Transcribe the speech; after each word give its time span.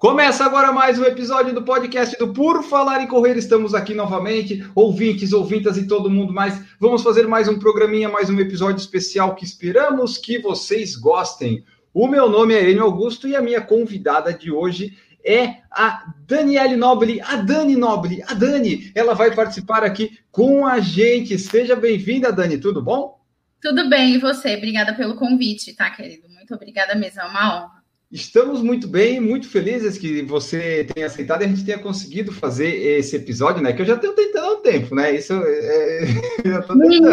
Começa 0.00 0.46
agora 0.46 0.72
mais 0.72 0.98
um 0.98 1.04
episódio 1.04 1.52
do 1.52 1.62
podcast 1.62 2.16
do 2.16 2.32
Por 2.32 2.62
Falar 2.62 3.02
em 3.02 3.06
Correr. 3.06 3.36
Estamos 3.36 3.74
aqui 3.74 3.92
novamente, 3.92 4.66
ouvintes, 4.74 5.34
ouvintas 5.34 5.76
e 5.76 5.86
todo 5.86 6.08
mundo 6.08 6.32
mais. 6.32 6.58
Vamos 6.80 7.02
fazer 7.02 7.26
mais 7.28 7.48
um 7.48 7.58
programinha, 7.58 8.08
mais 8.08 8.30
um 8.30 8.40
episódio 8.40 8.80
especial 8.80 9.34
que 9.34 9.44
esperamos 9.44 10.16
que 10.16 10.38
vocês 10.38 10.96
gostem. 10.96 11.62
O 11.92 12.08
meu 12.08 12.30
nome 12.30 12.54
é 12.54 12.70
Enio 12.70 12.84
Augusto 12.84 13.28
e 13.28 13.36
a 13.36 13.42
minha 13.42 13.60
convidada 13.60 14.32
de 14.32 14.50
hoje 14.50 14.96
é 15.22 15.56
a 15.70 16.14
Daniele 16.26 16.76
Nobre, 16.76 17.20
a 17.20 17.36
Dani 17.36 17.76
Nobre, 17.76 18.22
a 18.26 18.32
Dani. 18.32 18.90
Ela 18.94 19.12
vai 19.12 19.34
participar 19.34 19.84
aqui 19.84 20.18
com 20.32 20.66
a 20.66 20.80
gente. 20.80 21.38
Seja 21.38 21.76
bem-vinda, 21.76 22.32
Dani, 22.32 22.56
tudo 22.56 22.80
bom? 22.80 23.20
Tudo 23.60 23.86
bem, 23.90 24.14
e 24.14 24.18
você? 24.18 24.56
Obrigada 24.56 24.94
pelo 24.94 25.16
convite, 25.16 25.74
tá, 25.74 25.90
querido? 25.90 26.26
Muito 26.26 26.54
obrigada 26.54 26.94
mesmo, 26.94 27.20
é 27.20 27.24
uma 27.26 27.64
honra. 27.66 27.79
Estamos 28.12 28.60
muito 28.60 28.88
bem, 28.88 29.20
muito 29.20 29.48
felizes 29.48 29.96
que 29.96 30.20
você 30.22 30.84
tenha 30.92 31.06
aceitado 31.06 31.42
e 31.42 31.44
a 31.44 31.48
gente 31.48 31.64
tenha 31.64 31.78
conseguido 31.78 32.32
fazer 32.32 32.68
esse 32.68 33.14
episódio, 33.14 33.62
né? 33.62 33.72
Que 33.72 33.82
eu 33.82 33.86
já 33.86 33.96
tenho 33.96 34.12
tentando 34.14 34.46
há 34.46 34.52
um 34.54 34.62
tempo, 34.62 34.96
né? 34.96 35.14
Isso 35.14 35.32
é, 35.32 36.06
já 36.44 36.62
tô 36.62 36.74
Menino, 36.74 37.08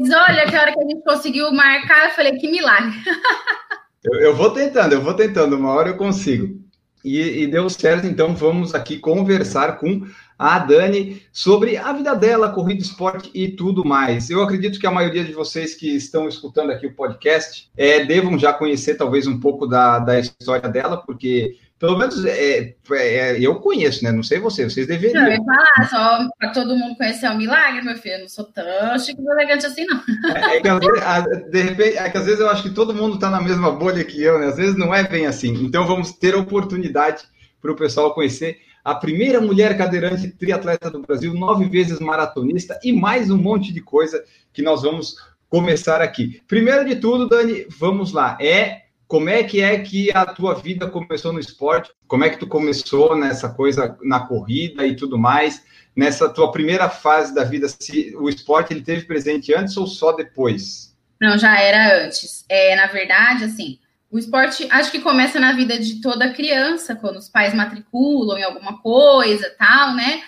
mas 0.00 0.10
olha, 0.10 0.46
que 0.50 0.56
hora 0.56 0.72
que 0.72 0.80
a 0.80 0.88
gente 0.88 1.04
conseguiu 1.04 1.52
marcar, 1.52 2.06
eu 2.06 2.10
falei, 2.10 2.32
que 2.38 2.50
milagre. 2.50 2.92
eu, 4.02 4.20
eu 4.20 4.34
vou 4.34 4.50
tentando, 4.50 4.94
eu 4.94 5.00
vou 5.00 5.14
tentando, 5.14 5.54
uma 5.54 5.70
hora 5.70 5.90
eu 5.90 5.96
consigo. 5.96 6.60
E, 7.04 7.44
e, 7.44 7.46
deu 7.46 7.70
certo, 7.70 8.08
então 8.08 8.34
vamos 8.34 8.74
aqui 8.74 8.98
conversar 8.98 9.78
com 9.78 10.04
a 10.38 10.58
Dani 10.58 11.22
sobre 11.32 11.76
a 11.76 11.92
vida 11.92 12.14
dela, 12.14 12.50
corrida, 12.50 12.82
esporte 12.82 13.30
e 13.34 13.48
tudo 13.48 13.84
mais. 13.84 14.28
Eu 14.28 14.42
acredito 14.42 14.78
que 14.78 14.86
a 14.86 14.90
maioria 14.90 15.24
de 15.24 15.32
vocês 15.32 15.74
que 15.74 15.94
estão 15.96 16.28
escutando 16.28 16.70
aqui 16.70 16.86
o 16.86 16.94
podcast 16.94 17.70
é, 17.76 18.04
devam 18.04 18.38
já 18.38 18.52
conhecer 18.52 18.96
talvez 18.96 19.26
um 19.26 19.40
pouco 19.40 19.66
da, 19.66 19.98
da 19.98 20.18
história 20.20 20.68
dela, 20.68 20.98
porque 20.98 21.56
pelo 21.78 21.98
menos 21.98 22.24
é, 22.24 22.74
é, 22.92 23.38
eu 23.38 23.56
conheço, 23.56 24.02
né? 24.02 24.10
Não 24.10 24.22
sei 24.22 24.38
vocês, 24.38 24.72
vocês 24.72 24.86
deveriam. 24.86 25.22
Não, 25.22 25.30
eu 25.30 25.44
falar, 25.44 25.88
só 25.90 26.28
para 26.38 26.50
todo 26.50 26.76
mundo 26.76 26.96
conhecer 26.96 27.30
o 27.30 27.36
milagre, 27.36 27.82
meu 27.82 27.96
filho. 27.96 28.14
Eu 28.14 28.20
não 28.20 28.28
sou 28.28 28.46
tão 28.46 28.98
chique 28.98 29.20
e 29.20 29.30
elegante 29.30 29.66
assim, 29.66 29.84
não. 29.84 30.00
É, 30.34 30.56
é 30.56 30.60
que, 30.60 30.70
vezes, 30.70 31.50
de 31.50 31.62
repente, 31.62 31.98
é 31.98 32.08
que 32.08 32.16
às 32.16 32.24
vezes 32.24 32.40
eu 32.40 32.48
acho 32.48 32.62
que 32.62 32.70
todo 32.70 32.94
mundo 32.94 33.16
está 33.16 33.28
na 33.28 33.42
mesma 33.42 33.70
bolha 33.70 34.02
que 34.04 34.22
eu, 34.22 34.38
né? 34.38 34.46
Às 34.46 34.56
vezes 34.56 34.74
não 34.74 34.94
é 34.94 35.02
bem 35.02 35.26
assim. 35.26 35.52
Então 35.64 35.86
vamos 35.86 36.12
ter 36.12 36.34
oportunidade 36.34 37.24
para 37.60 37.72
o 37.72 37.76
pessoal 37.76 38.14
conhecer 38.14 38.58
a 38.86 38.94
primeira 38.94 39.40
mulher 39.40 39.76
cadeirante 39.76 40.28
triatleta 40.28 40.88
do 40.88 41.00
Brasil, 41.00 41.34
nove 41.34 41.68
vezes 41.68 41.98
maratonista 41.98 42.78
e 42.84 42.92
mais 42.92 43.28
um 43.32 43.36
monte 43.36 43.72
de 43.72 43.80
coisa 43.80 44.24
que 44.52 44.62
nós 44.62 44.82
vamos 44.82 45.16
começar 45.48 46.00
aqui. 46.00 46.40
Primeiro 46.46 46.84
de 46.84 46.94
tudo, 46.94 47.28
Dani, 47.28 47.66
vamos 47.68 48.12
lá. 48.12 48.38
É 48.40 48.82
como 49.08 49.28
é 49.28 49.42
que 49.42 49.60
é 49.60 49.76
que 49.80 50.12
a 50.12 50.24
tua 50.24 50.54
vida 50.54 50.88
começou 50.88 51.32
no 51.32 51.40
esporte? 51.40 51.90
Como 52.06 52.22
é 52.22 52.30
que 52.30 52.38
tu 52.38 52.46
começou 52.46 53.16
nessa 53.16 53.48
coisa 53.48 53.98
na 54.04 54.20
corrida 54.20 54.86
e 54.86 54.94
tudo 54.94 55.18
mais? 55.18 55.64
Nessa 55.96 56.28
tua 56.28 56.52
primeira 56.52 56.88
fase 56.88 57.34
da 57.34 57.42
vida, 57.42 57.66
se 57.68 58.14
o 58.16 58.28
esporte 58.28 58.72
ele 58.72 58.82
teve 58.82 59.04
presente 59.04 59.52
antes 59.52 59.76
ou 59.76 59.88
só 59.88 60.12
depois? 60.12 60.96
Não, 61.20 61.36
já 61.36 61.60
era 61.60 62.06
antes. 62.06 62.44
É, 62.48 62.76
na 62.76 62.86
verdade, 62.86 63.42
assim, 63.42 63.80
o 64.16 64.18
esporte 64.18 64.66
acho 64.70 64.90
que 64.90 65.00
começa 65.00 65.38
na 65.38 65.52
vida 65.52 65.78
de 65.78 66.00
toda 66.00 66.32
criança, 66.32 66.96
quando 66.96 67.18
os 67.18 67.28
pais 67.28 67.52
matriculam 67.52 68.38
em 68.38 68.42
alguma 68.42 68.80
coisa, 68.80 69.54
tal, 69.58 69.94
né? 69.94 70.22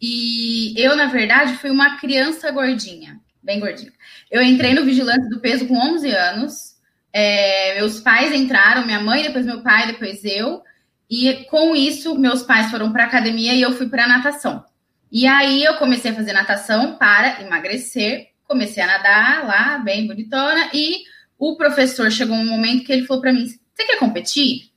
E 0.00 0.72
eu, 0.78 0.96
na 0.96 1.06
verdade, 1.06 1.58
fui 1.58 1.68
uma 1.68 1.98
criança 1.98 2.50
gordinha, 2.50 3.20
bem 3.42 3.60
gordinha. 3.60 3.92
Eu 4.30 4.42
entrei 4.42 4.72
no 4.72 4.82
Vigilante 4.82 5.28
do 5.28 5.40
Peso 5.40 5.66
com 5.66 5.76
11 5.76 6.10
anos. 6.10 6.74
É, 7.12 7.74
meus 7.74 8.00
pais 8.00 8.32
entraram, 8.32 8.86
minha 8.86 9.00
mãe, 9.00 9.22
depois 9.22 9.44
meu 9.44 9.60
pai, 9.62 9.88
depois 9.88 10.24
eu. 10.24 10.62
E 11.08 11.44
com 11.50 11.76
isso, 11.76 12.18
meus 12.18 12.42
pais 12.42 12.70
foram 12.70 12.92
para 12.92 13.04
academia 13.04 13.52
e 13.52 13.60
eu 13.60 13.72
fui 13.74 13.90
para 13.90 14.08
natação. 14.08 14.64
E 15.12 15.26
aí 15.26 15.62
eu 15.62 15.74
comecei 15.74 16.12
a 16.12 16.14
fazer 16.14 16.32
natação 16.32 16.96
para 16.96 17.42
emagrecer. 17.42 18.28
Comecei 18.48 18.82
a 18.82 18.86
nadar 18.86 19.46
lá, 19.46 19.78
bem 19.78 20.06
bonitona, 20.06 20.70
e 20.72 21.04
o 21.44 21.56
professor 21.56 22.10
chegou 22.10 22.34
um 22.34 22.46
momento 22.46 22.84
que 22.84 22.92
ele 22.92 23.06
falou 23.06 23.20
para 23.20 23.32
mim: 23.32 23.46
Você 23.46 23.84
quer 23.84 23.98
competir? 23.98 24.70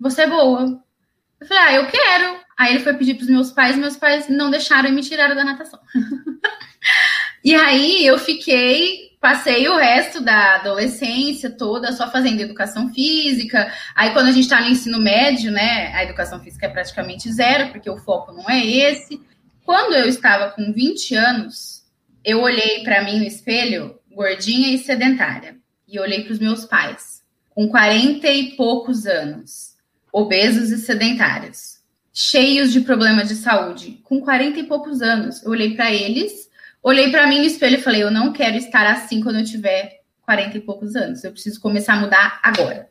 Você 0.00 0.22
é 0.22 0.26
boa. 0.26 0.82
Eu 1.40 1.46
falei: 1.46 1.62
Ah, 1.62 1.74
eu 1.74 1.86
quero. 1.86 2.40
Aí 2.58 2.74
ele 2.74 2.82
foi 2.82 2.94
pedir 2.94 3.14
para 3.14 3.22
os 3.22 3.30
meus 3.30 3.52
pais, 3.52 3.76
meus 3.76 3.96
pais 3.96 4.28
não 4.28 4.50
deixaram 4.50 4.88
e 4.88 4.92
me 4.92 5.02
tiraram 5.02 5.36
da 5.36 5.44
natação. 5.44 5.78
e 7.44 7.54
aí 7.54 8.04
eu 8.04 8.18
fiquei, 8.18 9.16
passei 9.20 9.66
o 9.68 9.76
resto 9.76 10.20
da 10.20 10.56
adolescência 10.56 11.48
toda 11.48 11.92
só 11.92 12.10
fazendo 12.10 12.40
educação 12.40 12.92
física. 12.92 13.72
Aí 13.94 14.12
quando 14.12 14.26
a 14.26 14.32
gente 14.32 14.44
está 14.44 14.60
no 14.60 14.68
ensino 14.68 14.98
médio, 14.98 15.52
né, 15.52 15.94
a 15.94 16.02
educação 16.02 16.40
física 16.40 16.66
é 16.66 16.70
praticamente 16.70 17.32
zero, 17.32 17.70
porque 17.70 17.88
o 17.88 17.98
foco 17.98 18.32
não 18.32 18.50
é 18.50 18.66
esse. 18.66 19.18
Quando 19.64 19.94
eu 19.94 20.06
estava 20.06 20.50
com 20.50 20.72
20 20.72 21.14
anos, 21.14 21.84
eu 22.22 22.42
olhei 22.42 22.82
para 22.82 23.04
mim 23.04 23.20
no 23.20 23.24
espelho, 23.24 23.98
gordinha 24.10 24.74
e 24.74 24.78
sedentária 24.78 25.59
e 25.90 25.98
olhei 25.98 26.22
para 26.22 26.32
os 26.32 26.38
meus 26.38 26.64
pais, 26.64 27.22
com 27.50 27.68
40 27.68 28.26
e 28.28 28.56
poucos 28.56 29.06
anos, 29.06 29.76
obesos 30.12 30.70
e 30.70 30.78
sedentários, 30.78 31.80
cheios 32.12 32.72
de 32.72 32.80
problemas 32.80 33.28
de 33.28 33.34
saúde, 33.34 34.00
com 34.04 34.20
40 34.20 34.60
e 34.60 34.64
poucos 34.64 35.02
anos. 35.02 35.42
Eu 35.42 35.50
olhei 35.50 35.74
para 35.74 35.92
eles, 35.92 36.48
olhei 36.82 37.10
para 37.10 37.26
mim 37.26 37.38
no 37.38 37.44
espelho 37.44 37.76
e 37.76 37.82
falei: 37.82 38.02
eu 38.02 38.10
não 38.10 38.32
quero 38.32 38.56
estar 38.56 38.86
assim 38.86 39.20
quando 39.20 39.38
eu 39.38 39.44
tiver 39.44 40.00
40 40.22 40.58
e 40.58 40.60
poucos 40.60 40.94
anos. 40.94 41.24
Eu 41.24 41.32
preciso 41.32 41.60
começar 41.60 41.94
a 41.94 42.00
mudar 42.00 42.40
agora. 42.42 42.88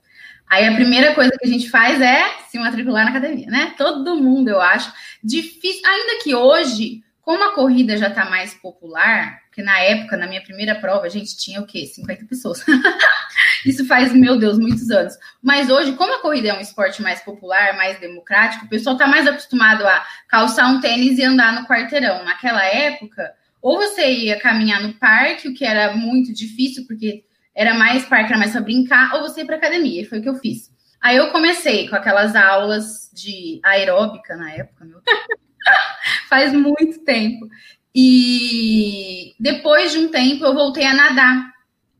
Aí 0.50 0.68
a 0.68 0.74
primeira 0.74 1.14
coisa 1.14 1.31
que 1.38 1.48
a 1.48 1.50
gente 1.50 1.70
faz 1.70 2.02
é 2.02 2.24
se 2.50 2.58
matricular 2.58 3.06
na 3.06 3.12
academia, 3.12 3.48
né? 3.48 3.76
Todo 3.78 4.18
mundo, 4.18 4.50
eu 4.50 4.60
acho. 4.60 4.92
Difícil, 5.24 5.81
ainda 5.86 6.24
que 6.24 6.34
hoje, 6.34 7.04
como 7.29 7.44
a 7.44 7.53
corrida 7.53 7.95
já 7.95 8.07
está 8.07 8.25
mais 8.25 8.56
popular, 8.56 9.40
porque 9.44 9.62
na 9.62 9.79
época, 9.81 10.17
na 10.17 10.25
minha 10.25 10.41
primeira 10.41 10.73
prova, 10.73 11.06
a 11.06 11.09
gente 11.09 11.38
tinha 11.38 11.62
o 11.62 11.67
quê? 11.67 11.85
50 11.85 12.25
pessoas. 12.25 12.66
Isso 13.63 13.85
faz, 13.85 14.12
meu 14.13 14.40
Deus, 14.40 14.57
muitos 14.57 14.90
anos. 14.90 15.13
Mas 15.39 15.69
hoje, 15.69 15.91
como 15.91 16.12
a 16.12 16.22
corrida 16.23 16.47
é 16.47 16.57
um 16.57 16.59
esporte 16.59 17.03
mais 17.03 17.22
popular, 17.22 17.78
mais 17.78 18.00
democrático, 18.00 18.66
o 18.66 18.68
pessoal 18.68 18.95
está 18.95 19.06
mais 19.06 19.28
acostumado 19.28 19.85
a 19.85 20.03
calçar 20.28 20.72
um 20.72 20.81
tênis 20.81 21.19
e 21.19 21.23
andar 21.23 21.53
no 21.53 21.68
quarteirão. 21.68 22.25
Naquela 22.25 22.66
época, 22.66 23.31
ou 23.62 23.78
você 23.78 24.12
ia 24.12 24.39
caminhar 24.39 24.81
no 24.81 24.95
parque, 24.95 25.50
o 25.50 25.53
que 25.53 25.63
era 25.63 25.95
muito 25.95 26.34
difícil, 26.34 26.88
porque 26.88 27.23
era 27.53 27.75
mais 27.75 28.06
parque, 28.06 28.31
era 28.31 28.39
mais 28.39 28.53
para 28.53 28.62
brincar, 28.62 29.13
ou 29.13 29.22
você 29.22 29.41
ia 29.41 29.45
para 29.45 29.57
academia. 29.57 30.01
E 30.01 30.06
foi 30.06 30.18
o 30.18 30.22
que 30.23 30.29
eu 30.29 30.39
fiz. 30.39 30.72
Aí 31.00 31.18
eu 31.18 31.29
comecei 31.29 31.88
com 31.88 31.95
aquelas 31.95 32.35
aulas 32.35 33.12
de 33.13 33.62
aeróbica 33.63 34.35
na 34.35 34.51
época, 34.51 34.84
meu 34.84 35.00
Faz 36.30 36.53
muito 36.53 37.00
tempo. 37.00 37.47
E 37.94 39.34
depois 39.40 39.92
de 39.92 39.97
um 40.00 40.09
tempo 40.09 40.46
eu 40.46 40.53
voltei 40.53 40.86
a 40.86 40.94
nadar 40.94 41.50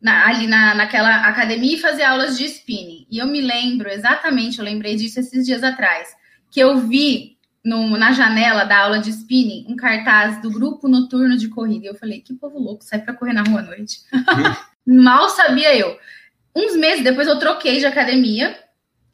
na, 0.02 0.28
ali 0.28 0.48
na, 0.48 0.76
naquela 0.76 1.28
academia 1.28 1.76
e 1.76 1.80
fazer 1.80 2.04
aulas 2.04 2.38
de 2.38 2.46
spinning. 2.46 3.06
E 3.10 3.18
eu 3.18 3.28
me 3.28 3.42
lembro 3.42 3.90
exatamente, 3.90 4.60
eu 4.60 4.66
lembrei 4.66 4.96
disso 4.96 5.20
esses 5.20 5.46
dias 5.46 5.64
atrás, 5.64 6.10
que 6.52 6.60
eu 6.60 6.78
vi 6.78 7.38
no, 7.64 7.98
na 7.98 8.12
janela 8.14 8.64
da 8.64 8.78
aula 8.78 9.00
de 9.00 9.10
spinning 9.10 9.66
um 9.68 9.76
cartaz 9.76 10.42
do 10.42 10.50
grupo 10.50 10.88
noturno 10.88 11.38
de 11.38 11.50
corrida. 11.50 11.86
E 11.86 11.90
eu 11.90 11.96
falei, 11.96 12.22
que 12.22 12.34
povo 12.34 12.60
louco, 12.60 12.84
sai 12.84 13.00
para 13.00 13.14
correr 13.14 13.34
na 13.34 13.44
rua 13.44 13.60
à 13.60 13.64
noite. 13.64 14.00
Mal 14.86 15.30
sabia 15.30 15.76
eu. 15.76 15.98
Uns 16.56 16.76
meses 16.76 17.04
depois 17.04 17.28
eu 17.28 17.38
troquei 17.38 17.78
de 17.80 17.86
academia 17.86 18.58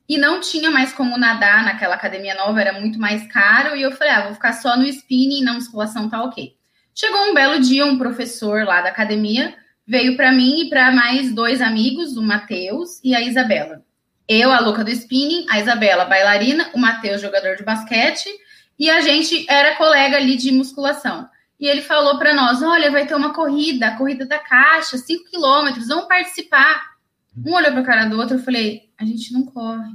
e 0.08 0.18
não 0.18 0.40
tinha 0.40 0.70
mais 0.70 0.94
como 0.94 1.18
nadar 1.18 1.64
naquela 1.64 1.96
academia 1.96 2.36
nova, 2.36 2.62
era 2.62 2.80
muito 2.80 3.00
mais 3.00 3.26
caro. 3.32 3.76
E 3.76 3.82
eu 3.82 3.92
falei, 3.92 4.14
ah, 4.14 4.24
vou 4.26 4.34
ficar 4.34 4.54
só 4.54 4.78
no 4.78 4.86
spinning, 4.86 5.44
na 5.44 5.54
musculação 5.54 6.10
tá 6.10 6.24
ok. 6.24 6.56
Chegou 6.94 7.30
um 7.30 7.34
belo 7.34 7.60
dia, 7.60 7.86
um 7.86 7.98
professor 7.98 8.64
lá 8.64 8.82
da 8.82 8.90
academia 8.90 9.56
veio 9.88 10.18
para 10.18 10.32
mim 10.32 10.62
e 10.62 10.70
para 10.70 10.92
mais 10.92 11.34
dois 11.34 11.62
amigos, 11.62 12.18
o 12.18 12.24
Matheus 12.24 13.00
e 13.04 13.14
a 13.14 13.22
Isabela. 13.22 13.84
Eu, 14.28 14.52
a 14.52 14.60
louca 14.60 14.84
do 14.84 14.90
spinning, 14.90 15.46
a 15.50 15.60
Isabela, 15.60 16.06
bailarina, 16.06 16.72
o 16.74 16.80
Matheus, 16.80 17.22
jogador 17.22 17.56
de 17.56 17.64
basquete, 17.64 18.28
e 18.80 18.90
a 18.90 19.00
gente 19.02 19.46
era 19.48 19.76
colega 19.76 20.18
ali 20.18 20.36
de 20.36 20.52
musculação. 20.52 21.30
E 21.60 21.68
ele 21.68 21.82
falou 21.82 22.18
para 22.18 22.34
nós: 22.34 22.62
olha, 22.64 22.92
vai 22.92 23.06
ter 23.06 23.16
uma 23.16 23.34
corrida, 23.34 23.88
a 23.88 23.98
corrida 23.98 24.26
da 24.26 24.40
caixa, 24.40 24.98
5 24.98 25.30
quilômetros, 25.30 25.88
vamos 25.88 26.08
participar. 26.08 26.96
Um 27.46 27.54
olhou 27.54 27.72
para 27.72 27.82
a 27.82 27.86
cara 27.86 28.06
do 28.06 28.18
outro, 28.18 28.38
eu 28.38 28.44
falei: 28.44 28.85
a 28.98 29.06
gente 29.06 29.34
não 29.34 29.46
corre. 29.46 29.94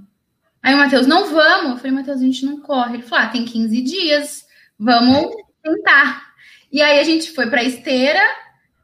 Aí 0.62 0.74
o 0.74 0.76
Matheus, 0.76 1.06
não 1.06 1.32
vamos. 1.32 1.70
Eu 1.70 1.76
falei: 1.76 1.92
Matheus, 1.92 2.20
a 2.20 2.24
gente 2.24 2.44
não 2.44 2.60
corre. 2.60 2.94
Ele 2.94 3.02
falou: 3.02 3.24
ah, 3.24 3.28
tem 3.28 3.44
15 3.44 3.82
dias, 3.82 4.46
vamos 4.78 5.34
tentar. 5.62 6.30
E 6.72 6.80
aí 6.82 6.98
a 6.98 7.04
gente 7.04 7.32
foi 7.32 7.48
para 7.48 7.60
a 7.60 7.64
esteira 7.64 8.20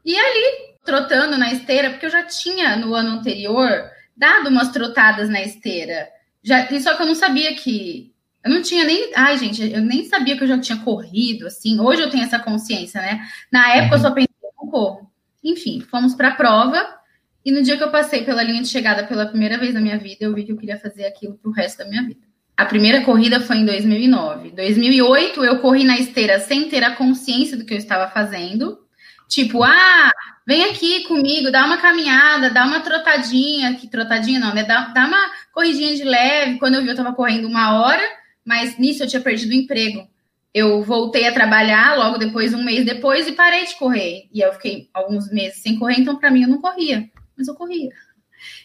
e 0.03 0.17
ali 0.17 0.67
trotando 0.83 1.37
na 1.37 1.51
esteira, 1.51 1.89
porque 1.89 2.05
eu 2.05 2.09
já 2.09 2.23
tinha 2.23 2.75
no 2.77 2.93
ano 2.93 3.11
anterior 3.11 3.89
dado 4.15 4.49
umas 4.49 4.69
trotadas 4.71 5.29
na 5.29 5.41
esteira. 5.41 6.09
Já, 6.41 6.67
só 6.79 6.95
que 6.95 7.03
eu 7.03 7.07
não 7.07 7.15
sabia 7.15 7.53
que. 7.55 8.13
Eu 8.43 8.51
não 8.51 8.61
tinha 8.61 8.85
nem. 8.85 9.11
Ai, 9.15 9.37
gente, 9.37 9.61
eu 9.69 9.81
nem 9.81 10.05
sabia 10.05 10.37
que 10.37 10.43
eu 10.43 10.47
já 10.47 10.57
tinha 10.59 10.79
corrido, 10.79 11.47
assim. 11.47 11.79
Hoje 11.79 12.01
eu 12.01 12.09
tenho 12.09 12.23
essa 12.23 12.39
consciência, 12.39 13.01
né? 13.01 13.27
Na 13.51 13.75
época 13.75 13.95
eu 13.95 13.99
só 13.99 14.11
pensei, 14.11 14.29
não 14.57 14.69
corro. 14.69 15.11
Enfim, 15.43 15.81
fomos 15.81 16.15
para 16.15 16.29
a 16.29 16.35
prova. 16.35 16.97
E 17.47 17.51
no 17.51 17.63
dia 17.63 17.77
que 17.77 17.83
eu 17.83 17.89
passei 17.89 18.25
pela 18.25 18.43
linha 18.43 18.61
de 18.61 18.67
chegada 18.67 19.07
pela 19.07 19.25
primeira 19.25 19.57
vez 19.57 19.73
na 19.73 19.79
minha 19.79 19.97
vida, 19.97 20.17
eu 20.19 20.35
vi 20.35 20.43
que 20.43 20.51
eu 20.51 20.57
queria 20.57 20.77
fazer 20.77 21.05
aquilo 21.05 21.37
pro 21.37 21.49
resto 21.49 21.77
da 21.77 21.85
minha 21.85 22.03
vida. 22.03 22.19
A 22.57 22.65
primeira 22.65 23.05
corrida 23.05 23.39
foi 23.39 23.55
em 23.55 23.65
2009. 23.65 24.51
2008 24.51 25.45
eu 25.45 25.57
corri 25.59 25.85
na 25.85 25.97
esteira 25.97 26.41
sem 26.41 26.67
ter 26.67 26.83
a 26.83 26.97
consciência 26.97 27.55
do 27.55 27.63
que 27.63 27.73
eu 27.73 27.77
estava 27.77 28.11
fazendo. 28.11 28.77
Tipo, 29.29 29.63
ah, 29.63 30.11
vem 30.45 30.65
aqui 30.65 31.05
comigo, 31.05 31.49
dá 31.49 31.65
uma 31.65 31.77
caminhada, 31.77 32.49
dá 32.49 32.65
uma 32.65 32.81
trotadinha, 32.81 33.75
que 33.75 33.87
trotadinha 33.87 34.41
não, 34.41 34.53
né? 34.53 34.65
Dá, 34.65 34.89
dá 34.89 35.05
uma 35.05 35.31
corridinha 35.53 35.95
de 35.95 36.03
leve. 36.03 36.59
Quando 36.59 36.75
eu 36.75 36.81
vi, 36.81 36.87
eu 36.87 36.95
estava 36.95 37.15
correndo 37.15 37.47
uma 37.47 37.81
hora, 37.81 38.03
mas 38.43 38.77
nisso 38.77 39.03
eu 39.03 39.07
tinha 39.07 39.21
perdido 39.21 39.51
o 39.51 39.55
emprego. 39.55 40.05
Eu 40.53 40.83
voltei 40.83 41.25
a 41.25 41.33
trabalhar 41.33 41.97
logo 41.97 42.17
depois, 42.17 42.53
um 42.53 42.61
mês 42.61 42.83
depois, 42.83 43.25
e 43.25 43.31
parei 43.31 43.65
de 43.65 43.75
correr. 43.75 44.27
E 44.33 44.41
eu 44.41 44.51
fiquei 44.51 44.89
alguns 44.93 45.31
meses 45.31 45.61
sem 45.61 45.79
correr, 45.79 45.95
então 45.97 46.17
para 46.17 46.29
mim 46.29 46.41
eu 46.41 46.49
não 46.49 46.59
corria, 46.59 47.09
mas 47.37 47.47
eu 47.47 47.55
corria. 47.55 47.91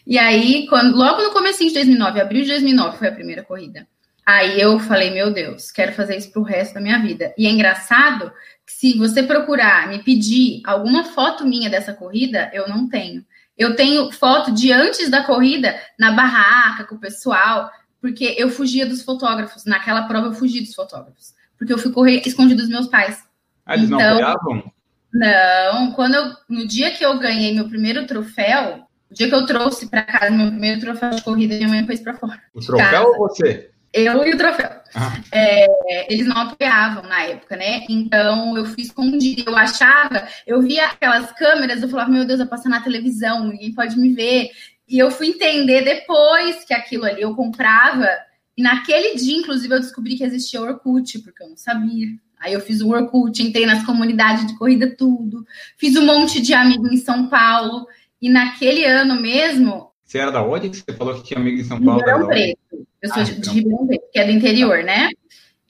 E 0.05 0.17
aí, 0.17 0.67
quando, 0.67 0.95
logo 0.95 1.21
no 1.21 1.31
começo 1.31 1.65
de 1.65 1.73
2009, 1.73 2.21
abril 2.21 2.41
de 2.43 2.49
2009 2.49 2.97
foi 2.97 3.07
a 3.07 3.13
primeira 3.13 3.43
corrida. 3.43 3.87
Aí 4.25 4.59
eu 4.59 4.79
falei, 4.79 5.11
meu 5.11 5.33
Deus, 5.33 5.71
quero 5.71 5.93
fazer 5.93 6.15
isso 6.15 6.31
pro 6.31 6.43
resto 6.43 6.75
da 6.75 6.81
minha 6.81 6.99
vida. 6.99 7.33
E 7.37 7.45
é 7.45 7.49
engraçado 7.49 8.31
que 8.65 8.71
se 8.71 8.97
você 8.97 9.21
procurar 9.21 9.89
me 9.89 10.01
pedir 10.01 10.61
alguma 10.65 11.03
foto 11.03 11.45
minha 11.45 11.69
dessa 11.69 11.93
corrida, 11.93 12.49
eu 12.53 12.67
não 12.67 12.87
tenho. 12.87 13.25
Eu 13.57 13.75
tenho 13.75 14.11
foto 14.11 14.51
de 14.51 14.71
antes 14.71 15.09
da 15.09 15.23
corrida, 15.23 15.75
na 15.99 16.11
barraca, 16.11 16.85
com 16.85 16.95
o 16.95 16.99
pessoal, 16.99 17.69
porque 18.01 18.33
eu 18.37 18.49
fugia 18.49 18.85
dos 18.85 19.03
fotógrafos. 19.03 19.65
Naquela 19.65 20.03
prova 20.03 20.27
eu 20.27 20.33
fugi 20.33 20.61
dos 20.61 20.73
fotógrafos. 20.73 21.33
Porque 21.57 21.73
eu 21.73 21.77
fui 21.77 21.91
correr 21.91 22.21
escondido 22.25 22.61
dos 22.61 22.69
meus 22.69 22.87
pais. 22.87 23.23
Ah, 23.65 23.75
eles 23.75 23.87
então, 23.87 23.99
não 23.99 24.07
apoiavam? 24.07 24.72
Não, 25.13 25.91
quando 25.91 26.15
eu, 26.15 26.33
no 26.49 26.67
dia 26.67 26.91
que 26.91 27.05
eu 27.05 27.19
ganhei 27.19 27.53
meu 27.53 27.69
primeiro 27.69 28.07
troféu, 28.07 28.87
o 29.11 29.13
dia 29.13 29.29
que 29.29 29.35
eu 29.35 29.45
trouxe 29.45 29.87
para 29.87 30.01
casa 30.01 30.31
meu 30.31 30.47
primeiro 30.47 30.81
troféu 30.81 31.11
de 31.11 31.21
corrida, 31.21 31.55
minha 31.55 31.69
mãe 31.69 31.85
pôs 31.85 31.99
para 31.99 32.15
fora. 32.15 32.41
O 32.53 32.59
troféu 32.59 32.89
casa. 32.89 33.07
ou 33.07 33.17
você? 33.17 33.69
Eu 33.93 34.25
e 34.25 34.33
o 34.33 34.37
troféu. 34.37 34.71
Ah. 34.95 35.19
É, 35.31 36.11
eles 36.11 36.25
não 36.25 36.35
apoiavam 36.35 37.03
na 37.03 37.25
época, 37.25 37.55
né? 37.55 37.85
Então 37.87 38.57
eu 38.57 38.65
fui 38.65 38.81
escondida. 38.81 39.43
Eu 39.45 39.55
achava, 39.55 40.27
eu 40.47 40.63
via 40.63 40.87
aquelas 40.87 41.31
câmeras, 41.33 41.83
eu 41.83 41.89
falava, 41.89 42.09
meu 42.09 42.25
Deus, 42.25 42.39
eu 42.39 42.47
passo 42.47 42.67
na 42.67 42.81
televisão, 42.81 43.47
ninguém 43.47 43.71
pode 43.71 43.95
me 43.99 44.11
ver. 44.15 44.49
E 44.89 44.97
eu 44.97 45.11
fui 45.11 45.27
entender 45.27 45.83
depois 45.83 46.65
que 46.65 46.73
aquilo 46.73 47.05
ali 47.05 47.21
eu 47.21 47.35
comprava. 47.35 48.09
E 48.57 48.63
naquele 48.63 49.15
dia, 49.15 49.37
inclusive, 49.37 49.75
eu 49.75 49.79
descobri 49.79 50.15
que 50.15 50.23
existia 50.23 50.61
Orkut, 50.61 51.19
porque 51.19 51.43
eu 51.43 51.49
não 51.49 51.57
sabia. 51.57 52.07
Aí 52.43 52.51
eu 52.51 52.59
fiz 52.59 52.81
o 52.81 52.89
Orkut, 52.89 53.41
entrei 53.41 53.65
nas 53.65 53.85
comunidades 53.85 54.45
de 54.45 54.57
corrida, 54.57 54.93
tudo. 54.97 55.45
Fiz 55.77 55.95
um 55.95 56.05
monte 56.05 56.41
de 56.41 56.53
amigos 56.53 56.91
em 56.91 56.97
São 56.97 57.27
Paulo. 57.27 57.87
E 58.21 58.29
naquele 58.29 58.83
ano 58.85 59.19
mesmo. 59.21 59.91
Você 60.03 60.17
era 60.17 60.29
da 60.29 60.43
onde 60.43 60.69
que 60.69 60.77
você 60.77 60.93
falou 60.93 61.15
que 61.15 61.23
tinha 61.23 61.39
amigo 61.39 61.61
em 61.61 61.63
São 61.63 61.81
Paulo? 61.81 61.99
Ribeirão 61.99 62.27
Preto. 62.27 62.87
Eu 63.01 63.09
sou 63.09 63.21
ah, 63.21 63.25
de, 63.25 63.31
então. 63.31 63.53
Ribeirão 63.53 63.87
Preto, 63.87 64.03
que 64.11 64.19
é 64.19 64.25
do 64.25 64.31
interior, 64.31 64.83
né? 64.83 65.09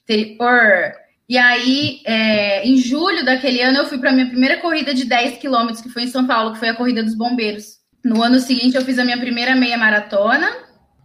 Interior. 0.02 0.92
E 1.28 1.38
aí, 1.38 2.00
é, 2.04 2.66
em 2.66 2.76
julho 2.76 3.24
daquele 3.24 3.62
ano, 3.62 3.78
eu 3.78 3.86
fui 3.86 3.98
para 3.98 4.12
minha 4.12 4.26
primeira 4.26 4.56
corrida 4.58 4.92
de 4.92 5.04
10 5.04 5.38
quilômetros, 5.38 5.80
que 5.80 5.88
foi 5.88 6.02
em 6.02 6.08
São 6.08 6.26
Paulo, 6.26 6.52
que 6.52 6.58
foi 6.58 6.68
a 6.68 6.74
corrida 6.74 7.04
dos 7.04 7.14
bombeiros. 7.14 7.78
No 8.04 8.20
ano 8.20 8.40
seguinte, 8.40 8.76
eu 8.76 8.82
fiz 8.82 8.98
a 8.98 9.04
minha 9.04 9.18
primeira 9.18 9.54
meia 9.54 9.78
maratona 9.78 10.50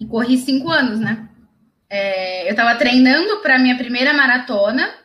e 0.02 0.06
corri 0.06 0.38
cinco 0.38 0.70
anos, 0.70 1.00
né? 1.00 1.30
É, 1.90 2.48
eu 2.48 2.52
estava 2.52 2.76
treinando 2.76 3.38
para 3.42 3.60
minha 3.60 3.78
primeira 3.78 4.14
maratona 4.14 4.99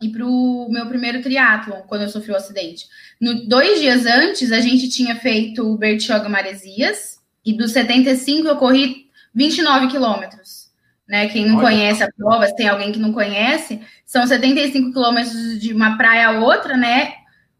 e 0.00 0.08
para 0.08 0.24
o 0.24 0.68
meu 0.70 0.86
primeiro 0.86 1.20
triatlon, 1.22 1.82
quando 1.82 2.02
eu 2.02 2.08
sofri 2.08 2.32
o 2.32 2.36
acidente. 2.36 2.86
No, 3.20 3.46
dois 3.46 3.80
dias 3.80 4.06
antes, 4.06 4.52
a 4.52 4.60
gente 4.60 4.88
tinha 4.88 5.16
feito 5.16 5.62
o 5.62 5.76
Bertioga 5.76 6.28
Maresias, 6.28 7.18
e 7.44 7.52
dos 7.52 7.72
75 7.72 8.46
eu 8.46 8.56
corri 8.56 9.08
29 9.34 9.88
quilômetros. 9.88 10.68
Né? 11.08 11.28
Quem 11.28 11.46
não 11.46 11.56
Olha. 11.56 11.68
conhece 11.68 12.02
a 12.02 12.12
prova, 12.12 12.46
se 12.46 12.54
tem 12.54 12.68
alguém 12.68 12.92
que 12.92 12.98
não 12.98 13.12
conhece, 13.12 13.80
são 14.04 14.26
75 14.26 14.92
quilômetros 14.92 15.58
de 15.58 15.72
uma 15.72 15.96
praia 15.96 16.28
a 16.28 16.40
outra, 16.40 16.76
né? 16.76 17.14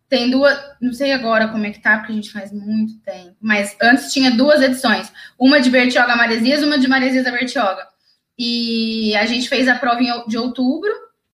Tem 0.08 0.30
duas, 0.30 0.58
não 0.80 0.92
sei 0.92 1.12
agora 1.12 1.48
como 1.48 1.66
é 1.66 1.70
que 1.70 1.80
tá, 1.80 1.98
porque 1.98 2.12
a 2.12 2.14
gente 2.14 2.32
faz 2.32 2.52
muito 2.52 2.98
tempo, 3.00 3.36
mas 3.40 3.76
antes 3.80 4.12
tinha 4.12 4.30
duas 4.30 4.62
edições, 4.62 5.12
uma 5.38 5.60
de 5.60 5.70
Bertioga 5.70 6.16
Maresias, 6.16 6.62
uma 6.62 6.78
de 6.78 6.88
Maresias 6.88 7.26
a 7.26 7.30
Bertioga. 7.30 7.86
E 8.38 9.14
a 9.16 9.26
gente 9.26 9.48
fez 9.48 9.68
a 9.68 9.74
prova 9.74 10.00
de 10.26 10.38
outubro, 10.38 10.90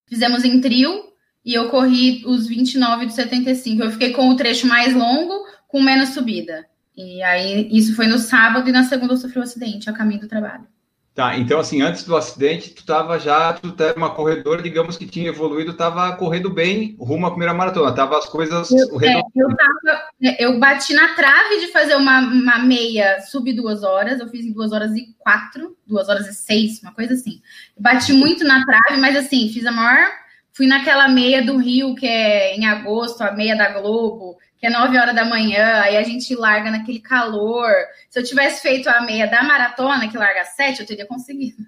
fizemos 0.07 0.43
em 0.43 0.61
trio, 0.61 1.03
e 1.43 1.53
eu 1.53 1.69
corri 1.69 2.23
os 2.25 2.47
29 2.47 3.05
de 3.05 3.13
75. 3.13 3.83
Eu 3.83 3.91
fiquei 3.91 4.11
com 4.11 4.29
o 4.29 4.35
trecho 4.35 4.67
mais 4.67 4.93
longo, 4.93 5.45
com 5.67 5.81
menos 5.81 6.09
subida. 6.09 6.65
E 6.97 7.21
aí, 7.21 7.69
isso 7.71 7.95
foi 7.95 8.07
no 8.07 8.17
sábado, 8.17 8.69
e 8.69 8.71
na 8.71 8.83
segunda 8.83 9.13
eu 9.13 9.17
sofri 9.17 9.39
um 9.39 9.43
acidente, 9.43 9.89
a 9.89 9.93
caminho 9.93 10.21
do 10.21 10.27
trabalho. 10.27 10.67
Tá, 11.15 11.37
então 11.37 11.57
assim, 11.61 11.81
antes 11.81 12.03
do 12.03 12.13
acidente, 12.13 12.71
tu 12.71 12.81
estava 12.81 13.17
já, 13.17 13.53
tu 13.53 13.73
era 13.81 13.95
uma 13.95 14.09
corredora, 14.09 14.61
digamos 14.61 14.97
que 14.97 15.05
tinha 15.05 15.29
evoluído, 15.29 15.71
estava 15.71 16.13
correndo 16.17 16.49
bem 16.49 16.93
rumo 16.99 17.25
à 17.25 17.29
primeira 17.29 17.53
maratona, 17.53 17.95
tava 17.95 18.17
as 18.17 18.25
coisas... 18.25 18.69
Eu, 18.69 19.01
é, 19.01 19.21
eu, 19.33 19.47
tava, 19.55 20.03
é, 20.21 20.43
eu 20.43 20.59
bati 20.59 20.93
na 20.93 21.15
trave 21.15 21.61
de 21.61 21.71
fazer 21.71 21.95
uma, 21.95 22.19
uma 22.19 22.59
meia 22.59 23.21
sub 23.21 23.53
duas 23.53 23.81
horas, 23.81 24.19
eu 24.19 24.27
fiz 24.27 24.45
em 24.45 24.51
duas 24.51 24.73
horas 24.73 24.93
e 24.93 25.15
quatro, 25.17 25.77
duas 25.87 26.09
horas 26.09 26.27
e 26.27 26.33
seis, 26.33 26.81
uma 26.83 26.93
coisa 26.93 27.13
assim. 27.13 27.41
bati 27.79 28.11
muito 28.11 28.43
na 28.43 28.65
trave, 28.65 28.99
mas 28.99 29.15
assim, 29.15 29.47
fiz 29.47 29.65
a 29.65 29.71
maior 29.71 30.11
Fui 30.55 30.67
naquela 30.67 31.09
meia 31.09 31.43
do 31.43 31.57
Rio, 31.57 31.93
que 31.95 32.07
é 32.07 32.55
em 32.55 32.65
agosto, 32.65 33.21
a 33.21 33.33
meia 33.33 33.57
da 33.57 33.77
Globo, 33.77 34.37
é 34.65 34.69
9 34.69 34.97
horas 34.97 35.15
da 35.15 35.25
manhã, 35.25 35.81
aí 35.81 35.97
a 35.97 36.03
gente 36.03 36.35
larga 36.35 36.71
naquele 36.71 36.99
calor. 36.99 37.71
Se 38.09 38.19
eu 38.19 38.23
tivesse 38.23 38.61
feito 38.61 38.89
a 38.89 39.01
meia 39.01 39.27
da 39.27 39.43
maratona, 39.43 40.07
que 40.07 40.17
larga 40.17 40.41
às 40.41 40.55
7, 40.55 40.81
eu 40.81 40.87
teria 40.87 41.05
conseguido. 41.05 41.63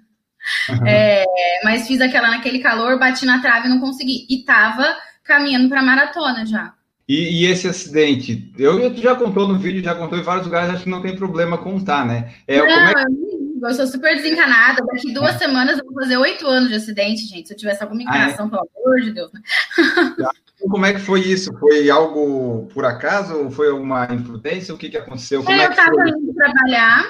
Uhum. 0.68 0.86
É, 0.86 1.24
mas 1.64 1.86
fiz 1.86 2.00
aquela 2.00 2.30
naquele 2.30 2.60
calor, 2.60 2.98
bati 2.98 3.26
na 3.26 3.40
trave 3.40 3.66
e 3.66 3.70
não 3.70 3.80
consegui. 3.80 4.26
E 4.28 4.44
tava 4.44 4.96
caminhando 5.22 5.68
para 5.68 5.82
maratona 5.82 6.46
já. 6.46 6.72
E, 7.08 7.42
e, 7.42 7.46
esse 7.46 7.66
acidente? 7.66 8.52
Eu, 8.58 8.78
eu 8.78 8.94
já 8.94 9.14
contou 9.14 9.48
no 9.48 9.58
vídeo, 9.58 9.82
já 9.82 9.94
contou 9.94 10.18
em 10.18 10.22
vários 10.22 10.44
lugares, 10.44 10.70
acho 10.70 10.84
que 10.84 10.90
não 10.90 11.00
tem 11.00 11.16
problema 11.16 11.56
contar, 11.56 12.06
né? 12.06 12.34
É, 12.46 12.58
não, 12.58 12.66
é 12.66 12.94
que... 12.94 13.47
Eu 13.62 13.74
sou 13.74 13.86
super 13.86 14.16
desencanada. 14.16 14.84
Daqui 14.84 15.12
duas 15.12 15.34
é. 15.34 15.38
semanas 15.38 15.78
eu 15.78 15.84
vou 15.84 15.94
fazer 15.94 16.16
oito 16.16 16.46
anos 16.46 16.68
de 16.68 16.76
acidente, 16.76 17.26
gente. 17.26 17.48
Se 17.48 17.54
eu 17.54 17.58
tivesse 17.58 17.82
alguma 17.82 18.02
inclinação, 18.02 18.46
ah, 18.46 18.48
é? 18.48 18.50
pelo 18.50 18.86
amor 18.86 19.00
de 19.00 19.12
Deus. 19.12 19.32
Né? 19.32 19.40
Como 20.60 20.84
é 20.84 20.92
que 20.92 21.00
foi 21.00 21.20
isso? 21.20 21.52
Foi 21.58 21.88
algo 21.88 22.68
por 22.74 22.84
acaso? 22.84 23.34
Ou 23.34 23.50
foi 23.50 23.70
uma 23.72 24.06
imprudência? 24.12 24.74
O 24.74 24.78
que, 24.78 24.88
que 24.88 24.96
aconteceu? 24.96 25.42
Como 25.44 25.60
é, 25.60 25.66
eu 25.66 25.70
estava 25.70 26.08
indo 26.08 26.34
trabalhar 26.34 27.04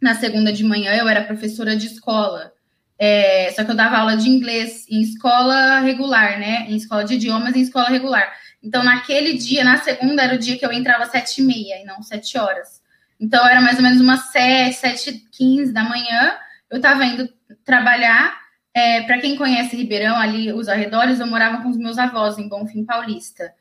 na 0.00 0.14
segunda 0.14 0.52
de 0.52 0.62
manhã, 0.62 0.94
eu 0.94 1.08
era 1.08 1.24
professora 1.24 1.74
de 1.76 1.86
escola. 1.86 2.52
É, 2.98 3.52
só 3.52 3.64
que 3.64 3.70
eu 3.70 3.76
dava 3.76 3.96
aula 3.96 4.16
de 4.16 4.28
inglês 4.28 4.84
em 4.90 5.00
escola 5.00 5.80
regular, 5.80 6.38
né? 6.38 6.66
Em 6.68 6.76
escola 6.76 7.04
de 7.04 7.14
idiomas 7.14 7.54
em 7.54 7.62
escola 7.62 7.88
regular. 7.88 8.32
Então, 8.62 8.82
naquele 8.82 9.34
dia, 9.34 9.62
na 9.64 9.78
segunda, 9.78 10.22
era 10.22 10.34
o 10.34 10.38
dia 10.38 10.58
que 10.58 10.66
eu 10.66 10.72
entrava 10.72 11.04
às 11.04 11.10
sete 11.10 11.40
e 11.40 11.44
meia 11.44 11.80
e 11.80 11.84
não 11.84 12.02
sete 12.02 12.36
horas. 12.36 12.77
Então, 13.20 13.46
era 13.46 13.60
mais 13.60 13.76
ou 13.76 13.82
menos 13.82 14.00
umas 14.00 14.30
7, 14.30 14.76
7 14.76 15.28
15 15.32 15.72
da 15.72 15.82
manhã. 15.82 16.36
Eu 16.70 16.76
estava 16.76 17.04
indo 17.04 17.28
trabalhar. 17.64 18.38
É, 18.72 19.02
Para 19.02 19.18
quem 19.18 19.36
conhece 19.36 19.76
Ribeirão, 19.76 20.16
ali, 20.16 20.52
os 20.52 20.68
arredores, 20.68 21.18
eu 21.18 21.26
morava 21.26 21.62
com 21.62 21.68
os 21.68 21.76
meus 21.76 21.98
avós 21.98 22.38
em 22.38 22.48
Bonfim 22.48 22.84
Paulista, 22.84 23.52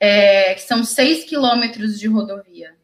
é, 0.00 0.54
que 0.54 0.62
são 0.62 0.82
6 0.82 1.24
quilômetros 1.24 1.98
de 1.98 2.06
rodovia. 2.08 2.74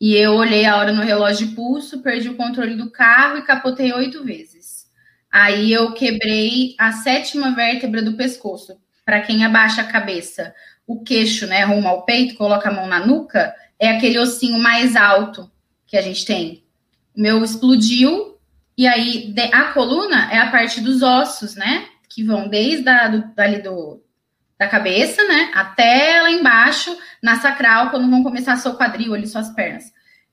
E 0.00 0.14
eu 0.14 0.34
olhei 0.34 0.66
a 0.66 0.76
hora 0.76 0.92
no 0.92 1.02
relógio 1.02 1.48
de 1.48 1.54
pulso, 1.54 2.02
perdi 2.02 2.28
o 2.28 2.36
controle 2.36 2.74
do 2.76 2.90
carro 2.90 3.38
e 3.38 3.42
capotei 3.42 3.92
oito 3.92 4.22
vezes. 4.22 4.86
Aí 5.32 5.72
eu 5.72 5.92
quebrei 5.94 6.74
a 6.78 6.92
sétima 6.92 7.54
vértebra 7.54 8.02
do 8.02 8.16
pescoço. 8.16 8.78
Para 9.04 9.22
quem 9.22 9.44
abaixa 9.44 9.80
a 9.80 9.86
cabeça, 9.86 10.54
o 10.86 11.02
queixo, 11.02 11.46
né, 11.46 11.64
rumo 11.64 11.88
ao 11.88 12.04
peito, 12.04 12.36
coloca 12.36 12.68
a 12.68 12.72
mão 12.72 12.86
na 12.86 13.04
nuca, 13.04 13.54
é 13.78 13.90
aquele 13.90 14.18
ossinho 14.18 14.58
mais 14.58 14.96
alto 14.96 15.50
que 15.86 15.96
a 15.96 16.02
gente 16.02 16.24
tem. 16.24 16.64
O 17.16 17.20
meu 17.20 17.42
explodiu, 17.44 18.38
e 18.76 18.86
aí 18.86 19.34
a 19.52 19.72
coluna 19.72 20.30
é 20.32 20.38
a 20.38 20.50
parte 20.50 20.80
dos 20.80 21.02
ossos, 21.02 21.54
né? 21.54 21.86
Que 22.08 22.22
vão 22.22 22.48
desde 22.48 22.88
a, 22.88 23.08
do, 23.08 23.34
dali 23.34 23.62
do, 23.62 24.02
da 24.58 24.68
cabeça, 24.68 25.22
né? 25.24 25.50
Até 25.54 26.20
lá 26.22 26.30
embaixo, 26.30 26.96
na 27.22 27.36
sacral, 27.36 27.90
quando 27.90 28.10
vão 28.10 28.22
começar 28.22 28.56
seu 28.56 28.74
quadril 28.74 29.14
ali, 29.14 29.26
suas 29.26 29.50
pernas. 29.50 29.92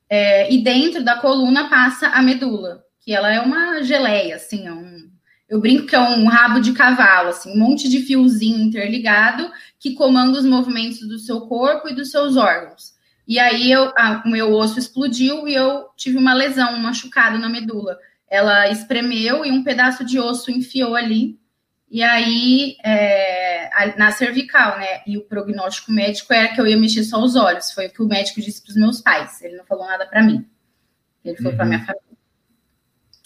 É, 0.09 0.53
e 0.53 0.63
dentro 0.63 1.03
da 1.03 1.17
coluna 1.17 1.69
passa 1.69 2.07
a 2.07 2.21
medula, 2.21 2.83
que 2.99 3.13
ela 3.13 3.31
é 3.31 3.39
uma 3.39 3.81
geleia, 3.81 4.35
assim, 4.35 4.67
é 4.67 4.71
um, 4.71 5.09
eu 5.49 5.59
brinco 5.59 5.87
que 5.87 5.95
é 5.95 5.99
um 5.99 6.27
rabo 6.27 6.59
de 6.59 6.73
cavalo, 6.73 7.29
assim, 7.29 7.51
um 7.51 7.57
monte 7.57 7.89
de 7.89 7.99
fiozinho 7.99 8.61
interligado 8.61 9.51
que 9.79 9.93
comanda 9.93 10.37
os 10.37 10.45
movimentos 10.45 10.99
do 11.07 11.19
seu 11.19 11.41
corpo 11.41 11.89
e 11.89 11.95
dos 11.95 12.11
seus 12.11 12.37
órgãos. 12.37 12.92
E 13.27 13.39
aí 13.39 13.71
eu, 13.71 13.93
a, 13.95 14.21
o 14.25 14.29
meu 14.29 14.51
osso 14.53 14.77
explodiu 14.77 15.47
e 15.47 15.53
eu 15.53 15.89
tive 15.95 16.17
uma 16.17 16.33
lesão, 16.33 16.73
um 16.73 16.81
machucado 16.81 17.37
na 17.37 17.49
medula. 17.49 17.97
Ela 18.29 18.69
espremeu 18.69 19.45
e 19.45 19.51
um 19.51 19.63
pedaço 19.63 20.03
de 20.03 20.19
osso 20.19 20.51
enfiou 20.51 20.95
ali. 20.95 21.39
E 21.89 22.01
aí, 22.01 22.75
é, 22.83 23.69
na 23.97 24.11
cervical, 24.11 24.79
né? 24.79 25.03
E 25.05 25.17
o 25.17 25.21
prognóstico 25.21 25.91
médico 25.91 26.33
era 26.33 26.47
que 26.47 26.59
eu 26.59 26.65
ia 26.65 26.75
mexer 26.75 27.03
só 27.03 27.21
os 27.21 27.35
olhos. 27.35 27.71
Foi 27.71 27.85
o 27.85 27.91
que 27.91 28.01
o 28.01 28.07
médico 28.07 28.41
disse 28.41 28.61
para 28.63 28.71
os 28.71 28.75
meus 28.75 28.99
pais. 28.99 29.41
Ele 29.41 29.57
não 29.57 29.65
falou 29.65 29.85
nada 29.85 30.05
para 30.07 30.23
mim. 30.23 30.43
Ele 31.23 31.37
falou 31.37 31.51
uhum. 31.51 31.57
para 31.57 31.65
minha 31.65 31.79
família. 31.79 32.01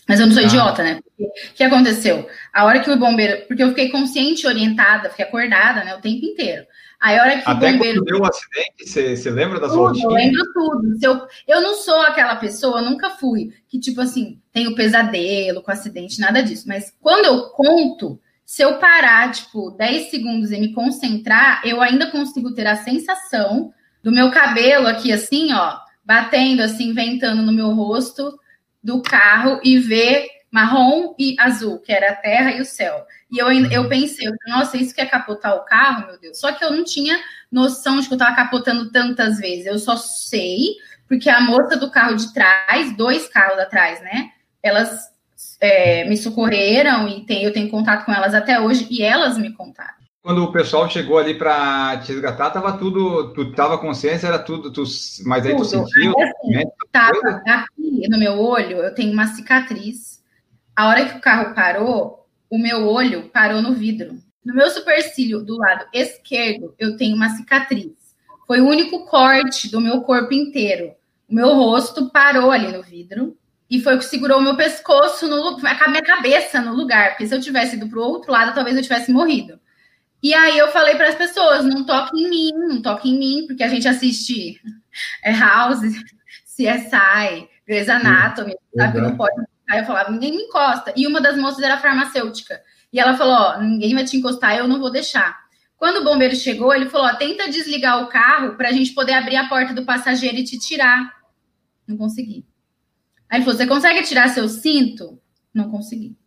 Mas 0.08 0.20
eu 0.20 0.26
não 0.26 0.34
sou 0.34 0.44
ah. 0.44 0.46
idiota, 0.46 0.84
né? 0.84 1.00
O 1.20 1.54
que 1.54 1.64
aconteceu? 1.64 2.30
A 2.54 2.66
hora 2.66 2.80
que 2.82 2.90
o 2.90 2.98
bombeiro. 2.98 3.46
Porque 3.48 3.64
eu 3.64 3.70
fiquei 3.70 3.90
consciente, 3.90 4.46
orientada, 4.46 5.10
fiquei 5.10 5.26
acordada, 5.26 5.84
né? 5.84 5.96
O 5.96 6.02
tempo 6.02 6.26
inteiro. 6.26 6.66
Aí 7.00 7.18
a 7.18 7.22
hora 7.22 7.38
que 7.38 7.50
Até 7.50 7.70
o 7.70 7.74
bombeiro. 7.74 8.00
Quando 8.00 8.06
deu 8.06 8.20
o 8.20 8.26
acidente, 8.26 8.86
você, 8.86 9.16
você 9.16 9.30
lembra 9.30 9.60
das 9.60 9.72
tudo, 9.72 10.00
Eu 10.02 10.10
lembro 10.10 10.44
tudo. 10.54 10.98
Eu, 11.02 11.28
eu 11.48 11.62
não 11.62 11.76
sou 11.76 12.00
aquela 12.02 12.36
pessoa, 12.38 12.82
nunca 12.82 13.12
fui, 13.12 13.54
que, 13.68 13.80
tipo 13.80 14.02
assim, 14.02 14.42
tenho 14.52 14.74
pesadelo 14.74 15.62
com 15.62 15.72
acidente, 15.72 16.20
nada 16.20 16.42
disso. 16.42 16.68
Mas 16.68 16.92
quando 17.00 17.26
eu 17.26 17.50
conto, 17.50 18.20
se 18.44 18.64
eu 18.64 18.80
parar, 18.80 19.32
tipo, 19.32 19.72
10 19.72 20.10
segundos 20.10 20.52
e 20.52 20.60
me 20.60 20.74
concentrar, 20.74 21.62
eu 21.64 21.82
ainda 21.82 22.10
consigo 22.10 22.54
ter 22.54 22.66
a 22.66 22.78
sensação 22.78 23.74
do 24.02 24.12
meu 24.12 24.32
cabelo 24.32 24.88
aqui, 24.88 25.12
assim, 25.12 25.54
ó, 25.54 25.78
batendo, 26.04 26.62
assim, 26.62 26.94
ventando 26.94 27.44
no 27.44 27.52
meu 27.52 27.72
rosto 27.72 28.40
do 28.82 29.02
carro 29.02 29.60
e 29.64 29.78
ver 29.78 30.28
marrom 30.52 31.14
e 31.20 31.36
azul, 31.40 31.80
que 31.80 31.92
era 31.92 32.12
a 32.12 32.16
terra 32.16 32.52
e 32.52 32.62
o 32.62 32.66
céu. 32.66 33.06
E 33.32 33.38
eu, 33.38 33.52
eu 33.70 33.84
uhum. 33.84 33.90
pensei, 33.90 34.28
nossa, 34.48 34.78
isso 34.78 34.96
que 34.96 35.02
é 35.02 35.06
capotar 35.06 35.56
o 35.56 35.66
carro, 35.66 36.08
meu 36.08 36.20
Deus. 36.20 36.40
Só 36.40 36.52
que 36.52 36.64
eu 36.64 36.72
não 36.72 36.84
tinha 36.84 37.20
noção 37.52 38.00
de 38.00 38.08
que 38.08 38.14
eu 38.14 38.18
estava 38.18 38.36
capotando 38.36 38.92
tantas 38.92 39.38
vezes. 39.38 39.66
Eu 39.66 39.80
só 39.80 39.98
sei 39.98 40.76
porque 41.08 41.30
a 41.30 41.42
moça 41.42 41.78
do 41.78 41.90
carro 41.90 42.16
de 42.16 42.34
trás, 42.34 42.96
dois 42.96 43.28
carros 43.28 43.60
atrás, 43.60 44.02
né? 44.02 44.32
Elas 44.62 45.10
é, 45.60 46.04
me 46.06 46.18
socorreram 46.18 47.08
e 47.08 47.26
tem, 47.26 47.44
eu 47.44 47.54
tenho 47.54 47.70
contato 47.70 48.06
com 48.06 48.14
elas 48.14 48.34
até 48.34 48.60
hoje 48.60 48.88
e 48.90 49.02
elas 49.02 49.38
me 49.38 49.54
contaram. 49.54 49.96
Quando 50.22 50.44
o 50.44 50.52
pessoal 50.52 50.90
chegou 50.90 51.18
ali 51.18 51.36
para 51.36 52.00
te 52.00 52.12
resgatar, 52.12 52.50
tava 52.50 52.74
tudo, 52.74 53.32
tu 53.34 53.54
tava 53.54 53.78
consciência, 53.78 54.28
era 54.28 54.38
tudo, 54.38 54.74
tu, 54.74 54.84
mas 55.26 55.46
aí 55.46 55.54
tudo. 55.54 55.64
tu 55.64 55.70
sentiu? 55.70 56.14
Assim, 56.20 56.50
né? 56.50 56.64
Tava 56.92 57.42
aqui 57.46 58.10
no 58.10 58.18
meu 58.18 58.38
olho, 58.38 58.78
eu 58.78 58.94
tenho 58.94 59.14
uma 59.14 59.28
cicatriz. 59.28 60.17
A 60.78 60.90
hora 60.90 61.10
que 61.10 61.18
o 61.18 61.20
carro 61.20 61.56
parou, 61.56 62.28
o 62.48 62.60
meu 62.60 62.88
olho 62.88 63.32
parou 63.34 63.64
no 63.64 63.74
vidro. 63.74 64.16
No 64.46 64.54
meu 64.54 64.70
supercílio 64.70 65.44
do 65.44 65.58
lado 65.58 65.88
esquerdo, 65.92 66.76
eu 66.78 66.96
tenho 66.96 67.16
uma 67.16 67.30
cicatriz. 67.30 67.94
Foi 68.46 68.62
o 68.62 68.68
único 68.68 69.08
corte 69.08 69.72
do 69.72 69.82
meu 69.82 70.02
corpo 70.02 70.32
inteiro. 70.36 70.94
O 71.28 71.34
meu 71.34 71.56
rosto 71.56 72.12
parou 72.12 72.52
ali 72.52 72.72
no 72.72 72.84
vidro 72.84 73.36
e 73.68 73.82
foi 73.82 73.96
o 73.96 73.98
que 73.98 74.06
segurou 74.06 74.38
o 74.38 74.42
meu 74.44 74.56
pescoço, 74.56 75.28
no, 75.28 75.58
a 75.66 75.88
minha 75.90 76.04
cabeça 76.04 76.62
no 76.62 76.76
lugar. 76.76 77.10
Porque 77.10 77.26
se 77.26 77.34
eu 77.34 77.42
tivesse 77.42 77.76
ido 77.76 77.90
para 77.90 77.98
o 77.98 78.04
outro 78.04 78.32
lado, 78.32 78.54
talvez 78.54 78.78
eu 78.78 78.84
tivesse 78.84 79.12
morrido. 79.12 79.60
E 80.22 80.32
aí 80.32 80.60
eu 80.60 80.68
falei 80.68 80.94
para 80.94 81.10
as 81.10 81.16
pessoas: 81.16 81.66
não 81.66 81.88
toque 81.88 82.22
em 82.22 82.30
mim, 82.30 82.52
não 82.54 82.84
toque 82.84 83.10
em 83.10 83.18
mim, 83.18 83.48
porque 83.48 83.64
a 83.64 83.68
gente 83.68 83.88
assiste 83.88 84.62
é, 85.26 85.32
House, 85.32 85.80
CSI, 86.46 87.50
Grey's 87.66 87.90
Anatomy, 87.90 88.56
sabe? 88.76 89.02
Não 89.02 89.18
pode 89.18 89.42
Aí 89.70 89.80
eu 89.80 89.86
falava, 89.86 90.12
ninguém 90.12 90.32
me 90.32 90.44
encosta. 90.44 90.94
E 90.96 91.06
uma 91.06 91.20
das 91.20 91.38
moças 91.38 91.62
era 91.62 91.78
farmacêutica. 91.78 92.62
E 92.92 93.00
ela 93.00 93.18
falou: 93.18 93.34
Ó, 93.34 93.62
ninguém 93.62 93.94
vai 93.94 94.06
te 94.06 94.18
encostar, 94.18 94.56
eu 94.56 94.68
não 94.68 94.80
vou 94.80 94.92
deixar. 94.92 95.38
Quando 95.76 95.98
o 95.98 96.04
bombeiro 96.04 96.36
chegou, 96.36 96.74
ele 96.74 96.90
falou: 96.90 97.08
Ó, 97.08 97.16
tenta 97.16 97.50
desligar 97.50 98.04
o 98.04 98.08
carro 98.08 98.56
para 98.56 98.70
a 98.70 98.72
gente 98.72 98.94
poder 98.94 99.14
abrir 99.14 99.36
a 99.36 99.48
porta 99.48 99.74
do 99.74 99.86
passageiro 99.86 100.38
e 100.38 100.44
te 100.44 100.58
tirar. 100.58 101.14
Não 101.86 101.98
consegui. 101.98 102.46
Aí 103.30 103.38
ele 103.38 103.46
falou: 103.46 103.58
Você 103.58 103.68
consegue 103.68 104.04
tirar 104.04 104.30
seu 104.30 104.48
cinto? 104.48 105.22
Não 105.54 105.70
consegui. 105.70 106.18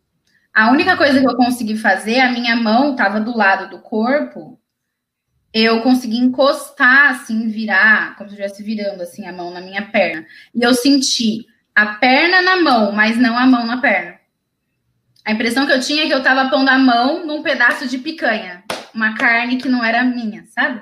A 0.53 0.69
única 0.71 0.97
coisa 0.97 1.19
que 1.19 1.27
eu 1.27 1.35
consegui 1.35 1.77
fazer, 1.77 2.19
a 2.19 2.31
minha 2.31 2.55
mão 2.55 2.91
estava 2.91 3.21
do 3.21 3.35
lado 3.35 3.69
do 3.69 3.81
corpo, 3.81 4.59
eu 5.53 5.81
consegui 5.81 6.17
encostar, 6.17 7.11
assim, 7.11 7.47
virar, 7.47 8.17
como 8.17 8.29
se 8.29 8.35
eu 8.35 8.45
estivesse 8.45 8.63
virando 8.63 9.01
assim 9.01 9.25
a 9.25 9.33
mão 9.33 9.51
na 9.51 9.61
minha 9.61 9.89
perna. 9.89 10.25
E 10.53 10.61
eu 10.61 10.73
senti 10.73 11.45
a 11.75 11.85
perna 11.95 12.41
na 12.41 12.57
mão, 12.57 12.91
mas 12.91 13.17
não 13.17 13.37
a 13.37 13.45
mão 13.45 13.65
na 13.65 13.77
perna. 13.77 14.19
A 15.25 15.31
impressão 15.31 15.65
que 15.65 15.71
eu 15.71 15.79
tinha 15.79 16.03
é 16.03 16.07
que 16.07 16.13
eu 16.13 16.23
tava 16.23 16.49
pondo 16.49 16.69
a 16.69 16.77
mão 16.77 17.25
num 17.25 17.43
pedaço 17.43 17.87
de 17.87 17.97
picanha, 17.97 18.63
uma 18.93 19.15
carne 19.15 19.57
que 19.57 19.69
não 19.69 19.83
era 19.83 20.03
minha, 20.03 20.45
sabe? 20.47 20.81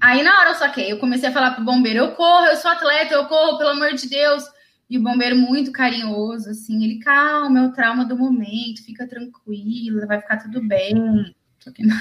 Aí 0.00 0.22
na 0.22 0.38
hora 0.38 0.50
eu 0.50 0.54
saquei, 0.54 0.90
eu 0.90 0.98
comecei 0.98 1.28
a 1.28 1.32
falar 1.32 1.52
pro 1.52 1.64
bombeiro: 1.64 1.98
eu 1.98 2.12
corro, 2.12 2.46
eu 2.46 2.56
sou 2.56 2.70
atleta, 2.70 3.14
eu 3.14 3.26
corro, 3.26 3.58
pelo 3.58 3.70
amor 3.70 3.92
de 3.94 4.08
Deus. 4.08 4.44
E 4.88 4.98
o 4.98 5.02
bombeiro, 5.02 5.36
muito 5.36 5.70
carinhoso, 5.70 6.50
assim, 6.50 6.82
ele, 6.82 6.98
calma, 6.98 7.60
é 7.60 7.62
o 7.62 7.72
trauma 7.72 8.04
do 8.04 8.16
momento, 8.16 8.84
fica 8.84 9.06
tranquila, 9.06 10.04
vai 10.04 10.20
ficar 10.20 10.38
tudo 10.38 10.66
bem. 10.66 11.32
Só 11.60 11.70
que 11.70 11.86
não. 11.86 11.96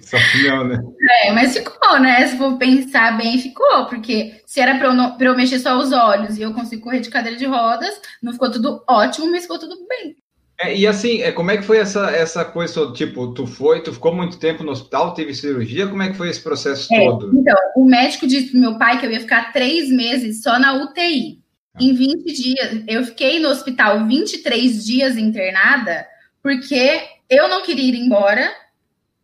Só 0.00 0.16
que 0.16 0.48
não, 0.48 0.64
né? 0.64 0.78
É, 1.24 1.32
mas 1.32 1.56
ficou, 1.56 2.00
né? 2.00 2.26
Se 2.26 2.36
for 2.38 2.56
pensar 2.56 3.16
bem, 3.18 3.38
ficou, 3.38 3.86
porque 3.86 4.40
se 4.46 4.60
era 4.60 4.78
para 4.78 4.88
eu, 4.88 4.94
não, 4.94 5.16
eu 5.20 5.36
mexer 5.36 5.58
só 5.58 5.78
os 5.78 5.92
olhos 5.92 6.38
e 6.38 6.42
eu 6.42 6.54
consigo 6.54 6.82
correr 6.82 7.00
de 7.00 7.10
cadeira 7.10 7.36
de 7.36 7.44
rodas, 7.44 8.00
não 8.22 8.32
ficou 8.32 8.50
tudo 8.50 8.82
ótimo, 8.88 9.30
mas 9.30 9.42
ficou 9.42 9.58
tudo 9.58 9.76
bem. 9.86 10.16
É, 10.58 10.74
e 10.76 10.86
assim, 10.86 11.22
é, 11.22 11.32
como 11.32 11.50
é 11.50 11.56
que 11.56 11.64
foi 11.64 11.78
essa, 11.78 12.10
essa 12.10 12.44
coisa? 12.44 12.92
Tipo, 12.92 13.34
tu 13.34 13.46
foi, 13.46 13.82
tu 13.82 13.92
ficou 13.92 14.14
muito 14.14 14.38
tempo 14.38 14.62
no 14.62 14.70
hospital, 14.70 15.12
teve 15.12 15.34
cirurgia, 15.34 15.88
como 15.88 16.02
é 16.02 16.10
que 16.10 16.16
foi 16.16 16.30
esse 16.30 16.40
processo 16.40 16.92
é, 16.94 17.04
todo? 17.04 17.36
Então, 17.36 17.56
o 17.76 17.84
médico 17.84 18.26
disse 18.26 18.50
pro 18.50 18.60
meu 18.60 18.78
pai 18.78 18.98
que 18.98 19.06
eu 19.06 19.10
ia 19.10 19.20
ficar 19.20 19.52
três 19.52 19.88
meses 19.90 20.42
só 20.42 20.58
na 20.58 20.74
UTI. 20.74 21.40
Ah. 21.74 21.78
Em 21.82 21.94
20 21.94 22.32
dias. 22.32 22.84
Eu 22.86 23.04
fiquei 23.04 23.40
no 23.40 23.48
hospital 23.48 24.06
23 24.06 24.84
dias 24.84 25.16
internada, 25.16 26.06
porque 26.42 27.00
eu 27.28 27.48
não 27.48 27.62
queria 27.62 27.88
ir 27.88 27.96
embora 27.96 28.61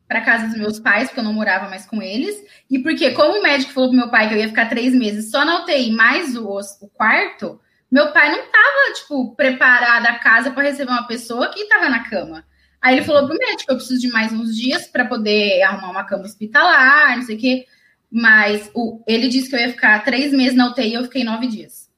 para 0.08 0.22
casa 0.22 0.46
dos 0.46 0.56
meus 0.56 0.80
pais, 0.80 1.08
porque 1.08 1.20
eu 1.20 1.24
não 1.24 1.34
morava 1.34 1.68
mais 1.68 1.84
com 1.84 2.02
eles, 2.02 2.34
e 2.70 2.78
porque, 2.78 3.10
como 3.10 3.38
o 3.38 3.42
médico 3.42 3.72
falou 3.72 3.90
pro 3.90 3.98
meu 3.98 4.08
pai 4.08 4.26
que 4.26 4.34
eu 4.34 4.38
ia 4.38 4.48
ficar 4.48 4.68
três 4.68 4.94
meses 4.94 5.30
só 5.30 5.44
na 5.44 5.62
UTI, 5.62 5.92
mais 5.92 6.34
o, 6.34 6.48
o 6.80 6.88
quarto, 6.88 7.60
meu 7.90 8.10
pai 8.12 8.30
não 8.30 8.38
tava, 8.38 8.94
tipo, 8.94 9.34
preparado 9.34 10.06
a 10.06 10.18
casa 10.18 10.50
para 10.50 10.64
receber 10.64 10.90
uma 10.90 11.06
pessoa 11.06 11.50
que 11.50 11.68
tava 11.68 11.88
na 11.90 12.08
cama. 12.08 12.44
Aí 12.80 12.96
ele 12.96 13.04
falou 13.04 13.26
pro 13.26 13.36
médico: 13.36 13.72
eu 13.72 13.76
preciso 13.76 14.00
de 14.00 14.08
mais 14.08 14.32
uns 14.32 14.56
dias 14.56 14.86
para 14.86 15.04
poder 15.04 15.62
arrumar 15.62 15.90
uma 15.90 16.04
cama 16.04 16.24
hospitalar, 16.24 17.16
não 17.16 17.24
sei 17.24 17.36
o 17.36 17.38
quê. 17.38 17.66
Mas 18.10 18.70
o, 18.74 19.02
ele 19.06 19.28
disse 19.28 19.50
que 19.50 19.56
eu 19.56 19.60
ia 19.60 19.70
ficar 19.70 20.04
três 20.04 20.32
meses 20.32 20.56
na 20.56 20.70
UTI, 20.70 20.94
eu 20.94 21.04
fiquei 21.04 21.24
nove 21.24 21.46
dias. 21.46 21.88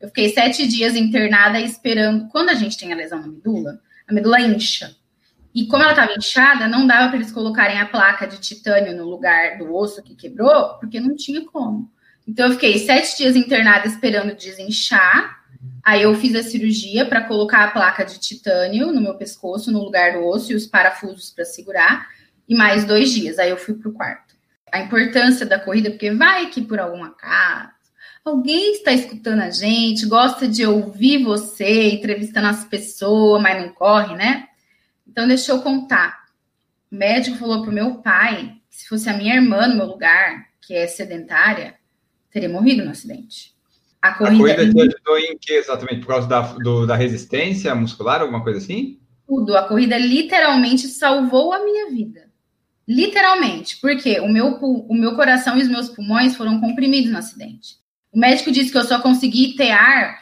Eu 0.00 0.08
fiquei 0.08 0.30
sete 0.30 0.66
dias 0.66 0.96
internada 0.96 1.60
esperando. 1.60 2.28
Quando 2.28 2.50
a 2.50 2.54
gente 2.54 2.76
tem 2.76 2.92
a 2.92 2.96
lesão 2.96 3.20
na 3.20 3.28
medula, 3.28 3.80
a 4.08 4.12
medula 4.12 4.40
incha. 4.40 4.96
E 5.54 5.66
como 5.66 5.82
ela 5.82 5.92
estava 5.92 6.14
inchada, 6.16 6.66
não 6.66 6.86
dava 6.86 7.08
para 7.08 7.16
eles 7.16 7.30
colocarem 7.30 7.78
a 7.78 7.86
placa 7.86 8.26
de 8.26 8.38
titânio 8.38 8.96
no 8.96 9.08
lugar 9.08 9.58
do 9.58 9.74
osso 9.74 10.02
que 10.02 10.14
quebrou, 10.14 10.78
porque 10.78 10.98
não 10.98 11.14
tinha 11.14 11.44
como. 11.44 11.90
Então 12.26 12.46
eu 12.46 12.52
fiquei 12.52 12.78
sete 12.78 13.18
dias 13.18 13.36
internada 13.36 13.86
esperando 13.86 14.34
desinchar. 14.34 15.42
Aí 15.84 16.02
eu 16.02 16.14
fiz 16.14 16.34
a 16.34 16.42
cirurgia 16.42 17.04
para 17.04 17.24
colocar 17.24 17.64
a 17.64 17.70
placa 17.70 18.04
de 18.04 18.18
titânio 18.18 18.92
no 18.92 19.00
meu 19.00 19.14
pescoço, 19.14 19.70
no 19.70 19.82
lugar 19.82 20.14
do 20.14 20.26
osso 20.26 20.52
e 20.52 20.54
os 20.54 20.66
parafusos 20.66 21.30
para 21.30 21.44
segurar. 21.44 22.08
E 22.48 22.54
mais 22.54 22.84
dois 22.84 23.10
dias. 23.10 23.38
Aí 23.38 23.50
eu 23.50 23.56
fui 23.56 23.74
para 23.74 23.88
o 23.88 23.92
quarto. 23.92 24.34
A 24.72 24.80
importância 24.80 25.44
da 25.44 25.58
corrida, 25.58 25.90
porque 25.90 26.10
vai 26.12 26.46
que 26.46 26.62
por 26.62 26.80
algum 26.80 27.04
acaso 27.04 27.72
alguém 28.24 28.72
está 28.72 28.92
escutando 28.92 29.40
a 29.40 29.50
gente, 29.50 30.06
gosta 30.06 30.46
de 30.46 30.64
ouvir 30.64 31.22
você, 31.24 31.90
entrevistando 31.90 32.46
as 32.46 32.64
pessoas, 32.64 33.42
mas 33.42 33.60
não 33.60 33.72
corre, 33.72 34.14
né? 34.14 34.48
Então, 35.12 35.28
deixa 35.28 35.52
eu 35.52 35.60
contar. 35.60 36.24
O 36.90 36.96
médico 36.96 37.36
falou 37.36 37.62
pro 37.62 37.70
meu 37.70 37.96
pai 37.96 38.54
que 38.70 38.76
se 38.76 38.88
fosse 38.88 39.10
a 39.10 39.12
minha 39.12 39.34
irmã 39.34 39.68
no 39.68 39.76
meu 39.76 39.84
lugar, 39.84 40.46
que 40.62 40.74
é 40.74 40.86
sedentária, 40.86 41.74
teria 42.30 42.48
morrido 42.48 42.82
no 42.82 42.90
acidente. 42.90 43.52
A 44.00 44.14
corrida, 44.14 44.52
a 44.52 44.56
corrida 44.56 44.72
te 44.72 44.94
ajudou 44.94 45.18
em 45.18 45.36
que 45.38 45.52
exatamente? 45.52 46.00
Por 46.00 46.08
causa 46.08 46.26
da, 46.26 46.40
do, 46.54 46.86
da 46.86 46.96
resistência 46.96 47.74
muscular, 47.74 48.22
alguma 48.22 48.42
coisa 48.42 48.58
assim? 48.58 48.98
Tudo. 49.26 49.54
A 49.54 49.68
corrida 49.68 49.98
literalmente 49.98 50.88
salvou 50.88 51.52
a 51.52 51.62
minha 51.62 51.90
vida. 51.90 52.30
Literalmente. 52.88 53.78
Porque 53.82 54.18
o 54.20 54.28
meu, 54.28 54.54
o 54.56 54.94
meu 54.94 55.14
coração 55.14 55.58
e 55.58 55.62
os 55.62 55.68
meus 55.68 55.90
pulmões 55.90 56.34
foram 56.34 56.58
comprimidos 56.58 57.12
no 57.12 57.18
acidente. 57.18 57.76
O 58.10 58.18
médico 58.18 58.50
disse 58.50 58.72
que 58.72 58.78
eu 58.78 58.84
só 58.84 58.98
consegui 59.00 59.54
ter 59.56 59.72
ar 59.72 60.18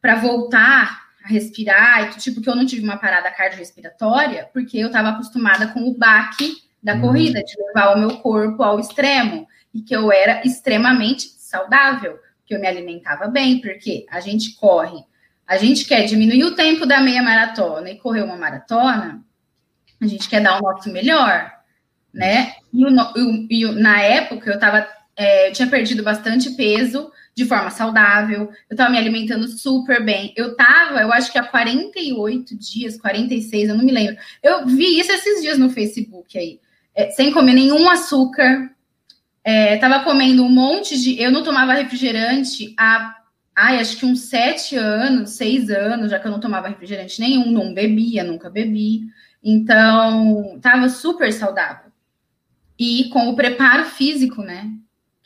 para 0.00 0.16
voltar 0.16 0.99
respirar, 1.30 2.02
e 2.02 2.18
tipo, 2.18 2.40
que 2.40 2.50
eu 2.50 2.56
não 2.56 2.66
tive 2.66 2.82
uma 2.82 2.96
parada 2.96 3.30
cardiorrespiratória, 3.30 4.48
porque 4.52 4.76
eu 4.78 4.88
estava 4.88 5.10
acostumada 5.10 5.68
com 5.68 5.80
o 5.88 5.96
baque 5.96 6.52
da 6.82 6.94
uhum. 6.94 7.00
corrida, 7.00 7.42
de 7.42 7.54
levar 7.62 7.94
o 7.94 7.98
meu 7.98 8.16
corpo 8.18 8.62
ao 8.62 8.78
extremo, 8.78 9.46
e 9.72 9.80
que 9.80 9.94
eu 9.94 10.12
era 10.12 10.42
extremamente 10.44 11.22
saudável, 11.38 12.18
que 12.44 12.54
eu 12.54 12.60
me 12.60 12.66
alimentava 12.66 13.28
bem, 13.28 13.60
porque 13.60 14.04
a 14.10 14.20
gente 14.20 14.54
corre, 14.56 15.04
a 15.46 15.56
gente 15.56 15.84
quer 15.84 16.04
diminuir 16.04 16.44
o 16.44 16.54
tempo 16.54 16.84
da 16.84 17.00
meia 17.00 17.22
maratona 17.22 17.90
e 17.90 17.98
correr 17.98 18.22
uma 18.22 18.36
maratona, 18.36 19.22
a 20.00 20.06
gente 20.06 20.28
quer 20.28 20.42
dar 20.42 20.58
o 20.58 20.62
nosso 20.62 20.90
melhor, 20.92 21.50
né? 22.12 22.54
E, 22.72 22.84
o, 22.84 22.90
e 23.48 23.72
na 23.80 24.02
época 24.02 24.50
eu 24.50 24.54
estava 24.54 24.86
É, 25.16 25.48
eu 25.48 25.52
tinha 25.52 25.68
perdido 25.68 26.02
bastante 26.02 26.56
peso 26.56 27.12
de 27.34 27.44
forma 27.44 27.70
saudável, 27.70 28.50
eu 28.68 28.76
tava 28.76 28.90
me 28.90 28.98
alimentando 28.98 29.46
super 29.48 30.04
bem. 30.04 30.32
Eu 30.36 30.56
tava, 30.56 31.00
eu 31.00 31.12
acho 31.12 31.32
que 31.32 31.38
há 31.38 31.44
48 31.44 32.56
dias, 32.56 32.98
46, 32.98 33.68
eu 33.68 33.76
não 33.76 33.84
me 33.84 33.92
lembro. 33.92 34.16
Eu 34.42 34.66
vi 34.66 34.98
isso 34.98 35.12
esses 35.12 35.40
dias 35.40 35.58
no 35.58 35.70
Facebook 35.70 36.36
aí. 36.38 36.60
É, 36.94 37.10
sem 37.10 37.32
comer 37.32 37.54
nenhum 37.54 37.88
açúcar. 37.88 38.70
É, 39.42 39.76
tava 39.78 40.04
comendo 40.04 40.44
um 40.44 40.50
monte 40.50 41.00
de. 41.00 41.20
Eu 41.20 41.30
não 41.30 41.42
tomava 41.42 41.72
refrigerante 41.72 42.74
há 42.76 43.16
ai, 43.60 43.78
acho 43.78 43.98
que 43.98 44.06
uns 44.06 44.20
sete 44.20 44.74
anos, 44.76 45.30
seis 45.30 45.68
anos, 45.68 46.10
já 46.10 46.18
que 46.18 46.26
eu 46.26 46.30
não 46.30 46.40
tomava 46.40 46.68
refrigerante 46.68 47.20
nenhum, 47.20 47.50
não 47.50 47.74
bebia, 47.74 48.24
nunca 48.24 48.48
bebi. 48.48 49.02
Então, 49.42 50.58
tava 50.60 50.88
super 50.88 51.30
saudável. 51.32 51.90
E 52.78 53.10
com 53.10 53.28
o 53.28 53.36
preparo 53.36 53.84
físico, 53.84 54.42
né? 54.42 54.70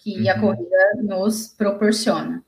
Que 0.05 0.21
uhum. 0.21 0.31
a 0.31 0.39
corrida 0.39 1.03
nos 1.03 1.49
proporciona. 1.49 2.45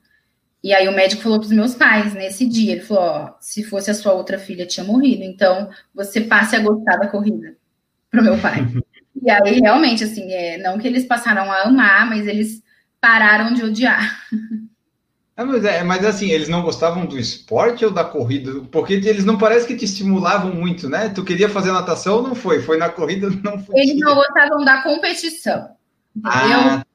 E 0.63 0.71
aí 0.73 0.87
o 0.87 0.95
médico 0.95 1.23
falou 1.23 1.39
para 1.39 1.47
os 1.47 1.51
meus 1.51 1.73
pais 1.73 2.13
nesse 2.13 2.45
dia, 2.45 2.73
ele 2.73 2.81
falou, 2.81 3.03
ó, 3.03 3.33
se 3.39 3.63
fosse 3.63 3.89
a 3.89 3.95
sua 3.95 4.13
outra 4.13 4.37
filha 4.37 4.65
tinha 4.65 4.85
morrido, 4.85 5.23
então 5.23 5.69
você 5.91 6.21
passe 6.21 6.55
a 6.55 6.59
gostar 6.59 6.97
da 6.97 7.07
corrida 7.07 7.55
pro 8.11 8.23
meu 8.23 8.37
pai. 8.37 8.59
e 9.19 9.31
aí 9.31 9.59
realmente 9.59 10.03
assim, 10.03 10.31
é, 10.31 10.59
não 10.59 10.77
que 10.77 10.87
eles 10.87 11.05
passaram 11.05 11.51
a 11.51 11.63
amar, 11.63 12.07
mas 12.07 12.27
eles 12.27 12.61
pararam 13.01 13.53
de 13.53 13.63
odiar. 13.63 14.23
É, 15.35 15.43
mas, 15.43 15.65
é, 15.65 15.83
mas 15.83 16.05
assim, 16.05 16.31
eles 16.31 16.49
não 16.49 16.63
gostavam 16.63 17.05
do 17.05 17.17
esporte 17.17 17.85
ou 17.85 17.91
da 17.91 18.03
corrida? 18.03 18.61
Porque 18.71 18.93
eles 18.93 19.23
não 19.23 19.37
parece 19.37 19.67
que 19.67 19.75
te 19.75 19.85
estimulavam 19.85 20.53
muito, 20.53 20.89
né? 20.89 21.09
Tu 21.09 21.23
queria 21.23 21.47
fazer 21.47 21.71
natação, 21.71 22.23
não 22.23 22.33
foi? 22.33 22.61
Foi 22.61 22.77
na 22.77 22.89
corrida, 22.89 23.29
não 23.43 23.59
foi. 23.59 23.79
Eles 23.79 23.99
não 23.99 24.15
gostavam 24.15 24.65
da 24.65 24.81
competição. 24.81 25.69
Entendeu? 26.15 26.59
Ah. 26.59 26.86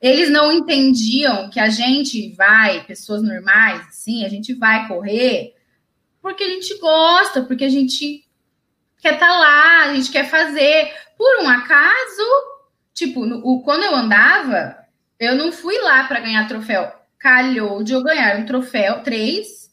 Eles 0.00 0.30
não 0.30 0.52
entendiam 0.52 1.50
que 1.50 1.58
a 1.58 1.68
gente 1.68 2.32
vai, 2.34 2.84
pessoas 2.84 3.22
normais, 3.22 3.80
assim, 3.88 4.24
a 4.24 4.28
gente 4.28 4.54
vai 4.54 4.86
correr 4.86 5.54
porque 6.20 6.44
a 6.44 6.48
gente 6.48 6.78
gosta, 6.78 7.42
porque 7.42 7.64
a 7.64 7.68
gente 7.68 8.24
quer 9.00 9.14
estar 9.14 9.26
tá 9.28 9.38
lá, 9.38 9.82
a 9.84 9.94
gente 9.94 10.10
quer 10.10 10.28
fazer. 10.28 10.92
Por 11.16 11.42
um 11.42 11.48
acaso, 11.48 12.22
tipo, 12.92 13.24
no, 13.24 13.62
quando 13.62 13.84
eu 13.84 13.94
andava, 13.94 14.76
eu 15.18 15.34
não 15.36 15.50
fui 15.50 15.78
lá 15.78 16.04
para 16.04 16.20
ganhar 16.20 16.46
troféu 16.46 16.92
calhou 17.18 17.82
de 17.82 17.92
eu 17.92 18.02
ganhar 18.02 18.38
um 18.38 18.46
troféu, 18.46 19.02
três, 19.02 19.68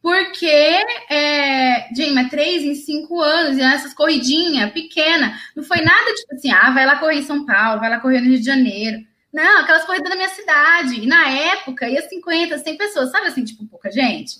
porque, 0.00 0.46
é, 0.46 1.88
gente, 1.94 2.12
mas 2.12 2.30
três 2.30 2.62
em 2.62 2.74
cinco 2.74 3.20
anos, 3.20 3.56
e 3.56 3.62
essas 3.62 3.94
corridinhas 3.94 4.70
pequenas, 4.72 5.32
não 5.56 5.64
foi 5.64 5.80
nada 5.80 6.14
tipo 6.14 6.34
assim, 6.34 6.50
ah, 6.50 6.70
vai 6.70 6.86
lá 6.86 6.98
correr 6.98 7.16
em 7.16 7.22
São 7.22 7.44
Paulo, 7.44 7.80
vai 7.80 7.90
lá 7.90 8.00
correr 8.00 8.20
no 8.20 8.28
Rio 8.28 8.38
de 8.38 8.44
Janeiro. 8.44 8.98
Não, 9.34 9.62
aquelas 9.62 9.84
corridas 9.84 10.08
na 10.08 10.14
minha 10.14 10.28
cidade. 10.28 11.00
E 11.00 11.06
na 11.06 11.28
época 11.28 11.88
ia 11.88 12.00
50, 12.08 12.56
100 12.56 12.76
pessoas, 12.76 13.10
sabe 13.10 13.26
assim, 13.26 13.44
tipo, 13.44 13.66
pouca 13.66 13.90
gente. 13.90 14.36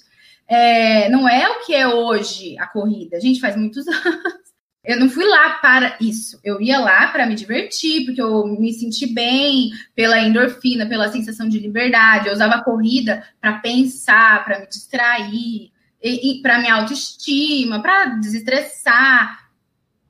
É, 0.46 1.08
não 1.08 1.28
é 1.28 1.48
o 1.50 1.66
que 1.66 1.74
é 1.74 1.88
hoje 1.88 2.56
a 2.60 2.66
corrida. 2.68 3.16
A 3.16 3.20
gente 3.20 3.40
faz 3.40 3.56
muitos 3.56 3.88
anos. 3.88 4.44
Eu 4.84 5.00
não 5.00 5.08
fui 5.10 5.24
lá 5.24 5.54
para 5.54 5.96
isso. 6.00 6.38
Eu 6.44 6.60
ia 6.60 6.78
lá 6.78 7.08
para 7.08 7.26
me 7.26 7.34
divertir, 7.34 8.04
porque 8.04 8.22
eu 8.22 8.46
me 8.46 8.72
senti 8.72 9.06
bem 9.06 9.72
pela 9.96 10.20
endorfina, 10.20 10.86
pela 10.86 11.10
sensação 11.10 11.48
de 11.48 11.58
liberdade. 11.58 12.28
Eu 12.28 12.32
usava 12.32 12.54
a 12.54 12.62
corrida 12.62 13.26
para 13.40 13.54
pensar, 13.54 14.44
para 14.44 14.60
me 14.60 14.68
distrair, 14.68 15.72
e, 16.00 16.38
e 16.38 16.42
para 16.42 16.58
minha 16.60 16.74
autoestima, 16.74 17.82
para 17.82 18.04
desestressar. 18.16 19.43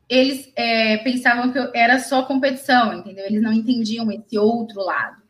Eles 0.09 0.53
é, 0.55 0.99
pensavam 0.99 1.51
que 1.53 1.59
era 1.75 1.99
só 1.99 2.23
competição, 2.23 2.93
entendeu? 2.95 3.25
Eles 3.27 3.43
não 3.43 3.53
entendiam 3.53 4.11
esse 4.13 4.39
outro 4.39 4.81
lado. 4.83 5.23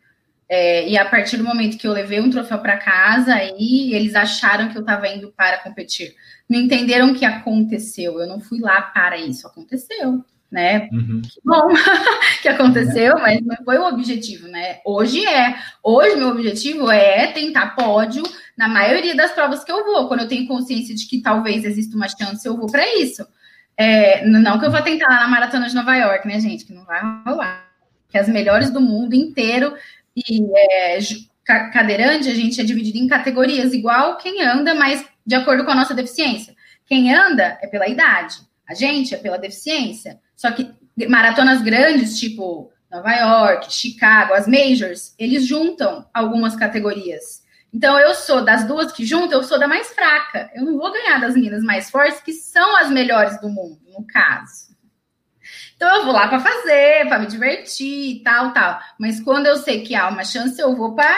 É, 0.49 0.89
e 0.89 0.99
a 0.99 1.05
partir 1.05 1.37
do 1.37 1.45
momento 1.45 1.79
que 1.79 1.87
eu 1.87 1.93
levei 1.93 2.21
um 2.21 2.31
troféu 2.31 2.59
para 2.59 2.77
casa, 2.77 3.35
aí 3.35 3.95
eles 3.95 4.15
acharam 4.15 4.69
que 4.69 4.77
eu 4.77 4.83
estava 4.83 5.09
indo 5.09 5.33
para 5.33 5.59
competir 5.59 6.15
não 6.49 6.61
entenderam 6.61 7.13
o 7.13 7.15
que 7.15 7.25
aconteceu. 7.25 8.21
Eu 8.21 8.27
não 8.27 8.41
fui 8.41 8.61
lá 8.61 8.83
para 8.83 9.19
isso, 9.19 9.47
aconteceu, 9.47 10.25
né? 10.51 10.89
Uhum. 10.93 11.23
Que 11.23 11.41
bom 11.45 11.69
que 12.43 12.49
aconteceu, 12.49 13.19
mas 13.19 13.41
não 13.43 13.57
foi 13.65 13.79
o 13.79 13.89
objetivo, 13.89 14.49
né? 14.49 14.79
Hoje 14.85 15.25
é. 15.27 15.57
Hoje 15.83 16.17
meu 16.17 16.29
objetivo 16.29 16.91
é 16.91 17.27
tentar 17.29 17.75
pódio 17.75 18.23
na 18.57 18.69
maioria 18.69 19.15
das 19.15 19.33
provas 19.33 19.65
que 19.65 19.73
eu 19.73 19.85
vou. 19.85 20.07
Quando 20.09 20.21
eu 20.21 20.29
tenho 20.29 20.47
consciência 20.47 20.95
de 20.95 21.07
que 21.07 21.21
talvez 21.21 21.65
exista 21.65 21.97
uma 21.97 22.09
chance, 22.09 22.47
eu 22.47 22.57
vou 22.57 22.71
para 22.71 22.87
isso. 22.99 23.27
É, 23.77 24.25
não 24.27 24.59
que 24.59 24.67
eu 24.67 24.71
vou 24.71 24.83
tentar 24.83 25.09
lá 25.09 25.21
na 25.21 25.29
maratona 25.29 25.69
de 25.69 25.75
Nova 25.75 25.97
York, 25.97 26.27
né, 26.27 26.39
gente? 26.41 26.65
Que 26.65 26.73
não 26.73 26.85
vai 26.85 27.01
rolar. 27.27 27.69
Que 28.09 28.19
as 28.19 28.29
melhores 28.29 28.71
do 28.71 28.81
mundo 28.81 29.15
inteiro 29.15 29.75
e 30.17 30.47
é, 30.57 30.99
cadeirante, 31.45 32.29
a 32.29 32.35
gente 32.35 32.61
é 32.61 32.65
dividido 32.65 32.99
em 32.99 33.09
categorias, 33.09 33.73
igual 33.73 34.17
quem 34.17 34.43
anda, 34.43 34.75
mas 34.75 35.05
de 35.27 35.35
acordo 35.35 35.65
com 35.65 35.71
a 35.71 35.75
nossa 35.75 35.95
deficiência. 35.95 36.55
Quem 36.87 37.15
anda 37.15 37.59
é 37.63 37.67
pela 37.67 37.89
idade, 37.89 38.37
a 38.69 38.75
gente 38.75 39.15
é 39.15 39.19
pela 39.19 39.39
deficiência. 39.39 40.21
Só 40.37 40.51
que 40.51 40.71
maratonas 41.09 41.63
grandes, 41.63 42.19
tipo 42.19 42.71
Nova 42.91 43.13
York, 43.13 43.73
Chicago, 43.73 44.35
as 44.35 44.47
majors, 44.47 45.15
eles 45.19 45.47
juntam 45.47 46.07
algumas 46.15 46.55
categorias. 46.55 47.43
Então, 47.75 47.99
eu 47.99 48.15
sou 48.15 48.45
das 48.45 48.65
duas 48.69 48.93
que 48.93 49.05
juntam, 49.05 49.41
eu 49.41 49.43
sou 49.43 49.59
da 49.59 49.67
mais 49.67 49.93
fraca. 49.93 50.49
Eu 50.55 50.65
não 50.65 50.79
vou 50.79 50.93
ganhar 50.93 51.21
das 51.21 51.35
meninas 51.35 51.65
mais 51.65 51.91
fortes, 51.91 52.21
que 52.21 52.33
são 52.33 52.77
as 52.77 52.89
melhores 52.89 53.41
do 53.41 53.49
mundo, 53.49 53.81
no 53.93 54.07
caso. 54.07 54.73
Então, 55.75 55.93
eu 55.97 56.05
vou 56.05 56.15
lá 56.15 56.29
para 56.29 56.39
fazer, 56.39 57.09
para 57.09 57.19
me 57.19 57.27
divertir 57.27 58.17
e 58.17 58.23
tal, 58.23 58.53
tal. 58.53 58.79
Mas 58.97 59.21
quando 59.21 59.47
eu 59.47 59.57
sei 59.57 59.83
que 59.83 59.93
há 59.93 60.09
uma 60.09 60.25
chance, 60.25 60.61
eu 60.61 60.77
vou 60.77 60.95
para 60.95 61.13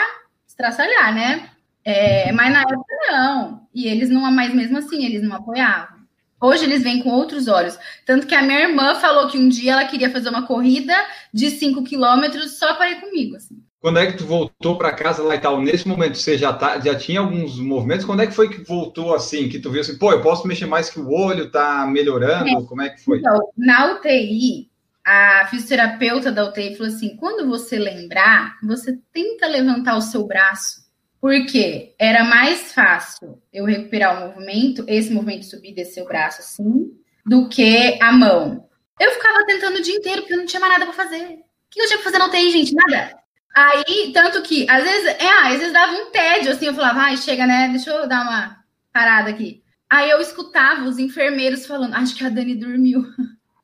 estraçalhar, 0.47 1.13
né? 1.13 1.47
É, 1.85 2.31
mas 2.31 2.51
na 2.51 2.61
época 2.61 2.95
não. 3.11 3.67
E 3.71 3.87
eles 3.87 4.09
não, 4.09 4.31
mas 4.31 4.51
mesmo 4.51 4.79
assim, 4.79 5.05
eles 5.05 5.21
não 5.21 5.35
apoiavam. 5.35 5.95
Hoje 6.41 6.65
eles 6.65 6.81
vêm 6.81 7.03
com 7.03 7.09
outros 7.09 7.47
olhos. 7.47 7.77
Tanto 8.03 8.25
que 8.25 8.33
a 8.33 8.41
minha 8.41 8.61
irmã 8.61 8.95
falou 8.95 9.27
que 9.27 9.37
um 9.37 9.47
dia 9.47 9.73
ela 9.73 9.85
queria 9.85 10.09
fazer 10.09 10.29
uma 10.29 10.47
corrida 10.47 10.95
de 11.31 11.51
5 11.51 11.83
quilômetros 11.83 12.57
só 12.57 12.73
para 12.73 12.89
ir 12.89 12.99
comigo. 12.99 13.35
Assim. 13.35 13.63
Quando 13.79 13.99
é 13.99 14.07
que 14.07 14.17
tu 14.17 14.25
voltou 14.25 14.77
para 14.77 14.91
casa 14.91 15.21
lá 15.21 15.35
e 15.35 15.39
tal? 15.39 15.61
Nesse 15.61 15.87
momento 15.87 16.17
você 16.17 16.37
já, 16.37 16.51
tá, 16.51 16.79
já 16.79 16.95
tinha 16.95 17.19
alguns 17.19 17.59
movimentos? 17.59 18.05
Quando 18.05 18.21
é 18.21 18.27
que 18.27 18.33
foi 18.33 18.49
que 18.49 18.63
voltou 18.63 19.13
assim? 19.13 19.47
Que 19.47 19.59
tu 19.59 19.71
viu 19.71 19.81
assim, 19.81 19.97
pô, 19.97 20.11
eu 20.11 20.21
posso 20.21 20.47
mexer 20.47 20.65
mais 20.65 20.89
que 20.89 20.99
o 20.99 21.11
olho, 21.11 21.51
tá 21.51 21.85
melhorando? 21.85 22.49
É. 22.49 22.65
Como 22.65 22.81
é 22.81 22.89
que 22.89 23.03
foi? 23.03 23.19
Então, 23.19 23.49
na 23.55 23.93
UTI, 23.93 24.69
a 25.05 25.47
fisioterapeuta 25.49 26.31
da 26.31 26.45
UTI 26.49 26.75
falou 26.75 26.91
assim: 26.91 27.15
quando 27.17 27.47
você 27.47 27.77
lembrar, 27.77 28.57
você 28.63 28.97
tenta 29.13 29.47
levantar 29.47 29.95
o 29.95 30.01
seu 30.01 30.25
braço 30.25 30.87
porque 31.19 31.95
era 31.97 32.23
mais 32.23 32.73
fácil 32.73 33.41
eu 33.51 33.65
recuperar 33.65 34.15
o 34.15 34.27
movimento, 34.27 34.85
esse 34.87 35.11
movimento 35.11 35.45
subir 35.45 35.71
e 35.71 35.75
descer 35.75 36.01
o 36.01 36.07
braço 36.07 36.41
assim, 36.41 36.91
do 37.25 37.49
que 37.49 37.97
a 38.01 38.11
mão. 38.11 38.67
Eu 38.99 39.11
ficava 39.11 39.45
tentando 39.45 39.77
o 39.77 39.81
dia 39.81 39.95
inteiro, 39.95 40.21
porque 40.21 40.33
eu 40.33 40.37
não 40.37 40.45
tinha 40.45 40.59
mais 40.59 40.73
nada 40.73 40.85
para 40.85 40.93
fazer. 40.93 41.23
O 41.23 41.43
que 41.69 41.81
eu 41.81 41.87
tinha 41.87 41.97
pra 41.97 42.05
fazer 42.05 42.17
não 42.19 42.29
tem, 42.29 42.51
gente? 42.51 42.73
Nada. 42.73 43.17
Aí, 43.57 44.11
tanto 44.13 44.43
que, 44.43 44.69
às 44.69 44.83
vezes, 44.83 45.15
é, 45.19 45.29
às 45.47 45.57
vezes 45.57 45.73
dava 45.73 45.91
um 45.91 46.11
tédio, 46.11 46.51
assim, 46.51 46.67
eu 46.67 46.75
falava, 46.75 46.99
ai, 46.99 47.17
chega, 47.17 47.47
né? 47.47 47.69
Deixa 47.69 47.89
eu 47.89 48.07
dar 48.07 48.21
uma 48.21 48.55
parada 48.93 49.31
aqui. 49.31 49.63
Aí 49.89 50.11
eu 50.11 50.21
escutava 50.21 50.83
os 50.83 50.99
enfermeiros 50.99 51.65
falando, 51.65 51.95
acho 51.95 52.15
que 52.15 52.23
a 52.23 52.29
Dani 52.29 52.53
dormiu. 52.53 53.03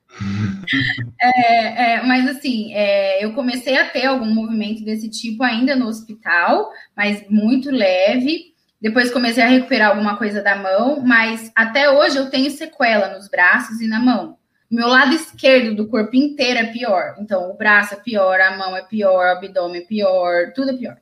é, 1.21 1.93
é, 1.93 2.01
mas 2.07 2.27
assim, 2.27 2.73
é, 2.73 3.23
eu 3.23 3.33
comecei 3.33 3.77
a 3.77 3.87
ter 3.87 4.07
algum 4.07 4.33
movimento 4.33 4.83
desse 4.83 5.07
tipo 5.11 5.43
ainda 5.43 5.75
no 5.75 5.85
hospital, 5.85 6.71
mas 6.97 7.23
muito 7.29 7.69
leve. 7.69 8.51
Depois 8.81 9.11
comecei 9.11 9.43
a 9.43 9.47
recuperar 9.47 9.91
alguma 9.91 10.17
coisa 10.17 10.41
da 10.41 10.55
mão, 10.55 11.01
mas 11.01 11.51
até 11.55 11.91
hoje 11.91 12.17
eu 12.17 12.31
tenho 12.31 12.49
sequela 12.49 13.13
nos 13.13 13.29
braços 13.29 13.79
e 13.79 13.85
na 13.85 13.99
mão. 13.99 14.39
Meu 14.73 14.87
lado 14.87 15.13
esquerdo 15.13 15.75
do 15.75 15.87
corpo 15.87 16.15
inteiro 16.15 16.57
é 16.57 16.65
pior. 16.65 17.13
Então, 17.19 17.51
o 17.51 17.53
braço 17.53 17.93
é 17.93 17.97
pior, 17.97 18.41
a 18.41 18.57
mão 18.57 18.75
é 18.75 18.81
pior, 18.81 19.27
o 19.27 19.37
abdômen 19.37 19.83
é 19.83 19.85
pior, 19.85 20.51
tudo 20.55 20.71
é 20.71 20.73
pior. 20.73 20.97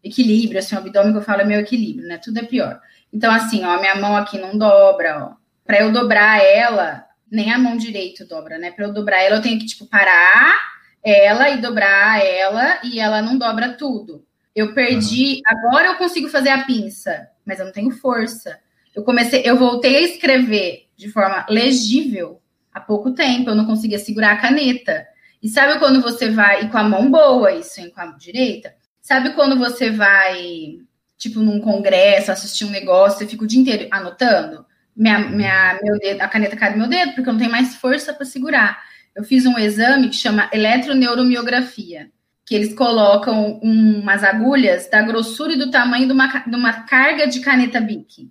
Equilíbrio, 0.00 0.60
assim, 0.60 0.76
o 0.76 0.78
abdômen 0.78 1.10
que 1.10 1.18
eu 1.18 1.22
falo 1.22 1.40
é 1.40 1.44
meu 1.44 1.58
equilíbrio, 1.58 2.06
né? 2.06 2.20
Tudo 2.22 2.38
é 2.38 2.44
pior. 2.44 2.80
Então, 3.12 3.32
assim, 3.34 3.64
ó, 3.64 3.80
minha 3.80 3.96
mão 3.96 4.16
aqui 4.16 4.38
não 4.38 4.56
dobra, 4.56 5.24
ó. 5.24 5.34
Para 5.64 5.80
eu 5.80 5.90
dobrar 5.90 6.40
ela, 6.40 7.04
nem 7.28 7.52
a 7.52 7.58
mão 7.58 7.76
direita 7.76 8.24
dobra, 8.24 8.58
né? 8.58 8.70
Para 8.70 8.84
eu 8.84 8.92
dobrar 8.92 9.20
ela, 9.20 9.38
eu 9.38 9.42
tenho 9.42 9.58
que, 9.58 9.66
tipo, 9.66 9.86
parar 9.86 10.56
ela 11.02 11.50
e 11.50 11.60
dobrar 11.60 12.24
ela, 12.24 12.78
e 12.84 13.00
ela 13.00 13.20
não 13.20 13.36
dobra 13.36 13.72
tudo. 13.72 14.24
Eu 14.54 14.72
perdi, 14.72 15.38
uhum. 15.38 15.42
agora 15.46 15.88
eu 15.88 15.96
consigo 15.96 16.28
fazer 16.28 16.50
a 16.50 16.64
pinça, 16.64 17.26
mas 17.44 17.58
eu 17.58 17.64
não 17.64 17.72
tenho 17.72 17.90
força. 17.90 18.56
Eu 18.94 19.02
comecei, 19.02 19.42
eu 19.44 19.56
voltei 19.56 19.96
a 19.96 20.02
escrever 20.02 20.86
de 20.96 21.10
forma 21.10 21.44
legível 21.50 22.40
há 22.76 22.80
pouco 22.80 23.12
tempo, 23.12 23.48
eu 23.48 23.54
não 23.54 23.64
conseguia 23.64 23.98
segurar 23.98 24.32
a 24.32 24.36
caneta. 24.36 25.06
E 25.42 25.48
sabe 25.48 25.78
quando 25.78 26.02
você 26.02 26.28
vai, 26.28 26.64
e 26.64 26.68
com 26.68 26.76
a 26.76 26.84
mão 26.84 27.10
boa, 27.10 27.52
isso, 27.52 27.80
hein, 27.80 27.90
com 27.94 28.00
a 28.00 28.06
direita? 28.06 28.74
Sabe 29.00 29.30
quando 29.30 29.56
você 29.58 29.90
vai, 29.90 30.78
tipo, 31.16 31.40
num 31.40 31.60
congresso, 31.60 32.30
assistir 32.30 32.64
um 32.64 32.70
negócio, 32.70 33.24
e 33.24 33.28
fica 33.28 33.44
o 33.44 33.46
dia 33.46 33.60
inteiro 33.60 33.88
anotando? 33.90 34.66
minha, 34.96 35.18
minha, 35.18 35.78
meu 35.82 35.98
dedo, 35.98 36.22
a 36.22 36.28
caneta 36.28 36.56
cai 36.56 36.72
do 36.72 36.78
meu 36.78 36.88
dedo, 36.88 37.12
porque 37.12 37.28
eu 37.28 37.32
não 37.34 37.38
tenho 37.38 37.52
mais 37.52 37.74
força 37.76 38.14
para 38.14 38.24
segurar. 38.24 38.82
Eu 39.14 39.24
fiz 39.24 39.44
um 39.44 39.58
exame 39.58 40.08
que 40.08 40.16
chama 40.16 40.48
eletroneuromiografia. 40.52 42.10
que 42.46 42.54
eles 42.54 42.74
colocam 42.74 43.58
umas 43.60 44.22
agulhas 44.22 44.88
da 44.88 45.02
grossura 45.02 45.54
e 45.54 45.58
do 45.58 45.68
tamanho 45.68 46.06
de 46.06 46.12
uma, 46.12 46.28
de 46.28 46.54
uma 46.54 46.72
carga 46.84 47.26
de 47.26 47.40
caneta 47.40 47.80
Bic 47.80 48.30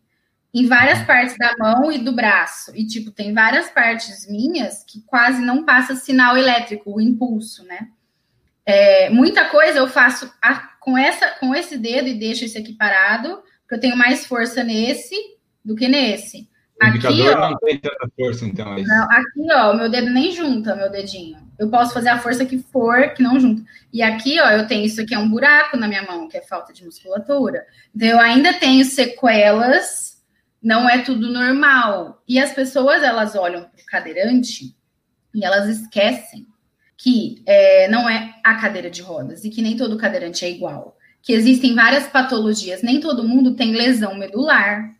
em 0.56 0.68
várias 0.68 1.04
partes 1.04 1.38
da 1.38 1.54
mão 1.60 1.91
e 1.91 1.98
do 1.98 2.13
braço. 2.13 2.72
E, 2.74 2.88
tipo, 2.88 3.12
tem 3.12 3.34
várias 3.34 3.70
partes 3.70 4.26
minhas 4.26 4.86
que 4.86 5.02
quase 5.02 5.41
não 5.41 5.65
passa 5.65 5.96
sinal 5.96 6.38
elétrico, 6.38 6.96
o 6.96 7.02
impulso, 7.02 7.65
né? 7.65 7.89
É, 8.65 9.10
muita 9.10 9.50
coisa 9.50 9.80
eu 9.80 9.88
faço 9.89 10.32
a, 10.41 10.56
com, 10.80 10.98
essa, 10.98 11.32
com 11.41 11.54
esse 11.54 11.78
dedo 11.78 12.08
e 12.08 12.18
deixo 12.18 12.46
esse 12.46 12.58
aqui 12.58 12.72
parado, 12.72 13.44
porque 13.62 13.76
eu 13.76 13.80
tenho 13.82 13.98
mais 13.98 14.26
força 14.26 14.63
nesse 14.63 15.13
do 15.63 15.76
que 15.76 15.89
nesse. 15.89 16.48
O 16.82 16.88
indicador 16.88 17.28
aqui, 17.28 17.38
ó, 17.38 17.50
não 17.50 17.58
tem 17.58 17.78
tanta 17.78 18.10
força, 18.18 18.46
então. 18.46 18.78
É 18.78 18.82
não, 18.82 19.12
aqui, 19.12 19.48
ó, 19.52 19.74
o 19.74 19.78
meu 19.78 19.89
dedo 19.89 20.10
nem 20.10 20.32
junta, 20.32 20.74
meu 20.74 20.89
dedinho. 20.89 21.38
Eu 21.60 21.70
posso 21.70 21.94
fazer 21.94 22.10
a 22.10 22.20
força 22.20 22.46
que 22.46 22.60
for, 22.60 23.13
que 23.13 23.22
não 23.22 23.38
junta. 23.41 23.62
E 23.91 24.02
aqui, 24.02 24.39
ó, 24.39 24.50
eu 24.52 24.65
tenho 24.68 24.86
isso 24.86 25.02
aqui, 25.02 25.13
é 25.13 25.20
um 25.20 25.30
buraco 25.30 25.76
na 25.76 25.88
minha 25.88 26.04
mão, 26.04 26.30
que 26.30 26.38
é 26.38 26.41
falta 26.41 26.72
de 26.72 26.86
musculatura. 26.86 27.65
Então, 27.94 28.08
eu 28.08 28.20
ainda 28.20 28.54
tenho 28.54 28.86
sequelas, 28.86 30.14
não 30.65 30.89
é 30.89 31.04
tudo 31.04 31.32
normal. 31.32 32.23
E 32.28 32.39
as 32.39 32.51
pessoas, 32.51 33.04
elas 33.04 33.36
olham 33.36 33.62
para 33.62 33.82
o 33.82 33.86
cadeirante 33.86 34.75
e 35.34 35.45
elas 35.45 35.69
esquecem 35.69 36.47
que 36.97 37.43
é, 37.45 37.88
não 37.88 38.10
é 38.10 38.34
a 38.43 38.56
cadeira 38.56 38.89
de 38.89 39.01
rodas 39.01 39.45
e 39.45 39.49
que 39.49 39.62
nem 39.62 39.78
todo 39.78 39.97
cadeirante 39.97 40.43
é 40.43 40.49
igual. 40.49 40.97
Que 41.21 41.34
existem 41.34 41.75
várias 41.75 42.08
patologias, 42.08 42.82
nem 42.82 42.99
todo 42.99 43.28
mundo 43.28 43.56
tem 43.56 43.73
lesão 43.73 44.15
medular 44.15 44.95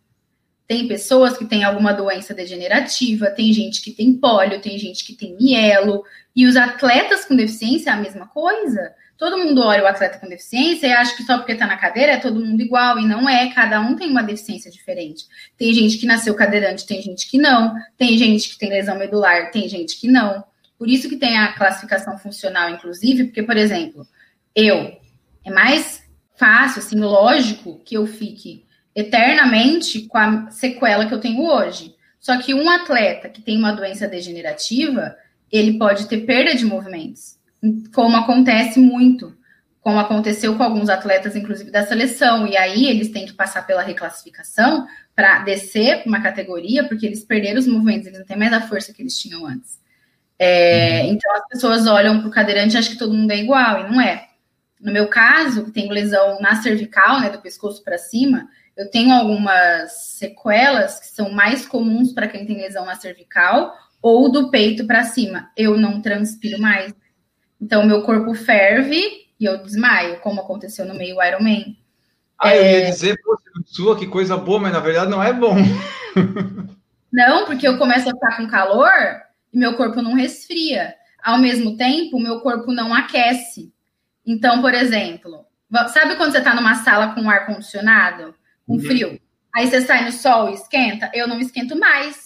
tem 0.66 0.88
pessoas 0.88 1.36
que 1.36 1.44
têm 1.44 1.62
alguma 1.62 1.92
doença 1.92 2.34
degenerativa, 2.34 3.30
tem 3.30 3.52
gente 3.52 3.80
que 3.80 3.92
tem 3.92 4.12
pólio, 4.14 4.60
tem 4.60 4.76
gente 4.78 5.04
que 5.04 5.14
tem 5.14 5.36
mielo, 5.36 6.02
e 6.34 6.44
os 6.44 6.56
atletas 6.56 7.24
com 7.24 7.36
deficiência 7.36 7.90
é 7.90 7.92
a 7.92 8.00
mesma 8.00 8.26
coisa. 8.26 8.92
Todo 9.16 9.38
mundo 9.38 9.62
olha 9.62 9.82
o 9.82 9.86
atleta 9.86 10.18
com 10.18 10.28
deficiência 10.28 10.86
e 10.86 10.92
acha 10.92 11.16
que 11.16 11.22
só 11.22 11.38
porque 11.38 11.52
está 11.52 11.66
na 11.66 11.76
cadeira 11.76 12.12
é 12.12 12.16
todo 12.18 12.44
mundo 12.44 12.60
igual, 12.60 12.98
e 12.98 13.06
não 13.06 13.28
é, 13.28 13.50
cada 13.52 13.80
um 13.80 13.96
tem 13.96 14.10
uma 14.10 14.22
deficiência 14.22 14.70
diferente. 14.70 15.24
Tem 15.56 15.72
gente 15.72 15.96
que 15.96 16.06
nasceu 16.06 16.34
cadeirante, 16.34 16.86
tem 16.86 17.00
gente 17.00 17.30
que 17.30 17.38
não, 17.38 17.74
tem 17.96 18.18
gente 18.18 18.50
que 18.50 18.58
tem 18.58 18.68
lesão 18.68 18.98
medular, 18.98 19.50
tem 19.50 19.68
gente 19.68 19.98
que 19.98 20.06
não. 20.06 20.44
Por 20.78 20.88
isso 20.88 21.08
que 21.08 21.16
tem 21.16 21.38
a 21.38 21.54
classificação 21.54 22.18
funcional, 22.18 22.68
inclusive, 22.68 23.24
porque, 23.24 23.42
por 23.42 23.56
exemplo, 23.56 24.06
eu, 24.54 24.98
é 25.44 25.50
mais 25.50 26.02
fácil, 26.36 26.80
assim, 26.80 27.00
lógico 27.00 27.80
que 27.84 27.96
eu 27.96 28.06
fique 28.06 28.66
eternamente 28.94 30.02
com 30.02 30.18
a 30.18 30.50
sequela 30.50 31.06
que 31.06 31.14
eu 31.14 31.20
tenho 31.20 31.42
hoje. 31.42 31.94
Só 32.18 32.36
que 32.38 32.52
um 32.52 32.68
atleta 32.68 33.28
que 33.28 33.40
tem 33.40 33.56
uma 33.56 33.72
doença 33.72 34.08
degenerativa, 34.08 35.16
ele 35.50 35.78
pode 35.78 36.08
ter 36.08 36.26
perda 36.26 36.54
de 36.54 36.64
movimentos, 36.64 37.38
como 37.94 38.16
acontece 38.16 38.78
muito, 38.78 39.36
como 39.80 39.98
aconteceu 39.98 40.56
com 40.56 40.62
alguns 40.62 40.88
atletas, 40.88 41.36
inclusive 41.36 41.70
da 41.70 41.86
seleção. 41.86 42.46
E 42.46 42.56
aí 42.56 42.86
eles 42.86 43.10
têm 43.10 43.26
que 43.26 43.32
passar 43.32 43.66
pela 43.66 43.82
reclassificação 43.82 44.86
para 45.14 45.40
descer 45.40 46.02
uma 46.06 46.20
categoria, 46.20 46.84
porque 46.84 47.06
eles 47.06 47.24
perderam 47.24 47.58
os 47.58 47.66
movimentos, 47.66 48.06
eles 48.06 48.18
não 48.18 48.26
têm 48.26 48.36
mais 48.36 48.52
a 48.52 48.60
força 48.60 48.92
que 48.92 49.02
eles 49.02 49.18
tinham 49.18 49.46
antes. 49.46 49.78
É, 50.38 51.02
uhum. 51.02 51.12
Então 51.12 51.34
as 51.34 51.48
pessoas 51.48 51.86
olham 51.86 52.20
para 52.20 52.28
o 52.28 52.32
cadeirante 52.32 52.74
e 52.74 52.78
acham 52.78 52.92
que 52.92 52.98
todo 52.98 53.14
mundo 53.14 53.30
é 53.30 53.38
igual, 53.38 53.80
e 53.80 53.90
não 53.90 54.00
é. 54.00 54.26
No 54.80 54.92
meu 54.92 55.08
caso, 55.08 55.64
que 55.64 55.70
tenho 55.70 55.90
lesão 55.92 56.38
na 56.40 56.56
cervical, 56.56 57.20
né, 57.20 57.30
do 57.30 57.40
pescoço 57.40 57.82
para 57.82 57.96
cima, 57.96 58.46
eu 58.76 58.90
tenho 58.90 59.10
algumas 59.10 59.90
sequelas 60.18 61.00
que 61.00 61.06
são 61.06 61.30
mais 61.30 61.66
comuns 61.66 62.12
para 62.12 62.28
quem 62.28 62.44
tem 62.44 62.58
lesão 62.58 62.84
na 62.84 62.94
cervical 62.94 63.72
ou 64.02 64.30
do 64.30 64.50
peito 64.50 64.86
para 64.86 65.04
cima. 65.04 65.50
Eu 65.56 65.78
não 65.78 66.02
transpiro 66.02 66.60
mais. 66.60 66.94
Então, 67.60 67.86
meu 67.86 68.02
corpo 68.02 68.34
ferve 68.34 69.00
e 69.38 69.44
eu 69.44 69.58
desmaio, 69.58 70.20
como 70.20 70.40
aconteceu 70.40 70.84
no 70.84 70.94
meio 70.94 71.22
Ironman. 71.22 71.76
Ah, 72.38 72.54
é... 72.54 72.58
eu 72.58 72.62
ia 72.64 72.86
é. 72.86 72.90
dizer, 72.90 73.16
pô, 73.22 73.38
sua, 73.64 73.98
que 73.98 74.06
coisa 74.06 74.36
boa, 74.36 74.60
mas 74.60 74.72
na 74.72 74.80
verdade 74.80 75.10
não 75.10 75.22
é 75.22 75.32
bom. 75.32 75.54
não, 77.12 77.46
porque 77.46 77.66
eu 77.66 77.78
começo 77.78 78.08
a 78.08 78.12
ficar 78.12 78.36
com 78.36 78.48
calor 78.48 78.92
e 79.52 79.58
meu 79.58 79.76
corpo 79.76 80.02
não 80.02 80.14
resfria. 80.14 80.94
Ao 81.22 81.38
mesmo 81.38 81.76
tempo, 81.76 82.20
meu 82.20 82.40
corpo 82.40 82.72
não 82.72 82.94
aquece. 82.94 83.72
Então, 84.24 84.60
por 84.60 84.74
exemplo, 84.74 85.44
sabe 85.88 86.16
quando 86.16 86.32
você 86.32 86.38
está 86.38 86.54
numa 86.54 86.76
sala 86.76 87.14
com 87.14 87.28
ar 87.28 87.46
condicionado? 87.46 88.34
com 88.66 88.74
uhum. 88.74 88.80
frio. 88.80 89.20
Aí 89.54 89.66
você 89.66 89.80
sai 89.80 90.04
no 90.04 90.12
sol 90.12 90.50
e 90.50 90.54
esquenta, 90.54 91.10
eu 91.14 91.26
não 91.26 91.40
esquento 91.40 91.78
mais. 91.78 92.25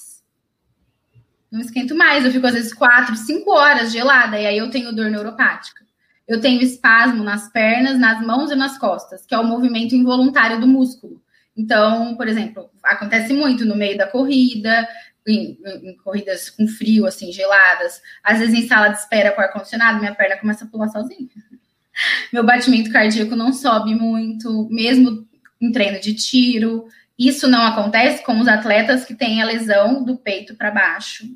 Não 1.51 1.61
esquento 1.61 1.95
mais, 1.97 2.25
eu 2.25 2.31
fico 2.31 2.47
às 2.47 2.55
vezes 2.55 2.73
quatro, 2.73 3.17
cinco 3.17 3.51
horas 3.51 3.93
gelada, 3.93 4.39
e 4.39 4.47
aí 4.47 4.59
eu 4.59 4.71
tenho 4.71 4.95
dor 4.95 5.11
neuropática. 5.11 5.85
Eu 6.27 6.41
tenho 6.41 6.63
espasmo 6.63 7.25
nas 7.25 7.51
pernas, 7.51 7.99
nas 7.99 8.25
mãos 8.25 8.53
e 8.53 8.55
nas 8.55 8.79
costas, 8.79 9.27
que 9.27 9.35
é 9.35 9.39
o 9.39 9.45
movimento 9.45 9.97
involuntário 9.97 10.61
do 10.61 10.67
músculo. 10.67 11.21
Então, 11.57 12.15
por 12.15 12.29
exemplo, 12.29 12.71
acontece 12.85 13.33
muito 13.33 13.65
no 13.65 13.75
meio 13.75 13.99
da 13.99 14.07
corrida, 14.07 14.89
em, 15.27 15.59
em, 15.83 15.97
corridas 15.97 16.49
com 16.49 16.69
frio, 16.69 17.07
assim, 17.07 17.33
geladas. 17.33 18.01
Às 18.23 18.39
vezes 18.39 18.55
em 18.55 18.69
sala 18.69 18.89
de 18.89 18.99
espera 18.99 19.33
com 19.33 19.41
ar-condicionado, 19.41 19.99
minha 19.99 20.15
perna 20.15 20.39
começa 20.39 20.65
a 20.65 20.69
pular 20.69 20.89
sozinha. 20.89 21.29
Meu 22.33 22.45
batimento 22.45 22.93
cardíaco 22.93 23.35
não 23.35 23.53
sobe 23.53 23.95
muito, 23.95 24.69
mesmo 24.71 25.27
em 25.61 25.73
treino 25.73 26.01
de 26.01 26.15
tiro. 26.15 26.87
Isso 27.21 27.47
não 27.47 27.63
acontece 27.63 28.25
com 28.25 28.41
os 28.41 28.49
atletas 28.49 29.05
que 29.05 29.15
têm 29.15 29.43
a 29.43 29.45
lesão 29.45 30.03
do 30.03 30.17
peito 30.17 30.55
para 30.55 30.71
baixo. 30.71 31.27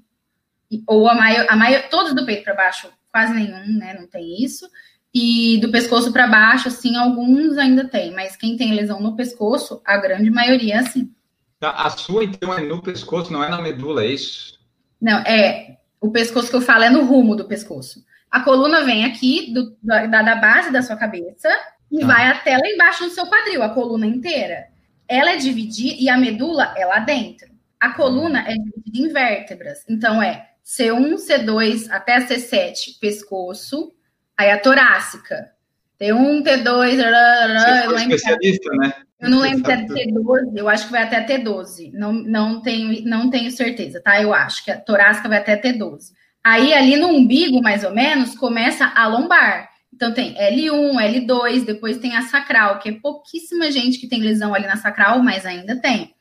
Ou 0.87 1.07
a 1.07 1.15
maior, 1.15 1.45
a 1.47 1.55
maior, 1.55 1.91
todos 1.91 2.15
do 2.15 2.25
peito 2.25 2.43
para 2.43 2.55
baixo, 2.55 2.89
quase 3.13 3.35
nenhum, 3.35 3.79
né? 3.79 3.95
Não 4.01 4.07
tem 4.07 4.43
isso. 4.43 4.67
E 5.13 5.59
do 5.59 5.71
pescoço 5.71 6.11
para 6.11 6.27
baixo, 6.27 6.69
assim, 6.69 6.97
alguns 6.97 7.59
ainda 7.59 7.87
tem, 7.87 8.15
mas 8.15 8.35
quem 8.35 8.57
tem 8.57 8.73
lesão 8.73 8.99
no 8.99 9.15
pescoço, 9.15 9.83
a 9.85 9.99
grande 9.99 10.31
maioria 10.31 10.81
assim. 10.81 11.13
Tá, 11.61 11.73
a 11.73 11.91
sua, 11.91 12.25
então, 12.25 12.55
é 12.55 12.63
no 12.63 12.81
pescoço, 12.81 13.31
não 13.31 13.45
é 13.45 13.51
na 13.51 13.61
medula, 13.61 14.05
é 14.05 14.07
isso? 14.07 14.59
Não, 14.99 15.19
é. 15.19 15.77
O 16.01 16.11
pescoço 16.11 16.49
que 16.49 16.57
eu 16.57 16.63
falo 16.63 16.85
é 16.85 16.91
no 16.91 17.05
rumo 17.05 17.37
do 17.37 17.45
pescoço. 17.45 18.03
A 18.31 18.41
coluna 18.41 18.87
vem 18.87 19.05
aqui, 19.05 19.53
do, 19.53 19.77
da, 19.83 20.07
da 20.07 20.35
base 20.37 20.73
da 20.73 20.81
sua 20.81 20.97
cabeça, 20.97 21.49
e 21.93 22.03
ah. 22.03 22.07
vai 22.07 22.27
até 22.29 22.57
lá 22.57 22.67
embaixo 22.67 23.05
no 23.05 23.11
seu 23.11 23.27
quadril, 23.27 23.63
a 23.63 23.69
coluna 23.69 24.07
inteira. 24.07 24.73
Ela 25.09 25.33
é 25.33 25.37
dividida 25.37 25.97
e 25.99 26.09
a 26.09 26.17
medula 26.17 26.75
é 26.77 26.85
lá 26.87 27.01
dentro. 27.01 27.49
A 27.81 27.91
coluna 27.91 28.41
é 28.49 28.55
dividida 28.55 28.99
em 28.99 29.13
vértebras. 29.13 29.85
Então 29.89 30.23
é 30.23 30.49
C1, 30.65 31.15
C2 31.17 31.91
até 31.91 32.19
C7, 32.21 32.99
pescoço. 33.01 33.93
Aí 34.37 34.51
a 34.51 34.59
torácica. 34.59 35.53
T1, 36.01 36.43
T2, 36.43 36.97
Você 36.97 37.85
foi 37.85 38.01
especialista, 38.03 38.71
né? 38.77 38.95
Eu 39.21 39.31
não 39.31 39.41
lembro 39.41 39.73
até 39.73 39.85
T12, 39.85 40.57
eu 40.57 40.69
acho 40.69 40.87
que 40.87 40.93
vai 40.93 41.03
até 41.05 41.25
T12. 41.25 41.93
Não, 41.93 42.13
não, 42.13 42.61
tenho, 42.61 43.05
não 43.05 43.31
tenho 43.31 43.51
certeza, 43.51 44.01
tá? 44.03 44.21
Eu 44.21 44.35
acho 44.35 44.65
que 44.65 44.71
a 44.71 44.79
torácica 44.79 45.29
vai 45.29 45.39
até 45.39 45.57
T12. 45.57 46.13
Aí, 46.43 46.75
ali 46.75 46.97
no 46.97 47.09
umbigo, 47.09 47.63
mais 47.63 47.85
ou 47.85 47.91
menos, 47.91 48.35
começa 48.35 48.93
a 48.95 49.07
lombar. 49.07 49.71
Então 49.95 50.13
tem 50.13 50.35
L1, 50.35 51.27
L2, 51.27 51.65
depois 51.65 51.99
tem 51.99 52.17
a 52.17 52.23
sacral, 52.23 52.81
que 52.81 52.89
é 52.89 52.93
pouquíssima 52.93 53.71
gente 53.71 53.99
que 53.99 54.09
tem 54.09 54.21
lesão 54.21 54.53
ali 54.53 54.67
na 54.67 54.77
sacral, 54.77 55.23
mas 55.23 55.47
ainda 55.47 55.77
tem. 55.77 56.13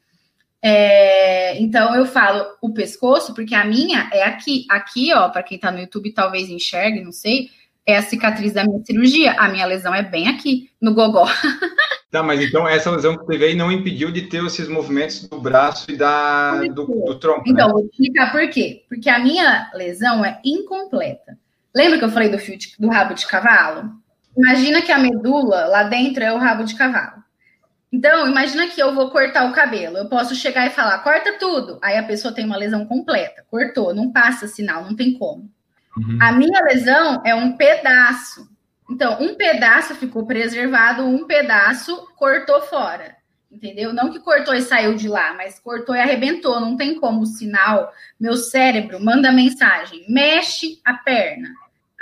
É, 0.62 1.60
então 1.60 1.94
eu 1.96 2.06
falo 2.06 2.46
o 2.62 2.72
pescoço, 2.74 3.34
porque 3.34 3.56
a 3.56 3.66
minha 3.66 4.10
é 4.14 4.24
aqui, 4.24 4.66
aqui, 4.70 5.12
ó, 5.14 5.28
para 5.30 5.44
quem 5.44 5.58
tá 5.58 5.72
no 5.72 5.80
YouTube 5.80 6.14
talvez 6.14 6.50
enxergue, 6.50 7.02
não 7.02 7.12
sei, 7.12 7.50
é 7.86 7.98
a 7.98 8.02
cicatriz 8.04 8.54
da 8.54 8.64
minha 8.64 8.84
cirurgia. 8.86 9.34
A 9.34 9.50
minha 9.50 9.66
lesão 9.66 9.94
é 9.94 10.04
bem 10.04 10.30
aqui, 10.30 10.70
no 10.80 10.94
gogó. 10.94 11.26
Tá, 12.14 12.22
mas 12.22 12.40
então 12.40 12.68
essa 12.68 12.92
lesão 12.92 13.18
que 13.18 13.26
teve 13.26 13.44
aí 13.44 13.56
não 13.56 13.72
impediu 13.72 14.12
de 14.12 14.22
ter 14.28 14.46
esses 14.46 14.68
movimentos 14.68 15.28
do 15.28 15.42
braço 15.42 15.90
e 15.90 15.98
da, 15.98 16.60
do, 16.66 16.86
do 16.86 17.18
tronco. 17.18 17.42
Então, 17.48 17.66
né? 17.66 17.74
vou 17.74 17.86
explicar 17.86 18.32
por 18.32 18.48
quê. 18.52 18.84
Porque 18.88 19.10
a 19.10 19.18
minha 19.18 19.72
lesão 19.74 20.24
é 20.24 20.40
incompleta. 20.46 21.36
Lembra 21.76 21.98
que 21.98 22.06
eu 22.06 22.12
falei 22.12 22.30
do 22.30 22.38
fio 22.38 22.58
de, 22.58 22.76
do 22.78 22.90
rabo 22.90 23.14
de 23.14 23.26
cavalo? 23.26 23.92
Imagina 24.38 24.82
que 24.82 24.92
a 24.92 24.98
medula 24.98 25.66
lá 25.66 25.84
dentro 25.84 26.24
é 26.24 26.32
o 26.32 26.38
rabo 26.38 26.64
de 26.64 26.76
cavalo. 26.76 27.24
Então, 27.92 28.28
imagina 28.28 28.68
que 28.68 28.82
eu 28.82 28.94
vou 28.94 29.12
cortar 29.12 29.48
o 29.48 29.54
cabelo. 29.54 29.98
Eu 29.98 30.10
posso 30.10 30.34
chegar 30.34 30.66
e 30.66 30.72
falar, 30.72 30.98
corta 31.00 31.38
tudo. 31.38 31.78
Aí 31.80 31.96
a 31.96 32.04
pessoa 32.04 32.34
tem 32.34 32.44
uma 32.44 32.58
lesão 32.58 32.86
completa. 32.88 33.46
Cortou, 33.52 33.94
não 33.94 34.12
passa 34.12 34.48
sinal, 34.48 34.84
não 34.84 34.96
tem 34.96 35.14
como. 35.14 35.48
Uhum. 35.96 36.18
A 36.20 36.32
minha 36.32 36.60
lesão 36.62 37.22
é 37.24 37.36
um 37.36 37.56
pedaço. 37.56 38.50
Então, 38.90 39.22
um 39.22 39.36
pedaço 39.36 39.94
ficou 39.94 40.26
preservado, 40.26 41.06
um 41.06 41.28
pedaço 41.28 42.08
cortou 42.16 42.62
fora. 42.64 43.16
Entendeu? 43.52 43.94
Não 43.94 44.12
que 44.12 44.20
cortou 44.20 44.56
e 44.56 44.62
saiu 44.64 44.96
de 44.96 45.08
lá, 45.08 45.36
mas 45.36 45.60
cortou 45.60 45.96
e 45.96 46.00
arrebentou. 46.00 46.60
Não 46.60 46.76
tem 46.76 47.00
como 47.00 47.22
o 47.22 47.28
sinal. 47.28 47.94
Meu 48.20 48.36
cérebro 48.36 49.00
manda 49.00 49.32
mensagem: 49.32 50.04
mexe 50.10 50.82
a 50.84 50.96
perna. 50.96 51.50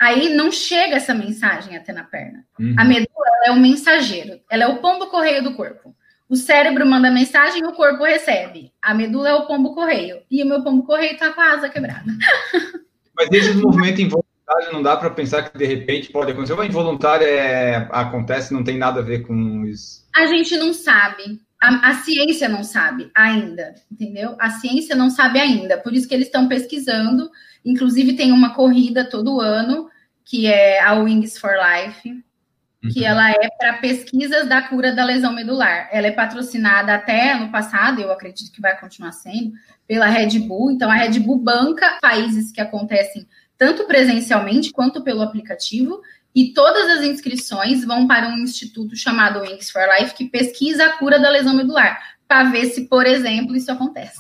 Aí 0.02 0.34
não 0.34 0.52
chega 0.52 0.96
essa 0.96 1.14
mensagem 1.14 1.78
até 1.78 1.94
na 1.94 2.04
perna. 2.04 2.44
Uhum. 2.60 2.74
A 2.78 2.84
medula 2.84 3.28
é 3.46 3.52
o 3.52 3.60
mensageiro, 3.60 4.40
ela 4.50 4.64
é 4.64 4.68
o 4.68 4.80
pombo 4.80 5.08
correio 5.08 5.44
do 5.44 5.54
corpo. 5.54 5.96
O 6.28 6.36
cérebro 6.36 6.86
manda 6.86 7.12
mensagem, 7.12 7.64
o 7.66 7.74
corpo 7.74 8.04
recebe. 8.04 8.72
A 8.82 8.94
medula 8.94 9.30
é 9.30 9.34
o 9.34 9.46
pombo 9.46 9.76
correio. 9.76 10.22
E 10.32 10.42
o 10.42 10.46
meu 10.48 10.64
pombo 10.64 10.84
correio 10.84 11.18
tá 11.18 11.32
com 11.34 11.42
a 11.42 11.52
asa 11.52 11.70
quebrada. 11.70 12.06
Mas 13.16 13.30
esses 13.32 13.56
movimentos 13.56 14.00
involuntários 14.00 14.32
involuntário, 14.52 14.74
não 14.74 14.82
dá 14.82 14.98
para 14.98 15.10
pensar 15.10 15.50
que 15.50 15.58
de 15.58 15.66
repente 15.66 16.12
pode 16.12 16.32
acontecer. 16.32 16.54
O 16.54 16.64
involuntário 16.64 17.26
é, 17.26 17.88
acontece, 17.92 18.54
não 18.54 18.64
tem 18.64 18.78
nada 18.78 19.00
a 19.00 19.04
ver 19.04 19.26
com 19.26 19.66
isso. 19.66 20.06
A 20.16 20.26
gente 20.28 20.58
não 20.58 20.74
sabe. 20.74 21.40
A, 21.62 21.90
a, 21.90 21.94
ciência 21.96 22.50
não 22.50 22.64
sabe 22.64 23.12
ainda, 23.16 23.76
entendeu? 23.92 24.36
A 24.40 24.50
ciência 24.50 24.96
não 24.96 25.10
sabe 25.10 25.40
ainda. 25.40 25.78
Por 25.78 25.94
isso 25.94 26.08
que 26.08 26.14
eles 26.14 26.28
estão 26.28 26.48
pesquisando. 26.48 27.30
Inclusive, 27.64 28.14
tem 28.14 28.32
uma 28.32 28.56
corrida 28.56 29.08
todo 29.08 29.40
ano, 29.40 29.88
que 30.26 30.48
é 30.48 30.82
a 30.82 30.94
Wings 30.94 31.38
for 31.38 31.54
Life, 31.54 32.24
que 32.92 33.02
uhum. 33.02 33.06
ela 33.06 33.30
é 33.30 33.50
para 33.58 33.74
pesquisas 33.74 34.48
da 34.48 34.62
cura 34.62 34.92
da 34.92 35.04
lesão 35.04 35.34
medular. 35.34 35.88
Ela 35.92 36.08
é 36.08 36.12
patrocinada 36.12 36.96
até 36.96 37.34
ano 37.34 37.52
passado, 37.52 38.02
eu 38.02 38.12
acredito 38.12 38.52
que 38.52 38.62
vai 38.62 38.80
continuar 38.80 39.12
sendo, 39.12 39.54
pela 39.88 40.08
Red 40.08 40.40
Bull. 40.40 40.72
Então, 40.72 40.90
a 40.90 40.96
Red 40.96 41.20
Bull 41.20 41.38
banca 41.38 42.00
países 42.02 42.52
que 42.52 42.62
acontecem 42.62 43.28
tanto 43.58 43.86
presencialmente 43.86 44.72
quanto 44.72 45.04
pelo 45.04 45.22
aplicativo, 45.22 46.02
e 46.34 46.54
todas 46.54 46.98
as 46.98 47.04
inscrições 47.04 47.86
vão 47.86 48.08
para 48.08 48.28
um 48.30 48.40
instituto 48.40 48.96
chamado 48.96 49.42
Wings 49.42 49.70
for 49.70 49.84
Life, 50.00 50.16
que 50.16 50.30
pesquisa 50.30 50.86
a 50.86 50.98
cura 50.98 51.20
da 51.20 51.30
lesão 51.30 51.54
medular, 51.54 52.00
para 52.28 52.50
ver 52.50 52.68
se, 52.68 52.88
por 52.88 53.06
exemplo, 53.06 53.56
isso 53.56 53.72
acontece. 53.72 54.18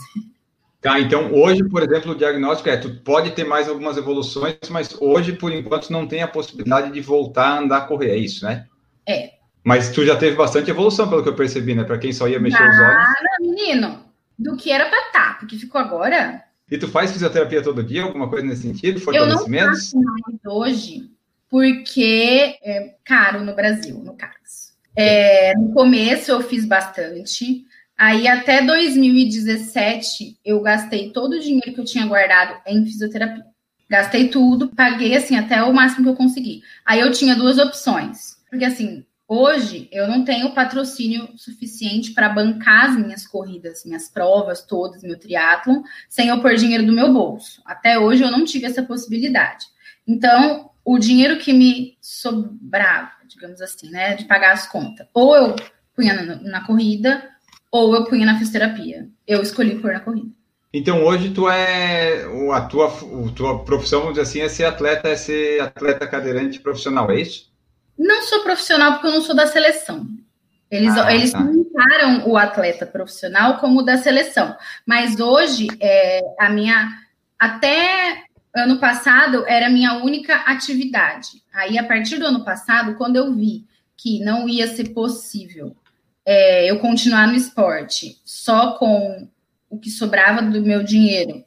Tá, 0.81 0.99
então 0.99 1.31
hoje, 1.31 1.63
por 1.63 1.83
exemplo, 1.83 2.13
o 2.13 2.15
diagnóstico 2.15 2.67
é, 2.67 2.75
tu 2.75 2.95
pode 3.01 3.31
ter 3.31 3.43
mais 3.43 3.69
algumas 3.69 3.97
evoluções, 3.97 4.57
mas 4.71 4.99
hoje, 4.99 5.33
por 5.33 5.51
enquanto, 5.51 5.91
não 5.91 6.07
tem 6.07 6.23
a 6.23 6.27
possibilidade 6.27 6.91
de 6.91 6.99
voltar 6.99 7.49
a 7.49 7.59
andar 7.59 7.77
a 7.77 7.81
correr, 7.81 8.09
é 8.09 8.17
isso, 8.17 8.43
né? 8.43 8.65
É. 9.07 9.33
Mas 9.63 9.91
tu 9.91 10.03
já 10.03 10.15
teve 10.15 10.35
bastante 10.35 10.71
evolução, 10.71 11.07
pelo 11.07 11.21
que 11.21 11.29
eu 11.29 11.35
percebi, 11.35 11.75
né? 11.75 11.83
Para 11.83 11.99
quem 11.99 12.11
só 12.11 12.27
ia 12.27 12.39
mexer 12.39 12.63
os 12.63 12.79
olhos. 12.79 12.97
Ah, 12.97 13.13
menino, 13.39 14.05
do 14.39 14.57
que 14.57 14.71
era 14.71 14.89
para 14.89 15.07
estar, 15.07 15.33
tá, 15.33 15.33
porque 15.39 15.55
ficou 15.55 15.79
agora. 15.79 16.43
E 16.69 16.77
tu 16.79 16.87
faz 16.87 17.11
fisioterapia 17.11 17.61
todo 17.61 17.83
dia, 17.83 18.01
alguma 18.01 18.27
coisa 18.27 18.47
nesse 18.47 18.63
sentido? 18.63 18.99
Fortalecimentos? 18.99 19.93
Eu 19.93 20.01
não 20.01 20.07
faço 20.15 20.23
mais 20.23 20.57
hoje, 20.57 21.11
porque 21.47 22.57
é 22.63 22.95
caro 23.05 23.43
no 23.45 23.53
Brasil, 23.53 23.99
no 23.99 24.15
caso. 24.15 24.71
É, 24.95 25.53
no 25.55 25.73
começo 25.73 26.31
eu 26.31 26.41
fiz 26.41 26.65
bastante, 26.65 27.65
Aí 28.01 28.27
até 28.27 28.63
2017 28.65 30.39
eu 30.43 30.59
gastei 30.59 31.11
todo 31.11 31.33
o 31.33 31.39
dinheiro 31.39 31.71
que 31.71 31.79
eu 31.79 31.85
tinha 31.85 32.03
guardado 32.07 32.59
em 32.65 32.83
fisioterapia. 32.83 33.45
Gastei 33.87 34.27
tudo, 34.29 34.69
paguei 34.69 35.15
assim 35.15 35.37
até 35.37 35.61
o 35.61 35.71
máximo 35.71 36.05
que 36.05 36.09
eu 36.09 36.15
consegui. 36.15 36.63
Aí 36.83 36.99
eu 36.99 37.11
tinha 37.11 37.35
duas 37.35 37.59
opções. 37.59 38.37
Porque 38.49 38.65
assim, 38.65 39.05
hoje 39.27 39.87
eu 39.91 40.07
não 40.07 40.25
tenho 40.25 40.51
patrocínio 40.55 41.29
suficiente 41.37 42.11
para 42.11 42.29
bancar 42.29 42.89
as 42.89 42.97
minhas 42.97 43.27
corridas, 43.27 43.85
minhas 43.85 44.09
provas 44.09 44.63
todas, 44.63 45.03
meu 45.03 45.19
triatlon, 45.19 45.83
sem 46.09 46.29
eu 46.29 46.41
pôr 46.41 46.55
dinheiro 46.55 46.83
do 46.83 46.93
meu 46.93 47.13
bolso. 47.13 47.61
Até 47.63 47.99
hoje 47.99 48.23
eu 48.23 48.31
não 48.31 48.45
tive 48.45 48.65
essa 48.65 48.81
possibilidade. 48.81 49.67
Então, 50.07 50.71
o 50.83 50.97
dinheiro 50.97 51.37
que 51.37 51.53
me 51.53 51.99
sobrava, 52.01 53.11
digamos 53.27 53.61
assim, 53.61 53.91
né, 53.91 54.15
de 54.15 54.25
pagar 54.25 54.53
as 54.53 54.67
contas, 54.67 55.05
ou 55.13 55.35
eu 55.35 55.55
punha 55.95 56.15
na, 56.15 56.35
na 56.37 56.65
corrida, 56.65 57.30
ou 57.71 57.95
eu 57.95 58.05
punha 58.05 58.25
na 58.25 58.37
fisioterapia. 58.37 59.07
Eu 59.25 59.41
escolhi 59.41 59.79
pôr 59.79 59.93
na 59.93 60.01
corrida. 60.01 60.29
Então 60.73 61.03
hoje 61.03 61.31
tu 61.31 61.49
é 61.49 62.23
a 62.53 62.61
tua, 62.61 62.87
a 62.87 63.31
tua 63.35 63.63
profissão, 63.63 64.01
vamos 64.01 64.15
dizer 64.15 64.27
assim, 64.27 64.41
é 64.41 64.49
ser 64.49 64.65
atleta, 64.65 65.07
é 65.07 65.15
ser 65.15 65.61
atleta 65.61 66.07
cadeirante 66.07 66.59
profissional, 66.59 67.09
é 67.11 67.21
isso? 67.21 67.51
Não 67.97 68.23
sou 68.23 68.41
profissional 68.41 68.93
porque 68.93 69.07
eu 69.07 69.11
não 69.11 69.21
sou 69.21 69.35
da 69.35 69.47
seleção. 69.47 70.07
Eles, 70.71 70.97
ah, 70.97 71.13
eles 71.13 71.33
tá. 71.33 71.45
o 72.25 72.37
atleta 72.37 72.85
profissional 72.85 73.57
como 73.57 73.83
da 73.83 73.97
seleção. 73.97 74.55
Mas 74.85 75.19
hoje, 75.19 75.67
é, 75.81 76.21
a 76.39 76.49
minha. 76.49 76.89
Até 77.37 78.23
ano 78.55 78.79
passado, 78.79 79.43
era 79.47 79.67
a 79.67 79.69
minha 79.69 79.95
única 79.95 80.35
atividade. 80.35 81.43
Aí, 81.53 81.77
a 81.77 81.83
partir 81.83 82.17
do 82.17 82.25
ano 82.25 82.45
passado, 82.45 82.95
quando 82.95 83.17
eu 83.17 83.33
vi 83.33 83.65
que 83.97 84.19
não 84.23 84.47
ia 84.47 84.67
ser 84.67 84.89
possível 84.89 85.75
é, 86.25 86.69
eu 86.69 86.79
continuar 86.79 87.27
no 87.27 87.35
esporte 87.35 88.17
só 88.25 88.73
com 88.73 89.27
o 89.69 89.79
que 89.79 89.89
sobrava 89.89 90.41
do 90.41 90.61
meu 90.61 90.83
dinheiro 90.83 91.43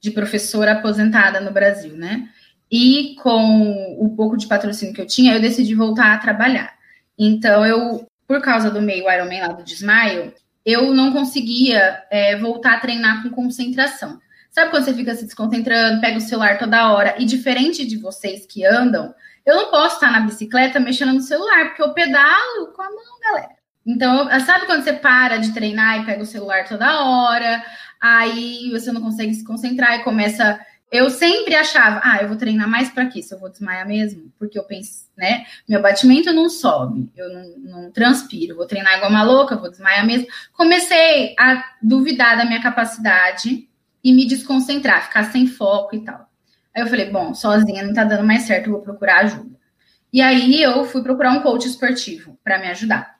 de 0.00 0.10
professora 0.10 0.72
aposentada 0.72 1.40
no 1.40 1.50
Brasil, 1.50 1.96
né? 1.96 2.28
E 2.70 3.16
com 3.22 3.96
o 3.98 4.14
pouco 4.16 4.36
de 4.36 4.46
patrocínio 4.46 4.94
que 4.94 5.00
eu 5.00 5.06
tinha, 5.06 5.34
eu 5.34 5.40
decidi 5.40 5.74
voltar 5.74 6.12
a 6.12 6.18
trabalhar. 6.18 6.74
Então, 7.18 7.64
eu, 7.64 8.06
por 8.26 8.40
causa 8.42 8.70
do 8.70 8.82
meio 8.82 9.10
Ironman 9.10 9.40
lá 9.40 9.48
do 9.48 9.64
desmaio, 9.64 10.32
eu 10.64 10.92
não 10.92 11.12
conseguia 11.12 12.04
é, 12.10 12.36
voltar 12.36 12.74
a 12.74 12.80
treinar 12.80 13.22
com 13.22 13.30
concentração. 13.30 14.20
Sabe 14.50 14.70
quando 14.70 14.84
você 14.84 14.94
fica 14.94 15.14
se 15.14 15.24
desconcentrando, 15.24 16.00
pega 16.00 16.18
o 16.18 16.20
celular 16.20 16.58
toda 16.58 16.92
hora? 16.92 17.14
E 17.18 17.24
diferente 17.24 17.86
de 17.86 17.96
vocês 17.96 18.46
que 18.46 18.64
andam, 18.64 19.14
eu 19.44 19.54
não 19.54 19.70
posso 19.70 19.94
estar 19.94 20.10
na 20.10 20.20
bicicleta 20.20 20.80
mexendo 20.80 21.12
no 21.12 21.20
celular, 21.20 21.66
porque 21.66 21.82
eu 21.82 21.92
pedalo 21.94 22.72
com 22.74 22.82
a 22.82 22.90
mão, 22.90 23.20
galera. 23.22 23.55
Então, 23.86 24.28
sabe 24.40 24.66
quando 24.66 24.82
você 24.82 24.92
para 24.92 25.36
de 25.36 25.52
treinar 25.52 26.00
e 26.00 26.04
pega 26.04 26.22
o 26.22 26.26
celular 26.26 26.66
toda 26.66 27.04
hora, 27.04 27.64
aí 28.00 28.68
você 28.72 28.90
não 28.90 29.00
consegue 29.00 29.32
se 29.32 29.44
concentrar 29.44 30.00
e 30.00 30.02
começa. 30.02 30.60
Eu 30.90 31.08
sempre 31.08 31.54
achava, 31.54 32.00
ah, 32.02 32.18
eu 32.20 32.28
vou 32.28 32.36
treinar 32.36 32.68
mais 32.68 32.90
para 32.90 33.06
quê? 33.06 33.22
Se 33.22 33.32
eu 33.32 33.38
vou 33.38 33.48
desmaiar 33.48 33.86
mesmo? 33.86 34.32
Porque 34.38 34.58
eu 34.58 34.64
penso, 34.64 35.06
né? 35.16 35.44
Meu 35.68 35.80
batimento 35.80 36.32
não 36.32 36.48
sobe, 36.48 37.10
eu 37.16 37.32
não, 37.32 37.58
não 37.58 37.90
transpiro, 37.92 38.56
vou 38.56 38.66
treinar 38.66 38.96
igual 38.96 39.10
uma 39.10 39.22
louca, 39.22 39.56
vou 39.56 39.70
desmaiar 39.70 40.04
mesmo. 40.04 40.26
Comecei 40.52 41.34
a 41.38 41.64
duvidar 41.80 42.36
da 42.36 42.44
minha 42.44 42.62
capacidade 42.62 43.68
e 44.02 44.12
me 44.12 44.26
desconcentrar, 44.26 45.06
ficar 45.06 45.24
sem 45.24 45.46
foco 45.46 45.94
e 45.94 46.04
tal. 46.04 46.28
Aí 46.74 46.82
eu 46.82 46.86
falei, 46.88 47.10
bom, 47.10 47.34
sozinha 47.34 47.82
não 47.84 47.94
tá 47.94 48.04
dando 48.04 48.24
mais 48.24 48.42
certo, 48.42 48.66
eu 48.66 48.72
vou 48.72 48.82
procurar 48.82 49.20
ajuda. 49.20 49.56
E 50.12 50.20
aí 50.20 50.62
eu 50.62 50.84
fui 50.84 51.02
procurar 51.02 51.32
um 51.32 51.40
coach 51.40 51.66
esportivo 51.66 52.38
para 52.44 52.58
me 52.58 52.68
ajudar. 52.68 53.15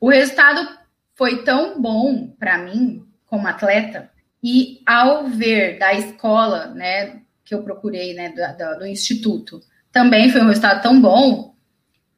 O 0.00 0.10
resultado 0.10 0.78
foi 1.14 1.42
tão 1.42 1.80
bom 1.80 2.28
para 2.38 2.58
mim 2.58 3.04
como 3.26 3.48
atleta 3.48 4.10
e 4.42 4.80
ao 4.86 5.26
ver 5.26 5.78
da 5.78 5.92
escola, 5.92 6.68
né, 6.68 7.22
que 7.44 7.54
eu 7.54 7.62
procurei, 7.62 8.14
né, 8.14 8.30
do, 8.30 8.78
do, 8.78 8.86
instituto, 8.86 9.60
também 9.90 10.30
foi 10.30 10.40
um 10.40 10.46
resultado 10.46 10.82
tão 10.82 11.00
bom 11.00 11.54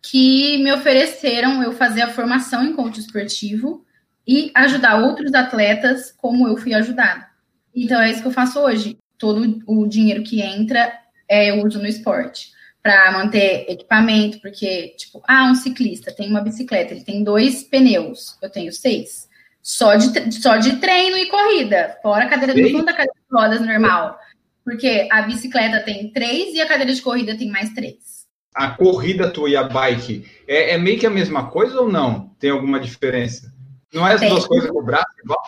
que 0.03 0.59
me 0.59 0.73
ofereceram 0.73 1.63
eu 1.63 1.73
fazer 1.73 2.03
a 2.03 2.13
formação 2.13 2.65
em 2.65 2.75
coach 2.75 3.01
esportivo 3.01 3.85
e 4.27 4.51
ajudar 4.55 5.03
outros 5.03 5.33
atletas 5.33 6.13
como 6.13 6.47
eu 6.47 6.57
fui 6.57 6.75
ajudada. 6.75 7.27
Então 7.75 8.01
é 8.01 8.11
isso 8.11 8.23
que 8.23 8.29
eu 8.29 8.33
faço 8.33 8.59
hoje. 8.61 8.99
Todo 9.17 9.63
o 9.67 9.87
dinheiro 9.87 10.23
que 10.23 10.41
entra 10.41 10.93
é 11.29 11.51
eu 11.51 11.65
uso 11.65 11.79
no 11.79 11.87
esporte 11.87 12.51
para 12.83 13.13
manter 13.13 13.67
equipamento, 13.69 14.41
porque, 14.41 14.95
tipo, 14.97 15.23
ah, 15.29 15.51
um 15.51 15.55
ciclista 15.55 16.13
tem 16.13 16.31
uma 16.31 16.41
bicicleta, 16.41 16.95
ele 16.95 17.05
tem 17.05 17.23
dois 17.23 17.63
pneus, 17.63 18.39
eu 18.43 18.51
tenho 18.51 18.73
seis. 18.73 19.29
Só 19.63 19.95
de, 19.95 20.33
só 20.41 20.57
de 20.57 20.77
treino 20.77 21.19
e 21.19 21.29
corrida, 21.29 21.99
fora 22.03 22.25
a 22.25 22.29
cadeira 22.29 22.55
de 22.55 22.73
da 22.73 22.93
cadeira 22.93 23.13
de 23.13 23.37
rodas 23.37 23.61
normal. 23.61 24.19
Porque 24.65 25.09
a 25.13 25.23
bicicleta 25.23 25.81
tem 25.81 26.11
três 26.11 26.55
e 26.55 26.61
a 26.61 26.67
cadeira 26.67 26.93
de 26.93 27.03
corrida 27.03 27.37
tem 27.37 27.51
mais 27.51 27.71
três. 27.75 28.27
A 28.55 28.71
corrida 28.71 29.31
tua 29.31 29.51
e 29.51 29.57
a 29.57 29.63
bike 29.63 30.27
é, 30.49 30.73
é 30.73 30.79
meio 30.79 30.99
que 30.99 31.07
a 31.07 31.11
mesma 31.11 31.51
coisa 31.51 31.81
ou 31.81 31.91
não? 31.91 32.31
Tem 32.39 32.51
alguma 32.51 32.81
diferença? 32.81 33.53
Não 33.93 34.07
é 34.07 34.15
as 34.15 34.21
tem. 34.21 34.31
duas 34.31 34.47
coisas 34.47 34.71
com 34.71 34.79
o 34.79 34.83
braço 34.83 35.07
igual? 35.23 35.43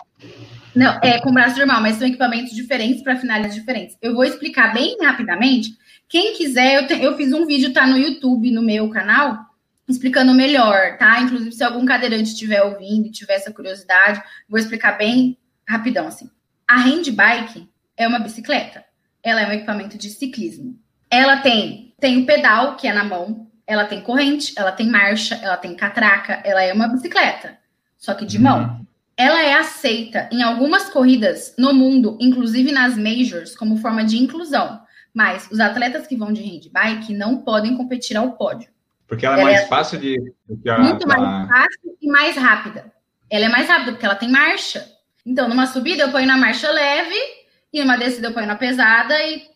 Não, 0.75 0.99
é 1.03 1.19
com 1.19 1.29
o 1.29 1.33
braço 1.33 1.57
normal, 1.57 1.81
mas 1.81 1.97
são 1.97 2.07
equipamentos 2.07 2.53
diferentes 2.53 3.03
para 3.03 3.17
finalidades 3.17 3.55
diferentes. 3.55 3.97
Eu 4.01 4.13
vou 4.13 4.23
explicar 4.23 4.73
bem 4.73 4.97
rapidamente 5.01 5.77
quem 6.13 6.35
quiser, 6.35 6.75
eu, 6.75 6.85
te, 6.85 6.93
eu 7.01 7.17
fiz 7.17 7.33
um 7.33 7.43
vídeo, 7.43 7.73
tá 7.73 7.87
no 7.87 7.97
YouTube, 7.97 8.51
no 8.51 8.61
meu 8.61 8.87
canal, 8.87 9.47
explicando 9.89 10.31
melhor, 10.31 10.95
tá? 10.99 11.19
Inclusive, 11.19 11.51
se 11.51 11.63
algum 11.63 11.83
cadeirante 11.87 12.29
estiver 12.29 12.61
ouvindo 12.61 13.07
e 13.07 13.11
tiver 13.11 13.33
essa 13.33 13.51
curiosidade, 13.51 14.21
vou 14.47 14.59
explicar 14.59 14.95
bem 14.95 15.35
rapidão, 15.67 16.05
assim. 16.05 16.29
A 16.67 16.77
handbike 16.77 17.67
é 17.97 18.07
uma 18.07 18.19
bicicleta. 18.19 18.85
Ela 19.23 19.41
é 19.41 19.47
um 19.47 19.53
equipamento 19.53 19.97
de 19.97 20.11
ciclismo. 20.11 20.79
Ela 21.09 21.37
tem, 21.37 21.95
tem 21.99 22.21
o 22.21 22.27
pedal, 22.27 22.75
que 22.75 22.87
é 22.87 22.93
na 22.93 23.03
mão, 23.03 23.47
ela 23.65 23.85
tem 23.85 23.99
corrente, 23.99 24.53
ela 24.55 24.71
tem 24.71 24.85
marcha, 24.85 25.33
ela 25.41 25.57
tem 25.57 25.73
catraca, 25.73 26.43
ela 26.45 26.61
é 26.61 26.71
uma 26.71 26.89
bicicleta, 26.89 27.57
só 27.97 28.13
que 28.13 28.23
de 28.23 28.37
mão. 28.37 28.59
Uhum. 28.59 28.85
Ela 29.17 29.41
é 29.41 29.53
aceita 29.55 30.29
em 30.31 30.43
algumas 30.43 30.89
corridas 30.89 31.55
no 31.57 31.73
mundo, 31.73 32.19
inclusive 32.21 32.71
nas 32.71 32.95
majors, 32.95 33.55
como 33.55 33.77
forma 33.77 34.05
de 34.05 34.21
inclusão. 34.21 34.82
Mas 35.13 35.47
os 35.51 35.59
atletas 35.59 36.07
que 36.07 36.15
vão 36.15 36.33
de 36.33 36.41
handbike 36.41 37.13
não 37.13 37.37
podem 37.37 37.77
competir 37.77 38.17
ao 38.17 38.31
pódio. 38.31 38.69
Porque 39.07 39.25
ela 39.25 39.37
é 39.37 39.41
ela 39.41 39.51
mais 39.51 39.61
é 39.61 39.67
fácil 39.67 39.99
de. 39.99 40.33
A, 40.67 40.79
muito 40.79 41.07
mais 41.07 41.49
fácil 41.49 41.97
e 42.01 42.07
mais 42.07 42.35
rápida. 42.35 42.91
Ela 43.29 43.45
é 43.45 43.49
mais 43.49 43.67
rápida 43.67 43.91
porque 43.91 44.05
ela 44.05 44.15
tem 44.15 44.29
marcha. 44.29 44.91
Então, 45.25 45.47
numa 45.47 45.67
subida 45.67 46.03
eu 46.03 46.11
ponho 46.11 46.25
na 46.25 46.37
marcha 46.37 46.69
leve 46.71 47.15
e 47.71 47.79
numa 47.81 47.97
descida 47.97 48.27
eu 48.27 48.33
ponho 48.33 48.47
na 48.47 48.55
pesada 48.55 49.15
e 49.23 49.47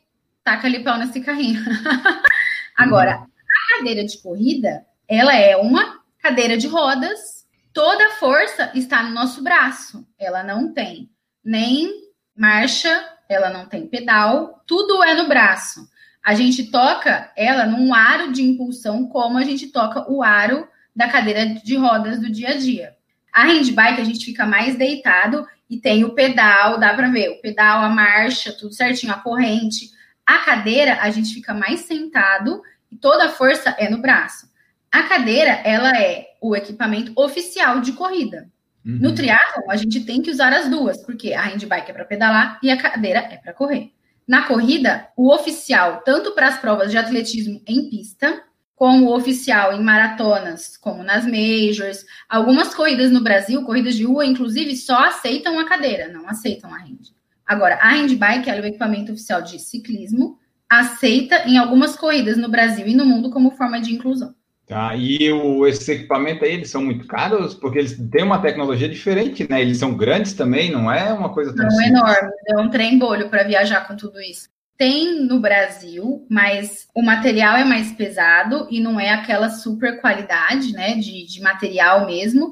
taca 0.44 0.68
ali 0.68 0.84
pau 0.84 0.98
nesse 0.98 1.22
carrinho. 1.22 1.60
Agora, 2.78 3.16
a 3.16 3.78
cadeira 3.78 4.06
de 4.06 4.18
corrida, 4.20 4.86
ela 5.08 5.36
é 5.36 5.58
uma 5.58 6.02
cadeira 6.20 6.58
de 6.58 6.68
rodas. 6.68 7.46
Toda 7.74 8.08
a 8.08 8.12
força 8.12 8.72
está 8.76 9.04
no 9.04 9.12
nosso 9.12 9.44
braço. 9.44 10.08
Ela 10.20 10.44
não 10.44 10.74
tem 10.74 11.10
nem 11.44 11.92
marcha 12.36 13.17
ela 13.30 13.50
não 13.50 13.66
tem 13.66 13.88
pedal, 13.88 14.64
tudo 14.66 15.04
é 15.04 15.14
no 15.14 15.28
braço. 15.28 15.88
A 16.24 16.34
gente 16.34 16.70
toca 16.72 17.32
ela 17.36 17.66
num 17.66 17.94
aro 17.94 18.32
de 18.32 18.44
impulsão, 18.44 19.08
como 19.08 19.38
a 19.38 19.44
gente 19.44 19.68
toca 19.68 20.10
o 20.12 20.24
aro 20.24 20.68
da 20.96 21.08
cadeira 21.08 21.46
de 21.46 21.76
rodas 21.76 22.20
do 22.20 22.30
dia 22.30 22.50
a 22.50 22.58
dia. 22.58 22.96
A 23.32 23.44
handbike 23.44 24.02
a 24.02 24.04
gente 24.04 24.26
fica 24.26 24.46
mais 24.46 24.76
deitado 24.76 25.46
e 25.70 25.80
tem 25.80 26.04
o 26.04 26.14
pedal, 26.14 26.80
dá 26.80 26.94
para 26.94 27.10
ver, 27.10 27.30
o 27.30 27.42
pedal, 27.42 27.84
a 27.84 27.90
marcha, 27.90 28.52
tudo 28.52 28.74
certinho, 28.74 29.14
a 29.14 29.18
corrente. 29.18 29.90
A 30.26 30.40
cadeira 30.40 30.98
a 31.02 31.10
gente 31.10 31.34
fica 31.34 31.54
mais 31.54 31.82
sentado 31.82 32.62
e 32.92 32.98
toda 32.98 33.26
a 33.26 33.30
força 33.30 33.76
é 33.78 33.90
no 33.90 34.02
braço. 34.02 34.48
A 34.92 35.04
cadeira, 35.04 35.52
ela 35.64 35.98
é 35.98 36.28
o 36.42 36.56
equipamento 36.56 37.12
oficial 37.16 37.80
de 37.82 37.92
corrida. 37.94 38.50
Uhum. 38.88 39.00
No 39.02 39.14
triatlo, 39.14 39.70
a 39.70 39.76
gente 39.76 40.06
tem 40.06 40.22
que 40.22 40.32
usar 40.32 40.54
as 40.54 40.70
duas, 40.70 41.04
porque 41.04 41.34
a 41.34 41.42
handbike 41.42 41.92
é 41.92 41.94
para 41.94 42.06
pedalar 42.06 42.58
e 42.64 42.72
a 42.72 42.78
cadeira 42.78 43.20
é 43.20 43.36
para 43.36 43.54
correr. 43.54 43.92
Na 44.26 44.44
corrida, 44.44 45.10
o 45.18 45.34
oficial, 45.34 46.02
tanto 46.06 46.32
para 46.32 46.48
as 46.48 46.58
provas 46.60 46.90
de 46.90 46.98
atletismo 46.98 47.62
em 47.68 47.90
pista, 47.90 48.44
como 48.76 49.14
oficial 49.14 49.74
em 49.74 49.84
maratonas, 49.84 50.78
como 50.78 51.04
nas 51.04 51.26
majors, 51.26 52.06
algumas 52.30 52.74
corridas 52.74 53.12
no 53.12 53.22
Brasil, 53.22 53.64
corridas 53.64 53.96
de 53.96 54.06
rua, 54.06 54.26
inclusive, 54.26 54.76
só 54.78 55.06
aceitam 55.06 55.60
a 55.60 55.66
cadeira, 55.66 56.08
não 56.08 56.30
aceitam 56.30 56.74
a 56.74 56.78
hand. 56.78 57.12
Agora, 57.46 57.76
a 57.82 57.90
handbike 57.90 58.50
é 58.50 58.62
o 58.62 58.66
equipamento 58.66 59.12
oficial 59.12 59.42
de 59.42 59.60
ciclismo, 59.60 60.38
aceita 60.70 61.48
em 61.48 61.58
algumas 61.58 61.96
corridas 61.98 62.38
no 62.38 62.50
Brasil 62.50 62.88
e 62.88 62.96
no 62.96 63.06
mundo 63.06 63.32
como 63.32 63.52
forma 63.52 63.82
de 63.82 63.94
inclusão. 63.94 64.34
Tá, 64.68 64.94
e 64.98 65.32
o, 65.32 65.66
esses 65.66 65.88
equipamentos 65.88 66.44
aí, 66.44 66.52
eles 66.52 66.70
são 66.70 66.84
muito 66.84 67.08
caros, 67.08 67.54
porque 67.54 67.80
eles 67.80 67.98
têm 68.12 68.26
uma 68.26 68.42
tecnologia 68.42 68.90
diferente, 68.90 69.50
né? 69.50 69.62
Eles 69.62 69.78
são 69.78 69.96
grandes 69.96 70.34
também, 70.34 70.70
não 70.70 70.92
é 70.92 71.14
uma 71.14 71.34
coisa 71.34 71.56
tão 71.56 71.66
Não, 71.66 71.82
enorme, 71.82 72.32
é 72.50 72.60
um 72.60 72.70
trem 72.70 73.00
bolho 73.00 73.30
para 73.30 73.46
viajar 73.46 73.88
com 73.88 73.96
tudo 73.96 74.20
isso. 74.20 74.50
Tem 74.78 75.22
no 75.22 75.40
Brasil, 75.40 76.28
mas 76.30 76.86
o 76.94 77.02
material 77.02 77.56
é 77.56 77.64
mais 77.64 77.94
pesado 77.94 78.68
e 78.70 78.82
não 78.82 79.00
é 79.00 79.12
aquela 79.12 79.50
super 79.50 80.02
qualidade, 80.02 80.74
né, 80.74 80.96
de, 80.96 81.26
de 81.26 81.42
material 81.42 82.06
mesmo. 82.06 82.52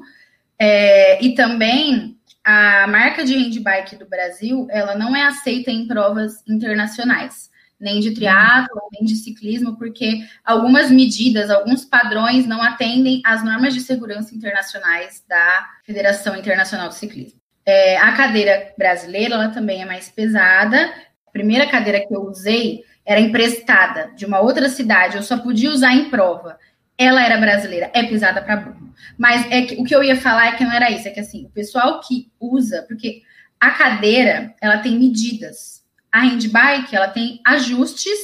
É, 0.58 1.22
e 1.22 1.34
também 1.34 2.16
a 2.42 2.86
marca 2.86 3.26
de 3.26 3.36
handbike 3.36 3.94
do 3.94 4.08
Brasil, 4.08 4.66
ela 4.70 4.96
não 4.96 5.14
é 5.14 5.24
aceita 5.24 5.70
em 5.70 5.86
provas 5.86 6.42
internacionais 6.48 7.54
nem 7.78 8.00
de 8.00 8.12
triatlo, 8.14 8.80
nem 8.92 9.04
de 9.04 9.16
ciclismo, 9.16 9.76
porque 9.76 10.20
algumas 10.44 10.90
medidas, 10.90 11.50
alguns 11.50 11.84
padrões 11.84 12.46
não 12.46 12.62
atendem 12.62 13.20
às 13.24 13.44
normas 13.44 13.74
de 13.74 13.80
segurança 13.80 14.34
internacionais 14.34 15.22
da 15.28 15.66
Federação 15.84 16.36
Internacional 16.36 16.88
de 16.88 16.94
Ciclismo. 16.94 17.38
É, 17.64 17.96
a 17.98 18.12
cadeira 18.12 18.72
brasileira, 18.78 19.34
ela 19.34 19.48
também 19.48 19.82
é 19.82 19.84
mais 19.84 20.08
pesada. 20.08 20.78
A 21.26 21.30
primeira 21.30 21.66
cadeira 21.66 22.06
que 22.06 22.14
eu 22.14 22.22
usei 22.22 22.82
era 23.04 23.20
emprestada 23.20 24.12
de 24.16 24.24
uma 24.24 24.40
outra 24.40 24.68
cidade, 24.68 25.16
eu 25.16 25.22
só 25.22 25.38
podia 25.38 25.70
usar 25.70 25.94
em 25.94 26.08
prova. 26.08 26.58
Ela 26.98 27.24
era 27.24 27.38
brasileira, 27.38 27.90
é 27.92 28.02
pesada 28.04 28.40
para 28.40 28.56
burro. 28.56 28.92
Mas 29.18 29.46
é 29.50 29.62
que, 29.62 29.74
o 29.80 29.84
que 29.84 29.94
eu 29.94 30.02
ia 30.02 30.16
falar 30.16 30.48
é 30.48 30.52
que 30.52 30.64
não 30.64 30.72
era 30.72 30.90
isso, 30.90 31.06
é 31.06 31.10
que 31.10 31.20
assim, 31.20 31.44
o 31.44 31.50
pessoal 31.50 32.00
que 32.00 32.30
usa, 32.40 32.84
porque 32.88 33.22
a 33.60 33.70
cadeira, 33.72 34.54
ela 34.60 34.78
tem 34.78 34.98
medidas 34.98 35.75
a 36.16 36.20
handbike, 36.20 36.96
ela 36.96 37.08
tem 37.08 37.40
ajustes 37.44 38.18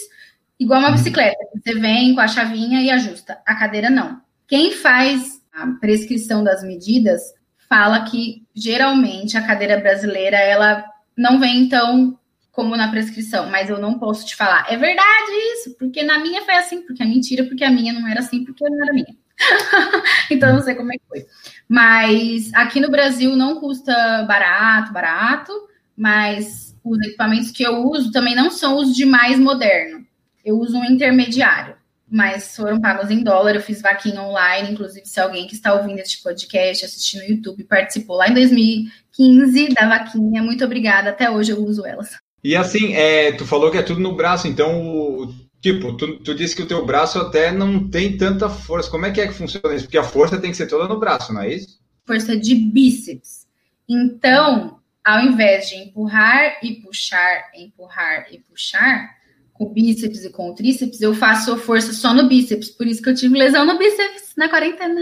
igual 0.58 0.80
uma 0.80 0.88
uhum. 0.88 0.94
bicicleta. 0.94 1.36
Você 1.54 1.74
vem 1.74 2.14
com 2.14 2.20
a 2.22 2.28
chavinha 2.28 2.80
e 2.80 2.90
ajusta. 2.90 3.38
A 3.44 3.54
cadeira 3.54 3.90
não. 3.90 4.18
Quem 4.48 4.72
faz 4.72 5.42
a 5.52 5.66
prescrição 5.78 6.42
das 6.42 6.62
medidas 6.62 7.20
fala 7.68 8.04
que 8.04 8.46
geralmente 8.54 9.36
a 9.36 9.46
cadeira 9.46 9.78
brasileira 9.78 10.38
ela 10.38 10.82
não 11.16 11.38
vem 11.38 11.68
tão 11.68 12.18
como 12.50 12.76
na 12.76 12.90
prescrição, 12.90 13.50
mas 13.50 13.68
eu 13.68 13.78
não 13.78 13.98
posso 13.98 14.24
te 14.24 14.36
falar. 14.36 14.66
É 14.70 14.76
verdade 14.76 15.32
isso, 15.54 15.76
porque 15.78 16.02
na 16.02 16.18
minha 16.18 16.42
foi 16.42 16.54
assim, 16.54 16.82
porque 16.82 17.02
é 17.02 17.06
mentira, 17.06 17.44
porque 17.44 17.64
a 17.64 17.70
minha 17.70 17.92
não 17.92 18.08
era 18.08 18.20
assim, 18.20 18.42
porque 18.44 18.66
não 18.68 18.82
era 18.82 18.92
minha. 18.92 19.14
então 20.30 20.48
eu 20.50 20.54
não 20.56 20.62
sei 20.62 20.74
como 20.74 20.92
é 20.92 20.96
que 20.96 21.04
foi. 21.08 21.26
Mas 21.68 22.52
aqui 22.54 22.80
no 22.80 22.90
Brasil 22.90 23.36
não 23.36 23.60
custa 23.60 24.24
barato, 24.24 24.92
barato, 24.92 25.52
mas 25.96 26.71
os 26.84 26.98
equipamentos 27.00 27.50
que 27.50 27.62
eu 27.62 27.84
uso 27.84 28.10
também 28.10 28.34
não 28.34 28.50
são 28.50 28.76
os 28.76 28.94
de 28.94 29.04
mais 29.04 29.38
moderno. 29.38 30.04
Eu 30.44 30.58
uso 30.58 30.76
um 30.76 30.84
intermediário, 30.84 31.76
mas 32.10 32.56
foram 32.56 32.80
pagos 32.80 33.10
em 33.10 33.22
dólar. 33.22 33.54
Eu 33.54 33.60
fiz 33.60 33.80
vaquinha 33.80 34.20
online, 34.20 34.72
inclusive, 34.72 35.06
se 35.06 35.20
alguém 35.20 35.46
que 35.46 35.54
está 35.54 35.72
ouvindo 35.74 35.98
este 35.98 36.22
podcast, 36.22 36.84
assistindo 36.84 37.22
no 37.22 37.30
YouTube, 37.30 37.64
participou 37.64 38.16
lá 38.16 38.28
em 38.28 38.34
2015 38.34 39.68
da 39.68 39.88
vaquinha, 39.88 40.42
muito 40.42 40.64
obrigada. 40.64 41.10
Até 41.10 41.30
hoje 41.30 41.52
eu 41.52 41.64
uso 41.64 41.86
elas. 41.86 42.16
E 42.42 42.56
assim, 42.56 42.94
é, 42.94 43.32
tu 43.32 43.46
falou 43.46 43.70
que 43.70 43.78
é 43.78 43.82
tudo 43.82 44.00
no 44.00 44.16
braço, 44.16 44.48
então, 44.48 45.32
tipo, 45.60 45.96
tu, 45.96 46.18
tu 46.18 46.34
disse 46.34 46.56
que 46.56 46.62
o 46.62 46.66
teu 46.66 46.84
braço 46.84 47.18
até 47.18 47.52
não 47.52 47.88
tem 47.88 48.16
tanta 48.16 48.48
força. 48.48 48.90
Como 48.90 49.06
é 49.06 49.12
que 49.12 49.20
é 49.20 49.28
que 49.28 49.34
funciona 49.34 49.74
isso? 49.74 49.84
Porque 49.84 49.98
a 49.98 50.02
força 50.02 50.40
tem 50.40 50.50
que 50.50 50.56
ser 50.56 50.66
toda 50.66 50.88
no 50.88 50.98
braço, 50.98 51.32
não 51.32 51.42
é 51.42 51.54
isso? 51.54 51.80
Força 52.04 52.36
de 52.36 52.56
bíceps. 52.56 53.46
Então, 53.88 54.81
ao 55.04 55.20
invés 55.20 55.68
de 55.68 55.76
empurrar 55.76 56.58
e 56.62 56.76
puxar, 56.76 57.50
empurrar 57.54 58.26
e 58.30 58.38
puxar, 58.38 59.16
com 59.52 59.64
o 59.64 59.70
bíceps 59.70 60.24
e 60.24 60.30
com 60.30 60.50
o 60.50 60.54
tríceps, 60.54 61.00
eu 61.00 61.14
faço 61.14 61.56
força 61.58 61.92
só 61.92 62.14
no 62.14 62.28
bíceps. 62.28 62.70
Por 62.70 62.86
isso 62.86 63.02
que 63.02 63.10
eu 63.10 63.14
tive 63.14 63.38
lesão 63.38 63.64
no 63.64 63.78
bíceps 63.78 64.34
na 64.36 64.48
quarentena. 64.48 65.00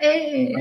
É. 0.00 0.52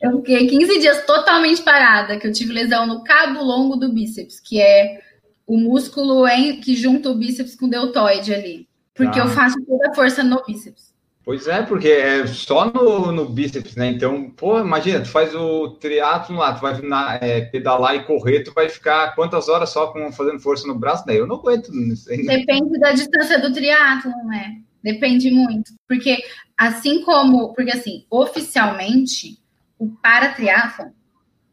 eu 0.00 0.18
fiquei 0.18 0.46
15 0.46 0.80
dias 0.80 1.04
totalmente 1.04 1.62
parada, 1.62 2.18
que 2.18 2.26
eu 2.26 2.32
tive 2.32 2.52
lesão 2.52 2.86
no 2.86 3.02
cabo 3.02 3.42
longo 3.42 3.76
do 3.76 3.92
bíceps, 3.92 4.40
que 4.40 4.60
é 4.60 5.00
o 5.46 5.58
músculo 5.58 6.26
em, 6.26 6.60
que 6.60 6.76
junta 6.76 7.10
o 7.10 7.14
bíceps 7.14 7.56
com 7.56 7.66
o 7.66 7.70
deltoide 7.70 8.32
ali. 8.32 8.68
Porque 8.94 9.18
ah. 9.18 9.24
eu 9.24 9.28
faço 9.28 9.56
toda 9.66 9.90
a 9.90 9.94
força 9.94 10.22
no 10.22 10.42
bíceps. 10.44 10.93
Pois 11.24 11.46
é, 11.48 11.62
porque 11.62 11.88
é 11.88 12.26
só 12.26 12.70
no, 12.70 13.10
no 13.10 13.26
bíceps, 13.26 13.76
né? 13.76 13.88
Então, 13.88 14.30
pô, 14.30 14.60
imagina, 14.60 15.00
tu 15.00 15.08
faz 15.08 15.34
o 15.34 15.70
triatlo 15.70 16.36
lá, 16.36 16.52
tu 16.52 16.60
vai 16.60 16.78
na, 16.82 17.14
é, 17.14 17.40
pedalar 17.40 17.96
e 17.96 18.04
correr, 18.04 18.42
tu 18.42 18.52
vai 18.52 18.68
ficar 18.68 19.14
quantas 19.14 19.48
horas 19.48 19.70
só 19.70 19.86
com, 19.86 20.12
fazendo 20.12 20.38
força 20.38 20.66
no 20.66 20.78
braço? 20.78 21.06
Daí 21.06 21.16
eu 21.16 21.26
não 21.26 21.36
aguento. 21.36 21.72
Depende 21.72 22.78
da 22.78 22.92
distância 22.92 23.40
do 23.40 23.54
triatlo, 23.54 24.12
né? 24.26 24.60
Depende 24.82 25.30
muito. 25.30 25.72
Porque 25.88 26.22
assim 26.58 27.02
como, 27.02 27.54
porque 27.54 27.70
assim, 27.70 28.04
oficialmente, 28.10 29.38
o 29.78 29.88
para 29.88 30.32
triatlo 30.34 30.92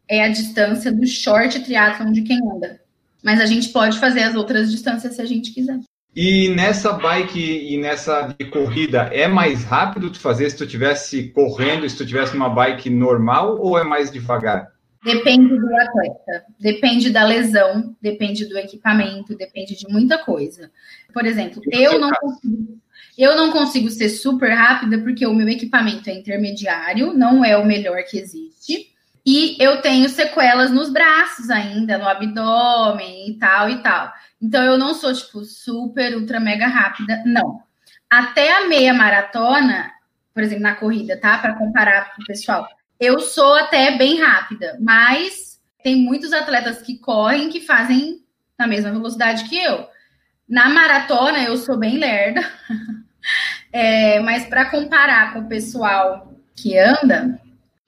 é 0.06 0.22
a 0.22 0.28
distância 0.28 0.92
do 0.92 1.06
short 1.06 1.60
triatlo 1.60 2.12
de 2.12 2.20
quem 2.20 2.38
anda. 2.46 2.78
Mas 3.24 3.40
a 3.40 3.46
gente 3.46 3.70
pode 3.70 3.98
fazer 3.98 4.24
as 4.24 4.34
outras 4.34 4.70
distâncias 4.70 5.14
se 5.14 5.22
a 5.22 5.24
gente 5.24 5.52
quiser. 5.52 5.78
E 6.14 6.48
nessa 6.50 6.92
bike 6.92 7.40
e 7.40 7.78
nessa 7.78 8.34
de 8.38 8.44
corrida, 8.44 9.08
é 9.12 9.26
mais 9.26 9.64
rápido 9.64 10.10
tu 10.10 10.20
fazer 10.20 10.50
se 10.50 10.58
tu 10.58 10.66
tivesse 10.66 11.30
correndo, 11.30 11.88
se 11.88 11.96
tu 11.96 12.04
tivesse 12.04 12.36
uma 12.36 12.50
bike 12.50 12.90
normal 12.90 13.58
ou 13.58 13.78
é 13.78 13.84
mais 13.84 14.10
devagar? 14.10 14.70
Depende 15.02 15.58
do 15.58 15.74
atleta, 15.74 16.44
depende 16.60 17.10
da 17.10 17.24
lesão, 17.24 17.96
depende 18.00 18.44
do 18.44 18.58
equipamento, 18.58 19.34
depende 19.34 19.74
de 19.74 19.88
muita 19.88 20.18
coisa. 20.18 20.70
Por 21.14 21.24
exemplo, 21.24 21.62
eu 21.72 21.98
não 21.98 22.10
consigo, 22.10 22.78
eu 23.18 23.34
não 23.34 23.50
consigo 23.50 23.90
ser 23.90 24.10
super 24.10 24.50
rápida 24.52 24.98
porque 24.98 25.26
o 25.26 25.34
meu 25.34 25.48
equipamento 25.48 26.08
é 26.10 26.14
intermediário, 26.14 27.14
não 27.14 27.44
é 27.44 27.56
o 27.56 27.66
melhor 27.66 28.02
que 28.04 28.18
existe. 28.18 28.92
E 29.24 29.56
eu 29.62 29.80
tenho 29.80 30.08
sequelas 30.08 30.70
nos 30.70 30.90
braços 30.90 31.48
ainda, 31.48 31.96
no 31.96 32.08
abdômen 32.08 33.30
e 33.30 33.38
tal 33.38 33.70
e 33.70 33.82
tal. 33.82 34.12
Então 34.40 34.64
eu 34.64 34.76
não 34.76 34.94
sou 34.94 35.12
tipo 35.12 35.44
super 35.44 36.16
ultra 36.16 36.40
mega 36.40 36.66
rápida, 36.66 37.22
não. 37.24 37.62
Até 38.10 38.52
a 38.52 38.68
meia 38.68 38.92
maratona, 38.92 39.92
por 40.34 40.42
exemplo, 40.42 40.64
na 40.64 40.74
corrida, 40.74 41.16
tá? 41.16 41.38
Para 41.38 41.54
comparar 41.54 42.14
com 42.14 42.22
o 42.22 42.26
pessoal, 42.26 42.66
eu 42.98 43.20
sou 43.20 43.54
até 43.54 43.96
bem 43.96 44.20
rápida, 44.20 44.76
mas 44.80 45.60
tem 45.82 45.96
muitos 45.96 46.32
atletas 46.32 46.82
que 46.82 46.98
correm 46.98 47.48
que 47.48 47.60
fazem 47.60 48.24
na 48.58 48.66
mesma 48.66 48.90
velocidade 48.90 49.48
que 49.48 49.56
eu. 49.56 49.86
Na 50.48 50.68
maratona 50.68 51.42
eu 51.44 51.56
sou 51.56 51.76
bem 51.76 51.98
lerda, 51.98 52.48
é, 53.72 54.20
mas 54.20 54.46
para 54.46 54.70
comparar 54.70 55.32
com 55.32 55.40
o 55.40 55.48
pessoal 55.48 56.34
que 56.54 56.76
anda, 56.76 57.40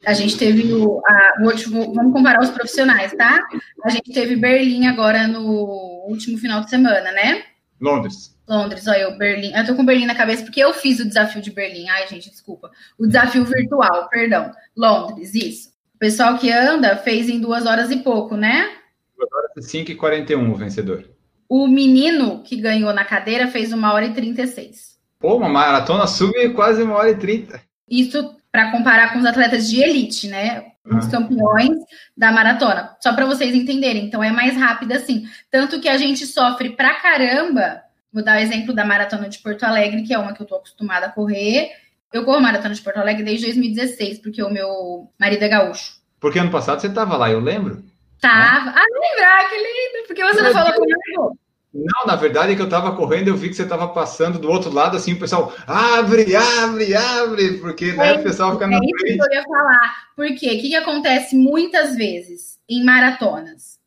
a 0.04 0.12
gente 0.12 0.36
teve 0.36 0.72
o, 0.72 1.00
a, 1.06 1.42
o 1.42 1.46
último, 1.46 1.92
vamos 1.94 2.12
comparar 2.12 2.40
os 2.40 2.50
profissionais, 2.50 3.12
tá? 3.14 3.46
A 3.84 3.90
gente 3.90 4.12
teve 4.12 4.36
Berlim 4.36 4.86
agora 4.86 5.26
no 5.26 6.04
último 6.08 6.38
final 6.38 6.60
de 6.62 6.70
semana, 6.70 7.12
né? 7.12 7.42
Londres. 7.80 8.34
Londres, 8.48 8.86
olha, 8.86 9.02
eu, 9.02 9.16
Berlim. 9.16 9.52
Eu 9.54 9.66
tô 9.66 9.74
com 9.74 9.84
Berlim 9.84 10.06
na 10.06 10.14
cabeça 10.14 10.44
porque 10.44 10.60
eu 10.60 10.72
fiz 10.72 11.00
o 11.00 11.08
desafio 11.08 11.40
de 11.40 11.50
Berlim. 11.50 11.88
Ai, 11.88 12.06
gente, 12.06 12.30
desculpa. 12.30 12.70
O 12.98 13.06
desafio 13.06 13.44
virtual, 13.44 14.08
perdão. 14.08 14.52
Londres, 14.76 15.34
isso. 15.34 15.70
O 15.94 15.98
pessoal 15.98 16.38
que 16.38 16.50
anda 16.50 16.96
fez 16.96 17.28
em 17.28 17.40
duas 17.40 17.66
horas 17.66 17.90
e 17.90 17.96
pouco, 17.96 18.36
né? 18.36 18.70
Duas 19.16 19.32
horas 19.32 19.50
e 19.56 19.62
5 19.62 19.90
e 19.90 19.94
41 19.94 20.50
o 20.50 20.54
vencedor. 20.54 21.04
O 21.48 21.66
menino 21.66 22.42
que 22.42 22.56
ganhou 22.56 22.92
na 22.92 23.04
cadeira 23.04 23.46
fez 23.48 23.72
uma 23.72 23.92
hora 23.92 24.06
e 24.06 24.14
36. 24.14 24.98
Pô, 25.18 25.36
uma 25.36 25.48
maratona 25.48 26.06
sub 26.06 26.32
quase 26.50 26.82
uma 26.82 26.96
hora 26.96 27.10
e 27.10 27.16
30. 27.16 27.60
Isso 27.88 28.36
para 28.54 28.70
comparar 28.70 29.12
com 29.12 29.18
os 29.18 29.26
atletas 29.26 29.68
de 29.68 29.82
elite, 29.82 30.28
né? 30.28 30.66
os 30.86 31.08
campeões 31.08 31.76
da 32.16 32.30
maratona. 32.30 32.94
Só 33.00 33.12
para 33.12 33.26
vocês 33.26 33.52
entenderem. 33.52 34.04
Então 34.04 34.22
é 34.22 34.30
mais 34.30 34.56
rápido 34.56 34.92
assim. 34.92 35.24
Tanto 35.50 35.80
que 35.80 35.88
a 35.88 35.98
gente 35.98 36.24
sofre 36.24 36.70
pra 36.70 36.94
caramba. 37.00 37.82
Vou 38.12 38.22
dar 38.22 38.36
o 38.36 38.40
exemplo 38.40 38.72
da 38.72 38.84
maratona 38.84 39.28
de 39.28 39.40
Porto 39.40 39.64
Alegre, 39.64 40.04
que 40.04 40.14
é 40.14 40.18
uma 40.18 40.32
que 40.32 40.40
eu 40.40 40.46
tô 40.46 40.54
acostumada 40.54 41.06
a 41.06 41.10
correr. 41.10 41.72
Eu 42.12 42.24
corro 42.24 42.40
maratona 42.40 42.74
de 42.74 42.80
Porto 42.80 42.98
Alegre 42.98 43.24
desde 43.24 43.46
2016, 43.46 44.20
porque 44.20 44.40
o 44.40 44.50
meu 44.50 45.10
marido 45.18 45.42
é 45.42 45.48
gaúcho. 45.48 45.94
Porque 46.20 46.38
ano 46.38 46.52
passado 46.52 46.80
você 46.80 46.86
estava 46.86 47.16
lá, 47.16 47.28
eu 47.28 47.40
lembro. 47.40 47.82
Tava. 48.20 48.70
Ah, 48.70 48.84
lembrar, 49.00 49.48
que 49.48 49.56
lindo! 49.56 50.06
Porque 50.06 50.22
você 50.22 50.42
não 50.42 50.52
falou 50.52 50.72
comigo. 50.74 51.38
Não, 51.74 52.06
na 52.06 52.14
verdade 52.14 52.52
é 52.52 52.54
que 52.54 52.62
eu 52.62 52.66
estava 52.66 52.94
correndo, 52.94 53.28
eu 53.28 53.36
vi 53.36 53.48
que 53.48 53.56
você 53.56 53.64
estava 53.64 53.88
passando 53.88 54.38
do 54.38 54.48
outro 54.48 54.72
lado, 54.72 54.96
assim, 54.96 55.14
o 55.14 55.18
pessoal, 55.18 55.52
abre, 55.66 56.36
abre, 56.36 56.94
abre, 56.94 57.58
porque 57.58 57.92
né, 57.92 58.14
o 58.14 58.22
pessoal 58.22 58.52
fica 58.52 58.68
na 58.68 58.78
frente. 58.78 58.92
É 59.04 59.08
isso 59.08 59.18
que 59.18 59.24
eu 59.24 59.34
ia 59.34 59.42
falar. 59.42 59.94
Por 60.14 60.26
quê? 60.36 60.46
O 60.46 60.60
que, 60.60 60.68
que 60.68 60.76
acontece 60.76 61.34
muitas 61.34 61.96
vezes 61.96 62.60
em 62.68 62.84
maratonas? 62.84 63.80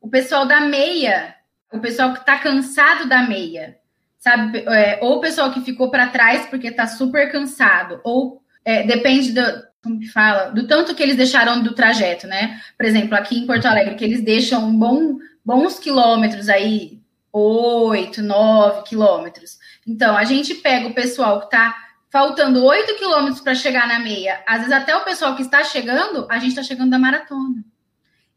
O 0.00 0.08
pessoal 0.08 0.46
da 0.46 0.62
meia, 0.62 1.34
o 1.70 1.78
pessoal 1.80 2.14
que 2.14 2.20
está 2.20 2.38
cansado 2.38 3.06
da 3.06 3.28
meia, 3.28 3.76
sabe? 4.18 4.64
É, 4.66 4.98
ou 5.02 5.18
o 5.18 5.20
pessoal 5.20 5.52
que 5.52 5.60
ficou 5.60 5.90
para 5.90 6.06
trás 6.06 6.46
porque 6.46 6.68
está 6.68 6.86
super 6.86 7.30
cansado, 7.30 8.00
ou 8.02 8.40
é, 8.64 8.84
depende 8.84 9.32
do, 9.32 9.42
como 9.82 10.00
que 10.00 10.08
fala, 10.08 10.46
do 10.46 10.66
tanto 10.66 10.94
que 10.94 11.02
eles 11.02 11.16
deixaram 11.16 11.62
do 11.62 11.74
trajeto, 11.74 12.26
né? 12.26 12.58
Por 12.78 12.86
exemplo, 12.86 13.14
aqui 13.14 13.38
em 13.38 13.46
Porto 13.46 13.66
Alegre, 13.66 13.96
que 13.96 14.04
eles 14.04 14.22
deixam 14.22 14.74
bom, 14.74 15.18
bons 15.44 15.78
quilômetros 15.78 16.48
aí, 16.48 17.03
8, 17.36 18.22
9 18.22 18.82
quilômetros. 18.84 19.58
Então, 19.84 20.16
a 20.16 20.22
gente 20.22 20.54
pega 20.54 20.86
o 20.86 20.94
pessoal 20.94 21.40
que 21.40 21.46
está 21.46 21.74
faltando 22.08 22.64
8 22.64 22.94
quilômetros 22.94 23.40
para 23.40 23.56
chegar 23.56 23.88
na 23.88 23.98
meia, 23.98 24.40
às 24.46 24.58
vezes 24.58 24.72
até 24.72 24.94
o 24.94 25.02
pessoal 25.02 25.34
que 25.34 25.42
está 25.42 25.64
chegando, 25.64 26.28
a 26.30 26.38
gente 26.38 26.50
está 26.50 26.62
chegando 26.62 26.90
da 26.90 26.98
maratona. 26.98 27.64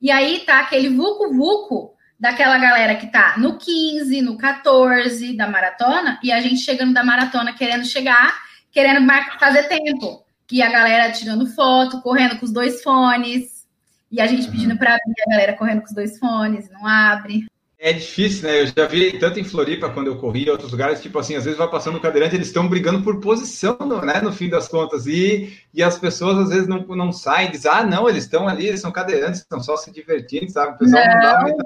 E 0.02 0.10
aí 0.10 0.40
tá 0.40 0.62
aquele 0.62 0.90
vucu-vucu 0.90 1.94
daquela 2.20 2.58
galera 2.58 2.96
que 2.96 3.06
tá 3.06 3.36
no 3.38 3.60
15, 3.60 4.20
no 4.24 4.36
14 4.36 5.38
da 5.38 5.48
maratona, 5.48 6.20
e 6.24 6.32
a 6.32 6.42
gente 6.42 6.58
chegando 6.62 6.92
da 6.92 7.04
maratona 7.04 7.54
querendo 7.54 7.86
chegar, 7.86 8.36
querendo 8.72 9.08
fazer 9.40 9.68
tempo. 9.68 10.26
E 10.52 10.64
a 10.64 10.72
galera 10.72 11.12
tirando 11.12 11.46
foto, 11.46 12.02
correndo 12.02 12.40
com 12.40 12.46
os 12.46 12.52
dois 12.52 12.82
fones, 12.82 13.68
e 14.12 14.20
a 14.20 14.26
gente 14.26 14.50
pedindo 14.50 14.76
para 14.76 14.96
abrir, 14.96 15.22
a 15.28 15.30
galera 15.30 15.54
correndo 15.54 15.82
com 15.82 15.88
os 15.88 15.94
dois 15.94 16.18
fones, 16.18 16.68
não 16.72 16.88
abre. 16.88 17.46
É 17.80 17.94
difícil, 17.94 18.48
né? 18.48 18.62
Eu 18.62 18.68
já 18.68 18.88
vi 18.88 19.20
tanto 19.20 19.40
em 19.40 19.44
Floripa 19.44 19.90
quando 19.90 20.08
eu 20.08 20.18
corri, 20.18 20.46
em 20.46 20.50
outros 20.50 20.72
lugares, 20.72 21.00
tipo 21.00 21.20
assim, 21.20 21.36
às 21.36 21.46
vezes 21.46 21.60
vai 21.60 21.70
passando 21.70 21.98
o 21.98 22.02
cadeirante, 22.02 22.34
eles 22.34 22.48
estão 22.48 22.68
brigando 22.68 23.04
por 23.04 23.20
posição, 23.20 23.78
né? 24.04 24.20
No 24.20 24.32
fim 24.32 24.50
das 24.50 24.68
contas. 24.68 25.06
E, 25.06 25.56
e 25.72 25.84
as 25.84 25.98
pessoas 26.00 26.40
às 26.40 26.50
vezes 26.50 26.68
não, 26.68 26.80
não 26.88 27.12
saem, 27.12 27.52
dizem, 27.52 27.70
ah, 27.72 27.84
não, 27.84 28.10
eles 28.10 28.24
estão 28.24 28.48
ali, 28.48 28.66
eles 28.66 28.82
são 28.82 28.92
cadeirantes, 28.92 29.42
estão 29.42 29.60
só 29.60 29.78
se 29.78 29.92
divertindo, 29.92 30.50
sabe? 30.50 30.74
O 30.74 30.78
pessoal 30.80 31.04
não, 31.06 31.14
não 31.14 31.22
dá 31.22 31.42
muita... 31.42 31.64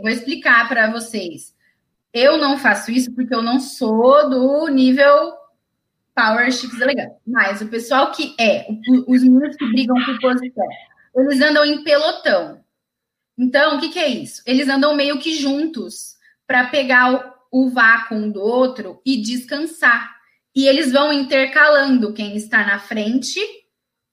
Vou 0.00 0.10
explicar 0.10 0.66
para 0.66 0.90
vocês. 0.90 1.54
Eu 2.12 2.38
não 2.38 2.56
faço 2.58 2.90
isso 2.90 3.14
porque 3.14 3.34
eu 3.34 3.42
não 3.42 3.60
sou 3.60 4.30
do 4.30 4.66
nível 4.68 5.34
Power 6.14 6.50
Chips 6.50 6.80
Elegante. 6.80 7.16
Mas 7.26 7.60
o 7.60 7.68
pessoal 7.68 8.10
que 8.12 8.34
é, 8.40 8.66
os 9.06 9.22
meninos 9.22 9.56
que 9.56 9.70
brigam 9.70 9.96
por 10.06 10.20
posição, 10.20 10.66
eles 11.16 11.40
andam 11.40 11.64
em 11.64 11.84
pelotão. 11.84 12.60
Então, 13.42 13.78
o 13.78 13.80
que, 13.80 13.88
que 13.88 13.98
é 13.98 14.06
isso? 14.06 14.42
Eles 14.44 14.68
andam 14.68 14.94
meio 14.94 15.18
que 15.18 15.34
juntos 15.34 16.18
para 16.46 16.66
pegar 16.66 17.40
o, 17.50 17.64
o 17.64 17.70
vácuo 17.70 18.30
do 18.30 18.38
outro 18.38 19.00
e 19.04 19.16
descansar. 19.16 20.14
E 20.54 20.68
eles 20.68 20.92
vão 20.92 21.10
intercalando 21.10 22.12
quem 22.12 22.36
está 22.36 22.66
na 22.66 22.78
frente, 22.78 23.40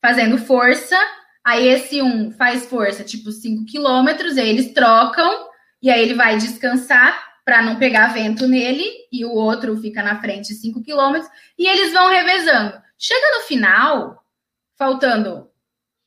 fazendo 0.02 0.38
força. 0.38 0.98
Aí 1.44 1.68
esse 1.68 2.02
um 2.02 2.32
faz 2.32 2.68
força, 2.68 3.04
tipo 3.04 3.30
5 3.30 3.66
quilômetros, 3.66 4.38
aí 4.38 4.48
eles 4.48 4.72
trocam, 4.72 5.50
e 5.82 5.90
aí 5.90 6.02
ele 6.02 6.14
vai 6.14 6.38
descansar 6.38 7.22
para 7.44 7.62
não 7.62 7.76
pegar 7.78 8.14
vento 8.14 8.48
nele, 8.48 8.86
e 9.12 9.26
o 9.26 9.32
outro 9.32 9.76
fica 9.82 10.02
na 10.02 10.22
frente 10.22 10.54
5 10.54 10.82
quilômetros, 10.82 11.30
e 11.58 11.68
eles 11.68 11.92
vão 11.92 12.10
revezando. 12.10 12.82
Chega 12.98 13.38
no 13.38 13.44
final, 13.44 14.26
faltando 14.78 15.50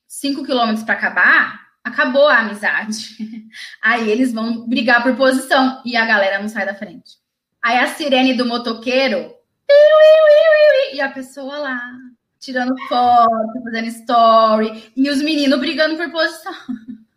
5 0.07 0.43
quilômetros 0.45 0.85
para 0.85 0.95
acabar, 0.95 1.60
acabou 1.85 2.29
a 2.29 2.39
amizade. 2.39 3.17
Aí 3.83 4.11
eles 4.11 4.33
vão 4.33 4.67
brigar 4.69 5.03
por 5.03 5.17
posição 5.17 5.83
e 5.85 5.97
a 5.97 6.05
galera 6.05 6.39
não 6.39 6.49
sai 6.49 6.67
da 6.67 6.75
frente. 6.75 7.19
Aí 7.63 7.79
a 7.79 7.87
sirene 7.89 8.35
do 8.35 8.47
motoqueiro 8.47 9.35
e 10.93 11.01
a 11.01 11.11
pessoa 11.11 11.59
lá 11.59 11.81
tirando 12.39 12.75
foto, 12.89 13.63
fazendo 13.63 13.89
story 13.89 14.93
e 14.97 15.11
os 15.11 15.23
meninos 15.23 15.61
brigando 15.61 15.97
por 15.97 16.11
posição. 16.11 16.55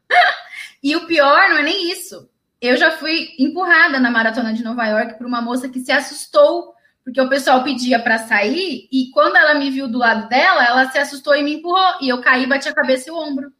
e 0.83 0.95
o 0.95 1.07
pior 1.07 1.49
não 1.49 1.57
é 1.59 1.63
nem 1.63 1.91
isso. 1.91 2.29
Eu 2.61 2.75
já 2.77 2.91
fui 2.91 3.29
empurrada 3.39 3.99
na 3.99 4.11
maratona 4.11 4.53
de 4.53 4.63
Nova 4.63 4.85
York 4.85 5.17
por 5.17 5.25
uma 5.25 5.41
moça 5.41 5.69
que 5.69 5.79
se 5.79 5.91
assustou 5.91 6.73
porque 7.03 7.19
o 7.19 7.29
pessoal 7.29 7.63
pedia 7.63 7.99
para 7.99 8.17
sair 8.19 8.87
e 8.91 9.09
quando 9.11 9.35
ela 9.35 9.55
me 9.55 9.69
viu 9.69 9.87
do 9.87 9.97
lado 9.97 10.29
dela, 10.29 10.65
ela 10.65 10.89
se 10.89 10.97
assustou 10.97 11.35
e 11.35 11.43
me 11.43 11.55
empurrou 11.55 11.97
e 12.01 12.07
eu 12.09 12.21
caí, 12.21 12.47
bati 12.47 12.69
a 12.69 12.73
cabeça 12.73 13.09
e 13.09 13.11
o 13.11 13.17
ombro. 13.17 13.51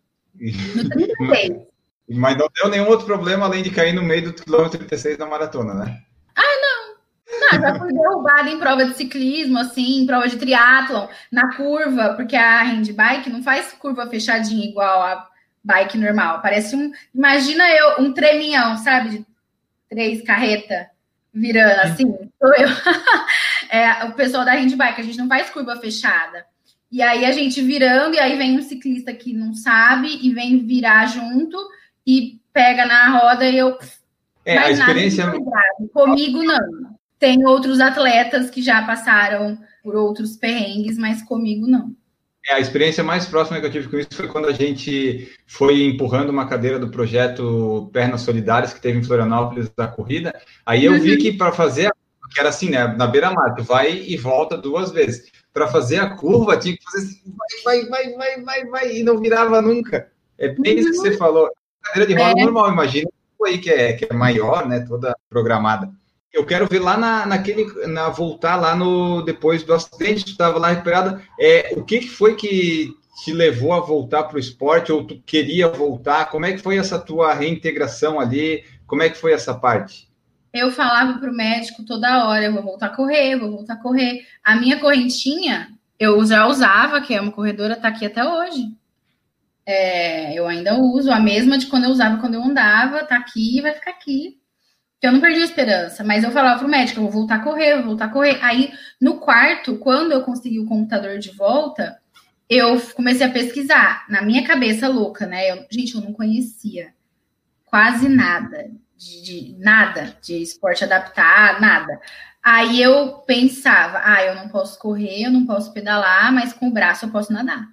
No 0.76 0.90
36. 0.90 1.58
Mas 2.10 2.38
não 2.38 2.48
deu 2.54 2.70
nenhum 2.70 2.88
outro 2.88 3.06
problema 3.06 3.46
além 3.46 3.64
de 3.64 3.72
cair 3.72 3.94
no 3.94 4.04
meio 4.04 4.26
do 4.26 4.34
quilômetro 4.34 4.78
36 4.78 5.18
da 5.18 5.26
maratona, 5.26 5.74
né? 5.74 6.02
Ah, 6.36 6.42
não. 6.42 6.94
Não, 7.40 7.62
já 7.62 7.80
fui 7.80 7.94
derrubada 7.94 8.50
em 8.50 8.60
prova 8.60 8.86
de 8.86 8.96
ciclismo, 8.96 9.58
assim, 9.58 10.02
em 10.02 10.06
prova 10.06 10.28
de 10.28 10.38
triatlon, 10.38 11.08
na 11.32 11.56
curva, 11.56 12.14
porque 12.16 12.36
a 12.36 12.62
handbike 12.64 13.30
não 13.30 13.42
faz 13.42 13.72
curva 13.74 14.08
fechadinha 14.08 14.68
igual 14.68 15.02
a 15.02 15.28
bike 15.64 15.98
normal. 15.98 16.42
Parece 16.42 16.76
um. 16.76 16.92
Imagina 17.16 17.64
eu, 17.70 18.04
um 18.04 18.14
treminhão, 18.14 18.78
sabe? 18.78 19.10
De 19.10 19.26
três 19.90 20.22
carreta 20.22 20.90
virando 21.34 21.80
assim. 21.82 22.06
Sou 22.38 22.54
eu. 22.56 22.68
é, 23.70 24.04
o 24.06 24.14
pessoal 24.14 24.44
da 24.44 24.54
handbike, 24.54 25.02
a 25.02 25.04
gente 25.04 25.18
não 25.18 25.28
faz 25.28 25.50
curva 25.50 25.78
fechada. 25.78 26.46
E 26.94 27.02
aí 27.02 27.26
a 27.26 27.32
gente 27.32 27.60
virando, 27.60 28.14
e 28.14 28.20
aí 28.20 28.38
vem 28.38 28.56
um 28.56 28.62
ciclista 28.62 29.12
que 29.12 29.34
não 29.34 29.56
sabe 29.56 30.20
e 30.22 30.32
vem 30.32 30.64
virar 30.64 31.08
junto 31.08 31.58
e 32.06 32.40
pega 32.54 32.86
na 32.86 33.18
roda 33.18 33.50
e 33.50 33.58
eu. 33.58 33.76
É, 34.46 34.60
a 34.60 34.70
experiência. 34.70 35.26
Comigo 35.92 36.44
não. 36.44 36.94
Tem 37.18 37.44
outros 37.48 37.80
atletas 37.80 38.52
que 38.52 38.62
já 38.62 38.86
passaram 38.86 39.58
por 39.82 39.96
outros 39.96 40.38
perrengues, 40.38 40.96
mas 40.96 41.24
comigo 41.24 41.66
não. 41.66 41.96
É, 42.48 42.54
a 42.54 42.60
experiência 42.60 43.04
mais 43.04 43.26
próxima 43.26 43.60
que 43.60 43.66
eu 43.66 43.72
tive 43.72 43.88
com 43.88 43.98
isso 43.98 44.14
foi 44.14 44.28
quando 44.28 44.48
a 44.48 44.54
gente 44.54 45.34
foi 45.48 45.86
empurrando 45.86 46.30
uma 46.30 46.48
cadeira 46.48 46.78
do 46.78 46.92
projeto 46.92 47.90
Pernas 47.92 48.22
Solidárias, 48.22 48.72
que 48.72 48.82
teve 48.82 49.00
em 49.00 49.04
Florianópolis 49.04 49.68
da 49.76 49.88
corrida. 49.88 50.32
Aí 50.64 50.86
eu 50.86 51.02
vi 51.02 51.14
uhum. 51.14 51.18
que 51.18 51.34
para 51.34 51.54
fazer, 51.54 51.92
que 52.32 52.40
era 52.40 52.50
assim, 52.50 52.70
né, 52.70 52.86
na 52.86 53.08
beira-mar, 53.08 53.56
tu 53.56 53.64
vai 53.64 53.98
e 53.98 54.16
volta 54.16 54.56
duas 54.56 54.92
vezes 54.92 55.32
para 55.54 55.68
fazer 55.68 55.98
a 55.98 56.10
curva, 56.10 56.58
tinha 56.58 56.76
que 56.76 56.84
fazer 56.84 57.06
assim, 57.06 57.22
vai, 57.64 57.86
vai, 57.86 57.86
vai, 57.86 58.16
vai, 58.16 58.44
vai, 58.44 58.66
vai, 58.66 58.96
e 58.98 59.04
não 59.04 59.20
virava 59.20 59.62
nunca. 59.62 60.10
É 60.38 60.50
bem 60.50 60.80
isso 60.80 60.92
que 60.92 60.98
você 60.98 61.18
falou. 61.18 61.50
Cadeira 61.82 62.08
de 62.08 62.16
roda 62.16 62.40
é. 62.40 62.44
normal, 62.44 62.72
imagina 62.72 63.10
aí 63.46 63.58
que 63.58 63.70
é, 63.70 63.94
que 63.94 64.06
é 64.10 64.14
maior, 64.14 64.68
né, 64.68 64.80
toda 64.88 65.16
programada. 65.30 65.92
Eu 66.32 66.46
quero 66.46 66.66
ver 66.66 66.80
lá 66.80 66.98
na, 66.98 67.26
naquele, 67.26 67.66
na 67.88 68.10
voltar 68.10 68.56
lá 68.56 68.76
no 68.76 69.22
depois 69.22 69.64
do 69.64 69.74
acidente, 69.74 70.26
tu 70.26 70.32
estava 70.32 70.58
lá 70.58 70.70
recuperada. 70.70 71.22
É, 71.40 71.74
o 71.76 71.84
que, 71.84 72.00
que 72.00 72.10
foi 72.10 72.36
que 72.36 72.92
te 73.24 73.32
levou 73.32 73.74
a 73.74 73.80
voltar 73.80 74.24
para 74.24 74.38
o 74.38 74.40
esporte 74.40 74.92
ou 74.92 75.06
tu 75.06 75.22
queria 75.26 75.68
voltar? 75.68 76.32
Como 76.32 76.46
é 76.46 76.54
que 76.54 76.62
foi 76.62 76.78
essa 76.78 76.98
tua 76.98 77.34
reintegração 77.34 78.20
ali? 78.20 78.64
Como 78.88 79.04
é 79.04 79.10
que 79.10 79.18
foi 79.18 79.32
essa 79.32 79.54
parte? 79.54 80.08
Eu 80.54 80.72
falava 80.72 81.18
para 81.20 81.32
o 81.32 81.36
médico 81.36 81.84
toda 81.84 82.28
hora: 82.28 82.46
eu 82.46 82.54
vou 82.54 82.64
voltar 82.64 82.88
a 82.88 82.96
correr, 82.96 83.36
vou 83.38 83.52
voltar 83.52 83.74
a 83.74 83.82
correr. 83.82 84.26
A 84.44 84.56
minha 84.56 84.80
correntinha, 84.80 85.70
eu 86.00 86.24
já 86.26 86.46
usava, 86.48 87.02
que 87.02 87.14
é 87.14 87.20
uma 87.22 87.32
corredora, 87.32 87.76
tá 87.76 87.88
aqui 87.88 88.06
até 88.06 88.24
hoje. 88.24 88.72
É, 89.66 90.34
eu 90.38 90.48
ainda 90.48 90.76
uso 90.76 91.12
a 91.12 91.20
mesma 91.20 91.58
de 91.58 91.68
quando 91.68 91.86
eu 91.86 91.90
usava 91.90 92.20
quando 92.20 92.36
eu 92.36 92.44
andava, 92.44 93.06
tá 93.06 93.18
aqui 93.18 93.58
e 93.58 93.62
vai 93.62 93.74
ficar 93.74 93.92
aqui. 93.92 94.38
Eu 95.02 95.12
não 95.12 95.20
perdi 95.20 95.42
a 95.42 95.46
esperança, 95.46 96.04
mas 96.04 96.24
eu 96.24 96.32
falava 96.32 96.60
pro 96.60 96.68
médico, 96.68 97.00
eu 97.00 97.04
vou 97.04 97.12
voltar 97.12 97.36
a 97.36 97.44
correr, 97.44 97.76
vou 97.78 97.88
voltar 97.88 98.06
a 98.06 98.10
correr. 98.10 98.40
Aí, 98.42 98.72
no 99.02 99.20
quarto, 99.20 99.78
quando 99.78 100.14
eu 100.14 100.24
consegui 100.24 100.60
o 100.60 100.66
computador 100.66 101.20
de 101.20 101.32
volta, 101.32 102.00
eu 102.50 102.80
comecei 102.96 103.26
a 103.26 103.32
pesquisar. 103.32 104.06
Na 104.10 104.22
minha 104.22 104.46
cabeça 104.46 104.88
louca, 104.88 105.26
né? 105.26 105.52
Eu, 105.52 105.66
gente, 105.70 105.96
eu 105.96 106.02
não 106.02 106.14
conhecia 106.14 106.94
quase 107.66 108.08
nada 108.08 108.72
de, 109.04 109.22
de 109.22 109.56
nada, 109.60 110.16
de 110.22 110.42
esporte 110.42 110.84
adaptar, 110.84 111.60
nada. 111.60 112.00
Aí 112.42 112.82
eu 112.82 113.20
pensava, 113.26 114.02
ah, 114.04 114.24
eu 114.24 114.36
não 114.36 114.50
posso 114.50 114.78
correr, 114.80 115.24
eu 115.24 115.32
não 115.32 115.46
posso 115.46 115.74
pedalar, 115.74 116.32
mas 116.34 116.54
com 116.54 116.68
o 116.68 116.72
braço 116.72 117.06
eu 117.06 117.10
posso 117.10 117.32
nadar. 117.32 117.68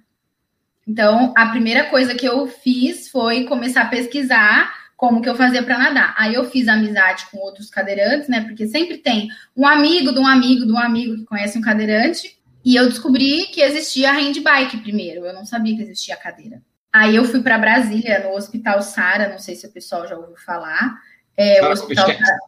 Então, 0.87 1.33
a 1.37 1.47
primeira 1.47 1.85
coisa 1.85 2.15
que 2.15 2.25
eu 2.25 2.47
fiz 2.47 3.09
foi 3.09 3.45
começar 3.45 3.83
a 3.83 3.89
pesquisar 3.89 4.81
como 4.97 5.21
que 5.21 5.29
eu 5.29 5.35
fazia 5.35 5.63
para 5.63 5.77
nadar. 5.77 6.13
Aí 6.17 6.35
eu 6.35 6.45
fiz 6.45 6.67
amizade 6.67 7.25
com 7.31 7.37
outros 7.39 7.69
cadeirantes, 7.69 8.29
né? 8.29 8.41
Porque 8.41 8.67
sempre 8.67 8.97
tem 8.97 9.29
um 9.57 9.65
amigo 9.65 10.13
de 10.13 10.19
um 10.19 10.27
amigo 10.27 10.65
de 10.65 10.71
um 10.71 10.77
amigo 10.77 11.15
que 11.15 11.25
conhece 11.25 11.57
um 11.57 11.61
cadeirante. 11.61 12.39
E 12.63 12.75
eu 12.75 12.87
descobri 12.87 13.47
que 13.47 13.61
existia 13.61 14.11
a 14.11 14.13
handbike 14.13 14.77
primeiro. 14.77 15.25
Eu 15.25 15.33
não 15.33 15.45
sabia 15.45 15.75
que 15.75 15.81
existia 15.81 16.13
a 16.13 16.19
cadeira. 16.19 16.61
Aí 16.93 17.15
eu 17.15 17.25
fui 17.25 17.41
para 17.41 17.57
Brasília, 17.57 18.23
no 18.23 18.35
Hospital 18.35 18.81
Sara, 18.81 19.29
não 19.29 19.39
sei 19.39 19.55
se 19.55 19.65
o 19.65 19.71
pessoal 19.71 20.07
já 20.07 20.15
ouviu 20.15 20.35
falar. 20.37 20.99
É, 21.37 21.65
o 21.65 21.71
Hospital 21.71 22.07
Sara, 22.07 22.39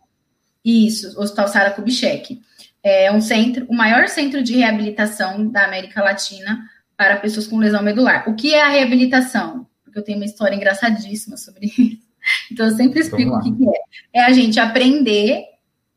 isso, 0.64 1.18
o 1.18 1.22
Hospital 1.22 1.48
Sara 1.48 1.72
Kubitschek. 1.72 2.42
É 2.82 3.12
um 3.12 3.22
centro, 3.22 3.66
o 3.70 3.76
maior 3.76 4.08
centro 4.08 4.44
de 4.44 4.56
reabilitação 4.56 5.48
da 5.48 5.66
América 5.66 6.04
Latina 6.04 6.70
para 6.98 7.18
pessoas 7.18 7.48
com 7.48 7.58
lesão 7.58 7.82
medular. 7.82 8.30
O 8.30 8.36
que 8.36 8.54
é 8.54 8.62
a 8.62 8.70
reabilitação? 8.70 9.68
Porque 9.84 10.00
eu 10.00 10.04
tenho 10.04 10.18
uma 10.18 10.26
história 10.26 10.56
engraçadíssima 10.56 11.38
sobre 11.38 11.68
isso. 11.68 12.04
Então, 12.50 12.68
eu 12.68 12.76
sempre 12.78 13.02
explico 13.02 13.36
o 13.36 13.42
que, 13.42 13.52
que 13.52 13.68
é. 13.68 14.22
É 14.22 14.24
a 14.24 14.32
gente 14.32 14.58
aprender 14.58 15.44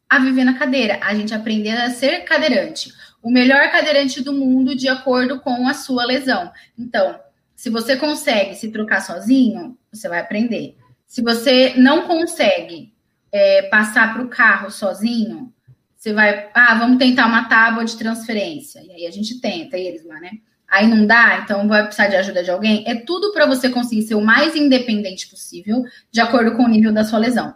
a 0.08 0.18
viver 0.18 0.42
na 0.42 0.58
cadeira, 0.58 0.98
a 1.00 1.14
gente 1.14 1.32
aprender 1.32 1.70
a 1.70 1.88
ser 1.90 2.24
cadeirante. 2.24 2.92
O 3.22 3.30
melhor 3.30 3.70
cadeirante 3.70 4.20
do 4.24 4.32
mundo 4.32 4.74
de 4.74 4.88
acordo 4.88 5.38
com 5.38 5.68
a 5.68 5.74
sua 5.74 6.04
lesão. 6.04 6.50
Então, 6.76 7.20
se 7.54 7.70
você 7.70 7.96
consegue 7.96 8.56
se 8.56 8.72
trocar 8.72 9.02
sozinho, 9.02 9.78
você 9.92 10.08
vai 10.08 10.18
aprender. 10.18 10.76
Se 11.06 11.22
você 11.22 11.74
não 11.76 12.06
consegue 12.06 12.92
é, 13.32 13.62
passar 13.62 14.12
para 14.12 14.22
o 14.22 14.28
carro 14.28 14.70
sozinho, 14.70 15.52
você 15.96 16.12
vai, 16.12 16.50
ah, 16.54 16.74
vamos 16.78 16.98
tentar 16.98 17.26
uma 17.26 17.48
tábua 17.48 17.84
de 17.84 17.96
transferência. 17.96 18.80
E 18.80 18.92
aí 18.92 19.06
a 19.06 19.10
gente 19.10 19.40
tenta, 19.40 19.76
eles 19.76 20.04
lá, 20.04 20.20
né? 20.20 20.32
Aí 20.68 20.86
não 20.86 21.06
dá, 21.06 21.40
então 21.42 21.66
vai 21.68 21.84
precisar 21.84 22.08
de 22.08 22.16
ajuda 22.16 22.42
de 22.42 22.50
alguém. 22.50 22.84
É 22.86 22.94
tudo 22.94 23.32
para 23.32 23.46
você 23.46 23.68
conseguir 23.68 24.02
ser 24.02 24.16
o 24.16 24.20
mais 24.20 24.56
independente 24.56 25.28
possível, 25.28 25.84
de 26.10 26.20
acordo 26.20 26.56
com 26.56 26.64
o 26.64 26.68
nível 26.68 26.92
da 26.92 27.04
sua 27.04 27.18
lesão. 27.18 27.54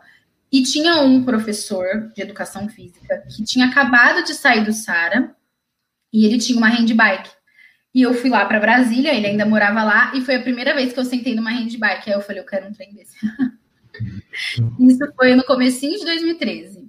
E 0.53 0.62
tinha 0.62 1.01
um 1.01 1.24
professor 1.24 2.11
de 2.14 2.22
educação 2.22 2.68
física 2.68 3.24
que 3.28 3.44
tinha 3.44 3.66
acabado 3.66 4.24
de 4.24 4.34
sair 4.34 4.64
do 4.64 4.72
Sara 4.72 5.34
e 6.12 6.24
ele 6.24 6.38
tinha 6.38 6.59
uma 6.59 6.68
handbike. 6.68 7.30
E 7.95 8.03
eu 8.03 8.14
fui 8.14 8.30
lá 8.30 8.45
para 8.45 8.61
Brasília, 8.61 9.14
ele 9.14 9.26
ainda 9.26 9.45
morava 9.45 9.82
lá, 9.82 10.12
e 10.14 10.20
foi 10.20 10.36
a 10.36 10.43
primeira 10.43 10.74
vez 10.74 10.93
que 10.93 11.01
eu 11.01 11.05
sentei 11.05 11.34
numa 11.34 11.51
handbike. 11.51 12.09
Aí 12.09 12.16
eu 12.16 12.20
falei, 12.20 12.41
eu 12.41 12.47
quero 12.47 12.68
um 12.68 12.72
trem 12.72 12.95
desse. 12.95 13.16
Isso 14.78 15.12
foi 15.16 15.34
no 15.34 15.45
comecinho 15.45 15.99
de 15.99 16.05
2013. 16.05 16.88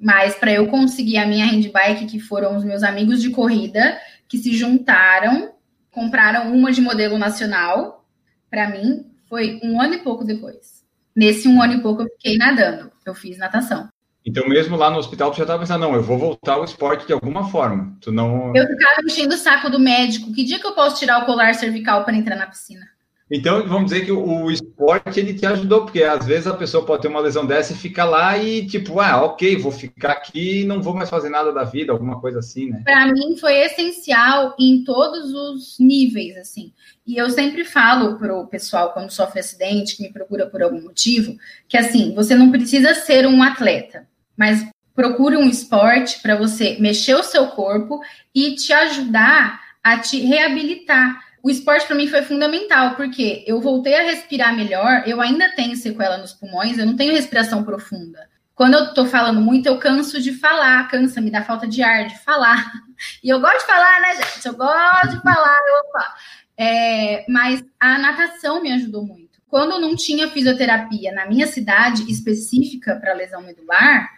Mas 0.00 0.36
para 0.36 0.52
eu 0.52 0.68
conseguir 0.68 1.18
a 1.18 1.26
minha 1.26 1.44
handbike, 1.44 2.06
que 2.06 2.20
foram 2.20 2.56
os 2.56 2.64
meus 2.64 2.84
amigos 2.84 3.20
de 3.20 3.30
corrida, 3.30 4.00
que 4.28 4.38
se 4.38 4.56
juntaram, 4.56 5.54
compraram 5.90 6.54
uma 6.54 6.70
de 6.70 6.80
modelo 6.80 7.18
nacional, 7.18 8.06
para 8.48 8.70
mim, 8.70 9.06
foi 9.28 9.58
um 9.62 9.80
ano 9.80 9.94
e 9.94 9.98
pouco 9.98 10.24
depois. 10.24 10.84
Nesse 11.14 11.48
um 11.48 11.60
ano 11.60 11.74
e 11.74 11.82
pouco 11.82 12.02
eu 12.02 12.08
fiquei 12.10 12.36
nadando, 12.36 12.92
eu 13.04 13.14
fiz 13.14 13.36
natação. 13.36 13.88
Então, 14.28 14.46
mesmo 14.46 14.76
lá 14.76 14.90
no 14.90 14.98
hospital, 14.98 15.32
você 15.32 15.38
já 15.38 15.44
estava 15.44 15.60
pensando, 15.60 15.80
não, 15.80 15.94
eu 15.94 16.02
vou 16.02 16.18
voltar 16.18 16.54
ao 16.54 16.64
esporte 16.64 17.06
de 17.06 17.14
alguma 17.14 17.48
forma. 17.48 17.96
Tu 17.98 18.12
não... 18.12 18.54
Eu 18.54 18.66
ficava 18.66 19.00
enchendo 19.02 19.34
o 19.34 19.38
saco 19.38 19.70
do 19.70 19.80
médico. 19.80 20.34
Que 20.34 20.44
dia 20.44 20.60
que 20.60 20.66
eu 20.66 20.74
posso 20.74 20.98
tirar 20.98 21.22
o 21.22 21.24
colar 21.24 21.54
cervical 21.54 22.04
para 22.04 22.14
entrar 22.14 22.36
na 22.36 22.46
piscina? 22.46 22.86
Então, 23.30 23.66
vamos 23.66 23.90
dizer 23.90 24.06
que 24.06 24.12
o 24.12 24.50
esporte 24.50 25.20
ele 25.20 25.34
te 25.34 25.44
ajudou, 25.44 25.82
porque 25.82 26.02
às 26.02 26.26
vezes 26.26 26.46
a 26.46 26.54
pessoa 26.54 26.84
pode 26.84 27.02
ter 27.02 27.08
uma 27.08 27.20
lesão 27.20 27.44
dessa 27.44 27.74
e 27.74 27.76
fica 27.76 28.02
lá 28.04 28.38
e 28.38 28.66
tipo, 28.66 29.00
ah, 29.00 29.22
ok, 29.22 29.56
vou 29.56 29.70
ficar 29.70 30.12
aqui 30.12 30.62
e 30.62 30.64
não 30.64 30.82
vou 30.82 30.94
mais 30.94 31.10
fazer 31.10 31.28
nada 31.28 31.52
da 31.52 31.62
vida, 31.62 31.92
alguma 31.92 32.20
coisa 32.20 32.38
assim, 32.38 32.70
né? 32.70 32.80
Para 32.84 33.06
mim 33.06 33.36
foi 33.38 33.54
essencial 33.58 34.54
em 34.58 34.82
todos 34.82 35.34
os 35.34 35.78
níveis, 35.78 36.38
assim. 36.38 36.72
E 37.06 37.18
eu 37.18 37.28
sempre 37.28 37.64
falo 37.64 38.16
pro 38.18 38.46
pessoal 38.46 38.94
quando 38.94 39.10
sofre 39.10 39.40
acidente, 39.40 39.96
que 39.96 40.02
me 40.02 40.12
procura 40.12 40.46
por 40.46 40.62
algum 40.62 40.80
motivo, 40.80 41.36
que 41.68 41.76
assim, 41.76 42.14
você 42.14 42.34
não 42.34 42.50
precisa 42.50 42.94
ser 42.94 43.26
um 43.26 43.42
atleta, 43.42 44.07
mas 44.38 44.66
procure 44.94 45.36
um 45.36 45.48
esporte 45.48 46.22
para 46.22 46.36
você 46.36 46.78
mexer 46.80 47.14
o 47.14 47.22
seu 47.22 47.48
corpo 47.48 48.00
e 48.34 48.54
te 48.54 48.72
ajudar 48.72 49.60
a 49.82 49.98
te 49.98 50.20
reabilitar 50.20 51.28
o 51.42 51.50
esporte 51.50 51.86
para 51.86 51.96
mim 51.96 52.08
foi 52.08 52.22
fundamental, 52.22 52.94
porque 52.94 53.44
eu 53.46 53.60
voltei 53.60 53.94
a 53.94 54.02
respirar 54.02 54.54
melhor, 54.54 55.04
eu 55.06 55.20
ainda 55.20 55.50
tenho 55.52 55.76
sequela 55.76 56.18
nos 56.18 56.32
pulmões, 56.32 56.78
eu 56.78 56.86
não 56.86 56.96
tenho 56.96 57.14
respiração 57.14 57.64
profunda. 57.64 58.28
Quando 58.54 58.74
eu 58.74 58.92
tô 58.92 59.06
falando 59.06 59.40
muito, 59.40 59.66
eu 59.66 59.78
canso 59.78 60.20
de 60.20 60.32
falar, 60.32 60.88
cansa, 60.88 61.20
me 61.20 61.30
dá 61.30 61.42
falta 61.42 61.66
de 61.66 61.82
ar 61.82 62.06
de 62.06 62.18
falar. 62.18 62.70
E 63.22 63.28
eu 63.28 63.40
gosto 63.40 63.60
de 63.60 63.66
falar, 63.66 64.00
né, 64.00 64.16
gente? 64.16 64.44
Eu 64.44 64.56
gosto 64.56 65.10
de 65.10 65.22
falar, 65.22 65.56
opa. 65.84 66.16
É, 66.56 67.24
mas 67.28 67.64
a 67.78 67.96
natação 67.96 68.60
me 68.60 68.72
ajudou 68.72 69.06
muito. 69.06 69.40
Quando 69.46 69.80
não 69.80 69.94
tinha 69.94 70.28
fisioterapia 70.28 71.12
na 71.12 71.24
minha 71.24 71.46
cidade 71.46 72.10
específica 72.10 72.96
para 72.96 73.14
lesão 73.14 73.40
medular, 73.40 74.10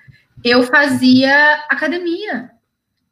eu 0.45 0.63
fazia 0.65 1.55
academia. 1.69 2.51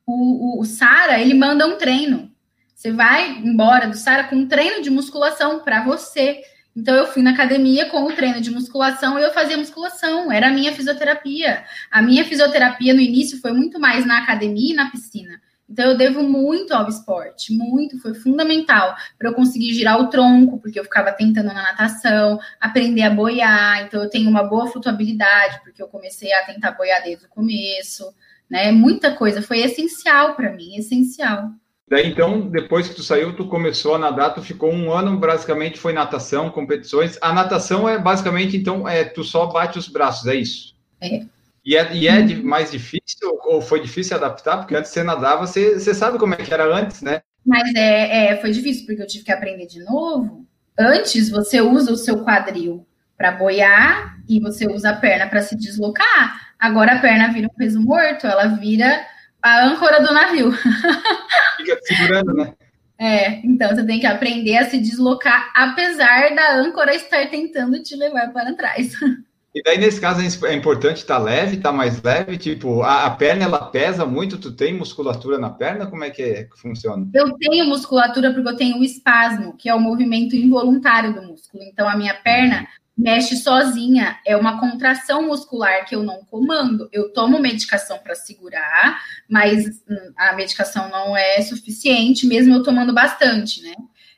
O, 0.07 0.59
o, 0.59 0.61
o 0.61 0.65
Sara, 0.65 1.21
ele 1.21 1.35
manda 1.35 1.67
um 1.67 1.77
treino. 1.77 2.31
Você 2.75 2.93
vai 2.93 3.31
embora 3.39 3.89
do 3.89 3.97
Sara 3.97 4.25
com 4.25 4.37
um 4.37 4.47
treino 4.47 4.83
de 4.83 4.91
musculação 4.91 5.61
para 5.61 5.85
você. 5.85 6.41
Então 6.75 6.95
eu 6.95 7.07
fui 7.09 7.23
na 7.23 7.33
academia 7.33 7.87
com 7.87 8.05
o 8.05 8.13
treino 8.13 8.41
de 8.41 8.51
musculação 8.51 9.19
e 9.19 9.23
eu 9.23 9.33
fazia 9.33 9.57
musculação, 9.57 10.31
era 10.31 10.47
a 10.47 10.53
minha 10.53 10.73
fisioterapia. 10.73 11.65
A 11.91 12.01
minha 12.01 12.25
fisioterapia 12.25 12.95
no 12.95 13.01
início 13.01 13.41
foi 13.41 13.53
muito 13.53 13.81
mais 13.81 14.07
na 14.07 14.19
academia 14.19 14.73
e 14.73 14.77
na 14.77 14.91
piscina. 14.91 15.41
Então 15.69 15.91
eu 15.91 15.97
devo 15.97 16.23
muito 16.23 16.73
ao 16.73 16.89
esporte, 16.89 17.53
muito, 17.53 18.01
foi 18.01 18.15
fundamental 18.15 18.97
para 19.19 19.29
eu 19.29 19.35
conseguir 19.35 19.75
girar 19.75 20.01
o 20.01 20.09
tronco, 20.09 20.59
porque 20.59 20.81
eu 20.81 20.85
ficava 20.85 21.13
tentando 21.13 21.49
na 21.49 21.63
natação, 21.63 22.39
aprender 22.59 23.03
a 23.03 23.11
boiar, 23.11 23.83
então 23.83 24.03
eu 24.03 24.09
tenho 24.09 24.31
uma 24.31 24.43
boa 24.43 24.67
flutuabilidade, 24.67 25.61
porque 25.63 25.83
eu 25.83 25.89
comecei 25.89 26.33
a 26.33 26.45
tentar 26.45 26.73
boiar 26.73 27.03
desde 27.03 27.27
o 27.27 27.29
começo, 27.29 28.05
né? 28.49 28.73
Muita 28.73 29.15
coisa, 29.15 29.43
foi 29.43 29.59
essencial 29.59 30.35
para 30.35 30.53
mim, 30.53 30.77
essencial. 30.77 31.51
Daí, 31.87 32.07
então, 32.07 32.49
depois 32.49 32.87
que 32.87 32.95
tu 32.95 33.03
saiu, 33.03 33.35
tu 33.35 33.47
começou 33.47 33.95
a 33.95 33.99
nadar, 33.99 34.35
tu 34.35 34.43
ficou 34.43 34.71
um 34.71 34.93
ano, 34.93 35.19
basicamente, 35.19 35.79
foi 35.79 35.93
natação, 35.93 36.51
competições. 36.51 37.19
A 37.21 37.33
natação 37.33 37.89
é, 37.89 37.99
basicamente, 37.99 38.57
então, 38.57 38.87
é 38.87 39.05
tu 39.05 39.25
só 39.25 39.47
bate 39.47 39.79
os 39.79 39.89
braços, 39.89 40.27
é 40.27 40.35
isso? 40.35 40.75
É. 41.01 41.23
E 41.69 41.77
é, 41.77 41.95
e 41.95 42.09
é 42.09 42.35
mais 42.37 42.71
difícil, 42.71 43.39
ou 43.45 43.61
foi 43.61 43.79
difícil 43.83 44.17
adaptar? 44.17 44.57
Porque 44.57 44.75
antes 44.75 44.91
você 44.91 45.03
nadava, 45.03 45.47
você, 45.47 45.79
você 45.79 45.93
sabe 45.93 46.19
como 46.19 46.33
é 46.33 46.39
que 46.39 46.55
era 46.55 46.65
antes, 46.65 47.03
né? 47.03 47.21
Mas 47.45 47.75
é, 47.75 48.29
é, 48.29 48.37
foi 48.39 48.53
difícil, 48.53 48.87
porque 48.87 49.03
eu 49.03 49.07
tive 49.07 49.23
que 49.23 49.31
aprender 49.31 49.67
de 49.67 49.85
novo. 49.85 50.47
Antes, 50.79 51.29
você 51.29 51.61
usa 51.61 51.93
o 51.93 51.97
seu 51.97 52.25
quadril 52.25 52.87
para 53.19 53.33
boiar 53.33 54.17
e 54.27 54.41
você 54.41 54.67
usa 54.67 54.89
a 54.89 54.97
perna 54.97 55.27
para 55.27 55.43
se 55.43 55.55
deslocar. 55.59 56.55
Agora 56.59 56.95
a 56.95 57.01
perna 57.01 57.31
vira 57.35 57.49
um 57.49 57.55
peso 57.55 57.83
morto, 57.83 58.27
ela 58.27 58.47
vira 58.47 59.05
a 59.43 59.67
âncora 59.67 60.01
do 60.01 60.15
navio. 60.15 60.51
Fica 61.59 61.79
segurando, 61.83 62.33
né? 62.33 62.55
É, 62.99 63.47
então 63.47 63.69
você 63.69 63.85
tem 63.85 64.01
que 64.01 64.07
aprender 64.07 64.57
a 64.57 64.71
se 64.71 64.79
deslocar, 64.79 65.53
apesar 65.55 66.35
da 66.35 66.55
âncora 66.55 66.95
estar 66.95 67.29
tentando 67.29 67.83
te 67.83 67.95
levar 67.95 68.33
para 68.33 68.55
trás. 68.55 68.95
E 69.55 69.63
daí, 69.63 69.79
nesse 69.79 70.01
caso, 70.01 70.21
é 70.47 70.55
importante 70.55 70.99
estar 70.99 71.17
tá 71.17 71.23
leve, 71.23 71.57
estar 71.57 71.71
tá 71.71 71.77
mais 71.77 72.03
leve? 72.03 72.37
Tipo, 72.37 72.83
a, 72.83 73.07
a, 73.07 73.11
perna, 73.11 73.45
ela 73.45 73.67
pesa 73.67 74.05
muito? 74.05 74.39
Tu 74.39 74.53
tem 74.53 74.75
musculatura 74.75 75.39
na 75.39 75.51
perna? 75.51 75.87
Como 75.87 76.05
é 76.05 76.11
que, 76.11 76.23
é, 76.23 76.45
que 76.45 76.61
funciona? 76.61 77.09
Eu 77.15 77.33
tenho 77.39 77.65
musculatura 77.67 78.33
porque 78.33 78.49
eu 78.49 78.57
tenho 78.57 78.79
o 78.79 78.85
espasmo, 78.85 79.57
que 79.57 79.69
é 79.69 79.75
o 79.75 79.81
movimento 79.81 80.37
involuntário 80.37 81.15
do 81.15 81.23
músculo. 81.23 81.65
Então, 81.65 81.89
a 81.89 81.97
minha 81.97 82.15
perna 82.15 82.69
mexe 82.99 83.37
sozinha. 83.37 84.19
É 84.27 84.37
uma 84.37 84.59
contração 84.59 85.23
muscular 85.23 85.87
que 85.87 85.95
eu 85.95 86.03
não 86.03 86.25
comando. 86.25 86.89
Eu 86.93 87.13
tomo 87.13 87.39
medicação 87.39 87.99
para 87.99 88.17
segurar, 88.17 89.01
mas 89.31 89.65
hum, 89.89 90.13
a 90.17 90.35
medicação 90.35 90.91
não 90.91 91.17
é 91.17 91.41
suficiente, 91.41 92.27
mesmo 92.27 92.55
eu 92.55 92.63
tomando 92.63 92.93
bastante, 92.93 93.63
né? 93.63 93.75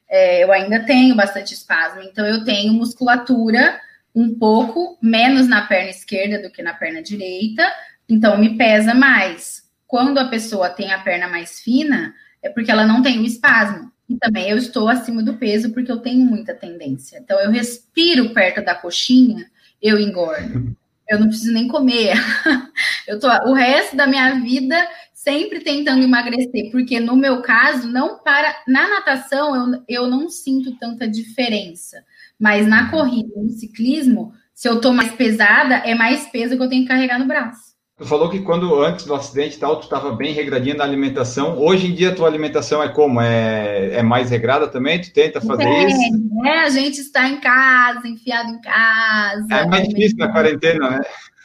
É, 0.08 0.42
eu 0.42 0.50
ainda 0.50 0.80
tenho 0.84 1.14
bastante 1.14 1.54
espasmo, 1.54 2.02
então 2.02 2.26
eu 2.26 2.42
tenho 2.42 2.72
musculatura 2.72 3.78
um 4.14 4.34
pouco 4.34 4.98
menos 5.00 5.46
na 5.46 5.62
perna 5.62 5.90
esquerda 5.90 6.42
do 6.42 6.50
que 6.50 6.62
na 6.62 6.74
perna 6.74 7.02
direita, 7.02 7.62
então 8.08 8.38
me 8.38 8.56
pesa 8.56 8.94
mais. 8.94 9.68
Quando 9.86 10.18
a 10.18 10.28
pessoa 10.28 10.68
tem 10.68 10.92
a 10.92 10.98
perna 10.98 11.28
mais 11.28 11.60
fina, 11.60 12.14
é 12.42 12.48
porque 12.48 12.70
ela 12.70 12.86
não 12.86 13.02
tem 13.02 13.18
o 13.18 13.24
espasmo. 13.24 13.90
E 14.08 14.16
também 14.16 14.50
eu 14.50 14.56
estou 14.56 14.88
acima 14.88 15.22
do 15.22 15.36
peso 15.36 15.72
porque 15.72 15.90
eu 15.90 15.98
tenho 15.98 16.24
muita 16.24 16.54
tendência. 16.54 17.18
Então 17.18 17.38
eu 17.40 17.50
respiro 17.50 18.30
perto 18.30 18.64
da 18.64 18.74
coxinha, 18.74 19.48
eu 19.80 19.98
engordo. 19.98 20.76
Eu 21.08 21.18
não 21.18 21.28
preciso 21.28 21.52
nem 21.52 21.66
comer. 21.66 22.14
Eu 23.06 23.18
tô 23.18 23.26
o 23.26 23.52
resto 23.52 23.96
da 23.96 24.06
minha 24.06 24.38
vida 24.40 24.76
sempre 25.12 25.60
tentando 25.60 26.04
emagrecer, 26.04 26.70
porque 26.70 27.00
no 27.00 27.16
meu 27.16 27.42
caso, 27.42 27.88
não 27.88 28.18
para 28.20 28.62
na 28.66 28.88
natação 28.88 29.54
eu, 29.54 29.84
eu 29.88 30.06
não 30.06 30.30
sinto 30.30 30.76
tanta 30.78 31.06
diferença, 31.06 32.04
mas 32.40 32.66
na 32.66 32.90
corrida, 32.90 33.34
no 33.36 33.50
ciclismo, 33.50 34.32
se 34.54 34.68
eu 34.68 34.80
tô 34.80 34.92
mais 34.92 35.12
pesada, 35.12 35.74
é 35.76 35.94
mais 35.94 36.26
peso 36.26 36.56
que 36.56 36.62
eu 36.62 36.68
tenho 36.68 36.82
que 36.82 36.88
carregar 36.88 37.18
no 37.18 37.26
braço. 37.26 37.69
Tu 38.00 38.06
falou 38.06 38.30
que 38.30 38.40
quando 38.40 38.82
antes 38.82 39.04
do 39.04 39.14
acidente 39.14 39.56
e 39.56 39.60
tal, 39.60 39.76
tu 39.76 39.82
estava 39.82 40.16
bem 40.16 40.32
regradinha 40.32 40.74
na 40.74 40.84
alimentação. 40.84 41.58
Hoje 41.58 41.86
em 41.86 41.94
dia, 41.94 42.08
a 42.08 42.14
tua 42.14 42.26
alimentação 42.26 42.82
é 42.82 42.88
como? 42.88 43.20
É, 43.20 43.96
é 43.96 44.02
mais 44.02 44.30
regrada 44.30 44.66
também? 44.66 44.98
Tu 44.98 45.12
tenta 45.12 45.38
fazer 45.38 45.64
é, 45.64 45.84
isso? 45.84 46.46
É, 46.46 46.60
a 46.60 46.70
gente 46.70 46.98
está 46.98 47.28
em 47.28 47.38
casa, 47.38 48.08
enfiado 48.08 48.48
em 48.48 48.60
casa. 48.62 49.46
É 49.50 49.66
mais 49.66 49.86
difícil 49.86 50.16
na 50.16 50.32
quarentena, 50.32 50.92
né? 50.92 51.00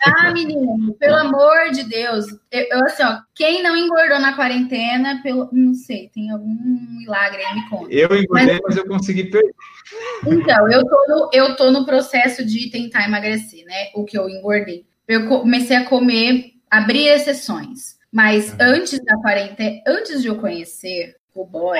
Ah, 0.06 0.32
menino, 0.32 0.94
pelo 0.98 1.16
amor 1.18 1.72
de 1.74 1.84
Deus. 1.84 2.26
Eu, 2.50 2.66
eu, 2.72 2.86
assim, 2.86 3.04
ó, 3.04 3.18
quem 3.36 3.62
não 3.62 3.76
engordou 3.76 4.22
na 4.22 4.34
quarentena, 4.34 5.20
pelo, 5.22 5.50
não 5.52 5.74
sei, 5.74 6.10
tem 6.14 6.32
algum 6.32 6.56
milagre 7.00 7.44
aí, 7.44 7.56
me 7.56 7.70
conta. 7.70 7.92
Eu 7.92 8.06
engordei, 8.16 8.54
mas, 8.54 8.60
mas 8.64 8.78
eu 8.78 8.88
consegui 8.88 9.26
perder. 9.26 9.54
Então, 10.26 10.72
eu 10.72 10.88
tô, 10.88 11.06
no, 11.10 11.30
eu 11.34 11.56
tô 11.58 11.70
no 11.70 11.86
processo 11.86 12.46
de 12.46 12.72
tentar 12.72 13.06
emagrecer, 13.06 13.66
né? 13.66 13.90
O 13.94 14.06
que 14.06 14.18
eu 14.18 14.30
engordei 14.30 14.86
eu 15.08 15.28
comecei 15.28 15.76
a 15.76 15.86
comer, 15.86 16.54
abrir 16.70 17.08
exceções. 17.08 17.96
Mas 18.12 18.56
antes 18.60 19.04
da 19.04 19.18
quarentena, 19.18 19.82
antes 19.88 20.22
de 20.22 20.28
eu 20.28 20.38
conhecer 20.38 21.16
o 21.34 21.46
boy, 21.46 21.80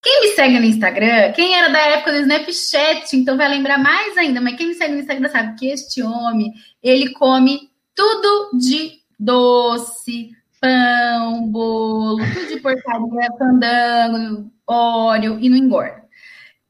quem 0.00 0.20
me 0.20 0.28
segue 0.34 0.58
no 0.58 0.66
Instagram, 0.66 1.32
quem 1.32 1.54
era 1.54 1.68
da 1.68 1.78
época 1.78 2.12
do 2.12 2.18
Snapchat, 2.18 3.16
então 3.16 3.36
vai 3.36 3.48
lembrar 3.48 3.78
mais 3.78 4.16
ainda, 4.16 4.40
mas 4.40 4.56
quem 4.56 4.68
me 4.68 4.74
segue 4.74 4.94
no 4.94 5.00
Instagram 5.00 5.28
sabe 5.28 5.58
que 5.58 5.66
este 5.68 6.02
homem, 6.02 6.52
ele 6.82 7.12
come 7.12 7.70
tudo 7.94 8.58
de 8.58 9.00
doce, 9.18 10.30
pão, 10.60 11.46
bolo, 11.48 12.18
tudo 12.32 12.46
de 12.46 12.60
porcaria, 12.60 13.32
fandango, 13.38 14.50
óleo 14.66 15.38
e 15.40 15.48
não 15.48 15.56
engorda 15.56 16.01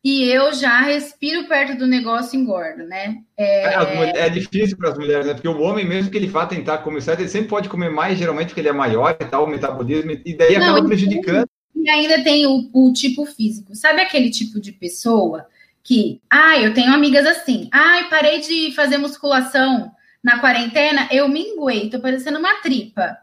e 0.05 0.25
eu 0.25 0.53
já 0.53 0.81
respiro 0.81 1.47
perto 1.47 1.79
do 1.79 1.87
negócio 1.87 2.37
e 2.37 2.43
engordo, 2.43 2.85
né? 2.85 3.19
É, 3.37 4.27
é 4.27 4.29
difícil 4.29 4.77
para 4.77 4.91
as 4.91 4.99
mulheres, 4.99 5.27
né? 5.27 5.35
Porque 5.35 5.47
o 5.47 5.61
homem, 5.61 5.87
mesmo 5.87 6.11
que 6.11 6.17
ele 6.17 6.27
vá 6.27 6.45
tentar 6.45 6.79
começar, 6.79 7.13
ele 7.13 7.29
sempre 7.29 7.49
pode 7.49 7.69
comer 7.69 7.89
mais, 7.89 8.19
geralmente 8.19 8.49
porque 8.49 8.61
ele 8.61 8.69
é 8.69 8.73
maior 8.73 9.17
e 9.21 9.25
tal, 9.25 9.45
o 9.45 9.49
metabolismo, 9.49 10.11
e 10.11 10.37
daí 10.37 10.59
Não, 10.59 10.73
acaba 10.73 10.87
prejudicando. 10.87 11.49
E 11.77 11.89
ainda 11.89 12.23
tem 12.25 12.47
o, 12.47 12.69
o, 12.73 12.93
tipo 12.93 13.25
físico. 13.25 13.77
Sabe 13.77 14.01
aquele 14.01 14.31
tipo 14.31 14.61
de 14.61 14.73
pessoa 14.73 15.47
que, 15.85 16.21
ah, 16.29 16.59
eu 16.59 16.75
tenho 16.75 16.93
amigas 16.93 17.25
assim, 17.25 17.69
ai, 17.73 18.01
ah, 18.03 18.09
parei 18.11 18.41
de 18.41 18.75
fazer 18.75 18.99
musculação 18.99 19.93
na 20.23 20.41
quarentena, 20.41 21.09
eu 21.13 21.29
minguei, 21.29 21.91
tô 21.91 22.01
parecendo 22.01 22.41
uma 22.41 22.61
tripa. 22.61 23.17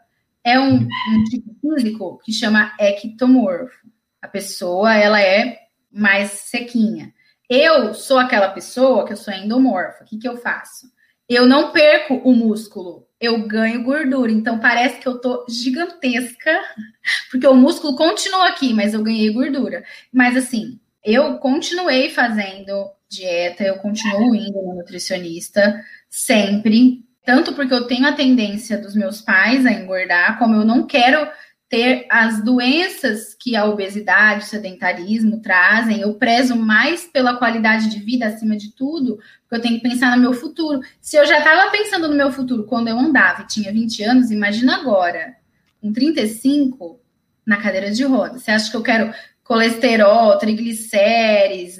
É 0.43 0.57
um, 0.57 0.75
um 0.75 1.23
tipo 1.29 1.55
físico 1.61 2.19
que 2.23 2.31
chama 2.31 2.73
ectomorfo. 2.79 3.89
A 4.21 4.27
pessoa, 4.27 4.93
ela 4.93 5.21
é 5.21 5.68
mais 5.91 6.31
sequinha. 6.31 7.13
Eu 7.49 7.93
sou 7.93 8.19
aquela 8.19 8.49
pessoa 8.49 9.05
que 9.05 9.13
eu 9.13 9.17
sou 9.17 9.33
endomorfa. 9.33 10.03
O 10.03 10.05
que, 10.05 10.17
que 10.17 10.27
eu 10.27 10.37
faço? 10.37 10.87
Eu 11.27 11.45
não 11.45 11.71
perco 11.71 12.15
o 12.23 12.33
músculo, 12.33 13.07
eu 13.19 13.47
ganho 13.47 13.83
gordura. 13.83 14.31
Então 14.31 14.59
parece 14.59 14.99
que 14.99 15.07
eu 15.07 15.19
tô 15.19 15.45
gigantesca, 15.49 16.59
porque 17.29 17.47
o 17.47 17.55
músculo 17.55 17.95
continua 17.95 18.47
aqui, 18.47 18.73
mas 18.73 18.93
eu 18.93 19.03
ganhei 19.03 19.31
gordura. 19.31 19.83
Mas 20.11 20.37
assim, 20.37 20.79
eu 21.03 21.37
continuei 21.37 22.09
fazendo 22.09 22.91
dieta, 23.09 23.63
eu 23.63 23.77
continuo 23.77 24.35
indo 24.35 24.61
no 24.61 24.75
nutricionista 24.75 25.83
sempre, 26.09 27.03
tanto 27.25 27.53
porque 27.53 27.73
eu 27.73 27.87
tenho 27.87 28.07
a 28.07 28.13
tendência 28.13 28.77
dos 28.77 28.95
meus 28.95 29.21
pais 29.21 29.65
a 29.65 29.71
engordar, 29.71 30.37
como 30.37 30.55
eu 30.55 30.65
não 30.65 30.85
quero 30.85 31.27
ter 31.69 32.07
as 32.09 32.43
doenças 32.43 33.35
que 33.39 33.55
a 33.55 33.65
obesidade, 33.65 34.43
o 34.43 34.47
sedentarismo 34.47 35.39
trazem. 35.39 36.01
Eu 36.01 36.15
prezo 36.15 36.55
mais 36.55 37.05
pela 37.05 37.37
qualidade 37.37 37.89
de 37.89 37.99
vida 37.99 38.25
acima 38.25 38.57
de 38.57 38.71
tudo, 38.71 39.17
porque 39.41 39.55
eu 39.55 39.61
tenho 39.61 39.75
que 39.75 39.87
pensar 39.87 40.15
no 40.15 40.21
meu 40.21 40.33
futuro. 40.33 40.81
Se 40.99 41.15
eu 41.15 41.25
já 41.27 41.37
estava 41.37 41.69
pensando 41.69 42.07
no 42.07 42.15
meu 42.15 42.31
futuro 42.31 42.65
quando 42.65 42.87
eu 42.87 42.97
andava 42.97 43.43
e 43.43 43.47
tinha 43.47 43.71
20 43.71 44.03
anos, 44.03 44.31
imagina 44.31 44.77
agora, 44.77 45.35
com 45.79 45.93
35, 45.93 46.99
na 47.45 47.57
cadeira 47.57 47.91
de 47.91 48.03
rodas. 48.03 48.41
Você 48.41 48.49
acha 48.49 48.71
que 48.71 48.75
eu 48.77 48.83
quero 48.83 49.13
colesterol, 49.43 50.39
triglicérides, 50.39 51.77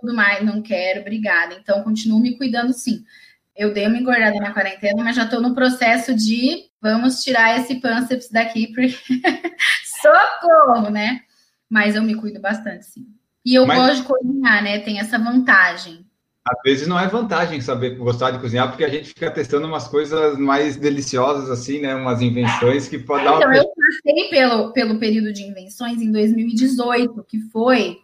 tudo 0.00 0.14
mais? 0.14 0.44
Não 0.44 0.62
quero, 0.62 1.00
obrigada. 1.00 1.54
Então, 1.54 1.82
continuo 1.82 2.20
me 2.20 2.36
cuidando 2.36 2.72
sim. 2.72 3.04
Eu 3.56 3.72
dei 3.72 3.86
uma 3.86 3.96
engordada 3.96 4.36
na 4.36 4.52
quarentena, 4.52 5.02
mas 5.02 5.16
já 5.16 5.24
estou 5.24 5.40
no 5.40 5.54
processo 5.54 6.14
de 6.14 6.64
vamos 6.80 7.24
tirar 7.24 7.58
esse 7.58 7.76
pânceps 7.76 8.30
daqui, 8.30 8.68
porque 8.68 8.94
socorro, 10.02 10.90
né? 10.90 11.20
Mas 11.68 11.96
eu 11.96 12.02
me 12.02 12.14
cuido 12.14 12.40
bastante, 12.40 12.84
sim. 12.84 13.06
E 13.44 13.54
eu 13.54 13.66
mas... 13.66 13.78
gosto 13.78 14.02
de 14.02 14.08
cozinhar, 14.08 14.62
né? 14.62 14.78
Tem 14.80 14.98
essa 14.98 15.18
vantagem. 15.18 16.04
Às 16.48 16.62
vezes 16.64 16.86
não 16.86 16.98
é 16.98 17.08
vantagem 17.08 17.60
saber 17.60 17.96
gostar 17.96 18.30
de 18.30 18.38
cozinhar, 18.38 18.68
porque 18.68 18.84
a 18.84 18.88
gente 18.88 19.08
fica 19.08 19.30
testando 19.30 19.66
umas 19.66 19.88
coisas 19.88 20.38
mais 20.38 20.76
deliciosas, 20.76 21.50
assim, 21.50 21.80
né? 21.80 21.94
Umas 21.94 22.20
invenções 22.20 22.88
que 22.88 22.98
podem 22.98 23.24
dar. 23.24 23.36
Então, 23.36 23.52
eu 23.52 23.64
passei 23.64 24.28
pelo, 24.30 24.72
pelo 24.72 24.98
período 24.98 25.32
de 25.32 25.42
invenções 25.42 26.00
em 26.00 26.12
2018, 26.12 27.24
que 27.26 27.40
foi 27.50 27.98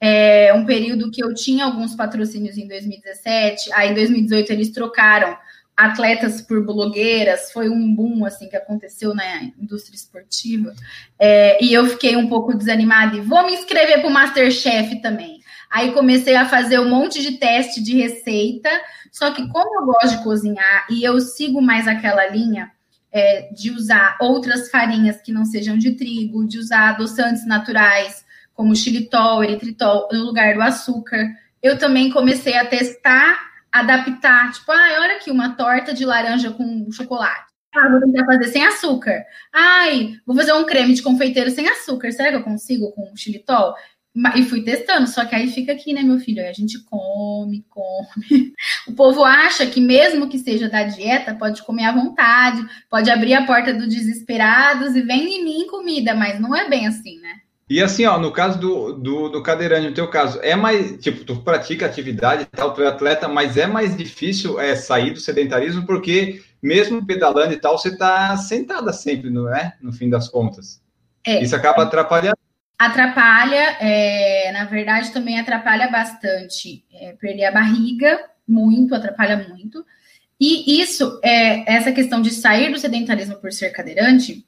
é, 0.00 0.52
um 0.54 0.66
período 0.66 1.10
que 1.10 1.22
eu 1.22 1.34
tinha 1.34 1.64
alguns 1.64 1.94
patrocínios 1.94 2.56
em 2.56 2.68
2017, 2.68 3.72
aí 3.72 3.90
em 3.90 3.94
2018 3.94 4.52
eles 4.52 4.70
trocaram 4.70 5.36
atletas 5.76 6.40
por 6.40 6.64
blogueiras, 6.64 7.52
foi 7.52 7.68
um 7.68 7.94
boom 7.94 8.24
assim 8.24 8.48
que 8.48 8.56
aconteceu 8.56 9.14
na 9.14 9.42
indústria 9.42 9.94
esportiva. 9.94 10.74
É, 11.18 11.62
e 11.62 11.72
eu 11.72 11.86
fiquei 11.86 12.16
um 12.16 12.28
pouco 12.28 12.56
desanimada 12.56 13.16
e 13.16 13.20
vou 13.20 13.44
me 13.44 13.52
inscrever 13.52 14.00
para 14.00 14.08
o 14.08 14.12
Masterchef 14.12 15.00
também. 15.02 15.40
Aí 15.70 15.92
comecei 15.92 16.34
a 16.36 16.48
fazer 16.48 16.78
um 16.78 16.88
monte 16.88 17.20
de 17.20 17.32
teste 17.38 17.82
de 17.82 17.94
receita, 17.96 18.70
só 19.12 19.30
que 19.32 19.46
como 19.48 19.80
eu 19.80 19.86
gosto 19.86 20.16
de 20.16 20.24
cozinhar 20.24 20.86
e 20.90 21.04
eu 21.04 21.20
sigo 21.20 21.60
mais 21.60 21.86
aquela 21.86 22.26
linha 22.28 22.70
é, 23.12 23.50
de 23.52 23.70
usar 23.70 24.16
outras 24.20 24.70
farinhas 24.70 25.20
que 25.20 25.32
não 25.32 25.44
sejam 25.44 25.76
de 25.76 25.92
trigo, 25.92 26.46
de 26.46 26.58
usar 26.58 26.90
adoçantes 26.90 27.46
naturais, 27.46 28.25
como 28.56 28.74
xilitol, 28.74 29.44
eritritol, 29.44 30.08
no 30.10 30.24
lugar 30.24 30.54
do 30.54 30.62
açúcar. 30.62 31.28
Eu 31.62 31.78
também 31.78 32.10
comecei 32.10 32.56
a 32.56 32.64
testar, 32.64 33.38
adaptar, 33.70 34.50
tipo, 34.52 34.72
ah, 34.72 34.98
olha 35.00 35.16
aqui, 35.16 35.30
uma 35.30 35.50
torta 35.54 35.92
de 35.92 36.04
laranja 36.04 36.50
com 36.50 36.90
chocolate. 36.90 37.52
Ah, 37.74 37.90
vou 37.90 38.00
tentar 38.00 38.24
fazer 38.24 38.44
sem 38.44 38.64
açúcar. 38.64 39.22
Ai, 39.52 40.14
vou 40.26 40.34
fazer 40.34 40.54
um 40.54 40.64
creme 40.64 40.94
de 40.94 41.02
confeiteiro 41.02 41.50
sem 41.50 41.68
açúcar. 41.68 42.10
Será 42.10 42.30
que 42.30 42.36
eu 42.36 42.42
consigo 42.42 42.90
com 42.92 43.14
xilitol? 43.14 43.74
E 44.34 44.42
fui 44.44 44.62
testando, 44.62 45.06
só 45.06 45.26
que 45.26 45.34
aí 45.34 45.48
fica 45.48 45.72
aqui, 45.72 45.92
né, 45.92 46.02
meu 46.02 46.18
filho? 46.18 46.40
Aí 46.40 46.48
a 46.48 46.52
gente 46.54 46.82
come, 46.84 47.66
come. 47.68 48.54
O 48.88 48.94
povo 48.94 49.22
acha 49.22 49.66
que, 49.66 49.78
mesmo 49.78 50.28
que 50.28 50.38
seja 50.38 50.70
da 50.70 50.84
dieta, 50.84 51.34
pode 51.34 51.62
comer 51.62 51.84
à 51.84 51.92
vontade, 51.92 52.64
pode 52.88 53.10
abrir 53.10 53.34
a 53.34 53.44
porta 53.44 53.74
do 53.74 53.86
desesperados 53.86 54.96
e 54.96 55.02
vem 55.02 55.40
em 55.40 55.44
mim 55.44 55.66
comida, 55.66 56.14
mas 56.14 56.40
não 56.40 56.54
é 56.56 56.66
bem 56.66 56.86
assim, 56.86 57.20
né? 57.20 57.40
E 57.68 57.82
assim, 57.82 58.04
ó, 58.06 58.16
no 58.16 58.30
caso 58.30 58.60
do, 58.60 58.92
do, 58.92 59.28
do 59.28 59.42
cadeirante, 59.42 59.88
no 59.88 59.94
teu 59.94 60.08
caso, 60.08 60.38
é 60.40 60.54
mais, 60.54 60.98
tipo, 60.98 61.24
tu 61.24 61.42
pratica 61.42 61.84
atividade 61.84 62.42
e 62.42 62.46
tal, 62.46 62.72
tu 62.72 62.80
é 62.80 62.86
atleta, 62.86 63.26
mas 63.26 63.56
é 63.56 63.66
mais 63.66 63.96
difícil 63.96 64.60
é, 64.60 64.76
sair 64.76 65.10
do 65.10 65.18
sedentarismo, 65.18 65.84
porque 65.84 66.44
mesmo 66.62 67.04
pedalando 67.04 67.52
e 67.52 67.58
tal, 67.58 67.76
você 67.76 67.88
está 67.88 68.36
sentada 68.36 68.92
sempre, 68.92 69.30
não 69.30 69.52
é? 69.52 69.74
No 69.80 69.92
fim 69.92 70.08
das 70.08 70.28
contas. 70.28 70.80
É, 71.26 71.42
Isso 71.42 71.56
acaba 71.56 71.82
atrapalhando. 71.82 72.38
Atrapalha, 72.78 73.76
é, 73.80 74.52
na 74.52 74.64
verdade, 74.64 75.10
também 75.10 75.40
atrapalha 75.40 75.90
bastante. 75.90 76.84
É, 76.92 77.14
perder 77.14 77.46
a 77.46 77.52
barriga, 77.52 78.20
muito, 78.46 78.94
atrapalha 78.94 79.48
muito. 79.48 79.84
E 80.38 80.80
isso, 80.80 81.18
é, 81.24 81.74
essa 81.74 81.90
questão 81.90 82.22
de 82.22 82.30
sair 82.30 82.70
do 82.70 82.78
sedentarismo 82.78 83.36
por 83.36 83.52
ser 83.52 83.70
cadeirante, 83.70 84.46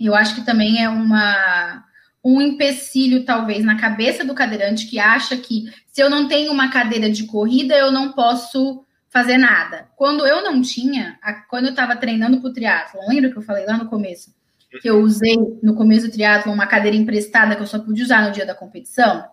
eu 0.00 0.14
acho 0.14 0.34
que 0.34 0.46
também 0.46 0.82
é 0.82 0.88
uma 0.88 1.84
um 2.24 2.40
empecilho, 2.40 3.24
talvez, 3.24 3.64
na 3.64 3.76
cabeça 3.76 4.24
do 4.24 4.34
cadeirante 4.34 4.86
que 4.86 4.98
acha 4.98 5.36
que 5.36 5.64
se 5.86 6.00
eu 6.00 6.08
não 6.08 6.28
tenho 6.28 6.52
uma 6.52 6.70
cadeira 6.70 7.10
de 7.10 7.24
corrida, 7.26 7.74
eu 7.74 7.90
não 7.90 8.12
posso 8.12 8.84
fazer 9.10 9.36
nada. 9.36 9.88
Quando 9.96 10.26
eu 10.26 10.42
não 10.42 10.62
tinha, 10.62 11.18
quando 11.48 11.66
eu 11.66 11.70
estava 11.70 11.96
treinando 11.96 12.40
para 12.40 12.48
o 12.48 12.52
triatlon, 12.52 13.08
lembra 13.08 13.30
que 13.30 13.36
eu 13.36 13.42
falei 13.42 13.66
lá 13.66 13.76
no 13.76 13.88
começo? 13.88 14.34
Que 14.80 14.88
eu 14.88 15.00
usei 15.00 15.36
no 15.62 15.74
começo 15.74 16.06
do 16.06 16.12
triatlon 16.12 16.54
uma 16.54 16.66
cadeira 16.66 16.96
emprestada 16.96 17.54
que 17.54 17.62
eu 17.62 17.66
só 17.66 17.78
pude 17.78 18.02
usar 18.02 18.24
no 18.24 18.32
dia 18.32 18.46
da 18.46 18.54
competição. 18.54 19.26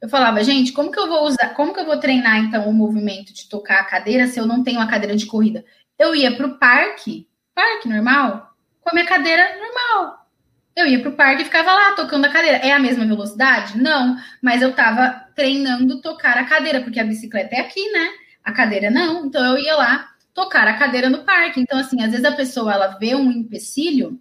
Eu 0.00 0.08
falava, 0.08 0.42
gente, 0.42 0.72
como 0.72 0.90
que 0.90 0.98
eu 0.98 1.08
vou 1.08 1.24
usar, 1.24 1.48
como 1.54 1.74
que 1.74 1.80
eu 1.80 1.84
vou 1.84 1.98
treinar 1.98 2.38
então 2.38 2.68
o 2.68 2.72
movimento 2.72 3.34
de 3.34 3.48
tocar 3.48 3.80
a 3.80 3.84
cadeira 3.84 4.26
se 4.26 4.38
eu 4.38 4.46
não 4.46 4.62
tenho 4.62 4.78
uma 4.78 4.88
cadeira 4.88 5.16
de 5.16 5.26
corrida? 5.26 5.64
Eu 5.98 6.14
ia 6.14 6.34
para 6.34 6.46
o 6.46 6.58
parque, 6.58 7.26
parque 7.54 7.88
normal, 7.88 8.54
com 8.80 8.90
a 8.90 8.92
minha 8.94 9.06
cadeira 9.06 9.42
normal, 9.58 10.25
eu 10.76 10.86
ia 10.86 11.00
para 11.00 11.10
o 11.10 11.14
parque 11.16 11.42
e 11.42 11.44
ficava 11.44 11.72
lá 11.72 11.92
tocando 11.94 12.26
a 12.26 12.28
cadeira. 12.28 12.58
É 12.58 12.72
a 12.72 12.78
mesma 12.78 13.06
velocidade? 13.06 13.78
Não, 13.78 14.16
mas 14.42 14.62
eu 14.62 14.70
estava 14.70 15.26
treinando 15.34 16.00
tocar 16.00 16.36
a 16.38 16.44
cadeira, 16.44 16.80
porque 16.82 17.00
a 17.00 17.04
bicicleta 17.04 17.56
é 17.56 17.60
aqui, 17.60 17.90
né? 17.92 18.08
A 18.44 18.52
cadeira 18.52 18.90
não. 18.90 19.26
Então 19.26 19.44
eu 19.44 19.58
ia 19.58 19.74
lá 19.76 20.08
tocar 20.34 20.68
a 20.68 20.74
cadeira 20.78 21.08
no 21.10 21.24
parque. 21.24 21.60
Então, 21.60 21.78
assim, 21.78 22.02
às 22.02 22.10
vezes 22.10 22.24
a 22.24 22.32
pessoa 22.32 22.72
ela 22.72 22.98
vê 22.98 23.14
um 23.14 23.30
empecilho 23.30 24.20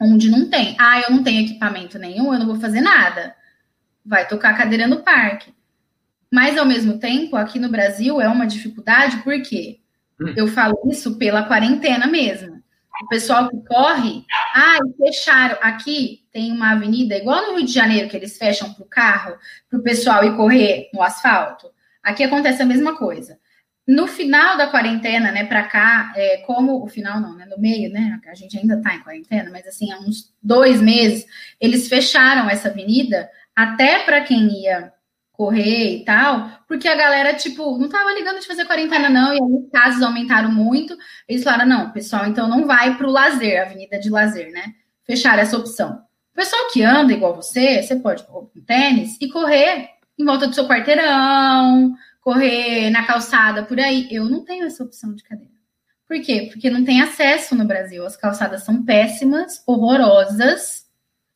onde 0.00 0.30
não 0.30 0.48
tem. 0.48 0.76
Ah, 0.78 1.00
eu 1.00 1.10
não 1.10 1.22
tenho 1.24 1.42
equipamento 1.44 1.98
nenhum, 1.98 2.32
eu 2.32 2.38
não 2.38 2.46
vou 2.46 2.60
fazer 2.60 2.80
nada. 2.80 3.34
Vai 4.04 4.28
tocar 4.28 4.50
a 4.50 4.58
cadeira 4.58 4.86
no 4.86 5.02
parque. 5.02 5.52
Mas, 6.32 6.58
ao 6.58 6.66
mesmo 6.66 6.98
tempo, 6.98 7.36
aqui 7.36 7.58
no 7.58 7.70
Brasil 7.70 8.20
é 8.20 8.28
uma 8.28 8.46
dificuldade, 8.46 9.18
porque 9.18 9.80
Hum. 10.20 10.34
Eu 10.36 10.48
falo 10.48 10.76
isso 10.90 11.16
pela 11.16 11.44
quarentena 11.44 12.06
mesmo. 12.06 12.62
O 13.02 13.08
pessoal 13.08 13.48
que 13.48 13.56
corre, 13.64 14.24
ah, 14.54 14.78
fecharam. 14.96 15.56
Aqui 15.62 16.26
tem 16.32 16.50
uma 16.50 16.72
avenida, 16.72 17.16
igual 17.16 17.46
no 17.46 17.56
Rio 17.56 17.66
de 17.66 17.72
Janeiro, 17.72 18.08
que 18.08 18.16
eles 18.16 18.36
fecham 18.36 18.72
para 18.74 18.84
o 18.84 18.88
carro, 18.88 19.36
para 19.70 19.78
o 19.78 19.82
pessoal 19.82 20.24
ir 20.24 20.36
correr 20.36 20.88
no 20.92 21.02
asfalto. 21.02 21.70
Aqui 22.02 22.24
acontece 22.24 22.62
a 22.62 22.66
mesma 22.66 22.96
coisa. 22.96 23.38
No 23.86 24.06
final 24.06 24.58
da 24.58 24.66
quarentena, 24.66 25.32
né, 25.32 25.44
para 25.44 25.62
cá, 25.64 26.12
é, 26.14 26.38
como 26.38 26.84
o 26.84 26.88
final 26.88 27.20
não, 27.20 27.34
né, 27.34 27.46
no 27.46 27.58
meio, 27.58 27.90
né, 27.90 28.20
a 28.26 28.34
gente 28.34 28.58
ainda 28.58 28.74
está 28.74 28.94
em 28.94 29.02
quarentena, 29.02 29.50
mas 29.50 29.66
assim, 29.66 29.90
há 29.90 29.98
uns 29.98 30.34
dois 30.42 30.82
meses, 30.82 31.24
eles 31.58 31.88
fecharam 31.88 32.50
essa 32.50 32.68
avenida 32.68 33.30
até 33.56 34.00
para 34.00 34.20
quem 34.20 34.62
ia 34.62 34.92
correr 35.38 35.98
e 35.98 36.04
tal, 36.04 36.50
porque 36.66 36.88
a 36.88 36.96
galera, 36.96 37.32
tipo, 37.32 37.78
não 37.78 37.88
tava 37.88 38.12
ligando 38.12 38.40
de 38.40 38.46
fazer 38.46 38.64
quarentena, 38.64 39.08
não, 39.08 39.32
e 39.32 39.40
os 39.40 39.70
casos 39.70 40.02
aumentaram 40.02 40.50
muito. 40.50 40.96
Eles 41.28 41.44
falaram, 41.44 41.64
não, 41.64 41.92
pessoal, 41.92 42.26
então 42.26 42.48
não 42.48 42.66
vai 42.66 42.96
para 42.96 43.06
o 43.06 43.12
lazer, 43.12 43.62
avenida 43.62 44.00
de 44.00 44.10
lazer, 44.10 44.50
né? 44.50 44.74
Fecharam 45.06 45.40
essa 45.40 45.56
opção. 45.56 46.02
O 46.32 46.34
pessoal 46.34 46.68
que 46.72 46.82
anda 46.82 47.12
igual 47.12 47.36
você, 47.36 47.80
você 47.80 47.94
pode 47.94 48.24
correr 48.24 48.48
com 48.52 48.60
tênis 48.62 49.16
e 49.20 49.28
correr 49.28 49.90
em 50.18 50.24
volta 50.24 50.48
do 50.48 50.54
seu 50.56 50.66
quarteirão, 50.66 51.94
correr 52.20 52.90
na 52.90 53.06
calçada 53.06 53.62
por 53.62 53.78
aí. 53.78 54.08
Eu 54.10 54.24
não 54.24 54.44
tenho 54.44 54.66
essa 54.66 54.82
opção 54.82 55.14
de 55.14 55.22
cadeira. 55.22 55.52
Por 56.08 56.20
quê? 56.20 56.48
Porque 56.50 56.68
não 56.68 56.84
tem 56.84 57.00
acesso 57.00 57.54
no 57.54 57.64
Brasil. 57.64 58.04
As 58.04 58.16
calçadas 58.16 58.64
são 58.64 58.84
péssimas, 58.84 59.62
horrorosas. 59.64 60.84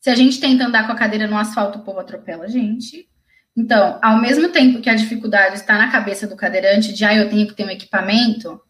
Se 0.01 0.11
a 0.11 0.17
gente 0.17 0.41
tenta 0.41 0.65
andar 0.65 0.87
com 0.87 0.93
a 0.93 0.97
cadeira 0.97 1.29
no 1.29 1.39
asfalto, 1.39 1.79
o 1.79 1.85
povo 1.85 2.01
atropela 2.01 2.47
a 2.47 2.49
gente. 2.49 3.09
Então, 3.57 3.99
ao 4.03 4.21
mesmo 4.21 4.49
tempo 4.49 4.81
que 4.81 4.89
a 4.89 4.95
dificuldade 4.95 5.57
está 5.57 5.77
na 5.77 5.91
cabeça 5.91 6.27
do 6.27 6.37
cadeirante 6.37 6.93
de 6.93 7.05
ah, 7.05 7.15
eu 7.15 7.29
tenho 7.29 7.47
que 7.47 7.55
ter 7.55 7.65
um 7.65 7.71
equipamento, 7.71 8.61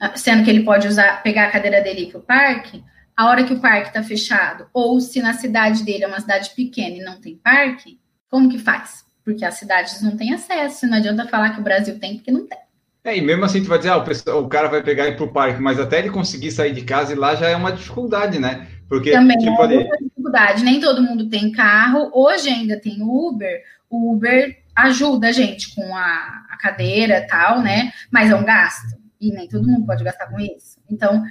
ah, 0.00 0.16
sendo 0.16 0.44
que 0.44 0.50
ele 0.50 0.64
pode 0.64 0.88
usar, 0.88 1.22
pegar 1.22 1.46
a 1.46 1.50
cadeira 1.50 1.80
dele 1.80 2.00
e 2.00 2.04
ir 2.04 2.10
para 2.10 2.18
o 2.18 2.22
parque, 2.22 2.84
a 3.16 3.28
hora 3.28 3.44
que 3.44 3.52
o 3.52 3.60
parque 3.60 3.88
está 3.88 4.02
fechado, 4.02 4.66
ou 4.72 5.00
se 5.00 5.22
na 5.22 5.32
cidade 5.34 5.84
dele 5.84 6.04
é 6.04 6.08
uma 6.08 6.20
cidade 6.20 6.50
pequena 6.50 6.96
e 6.96 7.04
não 7.04 7.20
tem 7.20 7.36
parque, 7.36 8.00
como 8.28 8.48
que 8.48 8.58
faz? 8.58 9.04
porque 9.24 9.44
as 9.44 9.54
cidades 9.54 10.02
não 10.02 10.16
têm 10.16 10.34
acesso, 10.34 10.86
não 10.86 10.98
adianta 10.98 11.26
falar 11.26 11.50
que 11.50 11.60
o 11.60 11.64
Brasil 11.64 11.98
tem, 11.98 12.16
porque 12.16 12.30
não 12.30 12.46
tem. 12.46 12.58
É, 13.02 13.16
e 13.16 13.20
mesmo 13.20 13.44
assim 13.44 13.62
tu 13.62 13.68
vai 13.68 13.78
dizer, 13.78 13.90
ah, 13.90 13.96
o, 13.96 14.04
pessoal, 14.04 14.42
o 14.42 14.48
cara 14.48 14.68
vai 14.68 14.82
pegar 14.82 15.06
e 15.06 15.10
ir 15.10 15.16
pro 15.16 15.32
parque, 15.32 15.60
mas 15.60 15.80
até 15.80 15.98
ele 15.98 16.10
conseguir 16.10 16.50
sair 16.50 16.72
de 16.72 16.82
casa 16.82 17.12
e 17.12 17.16
lá 17.16 17.34
já 17.34 17.48
é 17.48 17.56
uma 17.56 17.72
dificuldade, 17.72 18.38
né? 18.38 18.66
Porque 18.88 19.12
também 19.12 19.36
tipo, 19.38 19.60
é 19.62 19.64
ali... 19.64 19.88
dificuldade, 20.34 20.64
nem 20.64 20.80
todo 20.80 21.02
mundo 21.02 21.28
tem 21.28 21.52
carro, 21.52 22.10
hoje 22.12 22.48
ainda 22.48 22.78
tem 22.78 23.00
Uber, 23.00 23.62
o 23.88 24.12
Uber 24.12 24.58
ajuda 24.74 25.28
a 25.28 25.32
gente 25.32 25.74
com 25.74 25.94
a, 25.94 26.46
a 26.50 26.58
cadeira 26.60 27.26
tal, 27.28 27.62
né? 27.62 27.92
Mas 28.10 28.30
é 28.30 28.34
um 28.34 28.44
gasto, 28.44 28.98
e 29.20 29.30
nem 29.30 29.48
todo 29.48 29.68
mundo 29.68 29.86
pode 29.86 30.02
gastar 30.02 30.26
com 30.26 30.40
isso. 30.40 30.78
Então, 30.90 31.22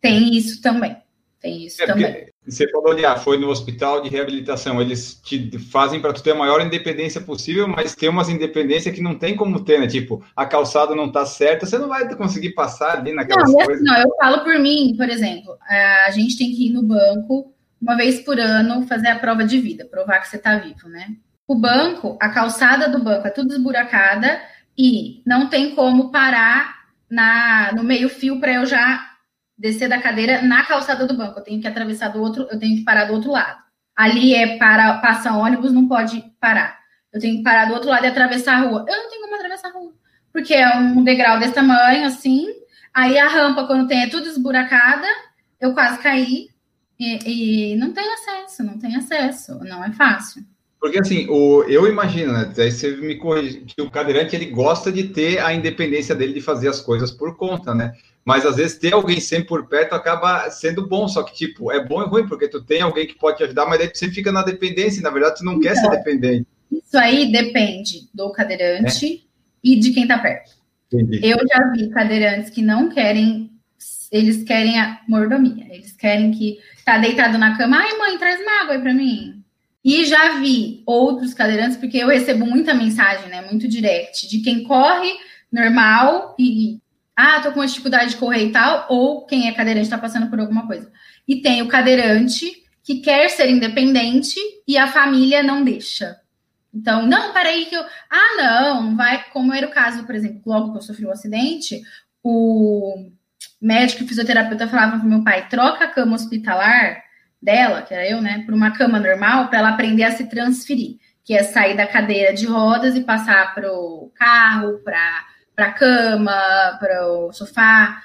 tem 0.00 0.36
isso 0.36 0.60
também. 0.60 0.96
Tem 1.40 1.64
isso 1.64 1.82
é 1.82 1.86
também. 1.86 2.26
Você 2.46 2.70
falou 2.70 2.92
ali, 2.92 3.02
ah, 3.02 3.16
foi 3.16 3.38
no 3.38 3.48
hospital 3.48 4.02
de 4.02 4.10
reabilitação. 4.10 4.78
Eles 4.78 5.14
te 5.14 5.58
fazem 5.58 5.98
para 5.98 6.12
tu 6.12 6.22
ter 6.22 6.32
a 6.32 6.34
maior 6.34 6.60
independência 6.60 7.18
possível, 7.18 7.66
mas 7.66 7.94
tem 7.94 8.10
umas 8.10 8.28
independências 8.28 8.94
que 8.94 9.00
não 9.00 9.14
tem 9.14 9.34
como 9.34 9.64
ter, 9.64 9.80
né? 9.80 9.86
Tipo, 9.86 10.22
a 10.36 10.44
calçada 10.44 10.94
não 10.94 11.10
tá 11.10 11.24
certa, 11.24 11.64
você 11.64 11.78
não 11.78 11.88
vai 11.88 12.14
conseguir 12.14 12.50
passar 12.50 12.98
ali 12.98 13.14
naquelas 13.14 13.50
não, 13.50 13.54
coisas. 13.54 13.82
Não, 13.82 13.96
eu 14.02 14.14
falo 14.20 14.44
por 14.44 14.58
mim, 14.58 14.94
por 14.98 15.08
exemplo, 15.08 15.56
a 16.06 16.10
gente 16.10 16.36
tem 16.36 16.50
que 16.50 16.66
ir 16.66 16.72
no 16.72 16.82
banco 16.82 17.54
uma 17.80 17.96
vez 17.96 18.20
por 18.20 18.38
ano 18.38 18.86
fazer 18.86 19.08
a 19.08 19.18
prova 19.18 19.44
de 19.44 19.58
vida, 19.58 19.86
provar 19.86 20.20
que 20.20 20.28
você 20.28 20.38
tá 20.38 20.56
vivo, 20.56 20.88
né? 20.88 21.16
O 21.48 21.54
banco, 21.54 22.18
a 22.20 22.28
calçada 22.28 22.88
do 22.88 23.02
banco 23.02 23.26
é 23.26 23.30
tudo 23.30 23.52
esburacada 23.52 24.40
e 24.76 25.22
não 25.26 25.48
tem 25.48 25.74
como 25.74 26.10
parar 26.10 26.80
na, 27.10 27.72
no 27.72 27.82
meio 27.82 28.08
fio 28.08 28.38
para 28.38 28.52
eu 28.52 28.66
já 28.66 29.10
descer 29.58 29.88
da 29.88 30.00
cadeira 30.00 30.42
na 30.42 30.64
calçada 30.64 31.06
do 31.06 31.16
banco. 31.16 31.38
Eu 31.38 31.44
tenho 31.44 31.60
que 31.60 31.66
atravessar 31.66 32.08
do 32.08 32.20
outro, 32.20 32.46
eu 32.50 32.58
tenho 32.58 32.76
que 32.76 32.84
parar 32.84 33.06
do 33.06 33.14
outro 33.14 33.32
lado. 33.32 33.58
Ali 33.96 34.34
é 34.34 34.56
para 34.58 34.98
passar 34.98 35.36
ônibus, 35.36 35.72
não 35.72 35.88
pode 35.88 36.22
parar. 36.40 36.78
Eu 37.12 37.20
tenho 37.20 37.38
que 37.38 37.42
parar 37.42 37.66
do 37.66 37.74
outro 37.74 37.90
lado 37.90 38.04
e 38.04 38.08
atravessar 38.08 38.56
a 38.56 38.60
rua. 38.60 38.84
Eu 38.88 38.96
não 38.96 39.10
tenho 39.10 39.22
como 39.22 39.34
atravessar 39.34 39.68
a 39.68 39.72
rua, 39.72 39.92
porque 40.32 40.54
é 40.54 40.76
um 40.76 41.02
degrau 41.02 41.38
desse 41.38 41.54
tamanho, 41.54 42.06
assim. 42.06 42.46
Aí 42.94 43.18
a 43.18 43.28
rampa, 43.28 43.66
quando 43.66 43.88
tem, 43.88 44.02
é 44.02 44.08
tudo 44.08 44.26
esburacada. 44.26 45.06
Eu 45.60 45.74
quase 45.74 45.98
caí 45.98 46.49
e, 47.00 47.72
e 47.72 47.76
não 47.76 47.92
tem 47.92 48.04
acesso, 48.12 48.62
não 48.62 48.78
tem 48.78 48.94
acesso, 48.94 49.58
não 49.64 49.82
é 49.82 49.90
fácil. 49.92 50.44
Porque 50.78 50.98
assim, 50.98 51.26
o, 51.28 51.62
eu 51.64 51.86
imagino, 51.86 52.32
né? 52.32 52.52
Aí 52.56 52.70
você 52.70 52.96
me 52.96 53.16
corrige, 53.16 53.60
que 53.66 53.82
o 53.82 53.90
cadeirante 53.90 54.36
ele 54.36 54.46
gosta 54.46 54.92
de 54.92 55.04
ter 55.04 55.38
a 55.38 55.52
independência 55.52 56.14
dele 56.14 56.32
de 56.32 56.40
fazer 56.40 56.68
as 56.68 56.80
coisas 56.80 57.10
por 57.10 57.36
conta, 57.36 57.74
né? 57.74 57.92
Mas 58.24 58.46
às 58.46 58.56
vezes 58.56 58.78
ter 58.78 58.92
alguém 58.92 59.18
sempre 59.18 59.48
por 59.48 59.66
perto 59.66 59.94
acaba 59.94 60.50
sendo 60.50 60.86
bom, 60.86 61.08
só 61.08 61.22
que 61.22 61.34
tipo, 61.34 61.72
é 61.72 61.84
bom 61.84 62.02
e 62.02 62.06
ruim, 62.06 62.26
porque 62.26 62.48
tu 62.48 62.62
tem 62.62 62.82
alguém 62.82 63.06
que 63.06 63.18
pode 63.18 63.38
te 63.38 63.44
ajudar, 63.44 63.66
mas 63.66 63.78
daí 63.78 63.90
você 63.92 64.10
fica 64.10 64.30
na 64.30 64.42
dependência, 64.42 65.00
e 65.00 65.02
na 65.02 65.10
verdade 65.10 65.36
tu 65.38 65.44
não 65.44 65.54
então, 65.54 65.62
quer 65.62 65.76
ser 65.76 65.90
dependente. 65.90 66.46
Isso 66.70 66.98
aí 66.98 67.32
depende 67.32 68.08
do 68.14 68.30
cadeirante 68.30 69.06
é. 69.06 69.18
e 69.64 69.78
de 69.78 69.90
quem 69.92 70.06
tá 70.06 70.18
perto. 70.18 70.52
Entendi. 70.92 71.20
Eu 71.22 71.38
já 71.46 71.70
vi 71.72 71.88
cadeirantes 71.90 72.50
que 72.50 72.62
não 72.62 72.88
querem, 72.88 73.49
eles 74.10 74.42
querem 74.42 74.78
a 74.78 75.00
mordomia, 75.08 75.66
eles 75.70 75.92
querem 75.92 76.30
que 76.30 76.58
tá 76.84 76.98
deitado 76.98 77.38
na 77.38 77.56
cama, 77.56 77.78
ai 77.78 77.96
mãe, 77.96 78.18
traz 78.18 78.40
uma 78.40 78.62
água 78.62 78.74
aí 78.74 78.80
pra 78.80 78.94
mim. 78.94 79.42
E 79.84 80.04
já 80.04 80.38
vi 80.38 80.82
outros 80.84 81.32
cadeirantes, 81.32 81.76
porque 81.76 81.98
eu 81.98 82.08
recebo 82.08 82.44
muita 82.44 82.74
mensagem, 82.74 83.28
né, 83.28 83.40
muito 83.42 83.66
direct, 83.68 84.28
de 84.28 84.40
quem 84.40 84.64
corre 84.64 85.10
normal 85.50 86.34
e 86.38 86.78
ah, 87.16 87.40
tô 87.40 87.52
com 87.52 87.60
uma 87.60 87.66
dificuldade 87.66 88.10
de 88.10 88.16
correr 88.16 88.46
e 88.46 88.52
tal, 88.52 88.86
ou 88.88 89.26
quem 89.26 89.48
é 89.48 89.52
cadeirante 89.52 89.86
está 89.86 89.98
passando 89.98 90.28
por 90.30 90.40
alguma 90.40 90.66
coisa. 90.66 90.90
E 91.28 91.40
tem 91.42 91.60
o 91.62 91.68
cadeirante 91.68 92.50
que 92.82 93.00
quer 93.00 93.28
ser 93.28 93.50
independente 93.50 94.38
e 94.66 94.78
a 94.78 94.86
família 94.86 95.42
não 95.42 95.62
deixa. 95.62 96.18
Então, 96.72 97.06
não, 97.06 97.32
peraí 97.32 97.66
que 97.66 97.74
eu. 97.74 97.82
Ah, 98.08 98.36
não, 98.36 98.82
não 98.84 98.96
vai. 98.96 99.24
Como 99.32 99.52
era 99.52 99.66
o 99.66 99.70
caso, 99.70 100.04
por 100.06 100.14
exemplo, 100.14 100.40
logo 100.46 100.72
que 100.72 100.78
eu 100.78 100.82
sofri 100.82 101.04
um 101.04 101.10
acidente, 101.10 101.82
o 102.22 103.10
médico 103.60 104.02
e 104.02 104.08
fisioterapeuta 104.08 104.68
falava 104.68 104.98
para 104.98 105.08
meu 105.08 105.22
pai: 105.22 105.48
troca 105.48 105.84
a 105.84 105.88
cama 105.88 106.14
hospitalar 106.14 107.02
dela, 107.42 107.82
que 107.82 107.94
era 107.94 108.08
eu, 108.08 108.20
né, 108.20 108.42
por 108.44 108.54
uma 108.54 108.70
cama 108.70 108.98
normal, 108.98 109.48
para 109.48 109.58
ela 109.58 109.70
aprender 109.70 110.04
a 110.04 110.12
se 110.12 110.28
transferir, 110.28 110.98
que 111.24 111.34
é 111.34 111.42
sair 111.42 111.76
da 111.76 111.86
cadeira 111.86 112.34
de 112.34 112.46
rodas 112.46 112.94
e 112.94 113.02
passar 113.02 113.54
para 113.54 113.72
o 113.72 114.12
carro, 114.14 114.78
para 114.84 115.30
para 115.60 115.66
a 115.66 115.72
cama, 115.72 116.78
para 116.80 117.06
o 117.06 117.32
sofá. 117.34 118.02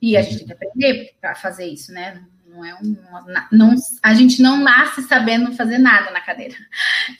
E 0.00 0.14
a 0.14 0.20
gente 0.20 0.38
tem 0.38 0.46
que 0.46 0.52
aprender 0.52 1.16
para 1.18 1.34
fazer 1.34 1.66
isso, 1.66 1.90
né? 1.90 2.22
Não 2.46 2.62
é 2.62 2.74
um, 2.74 2.96
não, 3.50 3.74
a 4.02 4.14
gente 4.14 4.42
não 4.42 4.58
nasce 4.58 5.02
sabendo 5.02 5.52
fazer 5.52 5.78
nada 5.78 6.10
na 6.10 6.20
cadeira. 6.20 6.54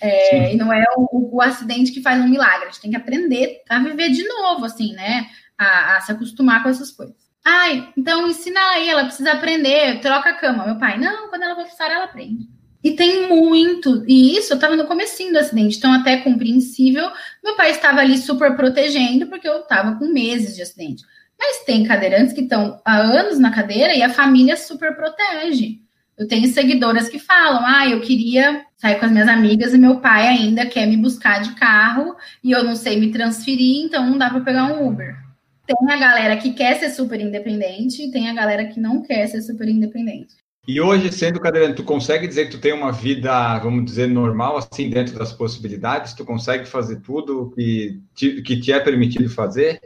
É, 0.03 0.53
e 0.53 0.57
não 0.59 0.71
é 0.71 0.85
o, 0.99 1.37
o, 1.37 1.41
acidente 1.41 1.93
que 1.93 2.03
faz 2.03 2.23
um 2.23 2.29
milagre. 2.29 2.65
A 2.65 2.67
gente 2.67 2.83
tem 2.83 2.91
que 2.91 2.97
aprender 2.97 3.63
a 3.71 3.79
viver 3.79 4.11
de 4.11 4.23
novo, 4.29 4.67
assim, 4.67 4.93
né? 4.93 5.27
A, 5.57 5.97
a 5.97 6.01
se 6.03 6.13
acostumar 6.13 6.63
com 6.63 6.69
essas 6.69 6.91
coisas. 6.91 7.17
Ai, 7.51 7.89
então 7.97 8.29
ensina 8.29 8.61
aí, 8.73 8.91
ela 8.91 9.05
precisa 9.05 9.33
aprender, 9.33 10.01
troca 10.01 10.29
a 10.29 10.35
cama. 10.35 10.67
Meu 10.67 10.77
pai, 10.77 10.99
não, 10.99 11.31
quando 11.31 11.45
ela 11.45 11.55
precisar, 11.55 11.91
ela 11.91 12.05
aprende. 12.05 12.47
E 12.85 12.91
tem 12.91 13.27
muito, 13.27 14.05
e 14.07 14.37
isso 14.37 14.53
eu 14.53 14.57
estava 14.57 14.77
no 14.77 14.87
comecinho 14.87 15.33
do 15.33 15.39
acidente, 15.39 15.79
então 15.79 15.91
até 15.95 16.19
compreensível. 16.19 17.11
Meu 17.43 17.57
pai 17.57 17.71
estava 17.71 18.01
ali 18.01 18.19
super 18.19 18.55
protegendo, 18.55 19.29
porque 19.29 19.49
eu 19.49 19.61
estava 19.61 19.97
com 19.97 20.13
meses 20.13 20.57
de 20.57 20.61
acidente. 20.61 21.03
Mas 21.39 21.65
tem 21.65 21.85
cadeirantes 21.85 22.35
que 22.35 22.43
estão 22.43 22.83
há 22.85 22.99
anos 22.99 23.39
na 23.39 23.51
cadeira 23.51 23.95
e 23.95 24.03
a 24.03 24.11
família 24.11 24.55
super 24.55 24.95
protege. 24.95 25.81
Eu 26.19 26.29
tenho 26.29 26.53
seguidoras 26.53 27.09
que 27.09 27.19
falam: 27.19 27.65
ah, 27.65 27.89
eu 27.89 28.03
queria 28.03 28.63
sair 28.77 28.99
com 28.99 29.07
as 29.07 29.11
minhas 29.11 29.29
amigas 29.29 29.73
e 29.73 29.79
meu 29.79 30.01
pai 30.01 30.29
ainda 30.29 30.67
quer 30.67 30.87
me 30.87 30.99
buscar 30.99 31.41
de 31.41 31.55
carro 31.55 32.15
e 32.45 32.51
eu 32.51 32.63
não 32.63 32.77
sei 32.77 33.01
me 33.01 33.11
transferir, 33.11 33.87
então 33.87 34.05
não 34.05 34.19
dá 34.19 34.29
para 34.29 34.41
pegar 34.41 34.67
um 34.67 34.87
Uber. 34.87 35.28
Tem 35.69 35.93
a 35.93 35.99
galera 35.99 36.39
que 36.39 36.55
quer 36.55 36.79
ser 36.79 36.89
super 36.89 37.21
independente 37.21 38.03
e 38.03 38.11
tem 38.11 38.31
a 38.31 38.33
galera 38.33 38.65
que 38.65 38.81
não 38.81 39.03
quer 39.03 39.27
ser 39.27 39.43
super 39.43 39.69
independente. 39.69 40.35
E 40.67 40.81
hoje, 40.81 41.13
sendo 41.13 41.39
cadeirante, 41.39 41.77
tu 41.77 41.85
consegue 41.85 42.27
dizer 42.27 42.47
que 42.47 42.53
tu 42.53 42.59
tem 42.59 42.73
uma 42.73 42.91
vida, 42.91 43.59
vamos 43.59 43.85
dizer, 43.85 44.07
normal, 44.07 44.57
assim, 44.57 44.89
dentro 44.89 45.19
das 45.19 45.31
possibilidades? 45.31 46.15
Tu 46.15 46.25
consegue 46.25 46.65
fazer 46.65 47.01
tudo 47.01 47.53
que 47.55 48.01
te, 48.15 48.41
que 48.41 48.59
te 48.59 48.73
é 48.73 48.81
permitido 48.81 49.29
fazer? 49.29 49.79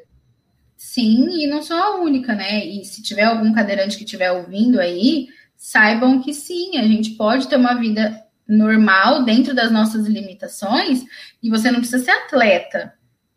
Sim, 0.76 1.42
e 1.42 1.48
não 1.48 1.62
sou 1.62 1.76
a 1.76 2.00
única, 2.00 2.32
né? 2.32 2.64
E 2.64 2.84
se 2.84 3.02
tiver 3.02 3.24
algum 3.24 3.52
cadeirante 3.52 3.96
que 3.96 4.04
estiver 4.04 4.30
ouvindo 4.30 4.80
aí, 4.80 5.28
saibam 5.56 6.20
que 6.22 6.32
sim, 6.32 6.76
a 6.76 6.82
gente 6.82 7.10
pode 7.12 7.48
ter 7.48 7.56
uma 7.56 7.74
vida 7.74 8.20
normal 8.46 9.24
dentro 9.24 9.54
das 9.54 9.72
nossas 9.72 10.06
limitações 10.06 11.04
e 11.42 11.50
você 11.50 11.72
não 11.72 11.80
precisa 11.80 12.04
ser 12.04 12.10
atleta. 12.10 12.92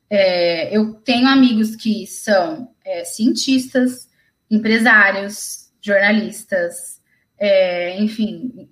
É, 0.10 0.76
eu 0.76 0.94
tenho 0.96 1.28
amigos 1.28 1.76
que 1.76 2.06
são 2.06 2.70
é, 2.86 3.04
cientistas, 3.04 4.08
empresários, 4.50 5.72
jornalistas, 5.82 7.02
é, 7.38 8.00
enfim, 8.00 8.70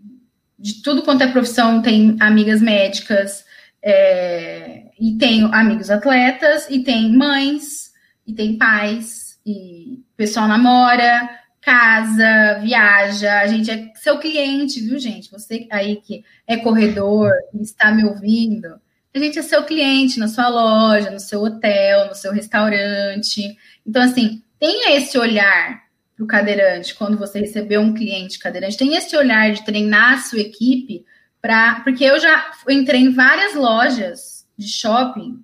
de 0.57 0.81
tudo 0.81 1.01
quanto 1.01 1.23
é 1.23 1.31
profissão, 1.31 1.81
tem 1.81 2.15
amigas 2.19 2.61
médicas, 2.61 3.45
é, 3.81 4.86
e 4.99 5.17
tenho 5.17 5.53
amigos 5.53 5.89
atletas, 5.89 6.69
e 6.69 6.84
tem 6.84 7.11
mães, 7.11 7.91
e 8.25 8.34
tem 8.34 8.57
pais, 8.57 9.39
e 9.45 9.99
o 10.13 10.15
pessoal 10.15 10.47
namora, 10.47 11.29
casa, 11.61 12.59
viaja, 12.61 13.39
a 13.39 13.47
gente 13.47 13.71
é 13.71 13.91
seu 13.95 14.19
cliente, 14.19 14.81
viu, 14.81 14.99
gente? 14.99 15.31
Você 15.31 15.67
aí 15.71 15.97
que 15.97 16.23
é 16.45 16.57
corredor 16.57 17.31
está 17.53 17.91
me 17.91 18.03
ouvindo, 18.03 18.79
a 19.16 19.20
gente 19.20 19.38
é 19.38 19.41
seu 19.41 19.64
cliente 19.64 20.20
na 20.20 20.28
sua 20.28 20.49
loja, 20.49 21.11
no 21.11 21.20
seu 21.20 21.41
hotel, 21.41 22.07
no 22.07 22.16
seu 22.16 22.32
restaurante. 22.32 23.55
Então, 23.86 24.01
assim, 24.01 24.41
tenha 24.59 24.97
esse 24.97 25.18
olhar 25.18 25.84
para 26.16 26.24
o 26.24 26.28
cadeirante 26.28 26.95
quando 26.95 27.18
você 27.18 27.39
recebeu 27.39 27.82
um 27.82 27.93
cliente 27.93 28.39
cadeirante, 28.39 28.78
tenha 28.78 28.97
esse 28.97 29.16
olhar 29.16 29.51
de 29.51 29.64
treinar 29.64 30.14
a 30.14 30.18
sua 30.18 30.39
equipe 30.39 31.05
para. 31.41 31.82
Porque 31.82 32.03
eu 32.03 32.20
já 32.20 32.51
entrei 32.68 33.01
em 33.01 33.14
várias 33.14 33.53
lojas 33.53 34.47
de 34.57 34.68
shopping 34.68 35.43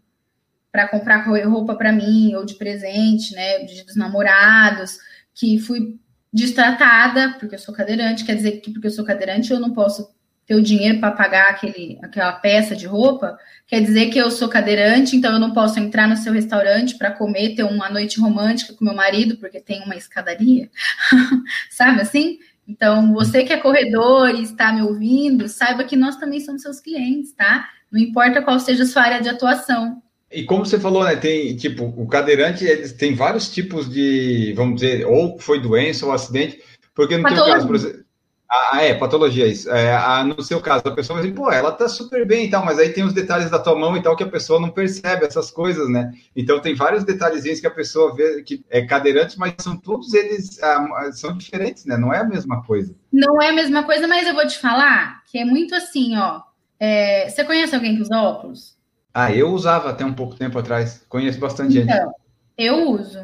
para 0.72 0.88
comprar 0.88 1.26
roupa 1.26 1.76
para 1.76 1.92
mim, 1.92 2.34
ou 2.36 2.46
de 2.46 2.56
presente, 2.56 3.34
né? 3.34 3.60
De, 3.60 3.84
dos 3.84 3.96
namorados, 3.96 4.98
que 5.34 5.60
fui 5.60 6.00
destratada, 6.32 7.36
porque 7.40 7.56
eu 7.56 7.60
sou 7.60 7.74
cadeirante, 7.74 8.24
quer 8.24 8.36
dizer 8.36 8.62
que 8.62 8.72
porque 8.72 8.88
eu 8.88 8.92
sou 8.92 9.04
cadeirante 9.04 9.52
eu 9.52 9.60
não 9.60 9.74
posso 9.74 10.08
ter 10.50 10.56
o 10.56 10.64
dinheiro 10.64 11.00
para 11.00 11.12
pagar 11.12 11.52
aquele, 11.52 12.00
aquela 12.02 12.32
peça 12.32 12.76
de 12.76 12.88
roupa, 12.88 13.38
quer 13.68 13.82
dizer 13.82 14.08
que 14.08 14.18
eu 14.18 14.32
sou 14.32 14.50
cadeirante, 14.50 15.16
então 15.16 15.32
eu 15.32 15.40
não 15.40 15.54
posso 15.54 15.80
entrar 15.80 16.08
no 16.08 16.18
seu 16.18 16.34
restaurante 16.34 16.98
para 16.98 17.12
comer, 17.12 17.54
ter 17.54 17.62
uma 17.62 17.88
noite 17.88 18.20
romântica 18.20 18.74
com 18.74 18.84
meu 18.84 18.96
marido, 18.96 19.38
porque 19.38 19.60
tem 19.60 19.84
uma 19.84 19.96
escadaria, 19.96 20.68
sabe 21.70 22.02
assim? 22.02 22.40
Então, 22.68 23.14
você 23.14 23.44
que 23.44 23.54
é 23.54 23.58
corredor 23.58 24.32
e 24.32 24.42
está 24.42 24.74
me 24.74 24.82
ouvindo, 24.82 25.48
saiba 25.48 25.84
que 25.84 25.96
nós 25.96 26.16
também 26.16 26.40
somos 26.40 26.64
seus 26.64 26.80
clientes, 26.80 27.32
tá? 27.32 27.70
Não 27.92 28.00
importa 28.00 28.42
qual 28.42 28.60
seja 28.60 28.82
a 28.82 28.88
sua 28.88 29.04
área 29.04 29.22
de 29.22 29.30
atuação. 29.30 30.02
E 30.32 30.44
como 30.44 30.66
você 30.66 30.80
falou, 30.80 31.04
né? 31.04 31.16
Tem 31.16 31.56
tipo, 31.56 31.94
o 31.96 32.08
cadeirante 32.08 32.66
eles 32.66 32.94
tem 32.94 33.14
vários 33.14 33.50
tipos 33.50 33.88
de, 33.88 34.54
vamos 34.56 34.82
dizer, 34.82 35.06
ou 35.06 35.38
foi 35.38 35.62
doença 35.62 36.08
ou 36.08 36.12
acidente, 36.12 36.60
porque 36.96 37.18
no 37.18 37.24
Patologia. 37.24 37.46
teu 37.46 37.54
caso, 37.54 37.68
por 37.68 37.76
exemplo, 37.76 38.09
ah, 38.52 38.82
é, 38.82 38.96
patologia, 38.96 39.46
isso. 39.46 39.70
É, 39.70 39.96
a, 39.96 40.24
no 40.24 40.42
seu 40.42 40.60
caso, 40.60 40.82
a 40.88 40.92
pessoa 40.92 41.20
vai 41.20 41.28
dizer, 41.30 41.40
pô, 41.40 41.52
ela 41.52 41.72
tá 41.72 41.88
super 41.88 42.26
bem 42.26 42.46
e 42.46 42.50
tal, 42.50 42.66
mas 42.66 42.80
aí 42.80 42.90
tem 42.90 43.04
os 43.04 43.14
detalhes 43.14 43.52
da 43.52 43.60
tua 43.60 43.78
mão 43.78 43.96
e 43.96 44.02
tal 44.02 44.16
que 44.16 44.24
a 44.24 44.30
pessoa 44.30 44.60
não 44.60 44.72
percebe 44.72 45.24
essas 45.24 45.52
coisas, 45.52 45.88
né? 45.88 46.12
Então 46.36 46.60
tem 46.60 46.74
vários 46.74 47.04
detalhezinhos 47.04 47.60
que 47.60 47.68
a 47.68 47.72
pessoa 47.72 48.16
vê 48.16 48.42
que 48.42 48.66
é 48.68 48.84
cadeirante, 48.84 49.38
mas 49.38 49.54
são 49.60 49.78
todos 49.78 50.16
eles 50.16 50.62
ah, 50.64 51.12
são 51.12 51.38
diferentes, 51.38 51.86
né? 51.86 51.96
Não 51.96 52.12
é 52.12 52.22
a 52.22 52.24
mesma 52.24 52.64
coisa. 52.64 52.96
Não 53.14 53.40
é 53.40 53.50
a 53.50 53.54
mesma 53.54 53.84
coisa, 53.84 54.08
mas 54.08 54.28
eu 54.28 54.34
vou 54.34 54.48
te 54.48 54.58
falar 54.58 55.24
que 55.26 55.38
é 55.38 55.46
muito 55.46 55.76
assim, 55.76 56.18
ó. 56.18 56.42
É, 56.80 57.30
você 57.30 57.44
conhece 57.44 57.76
alguém 57.76 57.96
que 57.96 58.02
usa 58.02 58.18
óculos? 58.18 58.76
Ah, 59.14 59.32
eu 59.32 59.50
usava 59.50 59.92
até 59.92 60.04
um 60.04 60.14
pouco 60.14 60.36
tempo 60.36 60.58
atrás. 60.58 61.06
Conheço 61.08 61.40
bastante 61.40 61.78
então, 61.78 61.96
gente. 61.96 62.16
Eu 62.58 62.90
uso. 62.90 63.20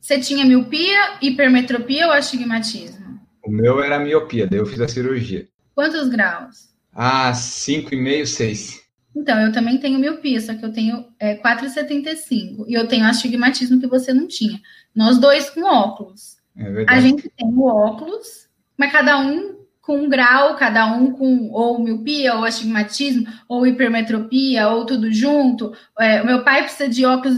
Você 0.00 0.20
tinha 0.20 0.44
miopia, 0.44 1.18
hipermetropia 1.20 2.06
ou 2.06 2.12
astigmatismo? 2.12 2.99
O 3.50 3.52
meu 3.52 3.82
era 3.82 3.98
miopia, 3.98 4.46
daí 4.46 4.60
eu 4.60 4.64
fiz 4.64 4.80
a 4.80 4.86
cirurgia. 4.86 5.44
Quantos 5.74 6.08
graus? 6.08 6.68
Ah, 6.94 7.32
5,5, 7.32 8.24
6. 8.24 8.80
Então, 9.16 9.40
eu 9.40 9.50
também 9.50 9.76
tenho 9.76 9.98
miopia, 9.98 10.40
só 10.40 10.54
que 10.54 10.64
eu 10.64 10.72
tenho 10.72 11.04
é, 11.18 11.34
4,75. 11.34 12.64
E 12.68 12.74
eu 12.74 12.86
tenho 12.86 13.04
astigmatismo 13.04 13.80
que 13.80 13.88
você 13.88 14.14
não 14.14 14.28
tinha. 14.28 14.60
Nós 14.94 15.18
dois 15.18 15.50
com 15.50 15.64
óculos. 15.64 16.36
É 16.56 16.70
verdade. 16.70 16.96
A 16.96 17.00
gente 17.00 17.28
tem 17.28 17.48
o 17.48 17.64
óculos, 17.64 18.48
mas 18.78 18.92
cada 18.92 19.18
um 19.18 19.58
com 19.82 19.96
um 19.96 20.08
grau, 20.08 20.54
cada 20.54 20.86
um 20.86 21.10
com 21.10 21.50
ou 21.50 21.82
miopia, 21.82 22.36
ou 22.36 22.44
astigmatismo, 22.44 23.26
ou 23.48 23.66
hipermetropia, 23.66 24.68
ou 24.68 24.86
tudo 24.86 25.12
junto. 25.12 25.74
É, 25.98 26.22
o 26.22 26.26
meu 26.26 26.44
pai 26.44 26.62
precisa 26.62 26.88
de 26.88 27.04
óculos 27.04 27.36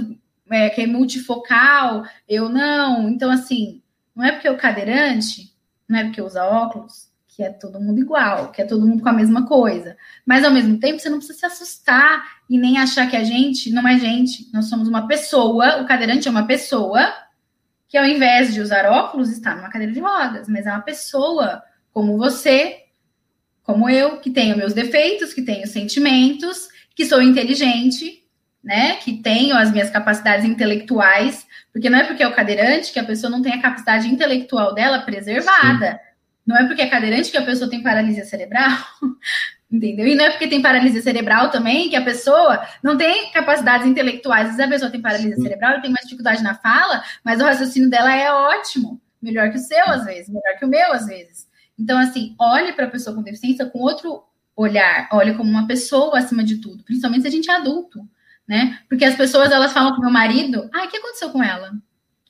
é, 0.50 0.68
que 0.68 0.82
é 0.82 0.86
multifocal, 0.86 2.04
eu 2.28 2.50
não. 2.50 3.08
Então, 3.08 3.30
assim, 3.30 3.80
não 4.14 4.26
é 4.26 4.32
porque 4.32 4.50
o 4.50 4.58
cadeirante 4.58 5.51
não 5.92 5.98
é 5.98 6.04
porque 6.04 6.22
usa 6.22 6.44
óculos, 6.44 7.12
que 7.28 7.42
é 7.42 7.50
todo 7.50 7.80
mundo 7.80 8.00
igual, 8.00 8.50
que 8.50 8.62
é 8.62 8.64
todo 8.64 8.86
mundo 8.86 9.02
com 9.02 9.08
a 9.08 9.12
mesma 9.12 9.46
coisa. 9.46 9.96
Mas 10.26 10.44
ao 10.44 10.50
mesmo 10.50 10.78
tempo, 10.78 10.98
você 10.98 11.08
não 11.08 11.18
precisa 11.18 11.38
se 11.38 11.46
assustar 11.46 12.22
e 12.48 12.58
nem 12.58 12.78
achar 12.78 13.08
que 13.08 13.16
a 13.16 13.24
gente 13.24 13.70
não 13.70 13.86
é 13.86 13.98
gente. 13.98 14.50
Nós 14.52 14.66
somos 14.66 14.88
uma 14.88 15.06
pessoa, 15.06 15.82
o 15.82 15.86
cadeirante 15.86 16.26
é 16.26 16.30
uma 16.30 16.46
pessoa 16.46 17.12
que 17.88 17.98
ao 17.98 18.06
invés 18.06 18.54
de 18.54 18.60
usar 18.60 18.86
óculos 18.86 19.30
está 19.30 19.54
numa 19.54 19.68
cadeira 19.68 19.92
de 19.92 20.00
rodas, 20.00 20.48
mas 20.48 20.66
é 20.66 20.70
uma 20.70 20.80
pessoa 20.80 21.62
como 21.92 22.16
você, 22.16 22.84
como 23.62 23.88
eu, 23.88 24.18
que 24.18 24.30
tenho 24.30 24.56
meus 24.56 24.72
defeitos, 24.72 25.34
que 25.34 25.42
tenho 25.42 25.66
sentimentos, 25.66 26.68
que 26.94 27.04
sou 27.04 27.20
inteligente, 27.20 28.22
né? 28.64 28.96
Que 28.96 29.18
tenho 29.18 29.56
as 29.56 29.70
minhas 29.70 29.90
capacidades 29.90 30.46
intelectuais, 30.46 31.46
porque 31.72 31.88
não 31.88 31.98
é 31.98 32.04
porque 32.04 32.22
é 32.22 32.28
o 32.28 32.34
cadeirante 32.34 32.92
que 32.92 32.98
a 32.98 33.04
pessoa 33.04 33.30
não 33.30 33.40
tem 33.40 33.54
a 33.54 33.62
capacidade 33.62 34.06
intelectual 34.08 34.74
dela 34.74 35.00
preservada. 35.00 35.92
Sim. 35.92 35.98
Não 36.46 36.56
é 36.56 36.66
porque 36.66 36.82
é 36.82 36.88
cadeirante 36.88 37.30
que 37.30 37.36
a 37.36 37.44
pessoa 37.44 37.70
tem 37.70 37.82
paralisia 37.82 38.24
cerebral. 38.24 38.70
Entendeu? 39.70 40.06
E 40.06 40.14
não 40.14 40.26
é 40.26 40.30
porque 40.30 40.48
tem 40.48 40.60
paralisia 40.60 41.00
cerebral 41.00 41.50
também 41.50 41.88
que 41.88 41.96
a 41.96 42.04
pessoa 42.04 42.62
não 42.82 42.94
tem 42.98 43.32
capacidades 43.32 43.86
intelectuais. 43.86 44.50
Às 44.50 44.56
vezes 44.56 44.66
a 44.66 44.74
pessoa 44.74 44.90
tem 44.90 45.00
paralisia 45.00 45.34
Sim. 45.34 45.42
cerebral, 45.42 45.80
tem 45.80 45.90
mais 45.90 46.04
dificuldade 46.04 46.42
na 46.42 46.54
fala, 46.54 47.02
mas 47.24 47.40
o 47.40 47.44
raciocínio 47.44 47.88
dela 47.88 48.14
é 48.14 48.30
ótimo. 48.30 49.00
Melhor 49.22 49.50
que 49.50 49.56
o 49.56 49.60
seu, 49.60 49.84
às 49.86 50.04
vezes, 50.04 50.28
melhor 50.28 50.58
que 50.58 50.64
o 50.66 50.68
meu, 50.68 50.92
às 50.92 51.06
vezes. 51.06 51.48
Então, 51.78 51.98
assim, 51.98 52.34
olhe 52.38 52.72
para 52.74 52.84
a 52.84 52.90
pessoa 52.90 53.16
com 53.16 53.22
deficiência 53.22 53.64
com 53.64 53.78
outro 53.78 54.22
olhar, 54.54 55.08
olhe 55.10 55.34
como 55.34 55.48
uma 55.48 55.66
pessoa 55.66 56.18
acima 56.18 56.44
de 56.44 56.58
tudo, 56.58 56.84
principalmente 56.84 57.22
se 57.22 57.28
a 57.28 57.30
gente 57.30 57.50
é 57.50 57.54
adulto 57.54 58.06
né? 58.46 58.78
Porque 58.88 59.04
as 59.04 59.14
pessoas 59.14 59.50
elas 59.50 59.72
falam 59.72 59.94
com 59.94 60.02
meu 60.02 60.10
marido, 60.10 60.68
ai, 60.72 60.86
o 60.86 60.90
que 60.90 60.96
aconteceu 60.96 61.30
com 61.30 61.42
ela? 61.42 61.72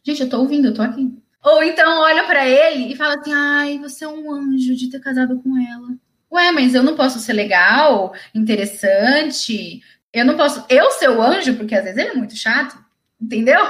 Gente, 0.05 0.23
eu 0.23 0.29
tô 0.29 0.39
ouvindo, 0.39 0.69
eu 0.69 0.75
tô 0.75 0.83
aqui. 0.83 1.13
Ou 1.45 1.63
então 1.63 2.01
olha 2.01 2.25
para 2.25 2.47
ele 2.47 2.93
e 2.93 2.97
fala 2.97 3.15
assim, 3.15 3.33
ai, 3.33 3.79
você 3.79 4.05
é 4.05 4.09
um 4.09 4.33
anjo 4.33 4.77
de 4.77 4.89
ter 4.89 5.01
casado 5.01 5.41
com 5.43 5.59
ela. 5.59 5.89
Ué, 6.31 6.51
mas 6.53 6.75
eu 6.75 6.83
não 6.83 6.97
posso 6.97 7.19
ser 7.19 7.33
legal, 7.33 8.15
interessante. 8.35 9.83
Eu 10.13 10.25
não 10.25 10.37
posso 10.37 10.65
eu 10.69 10.91
ser 10.93 11.11
o 11.11 11.21
anjo, 11.21 11.55
porque 11.57 11.75
às 11.75 11.85
vezes 11.85 11.99
ele 11.99 12.11
é 12.11 12.15
muito 12.15 12.37
chato, 12.37 12.79
entendeu? 13.21 13.61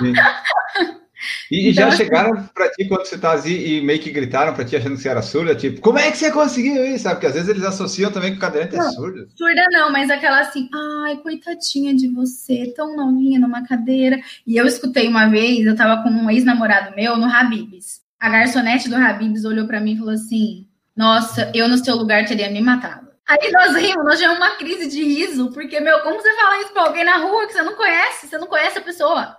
E, 1.50 1.70
então, 1.70 1.90
já 1.90 1.96
chegaram 1.96 2.48
para 2.54 2.70
ti 2.70 2.86
quando 2.86 3.06
você 3.06 3.16
está 3.16 3.32
assim 3.32 3.52
e 3.52 3.80
meio 3.80 4.00
que 4.00 4.10
gritaram 4.10 4.54
para 4.54 4.64
ti 4.64 4.76
achando 4.76 4.94
que 4.94 5.02
você 5.02 5.08
era 5.08 5.22
surda, 5.22 5.54
tipo, 5.54 5.80
como 5.80 5.98
é 5.98 6.10
que 6.10 6.16
você 6.16 6.30
conseguiu 6.30 6.84
isso? 6.84 7.04
Sabe? 7.04 7.16
Porque 7.16 7.26
às 7.26 7.34
vezes 7.34 7.48
eles 7.48 7.64
associam 7.64 8.12
também 8.12 8.32
que 8.32 8.38
o 8.38 8.40
cadeirante 8.40 8.76
é 8.76 8.82
surdo. 8.90 9.28
Surda 9.34 9.66
não, 9.72 9.90
mas 9.90 10.10
aquela 10.10 10.40
assim, 10.40 10.68
ai, 11.04 11.16
coitadinha 11.16 11.94
de 11.94 12.08
você, 12.08 12.72
tão 12.76 12.96
novinha 12.96 13.40
numa 13.40 13.66
cadeira. 13.66 14.18
E 14.46 14.56
eu 14.56 14.66
escutei 14.66 15.08
uma 15.08 15.26
vez, 15.28 15.66
eu 15.66 15.72
estava 15.72 16.02
com 16.02 16.10
um 16.10 16.30
ex-namorado 16.30 16.94
meu 16.94 17.16
no 17.16 17.26
Habibs. 17.26 18.00
A 18.20 18.28
garçonete 18.28 18.88
do 18.88 18.96
Habibs 18.96 19.44
olhou 19.44 19.66
para 19.66 19.80
mim 19.80 19.94
e 19.94 19.98
falou 19.98 20.12
assim: 20.12 20.66
Nossa, 20.96 21.50
eu 21.54 21.68
no 21.68 21.78
seu 21.78 21.96
lugar 21.96 22.24
teria 22.26 22.50
me 22.50 22.60
matado. 22.60 23.08
Aí 23.28 23.52
nós 23.52 23.76
rimos, 23.76 24.04
nós 24.04 24.18
tivemos 24.18 24.38
uma 24.38 24.56
crise 24.56 24.88
de 24.88 25.04
riso, 25.04 25.50
porque, 25.52 25.78
meu, 25.80 26.00
como 26.00 26.18
você 26.18 26.34
fala 26.34 26.62
isso 26.62 26.72
pra 26.72 26.84
alguém 26.84 27.04
na 27.04 27.18
rua 27.18 27.46
que 27.46 27.52
você 27.52 27.62
não 27.62 27.74
conhece? 27.74 28.26
Você 28.26 28.38
não 28.38 28.46
conhece 28.46 28.78
a 28.78 28.82
pessoa. 28.82 29.36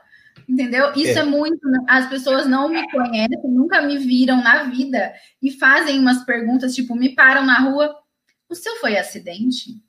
Entendeu? 0.48 0.92
Isso 0.96 1.18
é. 1.18 1.22
é. 1.22 1.24
muito. 1.24 1.60
As 1.88 2.08
pessoas 2.10 2.48
não 2.48 2.70
me 2.70 2.90
conhecem, 2.92 3.40
nunca 3.46 3.82
me 3.82 3.98
viram 3.98 4.42
na 4.42 4.64
vida 4.64 5.14
e 5.42 5.52
fazem 5.52 6.00
umas 6.00 6.24
perguntas, 6.24 6.76
tipo, 6.76 6.96
me 6.96 7.16
param 7.16 7.46
na 7.46 7.60
rua. 7.60 7.96
O 8.48 8.56
seu 8.56 8.76
foi 8.78 8.98
acidente? 8.98 9.82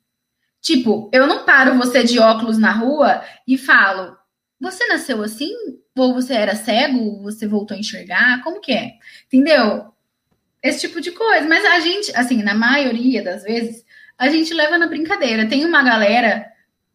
Tipo, 0.61 1.09
eu 1.11 1.25
não 1.25 1.43
paro 1.43 1.77
você 1.77 2.03
de 2.03 2.19
óculos 2.19 2.57
na 2.57 2.71
rua 2.71 3.23
e 3.47 3.57
falo: 3.57 4.15
você 4.59 4.87
nasceu 4.87 5.23
assim? 5.23 5.51
Ou 5.97 6.13
você 6.13 6.33
era 6.33 6.55
cego? 6.55 7.21
Você 7.23 7.47
voltou 7.47 7.75
a 7.75 7.79
enxergar? 7.79 8.43
Como 8.43 8.61
que 8.61 8.71
é? 8.71 8.93
Entendeu? 9.25 9.91
Esse 10.61 10.81
tipo 10.81 11.01
de 11.01 11.11
coisa. 11.11 11.47
Mas 11.47 11.65
a 11.65 11.79
gente, 11.79 12.15
assim, 12.15 12.43
na 12.43 12.53
maioria 12.53 13.23
das 13.23 13.43
vezes, 13.43 13.83
a 14.17 14.29
gente 14.29 14.53
leva 14.53 14.77
na 14.77 14.85
brincadeira. 14.85 15.47
Tem 15.47 15.65
uma 15.65 15.81
galera 15.81 16.50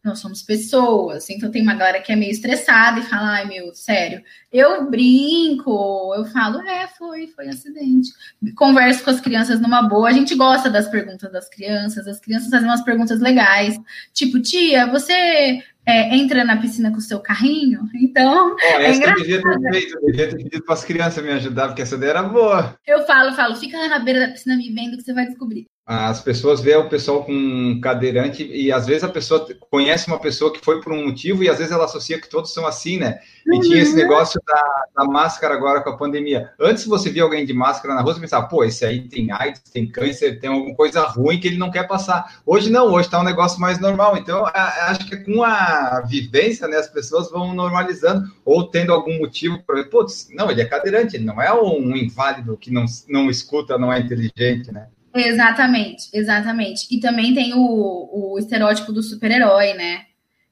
nós 0.06 0.20
somos 0.20 0.42
pessoas, 0.42 1.28
então 1.28 1.50
tem 1.50 1.62
uma 1.62 1.74
galera 1.74 2.00
que 2.00 2.12
é 2.12 2.16
meio 2.16 2.30
estressada 2.30 3.00
e 3.00 3.02
fala, 3.02 3.34
ai 3.34 3.46
meu, 3.46 3.74
sério. 3.74 4.22
Eu 4.52 4.88
brinco, 4.88 6.14
eu 6.16 6.24
falo, 6.26 6.60
é, 6.60 6.86
foi, 6.86 7.26
foi 7.26 7.48
acidente. 7.48 8.10
Converso 8.54 9.04
com 9.04 9.10
as 9.10 9.20
crianças 9.20 9.60
numa 9.60 9.82
boa, 9.82 10.08
a 10.08 10.12
gente 10.12 10.34
gosta 10.34 10.70
das 10.70 10.88
perguntas 10.88 11.30
das 11.30 11.48
crianças, 11.48 12.06
as 12.06 12.20
crianças 12.20 12.48
fazem 12.48 12.68
umas 12.68 12.82
perguntas 12.82 13.20
legais, 13.20 13.78
tipo, 14.14 14.40
tia, 14.40 14.86
você 14.86 15.62
é, 15.86 16.16
entra 16.16 16.44
na 16.44 16.56
piscina 16.56 16.90
com 16.90 16.98
o 16.98 17.00
seu 17.00 17.20
carrinho, 17.20 17.88
então. 17.94 18.56
É 18.60 18.90
essa 18.90 19.04
é 19.04 19.10
eu 19.10 19.14
devia 19.14 19.40
ter 19.40 19.70
feito, 19.70 19.98
eu 20.02 20.06
devia 20.06 20.28
ter 20.28 20.36
pedido 20.36 20.64
para 20.64 20.74
as 20.74 20.84
crianças 20.84 21.24
me 21.24 21.30
ajudar, 21.30 21.68
porque 21.68 21.82
essa 21.82 21.94
ideia 21.94 22.10
era 22.10 22.22
boa. 22.24 22.76
Eu 22.84 23.06
falo, 23.06 23.32
falo, 23.34 23.54
fica 23.54 23.78
lá 23.78 23.88
na 23.88 23.98
beira 24.00 24.26
da 24.26 24.32
piscina 24.32 24.56
me 24.56 24.72
vendo 24.74 24.96
que 24.96 25.04
você 25.04 25.14
vai 25.14 25.26
descobrir. 25.26 25.66
As 25.88 26.20
pessoas 26.20 26.60
veem 26.60 26.78
o 26.78 26.88
pessoal 26.88 27.22
com 27.22 27.80
cadeirante 27.80 28.44
e 28.44 28.72
às 28.72 28.88
vezes 28.88 29.04
a 29.04 29.08
pessoa 29.08 29.46
conhece 29.70 30.08
uma 30.08 30.18
pessoa 30.18 30.52
que 30.52 30.58
foi 30.58 30.80
por 30.80 30.92
um 30.92 31.04
motivo 31.04 31.44
e 31.44 31.48
às 31.48 31.58
vezes 31.58 31.72
ela 31.72 31.84
associa 31.84 32.20
que 32.20 32.28
todos 32.28 32.52
são 32.52 32.66
assim, 32.66 32.98
né? 32.98 33.20
E 33.46 33.54
uhum. 33.54 33.60
tinha 33.60 33.80
esse 33.80 33.94
negócio 33.94 34.40
da, 34.44 34.84
da, 34.96 35.04
máscara 35.04 35.54
agora 35.54 35.80
com 35.80 35.90
a 35.90 35.96
pandemia. 35.96 36.50
Antes 36.58 36.86
você 36.86 37.08
via 37.08 37.22
alguém 37.22 37.46
de 37.46 37.52
máscara 37.52 37.94
na 37.94 38.00
rua, 38.00 38.14
você 38.14 38.20
pensava, 38.20 38.48
pô, 38.48 38.64
esse 38.64 38.84
aí 38.84 39.08
tem 39.08 39.30
AIDS, 39.30 39.62
tem 39.72 39.88
câncer, 39.88 40.40
tem 40.40 40.50
alguma 40.50 40.74
coisa 40.74 41.02
ruim 41.02 41.38
que 41.38 41.46
ele 41.46 41.56
não 41.56 41.70
quer 41.70 41.86
passar. 41.86 42.40
Hoje 42.44 42.68
não, 42.68 42.92
hoje 42.92 43.08
tá 43.08 43.20
um 43.20 43.24
negócio 43.24 43.60
mais 43.60 43.78
normal. 43.78 44.16
Então, 44.16 44.44
acho 44.44 45.06
que 45.06 45.18
com 45.18 45.44
a 45.44 45.75
a 45.76 46.00
vivência, 46.00 46.66
né, 46.68 46.76
as 46.76 46.88
pessoas 46.88 47.30
vão 47.30 47.54
normalizando 47.54 48.30
ou 48.44 48.68
tendo 48.68 48.92
algum 48.92 49.18
motivo 49.18 49.62
para, 49.62 49.84
putz, 49.84 50.28
não, 50.34 50.50
ele 50.50 50.62
é 50.62 50.64
cadeirante, 50.64 51.16
ele 51.16 51.24
não 51.24 51.40
é 51.40 51.52
um 51.52 51.96
inválido 51.96 52.56
que 52.56 52.72
não, 52.72 52.84
não 53.08 53.30
escuta, 53.30 53.78
não 53.78 53.92
é 53.92 54.00
inteligente, 54.00 54.72
né? 54.72 54.88
Exatamente, 55.14 56.08
exatamente. 56.12 56.86
E 56.90 57.00
também 57.00 57.34
tem 57.34 57.54
o, 57.54 58.34
o 58.34 58.38
estereótipo 58.38 58.92
do 58.92 59.02
super-herói, 59.02 59.72
né? 59.72 60.04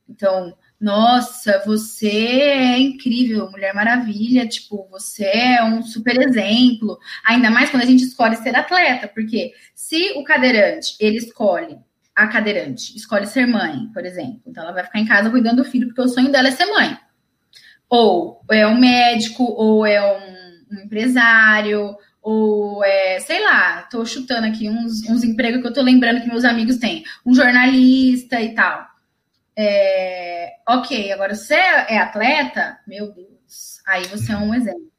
Então, 0.08 0.54
nossa, 0.80 1.62
você 1.64 2.08
é 2.08 2.78
incrível, 2.78 3.50
Mulher 3.50 3.74
Maravilha, 3.74 4.46
tipo, 4.46 4.86
você 4.90 5.24
é 5.24 5.64
um 5.64 5.82
super 5.82 6.20
exemplo. 6.20 6.98
Ainda 7.24 7.50
mais 7.50 7.70
quando 7.70 7.82
a 7.82 7.86
gente 7.86 8.04
escolhe 8.04 8.36
ser 8.36 8.54
atleta, 8.54 9.08
porque 9.08 9.52
se 9.74 10.12
o 10.16 10.24
cadeirante, 10.24 10.96
ele 11.00 11.18
escolhe, 11.18 11.78
a 12.14 12.28
cadeirante, 12.28 12.96
escolhe 12.96 13.26
ser 13.26 13.46
mãe, 13.46 13.88
por 13.92 14.04
exemplo, 14.04 14.40
então 14.46 14.62
ela 14.62 14.72
vai 14.72 14.84
ficar 14.84 15.00
em 15.00 15.06
casa 15.06 15.30
cuidando 15.30 15.62
do 15.62 15.68
filho, 15.68 15.88
porque 15.88 16.00
o 16.00 16.08
sonho 16.08 16.30
dela 16.30 16.48
é 16.48 16.52
ser 16.52 16.66
mãe. 16.66 16.96
Ou 17.88 18.40
é 18.50 18.66
um 18.66 18.78
médico, 18.78 19.42
ou 19.44 19.84
é 19.84 20.00
um, 20.00 20.76
um 20.76 20.84
empresário, 20.84 21.96
ou 22.22 22.84
é, 22.84 23.18
sei 23.20 23.42
lá, 23.42 23.82
tô 23.82 24.06
chutando 24.06 24.46
aqui 24.46 24.70
uns, 24.70 25.02
uns 25.08 25.24
empregos 25.24 25.60
que 25.60 25.66
eu 25.66 25.72
tô 25.72 25.82
lembrando 25.82 26.22
que 26.22 26.28
meus 26.28 26.44
amigos 26.44 26.78
têm, 26.78 27.04
um 27.26 27.34
jornalista 27.34 28.40
e 28.40 28.54
tal. 28.54 28.86
É, 29.56 30.54
ok, 30.68 31.12
agora 31.12 31.34
você 31.34 31.54
é 31.54 31.98
atleta, 31.98 32.78
meu 32.86 33.12
Deus, 33.12 33.80
aí 33.86 34.04
você 34.06 34.32
é 34.32 34.36
um 34.36 34.54
exemplo. 34.54 34.93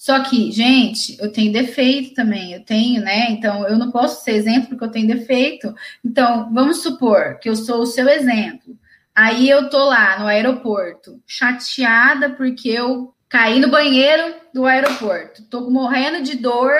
Só 0.00 0.22
que, 0.22 0.50
gente, 0.50 1.14
eu 1.20 1.30
tenho 1.30 1.52
defeito 1.52 2.14
também, 2.14 2.54
eu 2.54 2.64
tenho, 2.64 3.02
né? 3.02 3.30
Então, 3.32 3.68
eu 3.68 3.76
não 3.76 3.90
posso 3.90 4.24
ser 4.24 4.30
exemplo 4.30 4.70
porque 4.70 4.84
eu 4.84 4.90
tenho 4.90 5.06
defeito. 5.06 5.74
Então, 6.02 6.50
vamos 6.54 6.82
supor 6.82 7.38
que 7.38 7.50
eu 7.50 7.54
sou 7.54 7.82
o 7.82 7.86
seu 7.86 8.08
exemplo. 8.08 8.74
Aí 9.14 9.46
eu 9.46 9.68
tô 9.68 9.84
lá 9.84 10.18
no 10.18 10.26
aeroporto, 10.26 11.22
chateada 11.26 12.30
porque 12.30 12.70
eu 12.70 13.14
caí 13.28 13.60
no 13.60 13.70
banheiro 13.70 14.36
do 14.54 14.64
aeroporto. 14.64 15.44
Tô 15.50 15.68
morrendo 15.68 16.22
de 16.22 16.38
dor, 16.38 16.72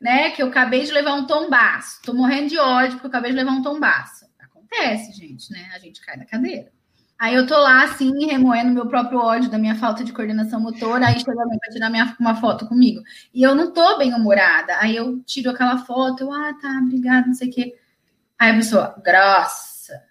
né? 0.00 0.32
Que 0.32 0.42
eu 0.42 0.48
acabei 0.48 0.82
de 0.82 0.90
levar 0.90 1.14
um 1.14 1.28
tombaço. 1.28 2.00
Tô 2.02 2.12
morrendo 2.12 2.48
de 2.48 2.58
ódio 2.58 2.94
porque 2.94 3.06
eu 3.06 3.10
acabei 3.10 3.30
de 3.30 3.36
levar 3.36 3.52
um 3.52 3.62
tombaço 3.62 4.24
acontece, 4.74 5.12
gente, 5.12 5.52
né? 5.52 5.70
A 5.74 5.78
gente 5.78 6.00
cai 6.00 6.18
da 6.18 6.24
cadeira. 6.24 6.72
Aí 7.18 7.34
eu 7.34 7.46
tô 7.46 7.56
lá, 7.56 7.84
assim, 7.84 8.26
remoendo 8.26 8.72
meu 8.72 8.86
próprio 8.86 9.18
ódio 9.18 9.50
da 9.50 9.56
minha 9.56 9.76
falta 9.76 10.02
de 10.02 10.12
coordenação 10.12 10.60
motora, 10.60 11.06
aí 11.06 11.18
chega 11.18 11.40
alguém 11.40 11.58
pra 11.58 11.70
tirar 11.70 11.88
minha, 11.88 12.16
uma 12.18 12.34
foto 12.34 12.66
comigo. 12.66 13.02
E 13.32 13.42
eu 13.42 13.54
não 13.54 13.72
tô 13.72 13.96
bem 13.98 14.12
humorada. 14.12 14.76
Aí 14.80 14.96
eu 14.96 15.20
tiro 15.20 15.50
aquela 15.50 15.78
foto, 15.78 16.24
eu, 16.24 16.32
ah, 16.32 16.52
tá, 16.60 16.80
obrigada, 16.82 17.26
não 17.26 17.34
sei 17.34 17.48
o 17.48 17.52
quê. 17.52 17.74
Aí 18.38 18.50
a 18.50 18.54
pessoa, 18.56 19.02
grossa. 19.02 20.02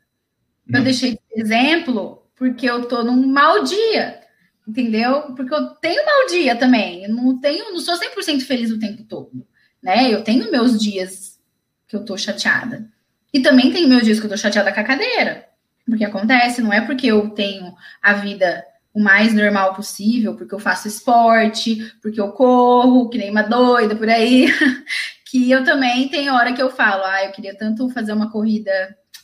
Eu 0.71 0.79
hum. 0.79 0.83
deixei 0.83 1.11
de 1.11 1.41
exemplo 1.41 2.25
porque 2.35 2.69
eu 2.69 2.85
tô 2.85 3.03
num 3.03 3.27
mau 3.27 3.63
dia, 3.63 4.21
entendeu? 4.67 5.33
Porque 5.35 5.53
eu 5.53 5.69
tenho 5.75 6.05
mau 6.05 6.27
dia 6.27 6.55
também. 6.55 7.03
Eu 7.03 7.09
não 7.09 7.39
tenho, 7.39 7.71
não 7.71 7.79
sou 7.79 7.95
100% 7.95 8.41
feliz 8.41 8.71
o 8.71 8.79
tempo 8.79 9.03
todo, 9.03 9.45
né? 9.81 10.11
Eu 10.11 10.23
tenho 10.23 10.49
meus 10.51 10.79
dias 10.79 11.39
que 11.87 11.95
eu 11.95 12.05
tô 12.05 12.17
chateada. 12.17 12.89
E 13.33 13.41
também 13.41 13.71
tem 13.71 13.87
meus 13.87 14.03
dias 14.03 14.19
que 14.19 14.25
eu 14.25 14.29
tô 14.29 14.37
chateada 14.37 14.71
com 14.71 14.79
a 14.79 14.83
cadeira. 14.83 15.52
Porque 15.85 16.05
acontece, 16.05 16.61
não 16.61 16.71
é 16.71 16.81
porque 16.81 17.07
eu 17.07 17.29
tenho 17.29 17.73
a 18.01 18.13
vida 18.13 18.63
o 18.93 19.01
mais 19.01 19.33
normal 19.33 19.73
possível, 19.73 20.35
porque 20.35 20.53
eu 20.53 20.59
faço 20.59 20.87
esporte, 20.87 21.77
porque 22.01 22.21
eu 22.21 22.31
corro, 22.31 23.09
que 23.09 23.17
nem 23.17 23.31
uma 23.31 23.41
doida 23.41 23.95
por 23.95 24.07
aí, 24.07 24.45
que 25.25 25.49
eu 25.49 25.63
também 25.63 26.07
tenho 26.09 26.33
hora 26.33 26.53
que 26.53 26.61
eu 26.61 26.69
falo, 26.69 27.03
ah, 27.03 27.25
eu 27.25 27.31
queria 27.31 27.57
tanto 27.57 27.89
fazer 27.89 28.13
uma 28.13 28.31
corrida 28.31 28.71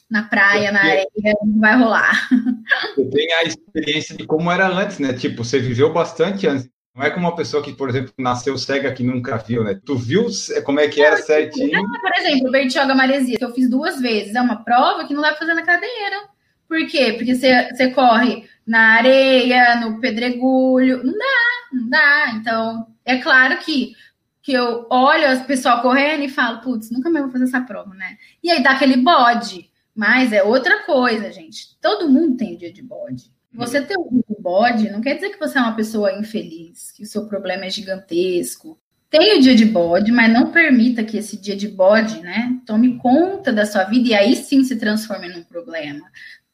na 0.10 0.24
praia, 0.24 0.72
na 0.72 0.80
areia, 0.80 1.08
não 1.44 1.60
vai 1.60 1.78
rolar. 1.78 2.28
Eu 2.98 3.08
tenho 3.12 3.38
a 3.38 3.44
experiência 3.44 4.18
de 4.18 4.26
como 4.26 4.52
era 4.52 4.68
antes, 4.68 4.98
né? 4.98 5.14
Tipo, 5.14 5.44
você 5.44 5.60
viveu 5.60 5.94
bastante 5.94 6.48
antes. 6.48 6.68
Não 6.96 7.04
é 7.04 7.12
como 7.12 7.28
uma 7.28 7.36
pessoa 7.36 7.62
que, 7.62 7.74
por 7.74 7.90
exemplo, 7.90 8.12
nasceu 8.18 8.58
cega 8.58 8.92
que 8.92 9.04
nunca 9.04 9.38
viu, 9.38 9.64
né? 9.64 9.80
Tu 9.86 9.96
viu 9.96 10.26
como 10.66 10.80
é 10.80 10.88
que 10.88 11.02
era 11.02 11.18
certinho? 11.18 11.72
Não, 11.72 12.02
por 12.02 12.12
exemplo, 12.18 12.48
o 12.48 12.52
Bertioga 12.52 12.96
Maresia, 12.96 13.38
que 13.38 13.46
eu 13.46 13.54
fiz 13.54 13.70
duas 13.70 14.02
vezes, 14.02 14.34
é 14.34 14.42
uma 14.42 14.64
prova 14.64 15.06
que 15.06 15.14
não 15.14 15.22
dá 15.22 15.30
pra 15.30 15.38
fazer 15.38 15.54
na 15.54 15.62
cadeira. 15.62 16.28
Por 16.70 16.86
quê? 16.88 17.14
Porque 17.14 17.36
você, 17.36 17.90
corre 17.92 18.48
na 18.66 18.94
areia, 18.98 19.78
no 19.82 20.00
pedregulho, 20.00 21.04
não 21.04 21.14
dá, 21.14 21.74
não 21.74 21.90
dá. 21.90 22.34
Então, 22.36 22.88
é 23.04 23.18
claro 23.18 23.58
que, 23.58 23.96
que 24.44 24.54
eu 24.54 24.86
olho 24.92 25.36
o 25.36 25.46
pessoal 25.46 25.82
correndo 25.82 26.24
e 26.24 26.30
falo, 26.30 26.62
putz, 26.62 26.92
nunca 26.92 27.10
mais 27.10 27.26
vou 27.26 27.32
fazer 27.32 27.46
essa 27.46 27.62
prova, 27.62 27.96
né? 27.96 28.18
E 28.44 28.52
aí 28.52 28.62
dá 28.62 28.72
aquele 28.72 28.98
bode. 28.98 29.68
Mas 29.96 30.32
é 30.32 30.44
outra 30.44 30.84
coisa, 30.84 31.32
gente. 31.32 31.76
Todo 31.82 32.08
mundo 32.08 32.38
tem 32.38 32.56
dia 32.56 32.72
de 32.72 32.84
bode. 32.84 33.32
Você 33.52 33.82
ter 33.82 33.98
um 33.98 34.22
bode 34.40 34.92
não 34.92 35.02
quer 35.02 35.16
dizer 35.16 35.30
que 35.32 35.40
você 35.40 35.58
é 35.58 35.62
uma 35.62 35.76
pessoa 35.76 36.14
infeliz, 36.14 36.92
que 36.92 37.02
o 37.02 37.06
seu 37.08 37.28
problema 37.28 37.66
é 37.66 37.70
gigantesco. 37.70 38.80
Tem 39.10 39.40
o 39.40 39.42
dia 39.42 39.56
de 39.56 39.66
bode, 39.66 40.12
mas 40.12 40.32
não 40.32 40.52
permita 40.52 41.04
que 41.04 41.18
esse 41.18 41.36
dia 41.36 41.56
de 41.56 41.68
bode, 41.68 42.22
né, 42.22 42.60
tome 42.64 42.98
conta 43.00 43.52
da 43.52 43.66
sua 43.66 43.84
vida 43.86 44.10
e 44.10 44.14
aí 44.14 44.36
sim 44.36 44.64
se 44.64 44.76
transforme 44.76 45.28
num 45.30 45.44
problema. 45.44 46.06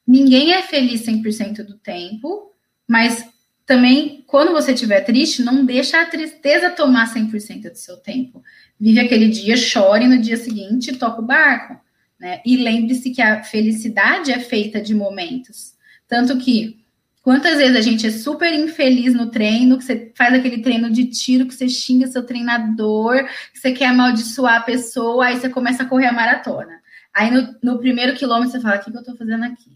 Ninguém 0.08 0.54
é 0.54 0.62
feliz 0.62 1.06
100% 1.06 1.64
do 1.64 1.78
tempo, 1.78 2.52
mas 2.88 3.28
também, 3.66 4.24
quando 4.28 4.52
você 4.52 4.74
estiver 4.74 5.02
triste, 5.02 5.42
não 5.42 5.66
deixa 5.66 6.00
a 6.00 6.06
tristeza 6.06 6.70
tomar 6.70 7.12
100% 7.14 7.72
do 7.72 7.78
seu 7.78 7.98
tempo. 7.98 8.44
Vive 8.80 9.00
aquele 9.00 9.28
dia, 9.30 9.58
chore 9.58 10.08
no 10.08 10.20
dia 10.20 10.38
seguinte, 10.38 10.96
toca 10.96 11.22
o 11.22 11.26
barco. 11.26 11.80
Né? 12.20 12.42
E 12.46 12.58
lembre-se 12.58 13.10
que 13.10 13.22
a 13.22 13.44
felicidade 13.44 14.32
é 14.32 14.40
feita 14.40 14.80
de 14.80 14.94
momentos. 14.94 15.74
Tanto 16.08 16.38
que 16.38 16.86
Quantas 17.26 17.58
vezes 17.58 17.76
a 17.76 17.82
gente 17.82 18.06
é 18.06 18.12
super 18.12 18.54
infeliz 18.54 19.16
no 19.16 19.32
treino, 19.32 19.80
que 19.80 19.84
você 19.84 20.12
faz 20.16 20.32
aquele 20.32 20.62
treino 20.62 20.92
de 20.92 21.06
tiro, 21.06 21.48
que 21.48 21.56
você 21.56 21.68
xinga 21.68 22.06
seu 22.06 22.24
treinador, 22.24 23.26
que 23.52 23.58
você 23.58 23.72
quer 23.72 23.88
amaldiçoar 23.88 24.58
a 24.58 24.62
pessoa, 24.62 25.26
aí 25.26 25.40
você 25.40 25.50
começa 25.50 25.82
a 25.82 25.88
correr 25.88 26.06
a 26.06 26.14
maratona. 26.14 26.80
Aí 27.12 27.32
no, 27.32 27.56
no 27.64 27.80
primeiro 27.80 28.16
quilômetro 28.16 28.52
você 28.52 28.62
fala, 28.62 28.76
o 28.76 28.80
que, 28.80 28.92
que 28.92 28.98
eu 29.00 29.04
tô 29.04 29.16
fazendo 29.16 29.44
aqui? 29.44 29.76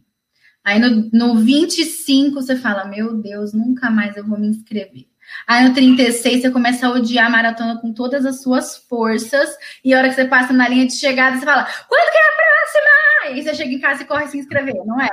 Aí 0.70 0.78
no, 0.78 1.09
no 1.11 1.36
25 1.39 2.36
você 2.36 2.55
fala, 2.55 2.86
meu 2.86 3.15
Deus, 3.15 3.53
nunca 3.53 3.89
mais 3.89 4.15
eu 4.15 4.24
vou 4.24 4.39
me 4.39 4.45
inscrever. 4.45 5.07
Aí 5.47 5.67
no 5.67 5.74
36 5.74 6.43
você 6.43 6.51
começa 6.51 6.86
a 6.86 6.91
odiar 6.91 7.26
a 7.26 7.30
maratona 7.30 7.82
com 7.82 7.91
todas 7.91 8.24
as 8.24 8.43
suas 8.43 8.78
forças, 8.78 9.49
e 9.84 9.91
a 9.91 9.97
hora 9.97 10.09
que 10.09 10.13
você 10.13 10.26
passa 10.26 10.53
na 10.53 10.70
linha 10.70 10.86
de 10.86 10.93
chegada, 10.93 11.39
você 11.39 11.45
fala, 11.45 11.67
quando 11.88 12.11
que 12.11 12.17
é 12.17 12.22
a 12.22 12.36
próxima? 12.36 13.39
E 13.39 13.43
você 13.43 13.55
chega 13.55 13.74
em 13.74 13.80
casa 13.80 14.03
e 14.03 14.05
corre 14.05 14.28
se 14.28 14.38
inscrever, 14.38 14.76
não 14.86 15.01
é? 15.01 15.09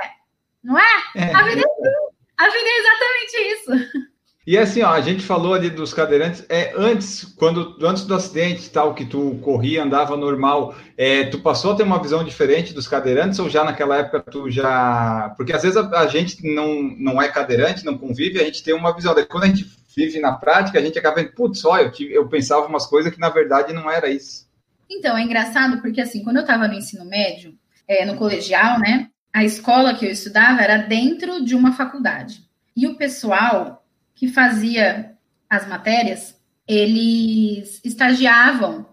Não 0.63 0.77
é? 0.77 0.83
é 1.15 1.33
a 1.33 1.41
vida 1.41 1.61
é 1.61 1.63
assim. 1.63 2.07
A 2.37 2.45
vida 2.49 2.67
é 2.67 2.79
exatamente 2.79 3.37
isso. 3.53 4.07
E 4.47 4.57
assim, 4.57 4.81
ó, 4.81 4.91
a 4.91 5.01
gente 5.01 5.23
falou 5.23 5.53
ali 5.53 5.69
dos 5.69 5.93
cadeirantes, 5.93 6.45
é 6.47 6.73
antes, 6.73 7.25
quando 7.35 7.77
antes 7.85 8.05
do 8.05 8.15
acidente 8.15 8.69
tal, 8.69 8.95
que 8.95 9.03
tu 9.03 9.37
corria, 9.41 9.83
andava 9.83 10.15
normal, 10.15 10.73
é, 10.97 11.25
tu 11.25 11.39
passou 11.39 11.73
a 11.73 11.75
ter 11.75 11.83
uma 11.83 12.01
visão 12.01 12.23
diferente 12.23 12.73
dos 12.73 12.87
cadeirantes 12.87 13.39
ou 13.39 13.49
já 13.49 13.65
naquela 13.65 13.97
época 13.97 14.21
tu 14.21 14.49
já. 14.49 15.33
Porque 15.35 15.51
às 15.51 15.63
vezes 15.63 15.75
a, 15.75 15.99
a 15.99 16.07
gente 16.07 16.41
não, 16.47 16.81
não 16.97 17.21
é 17.21 17.27
cadeirante, 17.27 17.83
não 17.83 17.97
convive, 17.97 18.39
a 18.39 18.45
gente 18.45 18.63
tem 18.63 18.73
uma 18.73 18.95
visão. 18.95 19.13
Daí, 19.13 19.25
quando 19.25 19.43
a 19.43 19.47
gente 19.47 19.69
vive 19.93 20.17
na 20.21 20.31
prática, 20.31 20.79
a 20.79 20.81
gente 20.81 20.97
acaba 20.97 21.17
vendo, 21.17 21.33
putz, 21.33 21.65
olha, 21.65 21.91
eu, 21.99 22.07
eu 22.07 22.29
pensava 22.29 22.67
umas 22.67 22.85
coisas 22.85 23.13
que 23.13 23.19
na 23.19 23.29
verdade 23.29 23.73
não 23.73 23.91
era 23.91 24.09
isso. 24.09 24.47
Então, 24.89 25.17
é 25.17 25.23
engraçado 25.23 25.81
porque 25.81 25.99
assim, 25.99 26.23
quando 26.23 26.37
eu 26.37 26.43
estava 26.43 26.69
no 26.69 26.73
ensino 26.73 27.03
médio, 27.03 27.53
é, 27.85 28.05
no 28.05 28.15
colegial, 28.15 28.79
né? 28.79 29.09
a 29.33 29.43
escola 29.43 29.93
que 29.93 30.05
eu 30.05 30.09
estudava 30.09 30.61
era 30.61 30.77
dentro 30.77 31.43
de 31.43 31.53
uma 31.53 31.73
faculdade. 31.73 32.41
E 32.75 32.87
o 32.87 32.95
pessoal 32.95 33.83
que 34.17 34.27
fazia 34.27 35.11
as 35.47 35.67
matérias, 35.67 36.35
eles 36.67 37.79
estagiavam. 37.85 38.85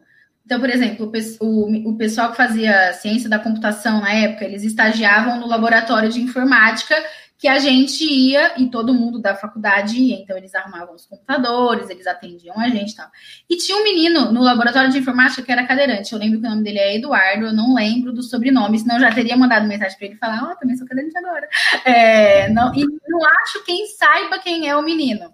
Então, 0.44 0.60
por 0.60 0.68
exemplo, 0.68 1.10
o, 1.40 1.90
o 1.90 1.96
pessoal 1.96 2.30
que 2.30 2.36
fazia 2.36 2.92
ciência 2.92 3.28
da 3.28 3.38
computação 3.38 4.02
na 4.02 4.12
época, 4.12 4.44
eles 4.44 4.62
estagiavam 4.62 5.40
no 5.40 5.48
laboratório 5.48 6.10
de 6.10 6.20
informática 6.20 6.94
que 7.36 7.48
a 7.48 7.58
gente 7.58 8.04
ia 8.04 8.60
e 8.60 8.70
todo 8.70 8.94
mundo 8.94 9.18
da 9.18 9.34
faculdade 9.34 9.96
ia. 9.98 10.16
Então, 10.16 10.36
eles 10.36 10.54
arrumavam 10.54 10.94
os 10.94 11.06
computadores, 11.06 11.90
eles 11.90 12.06
atendiam 12.06 12.58
a 12.58 12.68
gente 12.68 12.92
e 12.92 12.96
tal. 12.96 13.08
E 13.50 13.56
tinha 13.56 13.76
um 13.76 13.82
menino 13.82 14.32
no 14.32 14.42
laboratório 14.42 14.90
de 14.90 14.98
informática 14.98 15.42
que 15.42 15.52
era 15.52 15.66
cadeirante. 15.66 16.12
Eu 16.12 16.18
lembro 16.18 16.40
que 16.40 16.46
o 16.46 16.50
nome 16.50 16.62
dele 16.62 16.78
é 16.78 16.96
Eduardo, 16.96 17.46
eu 17.46 17.52
não 17.52 17.74
lembro 17.74 18.12
do 18.12 18.22
sobrenome, 18.22 18.78
senão 18.78 18.96
eu 18.96 19.00
já 19.00 19.12
teria 19.12 19.36
mandado 19.36 19.66
mensagem 19.66 19.98
para 19.98 20.06
ele 20.06 20.16
falar: 20.16 20.44
Ó, 20.44 20.52
oh, 20.52 20.56
também 20.56 20.76
sou 20.76 20.86
cadeirante 20.86 21.18
agora. 21.18 21.48
É, 21.84 22.48
não, 22.50 22.74
e 22.74 22.86
não 23.08 23.20
acho 23.42 23.64
quem 23.64 23.86
saiba 23.88 24.38
quem 24.38 24.68
é 24.68 24.76
o 24.76 24.82
menino. 24.82 25.30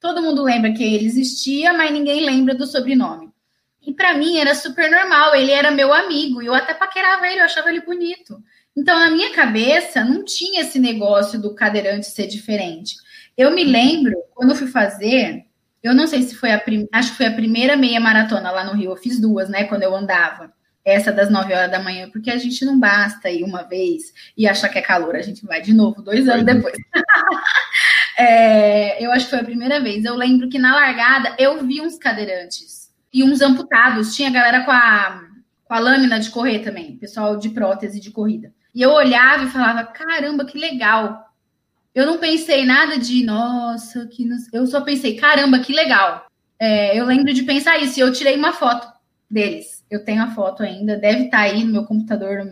Todo 0.00 0.20
mundo 0.20 0.42
lembra 0.42 0.72
que 0.72 0.82
ele 0.82 1.06
existia, 1.06 1.72
mas 1.72 1.90
ninguém 1.90 2.26
lembra 2.26 2.54
do 2.54 2.66
sobrenome. 2.66 3.32
E 3.86 3.92
para 3.92 4.14
mim 4.14 4.38
era 4.38 4.54
super 4.54 4.90
normal, 4.90 5.34
ele 5.34 5.52
era 5.52 5.70
meu 5.70 5.92
amigo, 5.92 6.42
e 6.42 6.46
eu 6.46 6.54
até 6.54 6.74
paquerava 6.74 7.26
ele, 7.26 7.40
eu 7.40 7.44
achava 7.44 7.70
ele 7.70 7.80
bonito. 7.80 8.42
Então, 8.76 8.98
na 8.98 9.10
minha 9.10 9.32
cabeça, 9.32 10.04
não 10.04 10.24
tinha 10.24 10.62
esse 10.62 10.78
negócio 10.78 11.40
do 11.40 11.54
cadeirante 11.54 12.06
ser 12.06 12.26
diferente. 12.26 12.96
Eu 13.36 13.52
me 13.52 13.64
lembro, 13.64 14.14
quando 14.34 14.50
eu 14.50 14.56
fui 14.56 14.66
fazer, 14.66 15.44
eu 15.82 15.94
não 15.94 16.06
sei 16.06 16.22
se 16.22 16.34
foi 16.34 16.50
a 16.52 16.58
primeira, 16.58 16.88
acho 16.92 17.10
que 17.10 17.18
foi 17.18 17.26
a 17.26 17.34
primeira 17.34 17.76
meia 17.76 18.00
maratona 18.00 18.50
lá 18.50 18.64
no 18.64 18.72
Rio, 18.72 18.92
eu 18.92 18.96
fiz 18.96 19.20
duas, 19.20 19.48
né, 19.48 19.64
quando 19.64 19.82
eu 19.82 19.94
andava. 19.94 20.52
essa 20.84 21.10
das 21.12 21.30
9 21.30 21.52
horas 21.54 21.70
da 21.70 21.82
manhã, 21.82 22.10
porque 22.10 22.30
a 22.30 22.36
gente 22.36 22.64
não 22.64 22.78
basta 22.78 23.30
ir 23.30 23.42
uma 23.42 23.62
vez 23.62 24.12
e 24.36 24.46
achar 24.46 24.68
que 24.68 24.78
é 24.78 24.82
calor, 24.82 25.16
a 25.16 25.22
gente 25.22 25.44
vai 25.46 25.62
de 25.62 25.72
novo 25.72 26.02
dois 26.02 26.28
anos 26.28 26.44
depois. 26.44 26.74
é, 28.18 29.02
eu 29.04 29.10
acho 29.12 29.24
que 29.26 29.30
foi 29.30 29.40
a 29.40 29.44
primeira 29.44 29.80
vez. 29.80 30.04
Eu 30.04 30.14
lembro 30.14 30.48
que 30.48 30.58
na 30.58 30.74
largada 30.74 31.34
eu 31.38 31.64
vi 31.64 31.80
uns 31.80 31.96
cadeirantes 31.96 32.92
e 33.12 33.24
uns 33.24 33.40
amputados. 33.40 34.14
Tinha 34.14 34.30
galera 34.30 34.64
com 34.64 34.70
a, 34.70 35.22
com 35.64 35.74
a 35.74 35.78
lâmina 35.78 36.20
de 36.20 36.30
correr 36.30 36.58
também, 36.58 36.98
pessoal 36.98 37.38
de 37.38 37.48
prótese 37.48 37.98
de 37.98 38.10
corrida. 38.10 38.52
E 38.74 38.82
eu 38.82 38.90
olhava 38.90 39.44
e 39.44 39.50
falava: 39.50 39.84
caramba, 39.84 40.44
que 40.44 40.58
legal. 40.58 41.30
Eu 41.94 42.06
não 42.06 42.18
pensei 42.18 42.64
nada 42.64 42.98
de, 42.98 43.24
nossa, 43.24 44.06
que. 44.06 44.28
Eu 44.52 44.66
só 44.66 44.80
pensei, 44.80 45.16
caramba, 45.16 45.60
que 45.60 45.72
legal. 45.72 46.26
É, 46.58 46.98
eu 46.98 47.04
lembro 47.04 47.32
de 47.32 47.42
pensar 47.44 47.78
isso 47.78 47.98
e 47.98 48.02
eu 48.02 48.12
tirei 48.12 48.36
uma 48.36 48.52
foto 48.52 48.86
deles. 49.30 49.84
Eu 49.90 50.04
tenho 50.04 50.22
a 50.22 50.30
foto 50.30 50.62
ainda, 50.62 50.96
deve 50.96 51.24
estar 51.24 51.38
tá 51.38 51.44
aí 51.44 51.62
no 51.62 51.72
meu 51.72 51.84
computador. 51.84 52.44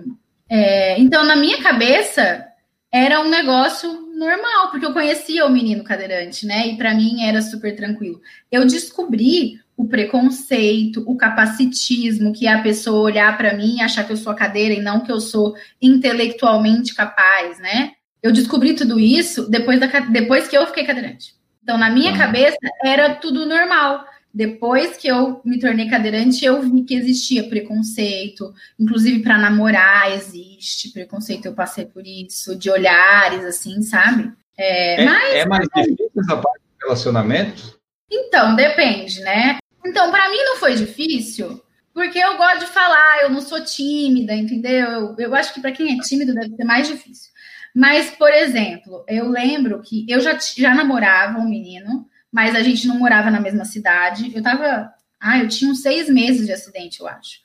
É, 0.48 1.00
então, 1.00 1.24
na 1.24 1.34
minha 1.34 1.62
cabeça, 1.62 2.46
era 2.90 3.20
um 3.20 3.28
negócio 3.28 3.90
normal, 4.14 4.70
porque 4.70 4.86
eu 4.86 4.92
conhecia 4.92 5.46
o 5.46 5.50
menino 5.50 5.82
cadeirante, 5.82 6.46
né? 6.46 6.68
E 6.68 6.76
para 6.76 6.94
mim 6.94 7.24
era 7.24 7.42
super 7.42 7.74
tranquilo. 7.74 8.20
Eu 8.50 8.64
descobri 8.66 9.60
o 9.82 9.88
preconceito, 9.88 11.02
o 11.08 11.16
capacitismo, 11.16 12.32
que 12.32 12.46
é 12.46 12.52
a 12.52 12.62
pessoa 12.62 13.00
olhar 13.00 13.36
para 13.36 13.56
mim 13.56 13.78
e 13.78 13.82
achar 13.82 14.04
que 14.04 14.12
eu 14.12 14.16
sou 14.16 14.30
a 14.30 14.36
cadeira 14.36 14.72
e 14.72 14.80
não 14.80 15.00
que 15.00 15.10
eu 15.10 15.20
sou 15.20 15.56
intelectualmente 15.80 16.94
capaz, 16.94 17.58
né? 17.58 17.90
Eu 18.22 18.30
descobri 18.30 18.74
tudo 18.74 19.00
isso 19.00 19.50
depois, 19.50 19.80
da, 19.80 19.86
depois 19.86 20.46
que 20.46 20.56
eu 20.56 20.64
fiquei 20.68 20.84
cadeirante. 20.84 21.34
Então, 21.64 21.76
na 21.76 21.90
minha 21.90 22.16
cabeça, 22.16 22.56
era 22.84 23.16
tudo 23.16 23.44
normal. 23.44 24.04
Depois 24.32 24.96
que 24.96 25.08
eu 25.08 25.40
me 25.44 25.58
tornei 25.58 25.90
cadeirante, 25.90 26.44
eu 26.44 26.62
vi 26.62 26.84
que 26.84 26.94
existia 26.94 27.48
preconceito, 27.48 28.54
inclusive 28.78 29.20
para 29.20 29.36
namorar 29.36 30.12
existe 30.12 30.90
preconceito, 30.90 31.46
eu 31.46 31.54
passei 31.54 31.86
por 31.86 32.06
isso, 32.06 32.54
de 32.56 32.70
olhares, 32.70 33.44
assim, 33.44 33.82
sabe? 33.82 34.32
É, 34.56 35.02
é, 35.02 35.04
mas, 35.04 35.34
é 35.34 35.44
mais 35.44 35.68
difícil 35.74 36.10
essa 36.16 36.36
parte 36.36 36.60
do 36.60 36.84
relacionamento? 36.84 37.82
Então, 38.12 38.54
depende, 38.54 39.20
né? 39.20 39.56
Então, 39.84 40.10
para 40.10 40.30
mim 40.30 40.42
não 40.44 40.56
foi 40.56 40.74
difícil, 40.74 41.60
porque 41.92 42.18
eu 42.18 42.36
gosto 42.36 42.60
de 42.60 42.66
falar, 42.66 43.22
eu 43.22 43.30
não 43.30 43.40
sou 43.40 43.62
tímida, 43.62 44.34
entendeu? 44.34 44.86
Eu, 44.90 45.16
eu 45.18 45.34
acho 45.34 45.52
que 45.52 45.60
para 45.60 45.72
quem 45.72 45.96
é 45.96 46.00
tímido 46.00 46.34
deve 46.34 46.54
ser 46.54 46.64
mais 46.64 46.88
difícil. 46.88 47.30
Mas, 47.74 48.10
por 48.10 48.30
exemplo, 48.30 49.04
eu 49.08 49.28
lembro 49.28 49.80
que 49.82 50.04
eu 50.08 50.20
já, 50.20 50.38
já 50.38 50.74
namorava 50.74 51.38
um 51.38 51.48
menino, 51.48 52.06
mas 52.30 52.54
a 52.54 52.62
gente 52.62 52.86
não 52.86 52.98
morava 52.98 53.30
na 53.30 53.40
mesma 53.40 53.64
cidade. 53.64 54.34
Eu 54.34 54.42
tava. 54.42 54.92
Ah, 55.20 55.38
eu 55.38 55.48
tinha 55.48 55.70
uns 55.70 55.82
seis 55.82 56.08
meses 56.08 56.46
de 56.46 56.52
acidente, 56.52 57.00
eu 57.00 57.08
acho. 57.08 57.40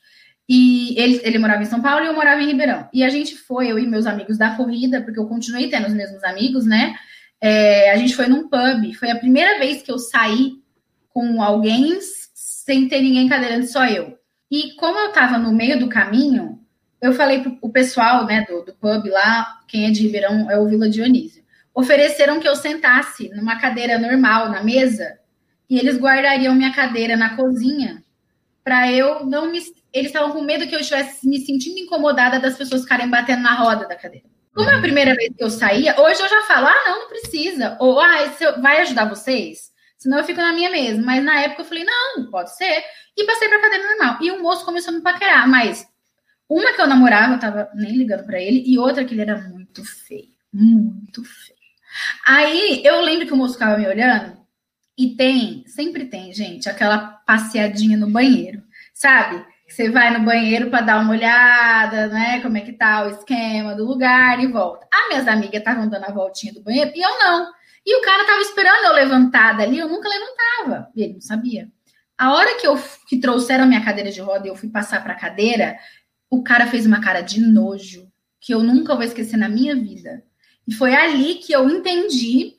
E 0.50 0.98
ele, 1.00 1.22
ele 1.24 1.38
morava 1.38 1.62
em 1.62 1.66
São 1.66 1.82
Paulo 1.82 2.06
e 2.06 2.08
eu 2.08 2.14
morava 2.14 2.42
em 2.42 2.48
Ribeirão. 2.48 2.90
E 2.94 3.04
a 3.04 3.10
gente 3.10 3.36
foi, 3.36 3.70
eu 3.70 3.78
e 3.78 3.86
meus 3.86 4.06
amigos 4.06 4.38
da 4.38 4.56
corrida, 4.56 5.02
porque 5.02 5.20
eu 5.20 5.28
continuei 5.28 5.70
tendo 5.70 5.88
os 5.88 5.94
mesmos 5.94 6.24
amigos, 6.24 6.66
né? 6.66 6.96
É, 7.40 7.92
a 7.92 7.98
gente 7.98 8.16
foi 8.16 8.28
num 8.28 8.50
pub. 8.50 8.94
Foi 8.96 9.12
a 9.12 9.20
primeira 9.20 9.60
vez 9.60 9.82
que 9.82 9.92
eu 9.92 10.00
saí 10.00 10.54
com 11.10 11.42
alguém 11.42 11.98
sem 12.68 12.86
ter 12.90 13.02
ninguém 13.02 13.30
cadeirante, 13.30 13.68
só 13.68 13.86
eu. 13.86 14.20
E 14.52 14.74
como 14.74 15.00
eu 15.00 15.14
tava 15.14 15.38
no 15.38 15.54
meio 15.54 15.80
do 15.80 15.88
caminho, 15.88 16.60
eu 17.02 17.14
falei 17.14 17.40
pro 17.40 17.58
o 17.62 17.70
pessoal, 17.70 18.26
né, 18.26 18.46
do, 18.46 18.62
do 18.62 18.74
pub 18.74 19.08
lá, 19.10 19.62
quem 19.70 19.86
é 19.86 19.90
de 19.90 20.02
Ribeirão 20.02 20.52
é 20.52 20.60
o 20.60 20.68
Vila 20.68 20.90
Dionísio. 20.90 21.42
Ofereceram 21.74 22.42
que 22.42 22.48
eu 22.48 22.58
sentasse 22.58 23.30
numa 23.30 23.58
cadeira 23.58 23.98
normal, 23.98 24.50
na 24.50 24.62
mesa, 24.62 25.18
e 25.70 25.80
eles 25.80 25.98
guardariam 25.98 26.54
minha 26.54 26.74
cadeira 26.74 27.16
na 27.16 27.38
cozinha 27.38 28.04
para 28.66 28.92
eu 28.92 29.26
não 29.26 29.50
me. 29.50 29.60
Eles 29.94 30.08
estavam 30.08 30.34
com 30.34 30.42
medo 30.42 30.68
que 30.68 30.76
eu 30.76 30.82
estivesse 30.82 31.26
me 31.26 31.40
sentindo 31.40 31.80
incomodada 31.80 32.38
das 32.38 32.58
pessoas 32.58 32.82
ficarem 32.82 33.10
batendo 33.10 33.44
na 33.44 33.56
roda 33.56 33.88
da 33.88 33.96
cadeira. 33.96 34.26
Como 34.54 34.70
é 34.70 34.76
a 34.76 34.82
primeira 34.82 35.16
vez 35.16 35.34
que 35.34 35.42
eu 35.42 35.50
saía, 35.50 35.98
hoje 36.02 36.22
eu 36.22 36.28
já 36.28 36.42
falo, 36.42 36.68
ah, 36.68 36.84
não, 36.86 37.00
não 37.02 37.08
precisa. 37.08 37.78
Ou, 37.80 37.98
ah, 37.98 38.18
vai 38.60 38.82
ajudar 38.82 39.06
vocês? 39.06 39.67
Senão 39.98 40.20
eu 40.20 40.24
fico 40.24 40.40
na 40.40 40.54
minha 40.54 40.70
mesma. 40.70 41.04
Mas 41.04 41.24
na 41.24 41.40
época 41.42 41.62
eu 41.62 41.66
falei, 41.66 41.84
não, 41.84 42.30
pode 42.30 42.56
ser. 42.56 42.84
E 43.16 43.26
passei 43.26 43.50
para 43.50 43.62
cadeira 43.62 43.88
normal. 43.88 44.18
E 44.22 44.32
o 44.32 44.42
moço 44.42 44.66
começou 44.66 44.94
a 44.94 44.98
me 44.98 45.04
paquerar, 45.04 45.48
mas 45.48 45.88
uma 46.50 46.74
que 46.74 46.82
eu 46.82 46.88
namorava, 46.88 47.34
eu 47.34 47.40
tava 47.40 47.70
nem 47.74 47.98
ligando 47.98 48.26
para 48.26 48.40
ele, 48.40 48.64
e 48.66 48.80
outra 48.80 49.04
que 49.04 49.14
ele 49.14 49.22
era 49.22 49.38
muito 49.38 49.84
feio. 49.84 50.30
Muito 50.54 51.24
feio. 51.24 51.58
Aí 52.26 52.82
eu 52.86 53.02
lembro 53.02 53.26
que 53.26 53.34
o 53.34 53.36
moço 53.36 53.54
ficava 53.54 53.78
me 53.78 53.88
olhando, 53.88 54.38
e 54.98 55.16
tem, 55.16 55.64
sempre 55.68 56.06
tem, 56.06 56.34
gente, 56.34 56.70
aquela 56.70 56.98
passeadinha 56.98 57.98
no 57.98 58.10
banheiro, 58.10 58.64
sabe? 58.94 59.46
Você 59.68 59.90
vai 59.92 60.18
no 60.18 60.26
banheiro 60.26 60.70
para 60.70 60.82
dar 60.82 61.02
uma 61.02 61.12
olhada, 61.12 62.08
né? 62.08 62.42
Como 62.42 62.58
é 62.58 62.62
que 62.62 62.72
tá 62.72 63.04
o 63.04 63.10
esquema 63.10 63.76
do 63.76 63.86
lugar 63.86 64.42
e 64.42 64.48
volta. 64.48 64.88
As 64.92 65.10
minhas 65.10 65.28
amigas 65.28 65.60
estavam 65.60 65.90
dando 65.90 66.06
a 66.06 66.12
voltinha 66.12 66.54
do 66.54 66.64
banheiro 66.64 66.92
e 66.96 67.02
eu 67.02 67.20
não. 67.20 67.52
E 67.88 67.96
o 67.96 68.02
cara 68.02 68.26
tava 68.26 68.42
esperando 68.42 68.84
eu 68.84 68.92
levantar 68.92 69.54
dali, 69.54 69.80
eu 69.80 69.88
nunca 69.88 70.10
levantava. 70.10 70.92
E 70.94 71.04
ele 71.04 71.14
não 71.14 71.22
sabia. 71.22 71.72
A 72.18 72.34
hora 72.34 72.60
que 72.60 72.68
eu 72.68 72.78
que 73.08 73.18
trouxeram 73.18 73.64
a 73.64 73.68
minha 73.68 73.84
cadeira 73.84 74.12
de 74.12 74.20
roda 74.20 74.46
e 74.46 74.50
eu 74.50 74.58
fui 74.58 74.68
passar 74.68 75.02
para 75.02 75.14
a 75.14 75.18
cadeira, 75.18 75.78
o 76.30 76.44
cara 76.44 76.68
fez 76.68 76.86
uma 76.86 77.00
cara 77.00 77.22
de 77.22 77.40
nojo 77.40 78.12
que 78.42 78.54
eu 78.54 78.62
nunca 78.62 78.94
vou 78.94 79.06
esquecer 79.06 79.38
na 79.38 79.48
minha 79.48 79.74
vida. 79.74 80.22
E 80.68 80.74
foi 80.74 80.94
ali 80.94 81.36
que 81.36 81.54
eu 81.54 81.70
entendi 81.70 82.58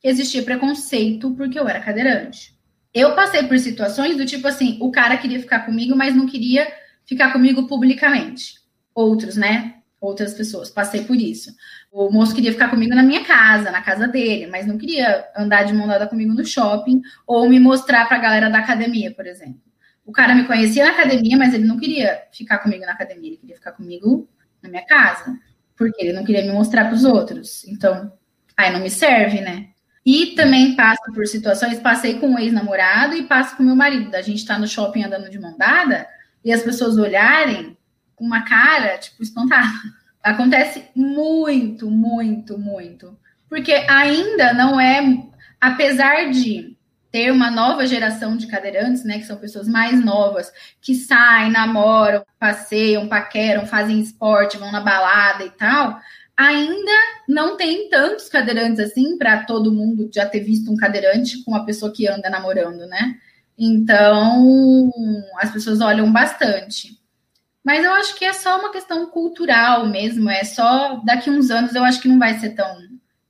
que 0.00 0.08
existia 0.08 0.42
preconceito 0.42 1.34
porque 1.34 1.60
eu 1.60 1.68
era 1.68 1.82
cadeirante. 1.82 2.58
Eu 2.94 3.14
passei 3.14 3.42
por 3.42 3.58
situações 3.58 4.16
do 4.16 4.24
tipo 4.24 4.48
assim, 4.48 4.78
o 4.80 4.90
cara 4.90 5.18
queria 5.18 5.40
ficar 5.40 5.66
comigo, 5.66 5.94
mas 5.94 6.16
não 6.16 6.26
queria 6.26 6.66
ficar 7.04 7.34
comigo 7.34 7.66
publicamente. 7.66 8.54
Outros, 8.94 9.36
né? 9.36 9.79
Outras 10.00 10.32
pessoas. 10.32 10.70
Passei 10.70 11.04
por 11.04 11.16
isso. 11.16 11.54
O 11.92 12.10
moço 12.10 12.34
queria 12.34 12.52
ficar 12.52 12.70
comigo 12.70 12.94
na 12.94 13.02
minha 13.02 13.22
casa, 13.22 13.70
na 13.70 13.82
casa 13.82 14.08
dele, 14.08 14.46
mas 14.46 14.66
não 14.66 14.78
queria 14.78 15.26
andar 15.36 15.64
de 15.64 15.74
mão 15.74 15.86
dada 15.86 16.06
comigo 16.06 16.32
no 16.32 16.44
shopping 16.44 17.02
ou 17.26 17.48
me 17.48 17.60
mostrar 17.60 18.06
para 18.08 18.16
a 18.16 18.20
galera 18.20 18.48
da 18.48 18.58
academia, 18.58 19.12
por 19.12 19.26
exemplo. 19.26 19.60
O 20.06 20.12
cara 20.12 20.34
me 20.34 20.44
conhecia 20.44 20.84
na 20.84 20.92
academia, 20.92 21.36
mas 21.36 21.52
ele 21.52 21.66
não 21.66 21.78
queria 21.78 22.22
ficar 22.32 22.58
comigo 22.58 22.84
na 22.86 22.92
academia, 22.92 23.28
ele 23.28 23.36
queria 23.36 23.56
ficar 23.56 23.72
comigo 23.72 24.28
na 24.62 24.70
minha 24.70 24.84
casa, 24.86 25.38
porque 25.76 26.02
ele 26.02 26.14
não 26.14 26.24
queria 26.24 26.42
me 26.42 26.52
mostrar 26.52 26.86
para 26.86 26.94
os 26.94 27.04
outros. 27.04 27.64
Então, 27.68 28.12
aí 28.56 28.72
não 28.72 28.80
me 28.80 28.90
serve, 28.90 29.40
né? 29.40 29.68
E 30.04 30.28
também 30.28 30.74
passo 30.74 31.12
por 31.14 31.26
situações, 31.26 31.78
passei 31.78 32.18
com 32.18 32.30
um 32.30 32.38
ex-namorado 32.38 33.14
e 33.14 33.24
passo 33.24 33.56
com 33.56 33.62
meu 33.62 33.76
marido. 33.76 34.14
A 34.14 34.22
gente 34.22 34.46
tá 34.46 34.58
no 34.58 34.66
shopping 34.66 35.04
andando 35.04 35.28
de 35.28 35.38
mão 35.38 35.56
dada 35.58 36.08
e 36.42 36.52
as 36.52 36.62
pessoas 36.62 36.96
olharem 36.96 37.76
com 38.20 38.26
uma 38.26 38.42
cara, 38.42 38.98
tipo, 38.98 39.22
espantada. 39.22 39.66
Acontece 40.22 40.84
muito, 40.94 41.90
muito, 41.90 42.58
muito. 42.58 43.18
Porque 43.48 43.72
ainda 43.88 44.52
não 44.52 44.78
é, 44.78 45.24
apesar 45.58 46.30
de 46.30 46.76
ter 47.10 47.32
uma 47.32 47.50
nova 47.50 47.86
geração 47.86 48.36
de 48.36 48.46
cadeirantes, 48.46 49.02
né, 49.02 49.18
que 49.18 49.24
são 49.24 49.38
pessoas 49.38 49.66
mais 49.66 50.04
novas, 50.04 50.52
que 50.82 50.94
saem, 50.94 51.50
namoram, 51.50 52.22
passeiam, 52.38 53.08
paqueram, 53.08 53.66
fazem 53.66 53.98
esporte, 53.98 54.58
vão 54.58 54.70
na 54.70 54.80
balada 54.80 55.44
e 55.44 55.50
tal, 55.50 55.98
ainda 56.36 56.92
não 57.26 57.56
tem 57.56 57.88
tantos 57.88 58.28
cadeirantes 58.28 58.78
assim 58.78 59.16
para 59.16 59.44
todo 59.44 59.72
mundo 59.72 60.08
já 60.14 60.26
ter 60.26 60.40
visto 60.40 60.70
um 60.70 60.76
cadeirante 60.76 61.42
com 61.42 61.52
uma 61.52 61.64
pessoa 61.64 61.92
que 61.92 62.06
anda 62.06 62.30
namorando, 62.30 62.86
né? 62.86 63.16
Então, 63.58 64.90
as 65.38 65.50
pessoas 65.50 65.80
olham 65.80 66.12
bastante. 66.12 66.99
Mas 67.70 67.84
eu 67.84 67.92
acho 67.92 68.16
que 68.16 68.24
é 68.24 68.32
só 68.32 68.58
uma 68.58 68.72
questão 68.72 69.06
cultural 69.06 69.86
mesmo, 69.86 70.28
é 70.28 70.42
só 70.42 71.00
daqui 71.04 71.30
uns 71.30 71.52
anos 71.52 71.72
eu 71.72 71.84
acho 71.84 72.00
que 72.02 72.08
não 72.08 72.18
vai 72.18 72.36
ser 72.36 72.50
tão 72.50 72.66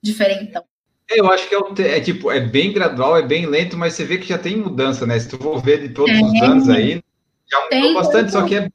diferentão. 0.01 0.63
Eu 1.07 1.31
acho 1.31 1.47
que 1.47 1.53
é, 1.83 1.97
é, 1.97 2.01
tipo, 2.01 2.31
é 2.31 2.39
bem 2.39 2.73
gradual, 2.73 3.15
é 3.15 3.21
bem 3.21 3.45
lento, 3.45 3.77
mas 3.77 3.93
você 3.93 4.03
vê 4.03 4.17
que 4.17 4.27
já 4.27 4.39
tem 4.39 4.57
mudança, 4.57 5.05
né? 5.05 5.19
Se 5.19 5.29
tu 5.29 5.37
for 5.37 5.61
ver 5.61 5.87
de 5.87 5.89
todos 5.93 6.17
é, 6.17 6.23
os 6.23 6.41
anos 6.41 6.69
aí, 6.69 7.03
já 7.47 7.61
mudou 7.71 7.93
bastante, 7.93 8.31
só 8.31 8.43
que 8.43 8.55
é 8.55 8.61
bem 8.61 8.71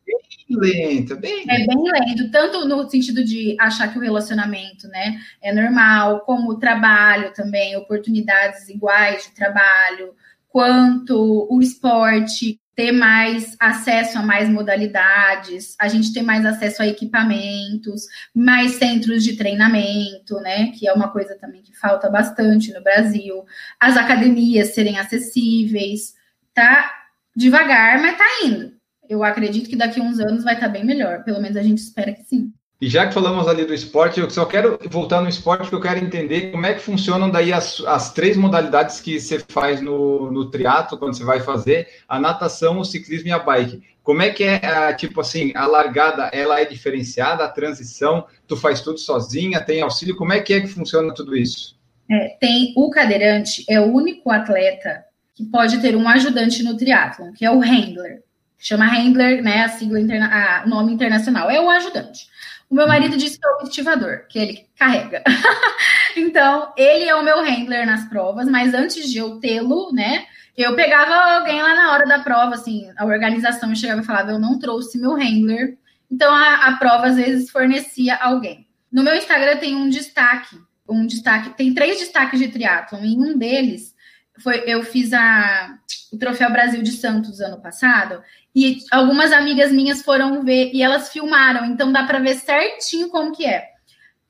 lento, 0.51 1.17
bem 1.17 1.45
É 1.49 1.67
bem 1.67 1.83
lento, 1.83 2.31
tanto 2.31 2.69
no 2.69 2.89
sentido 2.89 3.25
de 3.25 3.57
achar 3.59 3.93
que 3.93 3.99
o 3.99 4.03
relacionamento, 4.03 4.87
né, 4.87 5.19
é 5.43 5.53
normal, 5.53 6.21
como 6.21 6.53
o 6.53 6.61
trabalho 6.61 7.33
também, 7.35 7.75
oportunidades 7.77 8.69
iguais 8.69 9.25
de 9.25 9.35
trabalho, 9.35 10.15
quanto 10.49 11.49
o 11.51 11.61
esporte, 11.61 12.61
ter 12.77 12.93
mais 12.93 13.57
acesso 13.59 14.19
a 14.19 14.23
mais 14.23 14.51
modalidades, 14.51 15.75
a 15.81 15.89
gente 15.89 16.13
ter 16.13 16.21
mais 16.21 16.45
acesso 16.45 16.83
a 16.83 16.87
equipamentos, 16.87 18.03
mais 18.35 18.73
centros 18.73 19.25
de 19.25 19.35
treinamento, 19.35 20.39
né? 20.41 20.71
Que 20.73 20.87
é 20.87 20.93
uma 20.93 21.09
coisa 21.09 21.35
também 21.37 21.63
que 21.63 21.75
falta 21.75 22.11
bastante 22.11 22.75
no 22.75 22.83
Brasil. 22.83 23.45
As 23.81 23.97
academias 23.97 24.75
serem 24.75 24.99
acessíveis, 24.99 26.15
tá 26.53 26.93
devagar, 27.35 27.99
mas 28.01 28.19
tá 28.19 28.25
indo. 28.45 28.77
Eu 29.09 29.25
acredito 29.25 29.71
que 29.71 29.77
daqui 29.77 29.99
a 29.99 30.03
uns 30.03 30.21
anos 30.21 30.45
vai 30.45 30.53
estar 30.55 30.67
tá 30.67 30.73
bem 30.73 30.85
melhor. 30.85 31.25
Pelo 31.25 31.41
menos 31.41 31.57
a 31.57 31.63
gente 31.63 31.79
espera 31.79 32.13
que 32.13 32.25
sim. 32.25 32.53
E 32.81 32.89
já 32.91 33.07
que 33.07 33.15
falamos 33.15 33.49
ali 33.49 33.65
do 33.65 33.73
esporte, 33.73 34.21
eu 34.21 34.29
só 34.29 34.45
quero 34.45 34.79
voltar 34.91 35.23
no 35.23 35.29
esporte 35.29 35.63
porque 35.63 35.77
eu 35.77 35.81
quero 35.81 36.05
entender 36.05 36.51
como 36.51 36.67
é 36.67 36.75
que 36.75 36.81
funcionam 36.81 37.31
daí 37.31 37.51
as, 37.51 37.81
as 37.81 38.13
três 38.13 38.37
modalidades 38.37 39.01
que 39.01 39.19
você 39.19 39.39
faz 39.39 39.81
no, 39.81 40.31
no 40.31 40.51
triatlo 40.51 40.99
quando 40.99 41.17
você 41.17 41.25
vai 41.25 41.41
fazer, 41.41 41.89
a 42.07 42.21
natação, 42.21 42.79
o 42.79 42.85
ciclismo 42.85 43.29
e 43.29 43.33
a 43.33 43.39
bike. 43.39 43.83
Como 44.03 44.21
é 44.21 44.31
que 44.31 44.45
é, 44.45 44.93
tipo 44.93 45.23
assim, 45.23 45.53
a 45.55 45.67
largada, 45.67 46.25
ela 46.35 46.61
é 46.61 46.67
diferenciada, 46.67 47.45
a 47.45 47.49
transição, 47.49 48.27
tu 48.47 48.57
faz 48.57 48.83
tudo 48.83 48.99
sozinha, 48.99 49.61
tem 49.61 49.81
auxílio, 49.81 50.15
como 50.15 50.35
é 50.35 50.41
que 50.41 50.53
é 50.53 50.61
que 50.61 50.69
funciona 50.69 51.15
tudo 51.15 51.35
isso? 51.35 51.77
É, 52.11 52.37
tem 52.39 52.75
o 52.77 52.91
cadeirante, 52.91 53.65
é 53.69 53.81
o 53.81 53.87
único 53.87 54.31
atleta 54.31 55.05
que 55.35 55.45
pode 55.47 55.81
ter 55.81 55.97
um 55.97 56.09
ajudante 56.09 56.63
no 56.63 56.77
triatlon, 56.77 57.33
que 57.33 57.45
é 57.45 57.51
o 57.51 57.59
handler. 57.59 58.23
Chama 58.59 58.87
handler, 58.87 59.43
né, 59.43 59.65
a 59.65 59.69
sigla, 59.71 59.99
interna 59.99 60.29
a 60.29 60.67
nome 60.67 60.93
internacional, 60.93 61.51
é 61.51 61.61
o 61.61 61.69
ajudante. 61.69 62.27
O 62.69 62.75
meu 62.75 62.87
marido 62.87 63.17
disse 63.17 63.39
que 63.39 63.47
é 63.47 63.51
o 63.51 63.63
motivador, 63.63 64.27
que 64.29 64.39
ele 64.39 64.67
carrega. 64.77 65.23
então, 66.17 66.73
ele 66.77 67.05
é 67.05 67.15
o 67.15 67.23
meu 67.23 67.43
handler 67.43 67.87
nas 67.87 68.09
provas, 68.09 68.49
mas 68.49 68.75
antes 68.75 69.11
de 69.11 69.19
eu 69.19 69.39
tê-lo, 69.39 69.93
né, 69.93 70.27
eu 70.57 70.75
pegava 70.75 71.37
alguém 71.37 71.63
lá 71.63 71.75
na 71.75 71.93
hora 71.93 72.07
da 72.07 72.19
prova, 72.19 72.55
assim, 72.55 72.91
a 72.97 73.05
organização 73.05 73.75
chegava 73.75 74.01
e 74.01 74.05
falava, 74.05 74.33
eu 74.33 74.39
não 74.39 74.59
trouxe 74.59 74.99
meu 74.99 75.15
handler. 75.15 75.77
Então, 76.11 76.35
a, 76.35 76.67
a 76.67 76.77
prova, 76.77 77.07
às 77.07 77.17
vezes, 77.17 77.51
fornecia 77.51 78.17
alguém. 78.17 78.67
No 78.91 79.03
meu 79.03 79.15
Instagram 79.15 79.59
tem 79.59 79.77
um 79.77 79.89
destaque, 79.89 80.57
um 80.89 81.07
destaque, 81.07 81.51
tem 81.51 81.75
três 81.75 81.99
destaques 81.99 82.41
de 82.41 82.49
triatlon, 82.49 83.05
e 83.05 83.17
um 83.17 83.37
deles 83.37 83.95
foi, 84.39 84.63
eu 84.67 84.83
fiz 84.83 85.13
a, 85.13 85.79
o 86.13 86.19
Troféu 86.19 86.51
Brasil 86.51 86.83
de 86.83 86.93
Santos 86.93 87.41
ano 87.41 87.61
passado, 87.61 88.23
e 88.57 88.79
algumas 88.91 89.33
amigas 89.33 89.71
minhas 89.71 90.01
foram 90.01 90.43
ver 90.43 90.71
e 90.73 90.83
elas 90.83 91.11
filmaram, 91.11 91.67
então 91.67 91.93
dá 91.93 92.05
para 92.05 92.21
ver 92.21 92.37
certinho 92.37 93.11
como 93.11 93.31
que 93.31 93.45
é. 93.45 93.69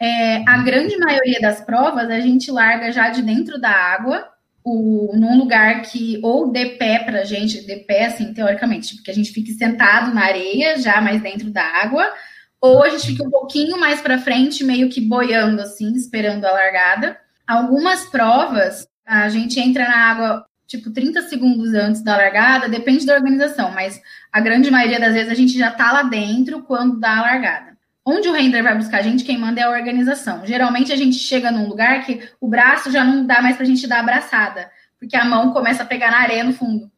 é. 0.01 0.43
A 0.49 0.59
grande 0.65 0.99
maioria 0.99 1.41
das 1.41 1.61
provas 1.61 2.11
a 2.11 2.19
gente 2.19 2.51
larga 2.51 2.91
já 2.91 3.09
de 3.09 3.23
dentro 3.23 3.61
da 3.61 3.71
água, 3.71 4.29
o, 4.65 5.13
num 5.15 5.39
lugar 5.39 5.83
que 5.83 6.19
ou 6.25 6.51
de 6.51 6.71
pé 6.71 6.99
para 6.99 7.25
gente, 7.25 7.65
de 7.65 7.77
pé 7.77 8.07
assim, 8.07 8.35
teoricamente, 8.35 8.97
porque 8.97 9.13
a 9.13 9.15
gente 9.15 9.31
fique 9.31 9.53
sentado 9.53 10.13
na 10.13 10.25
areia, 10.25 10.77
já 10.77 11.01
mais 11.01 11.23
dentro 11.23 11.49
da 11.49 11.63
água, 11.63 12.13
ou 12.61 12.83
a 12.83 12.89
gente 12.89 13.07
fica 13.07 13.23
um 13.23 13.31
pouquinho 13.31 13.79
mais 13.79 14.01
para 14.01 14.19
frente, 14.19 14.65
meio 14.65 14.89
que 14.89 15.01
boiando 15.01 15.63
assim, 15.63 15.95
esperando 15.95 16.45
a 16.45 16.51
largada. 16.51 17.17
Algumas 17.47 18.07
provas 18.07 18.89
a 19.07 19.29
gente 19.29 19.61
entra 19.61 19.85
na 19.85 19.99
água 20.11 20.47
tipo 20.67 20.91
30 20.91 21.23
segundos 21.23 21.73
antes 21.75 22.03
da 22.03 22.17
largada, 22.17 22.69
depende 22.69 23.07
da 23.07 23.15
organização, 23.15 23.71
mas 23.71 24.01
a 24.33 24.41
grande 24.41 24.71
maioria 24.71 24.99
das 24.99 25.15
vezes 25.15 25.31
a 25.31 25.35
gente 25.35 25.57
já 25.57 25.71
tá 25.71 25.93
lá 25.93 26.03
dentro 26.03 26.63
quando 26.63 26.99
dá 26.99 27.19
a 27.19 27.23
largada. 27.23 27.77
Onde 28.05 28.29
o 28.29 28.33
render 28.33 28.63
vai 28.63 28.77
buscar 28.77 28.99
a 28.99 29.03
gente, 29.03 29.25
quem 29.25 29.39
manda 29.39 29.61
é 29.61 29.65
a 29.65 29.71
organização. 29.71 30.47
Geralmente 30.47 30.93
a 30.93 30.97
gente 30.97 31.17
chega 31.17 31.51
num 31.51 31.69
lugar 31.69 32.05
que 32.05 32.29
o 32.41 32.49
braço 32.49 32.91
já 32.91 33.05
não 33.05 33.27
dá 33.27 33.43
mais 33.43 33.57
pra 33.57 33.65
gente 33.65 33.87
dar 33.87 34.01
abraçada, 34.01 34.71
porque 34.99 35.17
a 35.17 35.25
mão 35.25 35.53
começa 35.53 35.83
a 35.83 35.87
pegar 35.87 36.11
na 36.11 36.21
areia 36.21 36.45
no 36.45 36.53
fundo. 36.53 36.91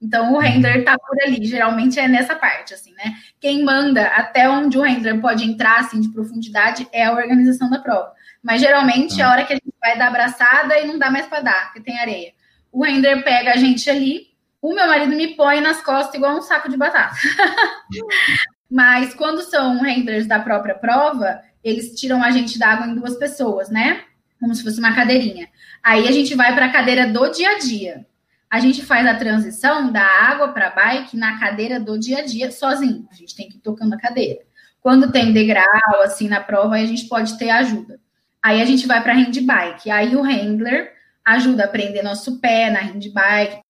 Então 0.00 0.34
o 0.34 0.38
render 0.38 0.84
tá 0.84 0.96
por 0.98 1.16
ali, 1.22 1.44
geralmente 1.44 1.98
é 1.98 2.06
nessa 2.06 2.34
parte, 2.34 2.74
assim, 2.74 2.92
né? 2.94 3.14
Quem 3.40 3.64
manda 3.64 4.06
até 4.08 4.48
onde 4.48 4.76
o 4.76 4.82
render 4.82 5.20
pode 5.20 5.44
entrar, 5.44 5.80
assim, 5.80 6.00
de 6.00 6.12
profundidade 6.12 6.86
é 6.92 7.04
a 7.04 7.12
organização 7.12 7.70
da 7.70 7.78
prova. 7.78 8.12
Mas 8.42 8.60
geralmente 8.60 9.20
é 9.20 9.24
a 9.24 9.30
hora 9.30 9.44
que 9.44 9.52
a 9.52 9.56
gente 9.56 9.74
vai 9.80 9.96
dar 9.96 10.08
abraçada 10.08 10.78
e 10.78 10.86
não 10.86 10.98
dá 10.98 11.10
mais 11.10 11.26
para 11.26 11.40
dar, 11.40 11.64
porque 11.66 11.80
tem 11.80 11.98
areia 11.98 12.35
o 12.76 12.84
render 12.84 13.24
pega 13.24 13.52
a 13.52 13.56
gente 13.56 13.88
ali, 13.88 14.26
o 14.60 14.74
meu 14.74 14.86
marido 14.86 15.16
me 15.16 15.28
põe 15.28 15.62
nas 15.62 15.80
costas 15.80 16.14
igual 16.14 16.36
um 16.36 16.42
saco 16.42 16.68
de 16.68 16.76
batata. 16.76 17.16
Mas 18.70 19.14
quando 19.14 19.40
são 19.40 19.80
renders 19.80 20.26
da 20.26 20.40
própria 20.40 20.74
prova, 20.74 21.40
eles 21.64 21.98
tiram 21.98 22.22
a 22.22 22.30
gente 22.30 22.58
da 22.58 22.68
água 22.68 22.86
em 22.86 22.94
duas 22.94 23.16
pessoas, 23.16 23.70
né? 23.70 24.02
Como 24.38 24.54
se 24.54 24.62
fosse 24.62 24.78
uma 24.78 24.94
cadeirinha. 24.94 25.48
Aí 25.82 26.06
a 26.06 26.12
gente 26.12 26.34
vai 26.34 26.54
para 26.54 26.66
a 26.66 26.70
cadeira 26.70 27.06
do 27.06 27.26
dia 27.30 27.52
a 27.52 27.58
dia. 27.58 28.06
A 28.50 28.60
gente 28.60 28.84
faz 28.84 29.06
a 29.06 29.14
transição 29.14 29.90
da 29.90 30.04
água 30.04 30.48
para 30.48 30.68
bike 30.68 31.16
na 31.16 31.40
cadeira 31.40 31.80
do 31.80 31.98
dia 31.98 32.18
a 32.18 32.26
dia 32.26 32.52
sozinho. 32.52 33.08
A 33.10 33.14
gente 33.14 33.34
tem 33.34 33.48
que 33.48 33.56
ir 33.56 33.60
tocando 33.60 33.94
a 33.94 33.98
cadeira. 33.98 34.40
Quando 34.82 35.10
tem 35.10 35.32
degrau 35.32 36.02
assim 36.04 36.28
na 36.28 36.42
prova, 36.42 36.74
aí 36.74 36.84
a 36.84 36.88
gente 36.88 37.08
pode 37.08 37.38
ter 37.38 37.48
ajuda. 37.48 37.98
Aí 38.42 38.60
a 38.60 38.66
gente 38.66 38.86
vai 38.86 39.02
para 39.02 39.14
hand 39.14 39.40
bike. 39.40 39.90
Aí 39.90 40.14
o 40.14 40.20
handler 40.20 40.95
ajuda 41.26 41.64
a 41.64 41.68
prender 41.68 42.04
nosso 42.04 42.38
pé 42.38 42.70
na 42.70 42.78
handbike. 42.78 43.60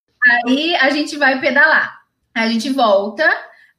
Aí 0.46 0.76
a 0.76 0.90
gente 0.90 1.16
vai 1.16 1.40
pedalar. 1.40 2.00
A 2.34 2.46
gente 2.48 2.68
volta, 2.70 3.26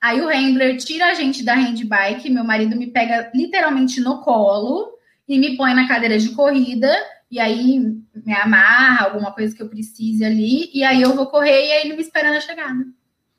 aí 0.02 0.20
o 0.20 0.28
handler 0.28 0.78
tira 0.78 1.12
a 1.12 1.14
gente 1.14 1.44
da 1.44 1.54
handbike, 1.54 2.30
meu 2.30 2.44
marido 2.44 2.76
me 2.76 2.88
pega 2.88 3.32
literalmente 3.36 4.02
no 4.02 4.22
colo 4.22 4.98
e 5.30 5.38
me 5.38 5.56
põe 5.56 5.76
na 5.76 5.88
cadeira 5.88 6.18
de 6.18 6.30
corrida, 6.30 6.92
e 7.30 7.40
aí 7.40 7.80
me 7.80 8.34
amarra 8.34 9.06
alguma 9.06 9.32
coisa 9.32 9.56
que 9.56 9.62
eu 9.62 9.70
precise 9.70 10.26
ali, 10.26 10.72
e 10.74 10.84
aí 10.84 11.02
eu 11.02 11.14
vou 11.14 11.28
correr 11.28 11.68
e 11.68 11.72
aí 11.72 11.82
ele 11.86 11.96
me 11.96 12.02
espera 12.02 12.32
na 12.32 12.40
chegada. 12.40 12.84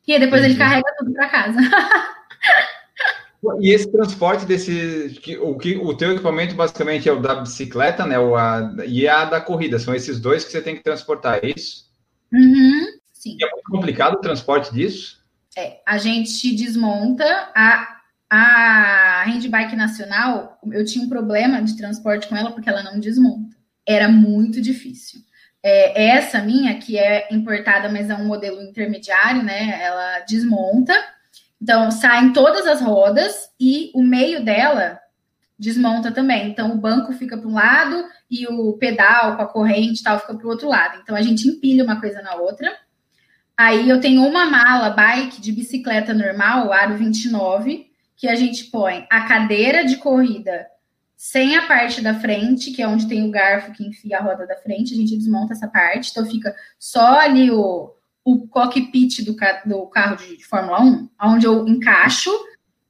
E 0.07 0.13
aí 0.13 0.21
depois 0.21 0.43
Entendi. 0.43 0.55
ele 0.55 0.65
carrega 0.65 0.95
tudo 0.99 1.13
para 1.13 1.29
casa. 1.29 1.59
E 3.61 3.71
esse 3.71 3.91
transporte 3.91 4.45
desse. 4.45 5.21
O, 5.41 5.57
que, 5.57 5.77
o 5.77 5.97
teu 5.97 6.13
equipamento 6.13 6.55
basicamente 6.57 7.09
é 7.09 7.13
o 7.13 7.21
da 7.21 7.37
bicicleta, 7.37 8.05
né? 8.05 8.19
O, 8.19 8.35
a, 8.35 8.75
e 8.87 9.07
a 9.07 9.25
da 9.25 9.41
corrida. 9.41 9.79
São 9.79 9.95
esses 9.95 10.19
dois 10.21 10.45
que 10.45 10.51
você 10.51 10.61
tem 10.61 10.75
que 10.75 10.83
transportar, 10.83 11.39
é 11.43 11.53
isso? 11.55 11.87
Uhum, 12.33 12.87
sim. 13.13 13.37
E 13.39 13.45
é 13.45 13.51
muito 13.51 13.71
complicado 13.71 14.15
o 14.15 14.21
transporte 14.21 14.73
disso? 14.73 15.23
É, 15.57 15.81
a 15.87 15.99
gente 15.99 16.55
desmonta 16.55 17.25
a. 17.55 17.97
A 18.31 19.25
handbike 19.25 19.75
nacional, 19.75 20.59
eu 20.71 20.85
tinha 20.85 21.03
um 21.03 21.09
problema 21.09 21.63
de 21.63 21.75
transporte 21.79 22.29
com 22.29 22.37
ela 22.37 22.53
porque 22.53 22.69
ela 22.69 22.83
não 22.83 23.01
desmonta. 23.01 23.57
Era 23.87 24.07
muito 24.07 24.61
difícil. 24.61 25.21
É, 25.63 26.09
essa 26.11 26.43
minha, 26.43 26.79
que 26.79 26.99
é 26.99 27.27
importada, 27.33 27.89
mas 27.89 28.11
é 28.11 28.15
um 28.15 28.27
modelo 28.27 28.61
intermediário, 28.61 29.43
né? 29.43 29.83
Ela 29.83 30.21
desmonta 30.29 30.95
então, 31.61 31.91
saem 31.91 32.33
todas 32.33 32.67
as 32.67 32.81
rodas 32.81 33.51
e 33.59 33.91
o 33.95 34.03
meio 34.03 34.45
dela 34.45 35.01
desmonta 35.59 36.13
também. 36.13 36.49
Então, 36.49 36.73
o 36.73 36.79
banco 36.79 37.13
fica 37.13 37.37
para 37.37 37.49
um 37.49 37.55
lado 37.55 38.05
e 38.31 38.47
o 38.47 38.75
pedal 38.75 39.37
com 39.37 39.43
a 39.43 39.47
corrente 39.47 40.03
tal 40.03 40.21
fica 40.21 40.35
para 40.35 40.47
o 40.47 40.51
outro 40.51 40.69
lado. 40.69 41.01
Então, 41.03 41.17
a 41.17 41.23
gente 41.23 41.49
empilha 41.49 41.83
uma 41.83 42.01
coisa 42.01 42.23
na 42.23 42.37
outra. 42.37 42.73
Aí, 43.57 43.89
eu 43.89 44.01
tenho 44.01 44.25
uma 44.25 44.47
mala 44.47 44.91
bike 44.91 45.41
de 45.41 45.51
bicicleta 45.51 46.15
normal, 46.15 46.73
aro 46.73 46.97
29, 46.97 47.91
que 48.17 48.29
a 48.29 48.37
gente 48.37 48.65
põe 48.67 49.05
a 49.11 49.23
cadeira 49.23 49.85
de 49.85 49.97
corrida 49.97 50.67
sem 51.17 51.57
a 51.57 51.67
parte 51.67 52.01
da 52.01 52.15
frente, 52.15 52.71
que 52.71 52.81
é 52.81 52.87
onde 52.87 53.09
tem 53.09 53.27
o 53.27 53.31
garfo 53.33 53.73
que 53.73 53.85
enfia 53.85 54.19
a 54.19 54.23
roda 54.23 54.47
da 54.47 54.57
frente, 54.57 54.95
a 54.95 54.97
gente 54.97 55.17
desmonta 55.17 55.53
essa 55.53 55.67
parte, 55.67 56.13
então 56.13 56.25
fica 56.25 56.55
só 56.79 57.19
ali 57.19 57.51
o, 57.51 57.93
o 58.29 58.47
cockpit 58.47 59.25
do, 59.25 59.35
do 59.65 59.87
carro 59.87 60.17
de, 60.17 60.37
de 60.37 60.45
Fórmula 60.45 60.83
1, 60.83 61.09
onde 61.23 61.47
eu 61.47 61.67
encaixo, 61.67 62.31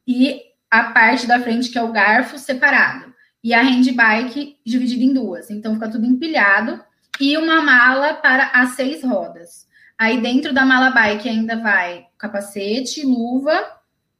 e 0.05 0.40
a 0.69 0.85
parte 0.85 1.28
da 1.28 1.40
frente, 1.40 1.70
que 1.70 1.78
é 1.78 1.82
o 1.82 1.93
garfo, 1.93 2.36
separado. 2.39 3.15
E 3.43 3.55
a 3.55 3.62
handbike 3.62 4.56
dividida 4.66 5.05
em 5.05 5.15
duas. 5.15 5.48
Então, 5.48 5.74
fica 5.74 5.89
tudo 5.89 6.05
empilhado. 6.05 6.82
E 7.20 7.36
uma 7.36 7.62
mala 7.62 8.15
para 8.15 8.51
as 8.52 8.70
seis 8.70 9.05
rodas. 9.05 9.69
Aí, 9.97 10.20
dentro 10.20 10.52
da 10.52 10.66
mala 10.66 10.90
bike 10.90 11.28
ainda 11.28 11.56
vai 11.56 12.06
capacete, 12.19 13.06
luva, 13.06 13.59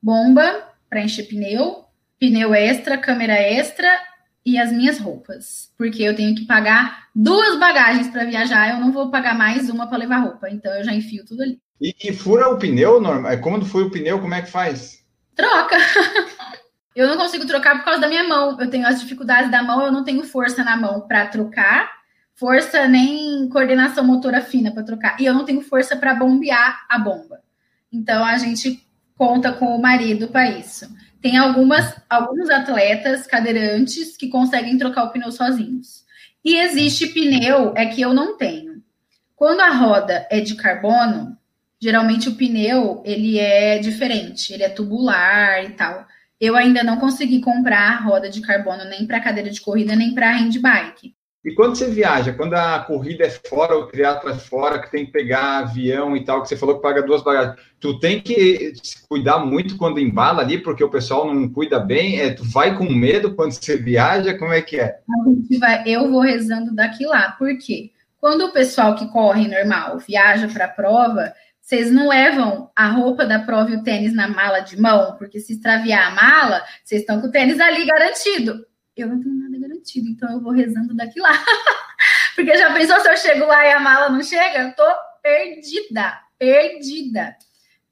bomba 0.01 0.69
para 0.89 1.03
encher 1.03 1.25
pneu, 1.25 1.85
pneu 2.19 2.55
extra, 2.55 2.97
câmera 2.97 3.35
extra 3.35 3.91
e 4.49 4.59
as 4.59 4.73
minhas 4.73 4.99
roupas, 4.99 5.71
porque 5.77 6.03
eu 6.03 6.17
tenho 6.17 6.35
que 6.35 6.47
pagar 6.47 7.09
duas 7.15 7.59
bagagens 7.59 8.09
para 8.09 8.25
viajar, 8.25 8.71
eu 8.71 8.81
não 8.81 8.91
vou 8.91 9.11
pagar 9.11 9.37
mais 9.37 9.69
uma 9.69 9.87
para 9.87 9.99
levar 9.99 10.21
roupa, 10.21 10.49
então 10.49 10.73
eu 10.75 10.83
já 10.83 10.95
enfio 10.95 11.23
tudo 11.27 11.43
ali. 11.43 11.61
E, 11.79 11.95
e 12.03 12.13
fura 12.15 12.49
o 12.49 12.59
pneu, 12.59 12.99
normal? 12.99 13.31
É, 13.31 13.37
quando 13.37 13.67
foi 13.67 13.85
o 13.85 13.91
pneu, 13.91 14.19
como 14.21 14.33
é 14.33 14.41
que 14.41 14.51
faz? 14.51 15.05
Troca. 15.37 15.77
eu 16.97 17.07
não 17.07 17.19
consigo 17.19 17.47
trocar 17.47 17.77
por 17.77 17.85
causa 17.85 18.01
da 18.01 18.09
minha 18.09 18.25
mão. 18.25 18.59
Eu 18.59 18.71
tenho 18.71 18.87
as 18.87 19.01
dificuldades 19.01 19.51
da 19.51 19.63
mão, 19.63 19.85
eu 19.85 19.93
não 19.93 20.03
tenho 20.03 20.25
força 20.25 20.65
na 20.65 20.77
mão 20.77 21.03
para 21.03 21.27
trocar, 21.27 21.91
força 22.35 22.89
nem 22.89 23.49
coordenação 23.51 24.03
motora 24.03 24.41
fina 24.41 24.73
para 24.73 24.83
trocar. 24.83 25.21
E 25.21 25.27
eu 25.27 25.35
não 25.35 25.45
tenho 25.45 25.61
força 25.61 25.95
para 25.95 26.15
bombear 26.15 26.87
a 26.89 26.99
bomba. 26.99 27.41
Então 27.93 28.25
a 28.25 28.37
gente 28.39 28.83
conta 29.15 29.53
com 29.53 29.77
o 29.77 29.81
marido 29.81 30.29
para 30.29 30.51
isso. 30.51 30.89
Tem 31.21 31.37
algumas, 31.37 32.01
alguns 32.09 32.49
atletas 32.49 33.27
cadeirantes 33.27 34.17
que 34.17 34.29
conseguem 34.29 34.79
trocar 34.79 35.05
o 35.05 35.11
pneu 35.11 35.33
sozinhos. 35.33 36.05
E 36.45 36.57
existe 36.57 37.09
pneu, 37.09 37.75
é 37.77 37.87
que 37.87 38.01
eu 38.01 38.15
não 38.15 38.37
tenho. 38.37 38.83
Quando 39.35 39.61
a 39.61 39.71
roda 39.71 40.27
é 40.31 40.41
de 40.41 40.55
carbono, 40.55 41.37
geralmente 41.81 42.29
o 42.29 42.37
pneu 42.37 43.03
ele 43.05 43.39
é 43.39 43.79
diferente, 43.79 44.53
ele 44.53 44.63
é 44.63 44.69
tubular 44.69 45.65
e 45.65 45.71
tal. 45.71 46.07
Eu 46.41 46.57
ainda 46.57 46.85
não 46.85 46.99
consegui 46.99 47.41
comprar 47.41 48.03
roda 48.03 48.31
de 48.31 48.41
carbono 48.41 48.85
nem 48.85 49.07
para 49.07 49.21
cadeira 49.21 49.51
de 49.51 49.61
corrida 49.61 49.97
nem 49.97 50.15
para 50.15 50.33
handbike. 50.33 51.18
E 51.45 51.55
quando 51.55 51.77
você 51.77 51.89
viaja, 51.89 52.33
quando 52.33 52.55
a 52.55 52.81
corrida 52.81 53.25
é 53.25 53.31
fora, 53.31 53.77
o 53.77 53.87
triatlo 53.87 54.29
é 54.29 54.35
fora, 54.35 54.81
que 54.81 54.91
tem 54.91 55.07
que 55.07 55.13
pegar 55.13 55.59
avião 55.59 56.17
e 56.17 56.25
tal, 56.25 56.43
que 56.43 56.49
você 56.49 56.57
falou 56.57 56.77
que 56.77 56.83
paga 56.83 57.01
duas 57.01 57.23
bagagens, 57.23 57.57
tu 57.79 57.99
tem 58.01 58.21
que 58.21 58.73
se 58.83 59.07
cuidar 59.09 59.39
muito 59.39 59.77
quando 59.77 60.01
embala 60.01 60.43
ali, 60.43 60.59
porque 60.59 60.83
o 60.83 60.91
pessoal 60.91 61.33
não 61.33 61.49
cuida 61.49 61.79
bem, 61.79 62.21
é, 62.21 62.31
tu 62.31 62.43
vai 62.45 62.77
com 62.77 62.91
medo 62.91 63.35
quando 63.35 63.53
você 63.53 63.77
viaja, 63.77 64.37
como 64.37 64.53
é 64.53 64.61
que 64.61 64.81
é? 64.81 64.99
Eu 65.87 66.11
vou 66.11 66.21
rezando 66.21 66.75
daqui 66.75 67.07
lá, 67.07 67.31
por 67.39 67.57
quê? 67.57 67.93
Quando 68.21 68.47
o 68.47 68.53
pessoal 68.53 68.97
que 68.97 69.07
corre 69.13 69.47
normal 69.47 69.99
viaja 69.99 70.49
para 70.49 70.65
a 70.65 70.69
prova, 70.69 71.33
vocês 71.61 71.89
não 71.93 72.09
levam 72.09 72.69
a 72.75 72.89
roupa 72.89 73.25
da 73.25 73.39
prova 73.39 73.71
e 73.71 73.77
o 73.77 73.83
tênis 73.85 74.13
na 74.13 74.27
mala 74.27 74.59
de 74.59 74.81
mão, 74.81 75.15
porque 75.17 75.39
se 75.39 75.53
extraviar 75.53 76.09
a 76.09 76.15
mala, 76.15 76.63
vocês 76.83 77.03
estão 77.03 77.21
com 77.21 77.29
o 77.29 77.31
tênis 77.31 77.61
ali 77.61 77.87
garantido 77.87 78.67
eu 79.03 79.09
não 79.09 79.21
tenho 79.21 79.35
nada 79.37 79.48
garantido, 79.89 80.09
então 80.09 80.31
eu 80.31 80.41
vou 80.41 80.53
rezando 80.53 80.95
daqui 80.95 81.21
lá. 81.21 81.33
Porque 82.37 82.57
já 82.57 82.73
pensou 82.73 83.01
se 83.01 83.09
eu 83.09 83.17
chego 83.17 83.47
lá 83.47 83.65
e 83.67 83.73
a 83.73 83.81
mala 83.81 84.11
não 84.11 84.23
chega? 84.23 84.61
Eu 84.61 84.73
tô 84.75 84.85
perdida, 85.23 86.19
perdida. 86.39 87.37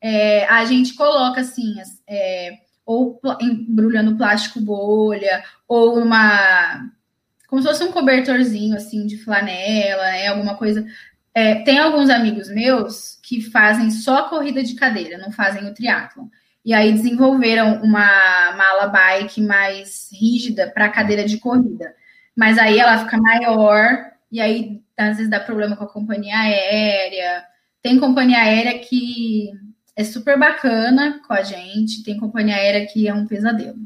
É, 0.00 0.46
a 0.46 0.64
gente 0.64 0.94
coloca 0.94 1.40
assim, 1.40 1.74
é, 2.06 2.58
ou 2.84 3.20
embrulhando 3.40 4.16
plástico 4.16 4.60
bolha, 4.60 5.42
ou 5.66 5.98
uma. 5.98 6.90
Como 7.48 7.62
se 7.62 7.68
fosse 7.68 7.84
um 7.84 7.92
cobertorzinho 7.92 8.76
assim 8.76 9.06
de 9.06 9.16
flanela, 9.16 10.02
né, 10.02 10.28
alguma 10.28 10.56
coisa. 10.56 10.86
É, 11.34 11.56
tem 11.62 11.78
alguns 11.78 12.08
amigos 12.08 12.48
meus 12.48 13.18
que 13.22 13.42
fazem 13.42 13.90
só 13.90 14.28
corrida 14.28 14.62
de 14.62 14.74
cadeira, 14.74 15.18
não 15.18 15.30
fazem 15.30 15.66
o 15.66 15.74
triatlon. 15.74 16.28
E 16.66 16.74
aí 16.74 16.92
desenvolveram 16.92 17.80
uma 17.80 18.52
mala 18.56 18.88
bike 18.88 19.40
mais 19.40 20.08
rígida 20.12 20.68
para 20.68 20.88
cadeira 20.88 21.24
de 21.24 21.38
corrida. 21.38 21.94
Mas 22.34 22.58
aí 22.58 22.80
ela 22.80 22.98
fica 23.04 23.16
maior 23.18 24.10
e 24.32 24.40
aí 24.40 24.82
às 24.96 25.16
vezes 25.16 25.30
dá 25.30 25.38
problema 25.38 25.76
com 25.76 25.84
a 25.84 25.88
companhia 25.88 26.36
aérea. 26.36 27.44
Tem 27.80 28.00
companhia 28.00 28.38
aérea 28.38 28.80
que 28.80 29.52
é 29.94 30.02
super 30.02 30.36
bacana 30.36 31.20
com 31.24 31.32
a 31.32 31.42
gente, 31.44 32.02
tem 32.02 32.18
companhia 32.18 32.56
aérea 32.56 32.84
que 32.84 33.06
é 33.06 33.14
um 33.14 33.28
pesadelo. 33.28 33.78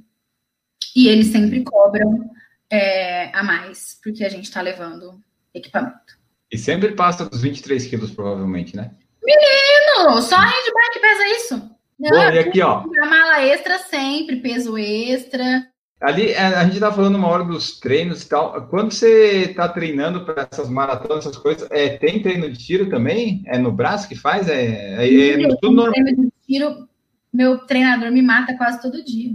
E 0.97 1.07
eles 1.07 1.27
sempre 1.27 1.63
cobram 1.63 2.31
é, 2.71 3.31
a 3.37 3.43
mais, 3.43 4.01
porque 4.03 4.25
a 4.25 4.29
gente 4.31 4.45
está 4.45 4.63
levando 4.63 5.23
equipamento. 5.53 6.19
E 6.51 6.57
sempre 6.57 6.93
passa 6.93 7.29
dos 7.29 7.43
23 7.43 7.87
quilos, 7.87 8.11
provavelmente, 8.11 8.75
né? 8.75 8.91
Menino, 9.23 10.23
só 10.23 10.37
a 10.37 10.47
handbike 10.47 11.01
pesa 11.01 11.29
isso. 11.37 11.80
Não, 12.01 12.11
Bom, 12.11 12.31
e 12.31 12.39
aqui, 12.39 12.63
ó. 12.63 12.83
A 13.03 13.07
mala 13.07 13.43
extra 13.43 13.79
sempre, 13.79 14.37
peso 14.37 14.79
extra. 14.79 15.67
Ali, 16.01 16.31
é, 16.31 16.39
a 16.41 16.65
gente 16.65 16.75
está 16.75 16.91
falando 16.91 17.17
uma 17.17 17.29
hora 17.29 17.45
dos 17.45 17.79
treinos 17.79 18.23
e 18.23 18.29
tal. 18.29 18.67
Quando 18.69 18.91
você 18.91 19.51
está 19.51 19.69
treinando 19.69 20.25
para 20.25 20.49
essas 20.51 20.71
maratonas, 20.71 21.27
essas 21.27 21.37
coisas, 21.37 21.69
é, 21.71 21.91
tem 21.99 22.23
treino 22.23 22.51
de 22.51 22.59
tiro 22.59 22.89
também? 22.89 23.43
É 23.47 23.59
no 23.59 23.71
braço 23.71 24.09
que 24.09 24.15
faz? 24.15 24.49
É, 24.49 25.05
é, 25.05 25.43
é 25.43 25.49
tudo 25.61 25.77
normal? 25.77 25.93
Treino 25.93 26.25
de 26.25 26.33
tiro, 26.47 26.89
meu 27.31 27.59
treinador 27.59 28.11
me 28.11 28.23
mata 28.23 28.57
quase 28.57 28.81
todo 28.81 29.05
dia. 29.05 29.33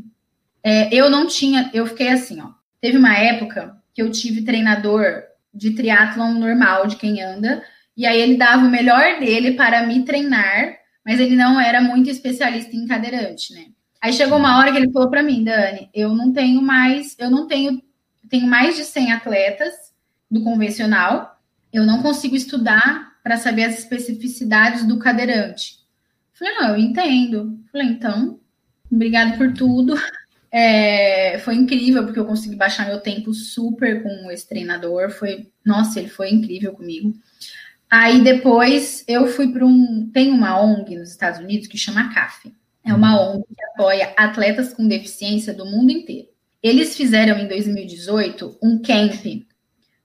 É, 0.64 0.92
eu 0.92 1.08
não 1.08 1.28
tinha, 1.28 1.70
eu 1.72 1.86
fiquei 1.86 2.10
assim, 2.10 2.42
ó. 2.42 2.50
Teve 2.82 2.98
uma 2.98 3.16
época 3.16 3.78
que 3.94 4.02
eu 4.02 4.10
tive 4.10 4.42
treinador 4.42 5.22
de 5.54 5.72
triatlon 5.72 6.34
normal, 6.34 6.88
de 6.88 6.96
quem 6.96 7.22
anda, 7.22 7.64
e 7.96 8.08
aí 8.08 8.20
ele 8.20 8.38
dava 8.38 8.66
o 8.66 8.72
melhor 8.72 9.20
dele 9.20 9.54
para 9.54 9.86
me 9.86 10.04
treinar 10.04 10.76
mas 11.06 11.20
ele 11.20 11.36
não 11.36 11.62
era 11.62 11.80
muito 11.80 12.10
especialista 12.10 12.76
em 12.76 12.88
cadeirante, 12.88 13.54
né? 13.54 13.68
Aí 14.02 14.12
chegou 14.12 14.38
uma 14.38 14.58
hora 14.58 14.72
que 14.72 14.78
ele 14.78 14.92
falou 14.92 15.10
para 15.10 15.24
mim, 15.24 15.44
Dani, 15.44 15.90
eu 15.94 16.14
não 16.14 16.34
tenho 16.34 16.62
mais, 16.62 17.16
eu 17.20 17.30
não 17.30 17.48
tenho, 17.48 17.82
tenho 18.30 18.48
mais 18.48 18.76
de 18.76 18.84
100 18.84 19.14
atletas 19.14 19.74
do 20.30 20.44
convencional, 20.44 21.40
eu 21.72 21.86
não 21.86 22.02
consigo 22.02 22.36
estudar 22.36 23.14
para 23.24 23.38
saber 23.38 23.64
as 23.64 23.80
especificidades 23.80 24.86
do 24.86 25.00
cadeirante. 25.00 25.80
Falei, 26.34 26.54
não, 26.56 26.70
eu 26.70 26.78
entendo. 26.78 27.60
Falei, 27.72 27.88
então, 27.88 28.40
obrigado 28.92 29.38
por 29.38 29.54
tudo. 29.54 29.96
É, 30.58 31.38
foi 31.40 31.54
incrível, 31.56 32.06
porque 32.06 32.18
eu 32.18 32.26
consegui 32.26 32.56
baixar 32.56 32.88
meu 32.88 33.02
tempo 33.02 33.34
super 33.34 34.02
com 34.02 34.32
esse 34.32 34.48
treinador. 34.48 35.10
Foi, 35.10 35.52
nossa, 35.66 36.00
ele 36.00 36.08
foi 36.08 36.30
incrível 36.30 36.72
comigo. 36.72 37.14
Aí 37.90 38.24
depois 38.24 39.04
eu 39.08 39.28
fui 39.28 39.52
para 39.52 39.66
um. 39.66 40.10
Tem 40.14 40.32
uma 40.32 40.60
ONG 40.60 40.98
nos 40.98 41.12
Estados 41.12 41.40
Unidos 41.40 41.68
que 41.68 41.78
chama 41.78 42.14
CAF. 42.14 42.54
É 42.84 42.94
uma 42.94 43.20
ONG 43.20 43.44
que 43.48 43.64
apoia 43.74 44.14
atletas 44.18 44.74
com 44.74 44.88
deficiência 44.88 45.54
do 45.54 45.66
mundo 45.66 45.92
inteiro. 45.92 46.28
Eles 46.62 46.96
fizeram 46.96 47.38
em 47.38 47.48
2018 47.48 48.58
um 48.62 48.82
camp 48.82 49.46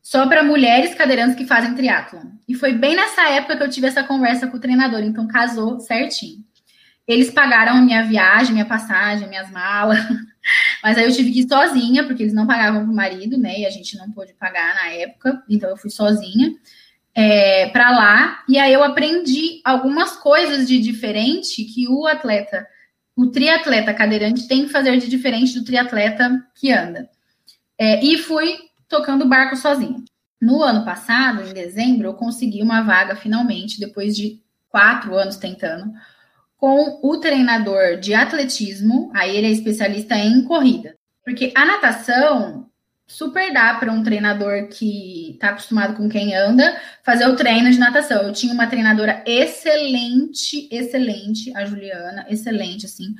só 0.02 0.26
para 0.26 0.42
mulheres 0.42 0.94
cadeirantes 0.94 1.36
que 1.36 1.46
fazem 1.46 1.74
triatlon. 1.74 2.24
E 2.48 2.54
foi 2.54 2.72
bem 2.72 2.96
nessa 2.96 3.28
época 3.30 3.56
que 3.56 3.62
eu 3.62 3.70
tive 3.70 3.86
essa 3.86 4.02
conversa 4.02 4.46
com 4.46 4.56
o 4.56 4.60
treinador, 4.60 5.00
então 5.00 5.26
casou 5.26 5.78
certinho. 5.80 6.44
Eles 7.06 7.30
pagaram 7.30 7.76
a 7.76 7.80
minha 7.80 8.04
viagem, 8.04 8.52
minha 8.52 8.66
passagem, 8.66 9.28
minhas 9.28 9.50
malas. 9.50 9.98
Mas 10.82 10.96
aí 10.96 11.04
eu 11.04 11.12
tive 11.12 11.32
que 11.32 11.40
ir 11.40 11.48
sozinha, 11.48 12.04
porque 12.04 12.22
eles 12.22 12.34
não 12.34 12.46
pagavam 12.46 12.84
pro 12.84 12.94
marido, 12.94 13.36
né? 13.36 13.60
E 13.60 13.66
a 13.66 13.70
gente 13.70 13.96
não 13.96 14.10
pôde 14.10 14.32
pagar 14.34 14.74
na 14.74 14.88
época, 14.90 15.42
então 15.48 15.68
eu 15.68 15.76
fui 15.76 15.90
sozinha 15.90 16.52
é, 17.20 17.68
para 17.68 17.90
lá, 17.90 18.42
e 18.48 18.58
aí 18.58 18.72
eu 18.72 18.82
aprendi 18.82 19.60
algumas 19.62 20.16
coisas 20.16 20.66
de 20.66 20.80
diferente 20.80 21.62
que 21.64 21.86
o 21.86 22.06
atleta, 22.06 22.66
o 23.14 23.26
triatleta 23.26 23.92
cadeirante 23.92 24.48
tem 24.48 24.64
que 24.64 24.72
fazer 24.72 24.96
de 24.96 25.06
diferente 25.06 25.52
do 25.58 25.62
triatleta 25.62 26.42
que 26.54 26.72
anda. 26.72 27.10
É, 27.78 28.02
e 28.02 28.16
fui 28.16 28.56
tocando 28.88 29.28
barco 29.28 29.54
sozinho. 29.54 30.02
No 30.40 30.62
ano 30.62 30.82
passado, 30.82 31.42
em 31.42 31.52
dezembro, 31.52 32.08
eu 32.08 32.14
consegui 32.14 32.62
uma 32.62 32.80
vaga 32.80 33.14
finalmente, 33.14 33.78
depois 33.78 34.16
de 34.16 34.40
quatro 34.70 35.14
anos 35.14 35.36
tentando, 35.36 35.92
com 36.56 37.00
o 37.02 37.18
treinador 37.18 37.98
de 37.98 38.14
atletismo, 38.14 39.10
aí 39.14 39.36
ele 39.36 39.48
é 39.48 39.50
especialista 39.50 40.16
em 40.16 40.42
corrida. 40.44 40.96
Porque 41.22 41.52
a 41.54 41.66
natação, 41.66 42.69
super 43.10 43.52
dá 43.52 43.74
para 43.74 43.92
um 43.92 44.02
treinador 44.02 44.68
que 44.68 45.32
está 45.32 45.50
acostumado 45.50 45.96
com 45.96 46.08
quem 46.08 46.34
anda 46.34 46.80
fazer 47.02 47.26
o 47.26 47.34
treino 47.34 47.70
de 47.70 47.78
natação. 47.78 48.22
Eu 48.22 48.32
tinha 48.32 48.54
uma 48.54 48.68
treinadora 48.68 49.22
excelente, 49.26 50.68
excelente, 50.70 51.54
a 51.56 51.64
Juliana, 51.64 52.24
excelente, 52.30 52.86
assim, 52.86 53.14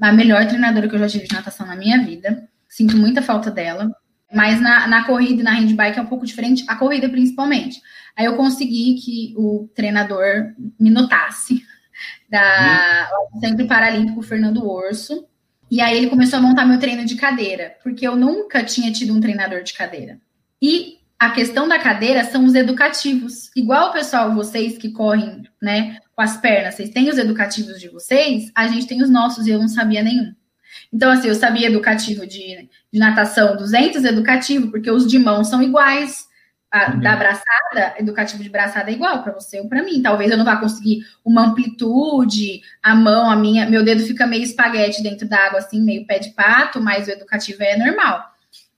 a 0.00 0.10
melhor 0.12 0.46
treinadora 0.48 0.88
que 0.88 0.94
eu 0.94 0.98
já 0.98 1.08
tive 1.08 1.28
de 1.28 1.34
natação 1.34 1.66
na 1.66 1.76
minha 1.76 2.02
vida. 2.02 2.48
Sinto 2.68 2.96
muita 2.96 3.22
falta 3.22 3.50
dela. 3.50 3.90
Mas 4.32 4.60
na, 4.60 4.88
na 4.88 5.04
corrida 5.04 5.40
e 5.40 5.44
na 5.44 5.52
handbike 5.52 5.98
é 5.98 6.02
um 6.02 6.06
pouco 6.06 6.26
diferente, 6.26 6.64
a 6.66 6.74
corrida 6.74 7.08
principalmente. 7.08 7.80
Aí 8.16 8.24
eu 8.24 8.36
consegui 8.36 8.94
que 8.94 9.34
o 9.36 9.70
treinador 9.74 10.54
me 10.80 10.90
notasse 10.90 11.62
da 12.28 13.08
hum. 13.34 13.40
sempre 13.40 13.66
paralímpico 13.66 14.22
Fernando 14.22 14.66
Orso 14.66 15.28
e 15.70 15.80
aí 15.80 15.96
ele 15.96 16.08
começou 16.08 16.38
a 16.38 16.42
montar 16.42 16.64
meu 16.64 16.78
treino 16.78 17.04
de 17.04 17.16
cadeira, 17.16 17.74
porque 17.82 18.06
eu 18.06 18.16
nunca 18.16 18.62
tinha 18.62 18.92
tido 18.92 19.14
um 19.14 19.20
treinador 19.20 19.62
de 19.62 19.72
cadeira. 19.72 20.20
E 20.60 20.98
a 21.18 21.30
questão 21.30 21.66
da 21.66 21.78
cadeira 21.78 22.24
são 22.24 22.44
os 22.44 22.54
educativos. 22.54 23.50
Igual 23.56 23.92
pessoal, 23.92 24.34
vocês 24.34 24.76
que 24.76 24.90
correm, 24.90 25.42
né, 25.60 25.98
com 26.14 26.22
as 26.22 26.36
pernas, 26.36 26.74
vocês 26.74 26.90
têm 26.90 27.08
os 27.08 27.18
educativos 27.18 27.80
de 27.80 27.88
vocês, 27.88 28.50
a 28.54 28.68
gente 28.68 28.86
tem 28.86 29.02
os 29.02 29.10
nossos 29.10 29.46
e 29.46 29.50
eu 29.50 29.58
não 29.58 29.68
sabia 29.68 30.02
nenhum. 30.02 30.32
Então, 30.92 31.10
assim, 31.10 31.28
eu 31.28 31.34
sabia 31.34 31.68
educativo 31.68 32.26
de, 32.26 32.68
de 32.92 32.98
natação 32.98 33.56
200 33.56 34.04
educativo, 34.04 34.70
porque 34.70 34.90
os 34.90 35.06
de 35.06 35.18
mão 35.18 35.44
são 35.44 35.62
iguais, 35.62 36.26
a, 36.74 36.90
uhum. 36.90 37.00
da 37.00 37.14
braçada, 37.14 37.94
educativo 37.98 38.42
de 38.42 38.48
braçada 38.48 38.90
é 38.90 38.94
igual 38.94 39.22
para 39.22 39.32
você 39.32 39.60
ou 39.60 39.68
para 39.68 39.82
mim. 39.82 40.02
Talvez 40.02 40.28
eu 40.28 40.36
não 40.36 40.44
vá 40.44 40.56
conseguir 40.56 41.06
uma 41.24 41.46
amplitude, 41.46 42.62
a 42.82 42.96
mão, 42.96 43.30
a 43.30 43.36
minha, 43.36 43.70
meu 43.70 43.84
dedo 43.84 44.02
fica 44.02 44.26
meio 44.26 44.42
espaguete 44.42 45.00
dentro 45.00 45.28
da 45.28 45.38
água, 45.38 45.60
assim, 45.60 45.80
meio 45.80 46.04
pé 46.04 46.18
de 46.18 46.30
pato, 46.30 46.80
mas 46.80 47.06
o 47.06 47.12
educativo 47.12 47.62
é 47.62 47.76
normal. 47.76 48.24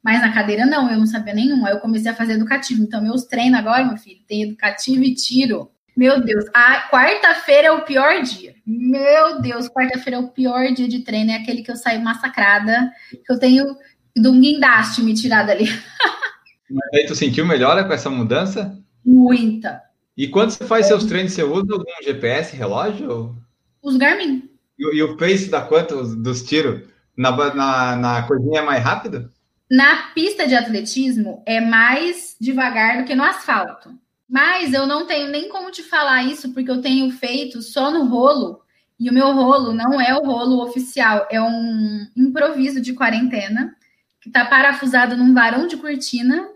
Mas 0.05 0.21
na 0.21 0.31
cadeira 0.31 0.67
não, 0.67 0.91
eu 0.91 0.99
não 0.99 1.07
sabia 1.07 1.33
nenhum. 1.33 1.65
Aí 1.65 1.73
eu 1.73 1.81
comecei 1.81 2.11
a 2.11 2.15
fazer 2.15 2.35
educativo. 2.35 2.83
Então, 2.83 3.03
meus 3.03 3.25
treinos 3.25 3.59
agora, 3.59 3.83
meu 3.83 3.97
filho, 3.97 4.21
tem 4.29 4.43
educativo 4.43 5.03
e 5.03 5.15
tiro. 5.15 5.71
Meu 5.97 6.21
Deus, 6.21 6.45
a 6.53 6.91
quarta-feira 6.91 7.69
é 7.69 7.73
o 7.73 7.81
pior 7.81 8.21
dia. 8.21 8.55
Meu 8.67 9.41
Deus, 9.41 9.69
quarta-feira 9.69 10.19
é 10.19 10.21
o 10.21 10.29
pior 10.29 10.71
dia 10.75 10.87
de 10.87 11.01
treino. 11.01 11.31
É 11.31 11.37
aquele 11.37 11.63
que 11.63 11.71
eu 11.71 11.77
saio 11.77 12.03
massacrada, 12.03 12.93
que 13.11 13.33
eu 13.33 13.39
tenho 13.39 13.75
de 14.15 14.29
um 14.29 14.39
guindaste 14.39 15.03
me 15.03 15.15
tirado 15.15 15.49
ali. 15.49 15.67
Mas 16.71 16.89
aí 16.95 17.07
tu 17.07 17.15
sentiu 17.15 17.47
melhora 17.47 17.85
com 17.85 17.93
essa 17.93 18.11
mudança? 18.11 18.77
Muita. 19.05 19.83
E 20.17 20.29
quando 20.29 20.51
você 20.51 20.65
faz 20.65 20.87
seus 20.87 21.05
treinos, 21.05 21.33
você 21.33 21.43
usa 21.43 21.73
algum 21.73 22.03
GPS, 22.03 22.57
relógio? 22.57 23.37
Os 23.83 23.97
Garmin. 23.97 24.49
E, 24.79 24.97
e, 24.97 25.03
o 25.03 25.17
pace 25.17 25.49
dá 25.49 25.63
quanto 25.63 26.03
dos 26.17 26.43
tiros? 26.43 26.89
Na, 27.17 27.31
na, 27.55 27.97
na 27.97 28.23
coisinha 28.23 28.61
é 28.61 28.63
mais 28.63 28.83
rápido? 28.83 29.31
Na 29.71 30.09
pista 30.15 30.47
de 30.47 30.55
atletismo 30.55 31.43
é 31.47 31.61
mais 31.61 32.37
devagar 32.41 32.99
do 32.99 33.05
que 33.05 33.15
no 33.15 33.25
asfalto. 33.25 33.91
Mas 34.29 34.73
eu 34.73 34.87
não 34.87 35.07
tenho 35.07 35.31
nem 35.31 35.49
como 35.49 35.71
te 35.71 35.83
falar 35.83 36.25
isso, 36.25 36.53
porque 36.53 36.71
eu 36.71 36.81
tenho 36.81 37.11
feito 37.11 37.63
só 37.63 37.91
no 37.91 38.05
rolo. 38.05 38.61
E 38.99 39.09
o 39.09 39.13
meu 39.13 39.33
rolo 39.33 39.73
não 39.73 40.01
é 40.01 40.15
o 40.15 40.25
rolo 40.25 40.63
oficial, 40.63 41.27
é 41.31 41.41
um 41.41 42.07
improviso 42.17 42.81
de 42.81 42.95
quarentena, 42.95 43.77
que 44.21 44.29
está 44.29 44.45
parafusado 44.45 45.17
num 45.17 45.35
varão 45.35 45.67
de 45.67 45.77
cortina 45.77 46.49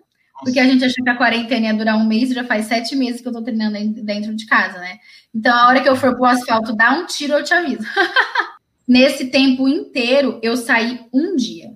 porque 0.43 0.59
a 0.59 0.65
gente 0.65 0.85
achou 0.85 1.05
que 1.05 1.11
a 1.11 1.17
quarentena 1.17 1.67
ia 1.67 1.75
durar 1.75 1.97
um 1.97 2.07
mês, 2.07 2.31
já 2.31 2.45
faz 2.45 2.67
sete 2.67 2.97
meses 2.97 3.21
que 3.21 3.29
eu 3.29 3.33
tô 3.33 3.43
treinando 3.43 3.77
dentro 4.03 4.35
de 4.35 4.47
casa, 4.47 4.79
né? 4.79 4.99
Então, 5.35 5.55
a 5.55 5.69
hora 5.69 5.81
que 5.81 5.89
eu 5.89 5.97
for 5.97 6.15
pro 6.15 6.25
asfalto 6.25 6.75
dar 6.75 6.99
um 6.99 7.07
tiro, 7.07 7.35
eu 7.35 7.45
te 7.45 7.55
aviso. 7.55 7.85
Nesse 8.87 9.27
tempo 9.27 9.69
inteiro, 9.69 10.41
eu 10.43 10.57
saí 10.57 11.01
um 11.13 11.37
dia. 11.37 11.71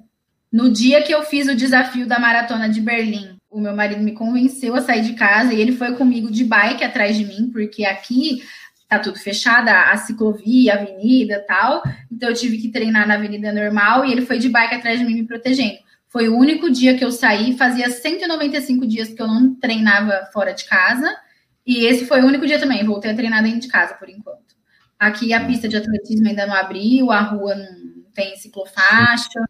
No 0.52 0.70
dia 0.70 1.02
que 1.02 1.12
eu 1.12 1.22
fiz 1.22 1.48
o 1.48 1.54
desafio 1.54 2.06
da 2.06 2.18
maratona 2.18 2.68
de 2.68 2.80
Berlim, 2.80 3.36
o 3.50 3.60
meu 3.60 3.74
marido 3.74 4.02
me 4.02 4.12
convenceu 4.12 4.74
a 4.74 4.80
sair 4.80 5.02
de 5.02 5.12
casa 5.12 5.54
e 5.54 5.60
ele 5.60 5.72
foi 5.72 5.94
comigo 5.94 6.30
de 6.30 6.42
bike 6.42 6.82
atrás 6.82 7.16
de 7.16 7.24
mim, 7.24 7.50
porque 7.52 7.84
aqui 7.84 8.42
tá 8.88 8.98
tudo 8.98 9.18
fechado, 9.18 9.68
a 9.68 9.96
ciclovia, 9.96 10.74
a 10.74 10.80
avenida 10.80 11.44
tal. 11.46 11.82
Então 12.10 12.28
eu 12.28 12.34
tive 12.34 12.58
que 12.58 12.68
treinar 12.68 13.06
na 13.06 13.14
avenida 13.14 13.52
normal 13.52 14.04
e 14.04 14.12
ele 14.12 14.26
foi 14.26 14.38
de 14.38 14.48
bike 14.48 14.74
atrás 14.74 14.98
de 14.98 15.04
mim 15.04 15.14
me 15.14 15.24
protegendo. 15.24 15.78
Foi 16.14 16.28
o 16.28 16.36
único 16.38 16.70
dia 16.70 16.96
que 16.96 17.04
eu 17.04 17.10
saí, 17.10 17.58
fazia 17.58 17.90
195 17.90 18.86
dias 18.86 19.08
que 19.08 19.20
eu 19.20 19.26
não 19.26 19.52
treinava 19.56 20.28
fora 20.32 20.52
de 20.52 20.64
casa. 20.64 21.12
E 21.66 21.84
esse 21.86 22.06
foi 22.06 22.22
o 22.22 22.26
único 22.26 22.46
dia 22.46 22.56
também, 22.56 22.84
voltei 22.84 23.10
a 23.10 23.16
treinar 23.16 23.42
dentro 23.42 23.58
de 23.58 23.66
casa 23.66 23.94
por 23.94 24.08
enquanto. 24.08 24.54
Aqui 24.96 25.32
a 25.32 25.44
pista 25.44 25.66
de 25.66 25.76
atletismo 25.76 26.28
ainda 26.28 26.46
não 26.46 26.54
abriu, 26.54 27.10
a 27.10 27.20
rua 27.20 27.56
não 27.56 28.04
tem 28.14 28.36
ciclofaixa. 28.36 29.40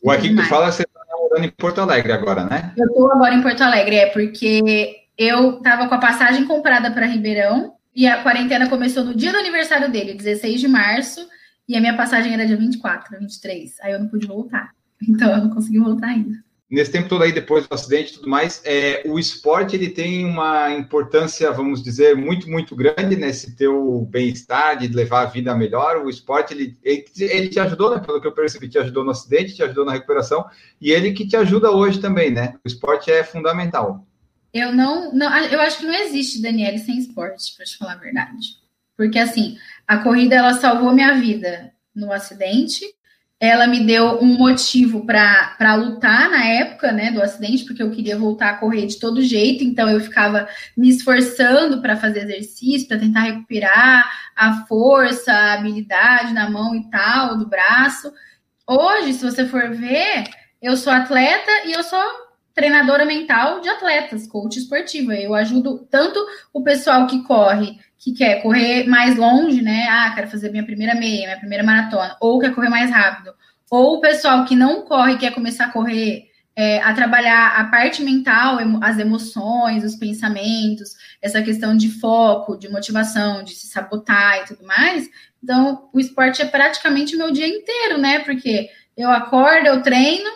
O 0.00 0.08
aqui 0.08 0.28
que 0.28 0.36
tu 0.36 0.44
fala, 0.44 0.70
você 0.70 0.84
está 0.84 1.00
morando 1.18 1.46
em 1.46 1.50
Porto 1.50 1.80
Alegre 1.80 2.12
agora, 2.12 2.44
né? 2.44 2.72
Eu 2.76 2.86
estou 2.86 3.10
agora 3.10 3.34
em 3.34 3.42
Porto 3.42 3.62
Alegre, 3.62 3.96
é 3.96 4.06
porque 4.06 4.94
eu 5.18 5.56
estava 5.56 5.88
com 5.88 5.96
a 5.96 5.98
passagem 5.98 6.44
comprada 6.44 6.92
para 6.92 7.06
Ribeirão 7.06 7.74
e 7.92 8.06
a 8.06 8.22
quarentena 8.22 8.68
começou 8.68 9.02
no 9.02 9.16
dia 9.16 9.32
do 9.32 9.38
aniversário 9.38 9.90
dele, 9.90 10.14
16 10.14 10.60
de 10.60 10.68
março, 10.68 11.28
e 11.68 11.76
a 11.76 11.80
minha 11.80 11.96
passagem 11.96 12.32
era 12.32 12.46
dia 12.46 12.56
24, 12.56 13.18
23. 13.18 13.80
Aí 13.80 13.90
eu 13.90 13.98
não 13.98 14.06
pude 14.06 14.28
voltar. 14.28 14.70
Então 15.08 15.30
eu 15.30 15.38
não 15.38 15.50
consegui 15.50 15.78
voltar 15.78 16.08
ainda. 16.08 16.44
Nesse 16.70 16.90
tempo 16.90 17.08
todo 17.08 17.22
aí, 17.22 17.30
depois 17.30 17.68
do 17.68 17.74
acidente 17.74 18.10
e 18.10 18.14
tudo 18.16 18.28
mais, 18.28 18.60
é, 18.64 19.02
o 19.06 19.18
esporte 19.18 19.76
ele 19.76 19.90
tem 19.90 20.24
uma 20.24 20.72
importância, 20.72 21.52
vamos 21.52 21.82
dizer, 21.82 22.16
muito, 22.16 22.50
muito 22.50 22.74
grande 22.74 23.14
nesse 23.14 23.54
teu 23.54 24.08
bem-estar, 24.10 24.78
de 24.78 24.88
levar 24.88 25.22
a 25.22 25.26
vida 25.26 25.54
melhor. 25.54 26.04
O 26.04 26.10
esporte, 26.10 26.52
ele, 26.54 26.76
ele, 26.82 27.04
ele, 27.20 27.48
te 27.48 27.60
ajudou, 27.60 27.94
né? 27.94 28.00
Pelo 28.00 28.20
que 28.20 28.26
eu 28.26 28.32
percebi, 28.32 28.68
te 28.68 28.78
ajudou 28.78 29.04
no 29.04 29.10
acidente, 29.10 29.54
te 29.54 29.62
ajudou 29.62 29.84
na 29.84 29.92
recuperação, 29.92 30.44
e 30.80 30.90
ele 30.90 31.12
que 31.12 31.28
te 31.28 31.36
ajuda 31.36 31.70
hoje 31.70 32.00
também, 32.00 32.30
né? 32.30 32.54
O 32.64 32.66
esporte 32.66 33.10
é 33.10 33.22
fundamental. 33.22 34.04
Eu 34.52 34.72
não, 34.72 35.12
não 35.12 35.36
eu 35.46 35.60
acho 35.60 35.78
que 35.78 35.86
não 35.86 35.94
existe 35.94 36.40
Daniele 36.40 36.78
sem 36.78 36.98
esporte, 36.98 37.54
para 37.56 37.66
te 37.66 37.76
falar 37.76 37.92
a 37.92 37.96
verdade. 37.96 38.56
Porque 38.96 39.18
assim, 39.18 39.58
a 39.86 39.98
corrida 39.98 40.36
ela 40.36 40.54
salvou 40.54 40.92
minha 40.92 41.14
vida 41.14 41.72
no 41.94 42.10
acidente. 42.10 42.84
Ela 43.40 43.66
me 43.66 43.84
deu 43.84 44.20
um 44.20 44.38
motivo 44.38 45.04
para 45.04 45.74
lutar 45.74 46.30
na 46.30 46.44
época, 46.44 46.92
né, 46.92 47.10
do 47.10 47.20
acidente, 47.20 47.64
porque 47.64 47.82
eu 47.82 47.90
queria 47.90 48.16
voltar 48.16 48.50
a 48.50 48.56
correr 48.56 48.86
de 48.86 48.98
todo 48.98 49.20
jeito, 49.20 49.62
então 49.62 49.88
eu 49.90 50.00
ficava 50.00 50.48
me 50.76 50.88
esforçando 50.88 51.82
para 51.82 51.96
fazer 51.96 52.20
exercício, 52.20 52.88
para 52.88 52.98
tentar 52.98 53.20
recuperar 53.20 54.08
a 54.34 54.64
força, 54.66 55.32
a 55.32 55.54
habilidade 55.54 56.32
na 56.32 56.48
mão 56.48 56.74
e 56.74 56.88
tal, 56.90 57.36
do 57.36 57.46
braço. 57.46 58.12
Hoje, 58.66 59.12
se 59.12 59.24
você 59.24 59.46
for 59.46 59.70
ver, 59.70 60.24
eu 60.62 60.76
sou 60.76 60.92
atleta 60.92 61.66
e 61.66 61.72
eu 61.72 61.82
sou 61.82 62.00
treinadora 62.54 63.04
mental 63.04 63.60
de 63.60 63.68
atletas, 63.68 64.26
coach 64.26 64.58
esportiva. 64.58 65.14
Eu 65.14 65.34
ajudo 65.34 65.86
tanto 65.90 66.24
o 66.52 66.62
pessoal 66.62 67.06
que 67.06 67.22
corre, 67.24 67.78
que 68.04 68.12
quer 68.12 68.42
correr 68.42 68.86
mais 68.86 69.16
longe, 69.16 69.62
né? 69.62 69.86
Ah, 69.88 70.12
quero 70.14 70.28
fazer 70.28 70.50
minha 70.50 70.62
primeira 70.62 70.94
meia, 70.94 71.24
minha 71.24 71.38
primeira 71.38 71.64
maratona, 71.64 72.14
ou 72.20 72.38
quer 72.38 72.54
correr 72.54 72.68
mais 72.68 72.90
rápido. 72.90 73.32
Ou 73.70 73.96
o 73.96 74.00
pessoal 74.02 74.44
que 74.44 74.54
não 74.54 74.82
corre, 74.82 75.16
quer 75.16 75.32
começar 75.32 75.64
a 75.64 75.70
correr, 75.72 76.26
é, 76.54 76.82
a 76.82 76.92
trabalhar 76.92 77.58
a 77.58 77.64
parte 77.64 78.02
mental, 78.02 78.58
as 78.82 78.98
emoções, 78.98 79.82
os 79.82 79.96
pensamentos, 79.96 80.90
essa 81.22 81.40
questão 81.40 81.74
de 81.74 81.88
foco, 81.98 82.58
de 82.58 82.68
motivação, 82.68 83.42
de 83.42 83.54
se 83.54 83.68
sabotar 83.68 84.42
e 84.42 84.44
tudo 84.48 84.66
mais. 84.66 85.08
Então, 85.42 85.88
o 85.90 85.98
esporte 85.98 86.42
é 86.42 86.44
praticamente 86.44 87.14
o 87.16 87.18
meu 87.18 87.32
dia 87.32 87.48
inteiro, 87.48 87.96
né? 87.96 88.18
Porque 88.18 88.68
eu 88.94 89.10
acordo, 89.10 89.66
eu 89.66 89.82
treino, 89.82 90.30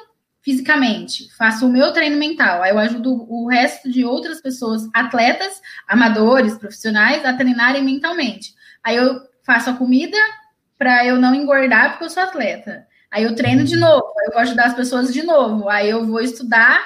fisicamente, 0.49 1.31
faço 1.37 1.67
o 1.67 1.69
meu 1.69 1.93
treino 1.93 2.17
mental, 2.17 2.63
aí 2.63 2.71
eu 2.71 2.79
ajudo 2.79 3.27
o 3.29 3.49
resto 3.49 3.91
de 3.91 4.03
outras 4.03 4.41
pessoas, 4.41 4.89
atletas, 4.95 5.61
amadores, 5.87 6.57
profissionais, 6.57 7.23
a 7.23 7.35
treinarem 7.35 7.85
mentalmente. 7.85 8.55
Aí 8.83 8.97
eu 8.97 9.21
faço 9.43 9.69
a 9.69 9.75
comida 9.75 10.17
para 10.79 11.05
eu 11.05 11.19
não 11.19 11.35
engordar 11.35 11.91
porque 11.91 12.05
eu 12.05 12.09
sou 12.09 12.23
atleta. 12.23 12.87
Aí 13.11 13.25
eu 13.25 13.35
treino 13.35 13.63
de 13.63 13.77
novo, 13.77 14.07
aí 14.21 14.27
eu 14.29 14.33
vou 14.33 14.41
ajudar 14.41 14.69
as 14.69 14.75
pessoas 14.75 15.13
de 15.13 15.23
novo, 15.23 15.69
aí 15.69 15.91
eu 15.91 16.07
vou 16.07 16.23
estudar 16.23 16.83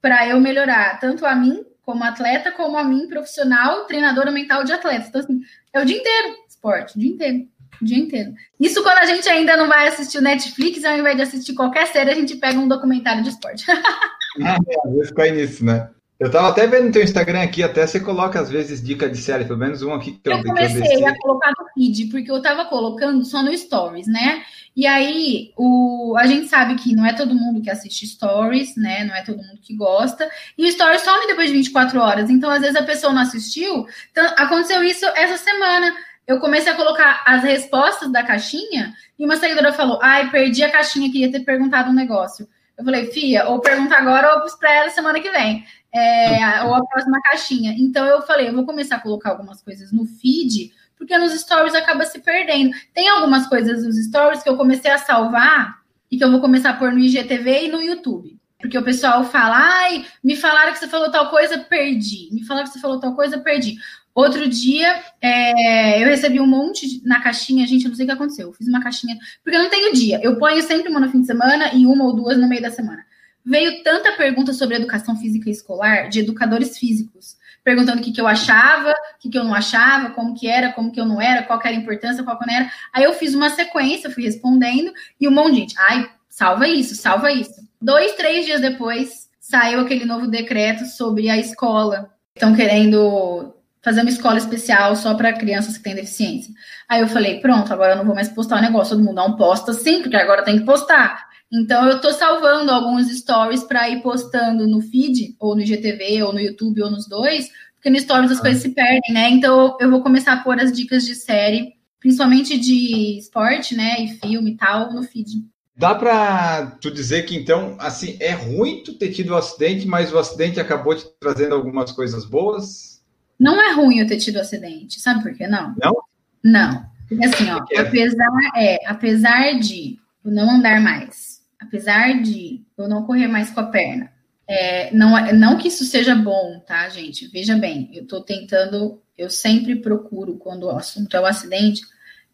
para 0.00 0.26
eu 0.26 0.40
melhorar 0.40 0.98
tanto 0.98 1.26
a 1.26 1.34
mim 1.34 1.66
como 1.82 2.02
atleta, 2.02 2.50
como 2.50 2.78
a 2.78 2.84
mim 2.84 3.08
profissional, 3.08 3.84
treinadora 3.84 4.30
mental 4.30 4.64
de 4.64 4.72
atleta. 4.72 5.08
Então 5.08 5.20
assim, 5.20 5.42
é 5.70 5.82
o 5.82 5.84
dia 5.84 5.98
inteiro 5.98 6.34
esporte, 6.48 6.96
o 6.96 6.98
dia 6.98 7.10
inteiro. 7.10 7.46
O 7.80 7.84
dia 7.84 7.98
inteiro. 7.98 8.32
Isso 8.58 8.82
quando 8.82 8.98
a 8.98 9.06
gente 9.06 9.28
ainda 9.28 9.56
não 9.56 9.68
vai 9.68 9.88
assistir 9.88 10.18
o 10.18 10.22
Netflix, 10.22 10.84
ao 10.84 10.96
invés 10.96 11.16
de 11.16 11.22
assistir 11.22 11.54
qualquer 11.54 11.86
série, 11.88 12.10
a 12.10 12.14
gente 12.14 12.36
pega 12.36 12.58
um 12.58 12.68
documentário 12.68 13.22
de 13.22 13.30
esporte. 13.30 13.64
ah, 13.70 14.58
é, 14.68 14.88
às 14.88 14.94
vezes 14.94 15.10
cai 15.12 15.30
nisso, 15.30 15.64
né? 15.64 15.88
Eu 16.18 16.30
tava 16.30 16.48
até 16.48 16.66
vendo 16.66 16.86
no 16.86 16.92
teu 16.92 17.02
Instagram 17.02 17.42
aqui, 17.42 17.62
até 17.62 17.86
você 17.86 18.00
coloca 18.00 18.40
às 18.40 18.48
vezes 18.48 18.82
dica 18.82 19.08
de 19.08 19.18
série, 19.18 19.44
pelo 19.44 19.58
menos 19.58 19.82
um 19.82 19.92
aqui 19.92 20.12
que 20.12 20.30
eu, 20.30 20.38
eu 20.38 20.42
comecei 20.44 21.04
a 21.04 21.14
colocar 21.18 21.50
no 21.50 21.66
feed, 21.74 22.06
porque 22.06 22.30
eu 22.30 22.40
tava 22.40 22.64
colocando 22.64 23.22
só 23.22 23.42
no 23.42 23.56
stories, 23.56 24.06
né? 24.06 24.42
E 24.74 24.86
aí, 24.86 25.52
o, 25.56 26.14
a 26.18 26.26
gente 26.26 26.48
sabe 26.48 26.74
que 26.76 26.94
não 26.94 27.04
é 27.04 27.12
todo 27.12 27.34
mundo 27.34 27.62
que 27.62 27.70
assiste 27.70 28.06
stories, 28.06 28.76
né? 28.76 29.04
Não 29.04 29.14
é 29.14 29.22
todo 29.22 29.38
mundo 29.38 29.58
que 29.62 29.74
gosta. 29.74 30.28
E 30.56 30.66
o 30.66 30.72
stories 30.72 31.00
some 31.00 31.26
depois 31.26 31.48
de 31.48 31.54
24 31.54 31.98
horas. 31.98 32.28
Então, 32.28 32.50
às 32.50 32.60
vezes, 32.60 32.76
a 32.76 32.82
pessoa 32.82 33.10
não 33.10 33.22
assistiu. 33.22 33.86
Então, 34.10 34.24
aconteceu 34.36 34.84
isso 34.84 35.06
essa 35.16 35.38
semana 35.42 35.94
eu 36.26 36.40
comecei 36.40 36.72
a 36.72 36.76
colocar 36.76 37.22
as 37.26 37.42
respostas 37.42 38.10
da 38.10 38.22
caixinha 38.22 38.94
e 39.18 39.24
uma 39.24 39.36
seguidora 39.36 39.72
falou: 39.72 39.98
Ai, 40.02 40.30
perdi 40.30 40.64
a 40.64 40.70
caixinha, 40.70 41.10
queria 41.10 41.30
ter 41.30 41.40
perguntado 41.40 41.90
um 41.90 41.94
negócio. 41.94 42.48
Eu 42.76 42.84
falei, 42.84 43.06
Fia, 43.06 43.48
ou 43.48 43.60
pergunta 43.60 43.96
agora 43.96 44.34
ou 44.36 44.68
ela 44.68 44.90
semana 44.90 45.18
que 45.18 45.30
vem. 45.30 45.64
É, 45.94 46.62
ou 46.64 46.74
a 46.74 46.84
próxima 46.84 47.20
caixinha. 47.22 47.74
Então 47.78 48.04
eu 48.04 48.20
falei, 48.22 48.48
eu 48.48 48.52
vou 48.52 48.66
começar 48.66 48.96
a 48.96 49.00
colocar 49.00 49.30
algumas 49.30 49.62
coisas 49.62 49.90
no 49.92 50.04
feed, 50.04 50.74
porque 50.98 51.16
nos 51.16 51.32
stories 51.32 51.74
acaba 51.74 52.04
se 52.04 52.18
perdendo. 52.18 52.76
Tem 52.92 53.08
algumas 53.08 53.46
coisas 53.46 53.82
nos 53.82 53.96
stories 54.04 54.42
que 54.42 54.48
eu 54.48 54.58
comecei 54.58 54.90
a 54.90 54.98
salvar 54.98 55.78
e 56.10 56.18
que 56.18 56.24
eu 56.24 56.30
vou 56.30 56.40
começar 56.40 56.70
a 56.70 56.74
pôr 56.74 56.92
no 56.92 56.98
IGTV 56.98 57.64
e 57.64 57.68
no 57.70 57.80
YouTube. 57.80 58.38
Porque 58.58 58.76
o 58.76 58.84
pessoal 58.84 59.24
fala, 59.24 59.56
ai, 59.56 60.04
me 60.22 60.36
falaram 60.36 60.72
que 60.72 60.78
você 60.78 60.88
falou 60.88 61.10
tal 61.10 61.30
coisa, 61.30 61.58
perdi. 61.58 62.28
Me 62.32 62.44
falaram 62.44 62.66
que 62.66 62.74
você 62.74 62.80
falou 62.80 63.00
tal 63.00 63.14
coisa, 63.14 63.38
perdi. 63.38 63.76
Outro 64.16 64.48
dia, 64.48 65.02
é, 65.20 66.02
eu 66.02 66.06
recebi 66.06 66.40
um 66.40 66.46
monte 66.46 67.06
na 67.06 67.20
caixinha, 67.20 67.66
gente, 67.66 67.84
eu 67.84 67.90
não 67.90 67.96
sei 67.96 68.06
o 68.06 68.08
que 68.08 68.14
aconteceu. 68.14 68.48
Eu 68.48 68.52
fiz 68.54 68.66
uma 68.66 68.82
caixinha, 68.82 69.14
porque 69.44 69.54
eu 69.54 69.62
não 69.62 69.68
tenho 69.68 69.92
dia. 69.92 70.18
Eu 70.22 70.38
ponho 70.38 70.62
sempre 70.62 70.88
uma 70.88 70.98
no 70.98 71.10
fim 71.10 71.20
de 71.20 71.26
semana 71.26 71.74
e 71.74 71.84
uma 71.84 72.02
ou 72.02 72.16
duas 72.16 72.38
no 72.38 72.48
meio 72.48 72.62
da 72.62 72.70
semana. 72.70 73.04
Veio 73.44 73.82
tanta 73.82 74.12
pergunta 74.12 74.54
sobre 74.54 74.76
educação 74.76 75.18
física 75.18 75.50
escolar 75.50 76.08
de 76.08 76.20
educadores 76.20 76.78
físicos, 76.78 77.36
perguntando 77.62 78.00
o 78.00 78.02
que, 78.02 78.10
que 78.10 78.18
eu 78.18 78.26
achava, 78.26 78.90
o 78.90 79.18
que, 79.20 79.28
que 79.28 79.36
eu 79.36 79.44
não 79.44 79.54
achava, 79.54 80.08
como 80.08 80.34
que 80.34 80.48
era, 80.48 80.72
como 80.72 80.90
que 80.90 80.98
eu 80.98 81.04
não 81.04 81.20
era, 81.20 81.42
qual 81.42 81.60
era 81.60 81.68
a 81.68 81.74
importância, 81.74 82.24
qual 82.24 82.38
não 82.40 82.54
era. 82.54 82.72
Aí 82.94 83.04
eu 83.04 83.12
fiz 83.12 83.34
uma 83.34 83.50
sequência, 83.50 84.10
fui 84.10 84.22
respondendo, 84.22 84.94
e 85.20 85.28
um 85.28 85.30
monte 85.30 85.52
de 85.52 85.58
gente, 85.58 85.74
ai, 85.78 86.08
salva 86.26 86.66
isso, 86.66 86.94
salva 86.94 87.30
isso. 87.30 87.68
Dois, 87.78 88.14
três 88.14 88.46
dias 88.46 88.62
depois, 88.62 89.28
saiu 89.38 89.80
aquele 89.80 90.06
novo 90.06 90.26
decreto 90.26 90.86
sobre 90.86 91.28
a 91.28 91.36
escola. 91.36 92.10
Estão 92.34 92.56
querendo 92.56 93.54
fazer 93.82 94.00
uma 94.00 94.10
escola 94.10 94.38
especial 94.38 94.96
só 94.96 95.14
para 95.14 95.32
crianças 95.32 95.76
que 95.76 95.84
têm 95.84 95.94
deficiência. 95.94 96.52
Aí 96.88 97.00
eu 97.00 97.08
falei, 97.08 97.40
pronto, 97.40 97.72
agora 97.72 97.92
eu 97.92 97.96
não 97.96 98.04
vou 98.04 98.14
mais 98.14 98.28
postar 98.28 98.58
o 98.58 98.62
negócio, 98.62 98.96
todo 98.96 99.04
mundo 99.04 99.16
não 99.16 99.36
posta 99.36 99.72
sim, 99.72 100.02
porque 100.02 100.16
agora 100.16 100.42
tem 100.42 100.58
que 100.58 100.64
postar. 100.64 101.26
Então 101.52 101.86
eu 101.88 102.00
tô 102.00 102.12
salvando 102.12 102.72
alguns 102.72 103.08
stories 103.08 103.62
para 103.62 103.88
ir 103.88 104.02
postando 104.02 104.66
no 104.66 104.80
feed, 104.80 105.36
ou 105.38 105.54
no 105.54 105.62
IGTV, 105.62 106.22
ou 106.24 106.32
no 106.32 106.40
YouTube, 106.40 106.82
ou 106.82 106.90
nos 106.90 107.08
dois, 107.08 107.48
porque 107.74 107.90
no 107.90 107.98
stories 107.98 108.32
as 108.32 108.38
ah. 108.38 108.42
coisas 108.42 108.62
se 108.62 108.70
perdem, 108.70 109.12
né? 109.12 109.30
Então 109.30 109.76
eu 109.80 109.90
vou 109.90 110.02
começar 110.02 110.32
a 110.32 110.42
pôr 110.42 110.58
as 110.58 110.72
dicas 110.72 111.06
de 111.06 111.14
série, 111.14 111.74
principalmente 112.00 112.58
de 112.58 113.18
esporte, 113.18 113.76
né, 113.76 113.96
e 114.00 114.08
filme 114.18 114.52
e 114.52 114.56
tal, 114.56 114.92
no 114.92 115.02
feed. 115.02 115.44
Dá 115.76 115.94
para 115.94 116.66
tu 116.80 116.90
dizer 116.90 117.26
que 117.26 117.36
então, 117.36 117.76
assim, 117.78 118.16
é 118.18 118.32
ruim 118.32 118.82
tu 118.82 118.94
ter 118.94 119.12
tido 119.12 119.30
o 119.30 119.34
um 119.34 119.36
acidente, 119.36 119.86
mas 119.86 120.12
o 120.12 120.18
acidente 120.18 120.58
acabou 120.58 120.94
te 120.94 121.04
trazendo 121.20 121.54
algumas 121.54 121.92
coisas 121.92 122.24
boas? 122.24 122.95
Não 123.38 123.60
é 123.60 123.72
ruim 123.72 123.98
eu 123.98 124.06
ter 124.06 124.18
tido 124.18 124.38
acidente, 124.38 125.00
sabe 125.00 125.22
por 125.22 125.34
que 125.34 125.46
não? 125.46 125.74
Não? 125.82 125.96
Não. 126.42 126.86
Porque 127.08 127.24
assim, 127.24 127.50
ó, 127.50 127.64
apesar, 127.78 128.30
é, 128.56 128.78
apesar 128.86 129.58
de 129.58 129.98
eu 130.24 130.30
não 130.30 130.50
andar 130.50 130.80
mais, 130.80 131.40
apesar 131.58 132.20
de 132.20 132.64
eu 132.76 132.88
não 132.88 133.04
correr 133.04 133.28
mais 133.28 133.50
com 133.50 133.60
a 133.60 133.66
perna, 133.66 134.10
é, 134.48 134.94
não, 134.94 135.16
é, 135.16 135.32
não 135.32 135.58
que 135.58 135.68
isso 135.68 135.84
seja 135.84 136.14
bom, 136.14 136.60
tá, 136.60 136.88
gente? 136.88 137.26
Veja 137.28 137.56
bem, 137.56 137.90
eu 137.92 138.06
tô 138.06 138.20
tentando, 138.20 139.00
eu 139.16 139.28
sempre 139.28 139.76
procuro, 139.76 140.36
quando 140.36 140.64
o 140.64 140.70
assunto 140.70 141.16
é 141.16 141.20
o 141.20 141.26
acidente, 141.26 141.82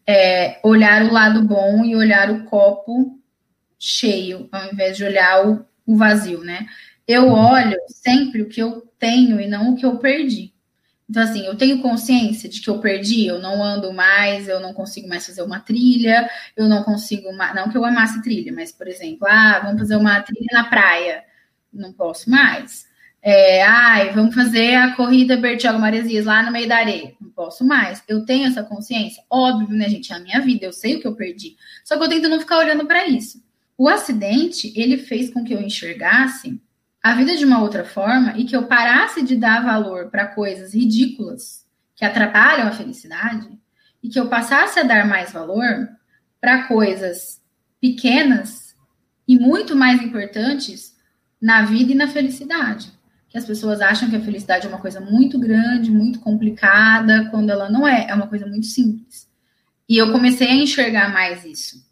é, 0.05 0.59
olhar 0.63 1.03
o 1.03 1.11
lado 1.11 1.43
bom 1.43 1.83
e 1.83 1.95
olhar 1.95 2.29
o 2.29 2.43
copo 2.43 3.19
cheio, 3.79 4.47
ao 4.51 4.71
invés 4.71 4.97
de 4.97 5.03
olhar 5.03 5.47
o, 5.47 5.65
o 5.85 5.95
vazio, 5.95 6.43
né? 6.43 6.67
Eu 7.07 7.29
olho 7.29 7.77
sempre 7.87 8.41
o 8.41 8.49
que 8.49 8.61
eu 8.61 8.81
tenho 8.97 9.39
e 9.41 9.47
não 9.47 9.73
o 9.73 9.75
que 9.75 9.85
eu 9.85 9.97
perdi. 9.97 10.52
Então, 11.13 11.21
assim, 11.21 11.45
eu 11.45 11.55
tenho 11.55 11.79
consciência 11.79 12.49
de 12.49 12.59
que 12.59 12.67
eu 12.67 12.79
perdi, 12.79 13.27
eu 13.27 13.37
não 13.37 13.63
ando 13.63 13.93
mais, 13.93 14.47
eu 14.47 14.59
não 14.59 14.73
consigo 14.73 15.07
mais 15.07 15.23
fazer 15.23 15.43
uma 15.43 15.59
trilha, 15.59 16.27
eu 16.57 16.67
não 16.67 16.81
consigo. 16.81 17.31
Não 17.31 17.69
que 17.69 17.77
eu 17.77 17.85
amasse 17.85 18.19
trilha, 18.23 18.51
mas, 18.51 18.71
por 18.71 18.87
exemplo, 18.87 19.27
ah, 19.29 19.59
vamos 19.63 19.81
fazer 19.81 19.95
uma 19.95 20.23
trilha 20.23 20.47
na 20.51 20.63
praia. 20.63 21.23
Não 21.71 21.93
posso 21.93 22.31
mais. 22.31 22.87
É, 23.21 23.61
ai, 23.61 24.09
vamos 24.09 24.33
fazer 24.33 24.73
a 24.73 24.95
corrida 24.95 25.37
Bertioga 25.37 25.77
Maresias 25.77 26.25
lá 26.25 26.41
no 26.41 26.51
meio 26.51 26.67
da 26.67 26.77
areia. 26.77 27.13
Não 27.21 27.29
posso 27.29 27.63
mais. 27.63 28.03
Eu 28.07 28.25
tenho 28.25 28.47
essa 28.47 28.63
consciência? 28.63 29.23
Óbvio, 29.29 29.77
né, 29.77 29.87
gente? 29.89 30.11
É 30.11 30.15
a 30.15 30.19
minha 30.19 30.41
vida, 30.41 30.65
eu 30.65 30.73
sei 30.73 30.95
o 30.95 30.99
que 30.99 31.05
eu 31.05 31.15
perdi. 31.15 31.55
Só 31.85 31.95
que 31.95 32.03
eu 32.05 32.09
tento 32.09 32.27
não 32.27 32.39
ficar 32.39 32.57
olhando 32.57 32.87
para 32.87 33.05
isso. 33.05 33.39
O 33.77 33.87
acidente, 33.87 34.73
ele 34.75 34.97
fez 34.97 35.29
com 35.29 35.43
que 35.43 35.53
eu 35.53 35.61
enxergasse 35.61 36.59
a 37.03 37.13
vida 37.15 37.35
de 37.35 37.43
uma 37.43 37.61
outra 37.61 37.83
forma 37.83 38.33
e 38.37 38.45
que 38.45 38.55
eu 38.55 38.65
parasse 38.65 39.21
de 39.21 39.35
dar 39.35 39.61
valor 39.61 40.09
para 40.09 40.27
coisas 40.27 40.73
ridículas 40.73 41.65
que 41.93 42.05
atrapalham 42.05 42.65
a 42.65 42.71
felicidade 42.71 43.49
e 44.01 44.07
que 44.07 44.17
eu 44.17 44.29
passasse 44.29 44.79
a 44.79 44.83
dar 44.83 45.05
mais 45.05 45.33
valor 45.33 45.89
para 46.39 46.65
coisas 46.65 47.41
pequenas 47.81 48.73
e 49.27 49.37
muito 49.37 49.75
mais 49.75 50.01
importantes 50.01 50.95
na 51.41 51.63
vida 51.63 51.91
e 51.91 51.95
na 51.95 52.07
felicidade. 52.07 52.89
Que 53.27 53.37
as 53.37 53.45
pessoas 53.45 53.81
acham 53.81 54.09
que 54.09 54.15
a 54.15 54.21
felicidade 54.21 54.65
é 54.65 54.69
uma 54.69 54.79
coisa 54.79 55.01
muito 55.01 55.37
grande, 55.37 55.91
muito 55.91 56.19
complicada, 56.19 57.27
quando 57.31 57.49
ela 57.49 57.69
não 57.69 57.85
é, 57.85 58.07
é 58.09 58.13
uma 58.13 58.27
coisa 58.27 58.45
muito 58.45 58.67
simples. 58.67 59.27
E 59.89 59.97
eu 59.97 60.11
comecei 60.13 60.47
a 60.47 60.55
enxergar 60.55 61.11
mais 61.11 61.43
isso. 61.43 61.85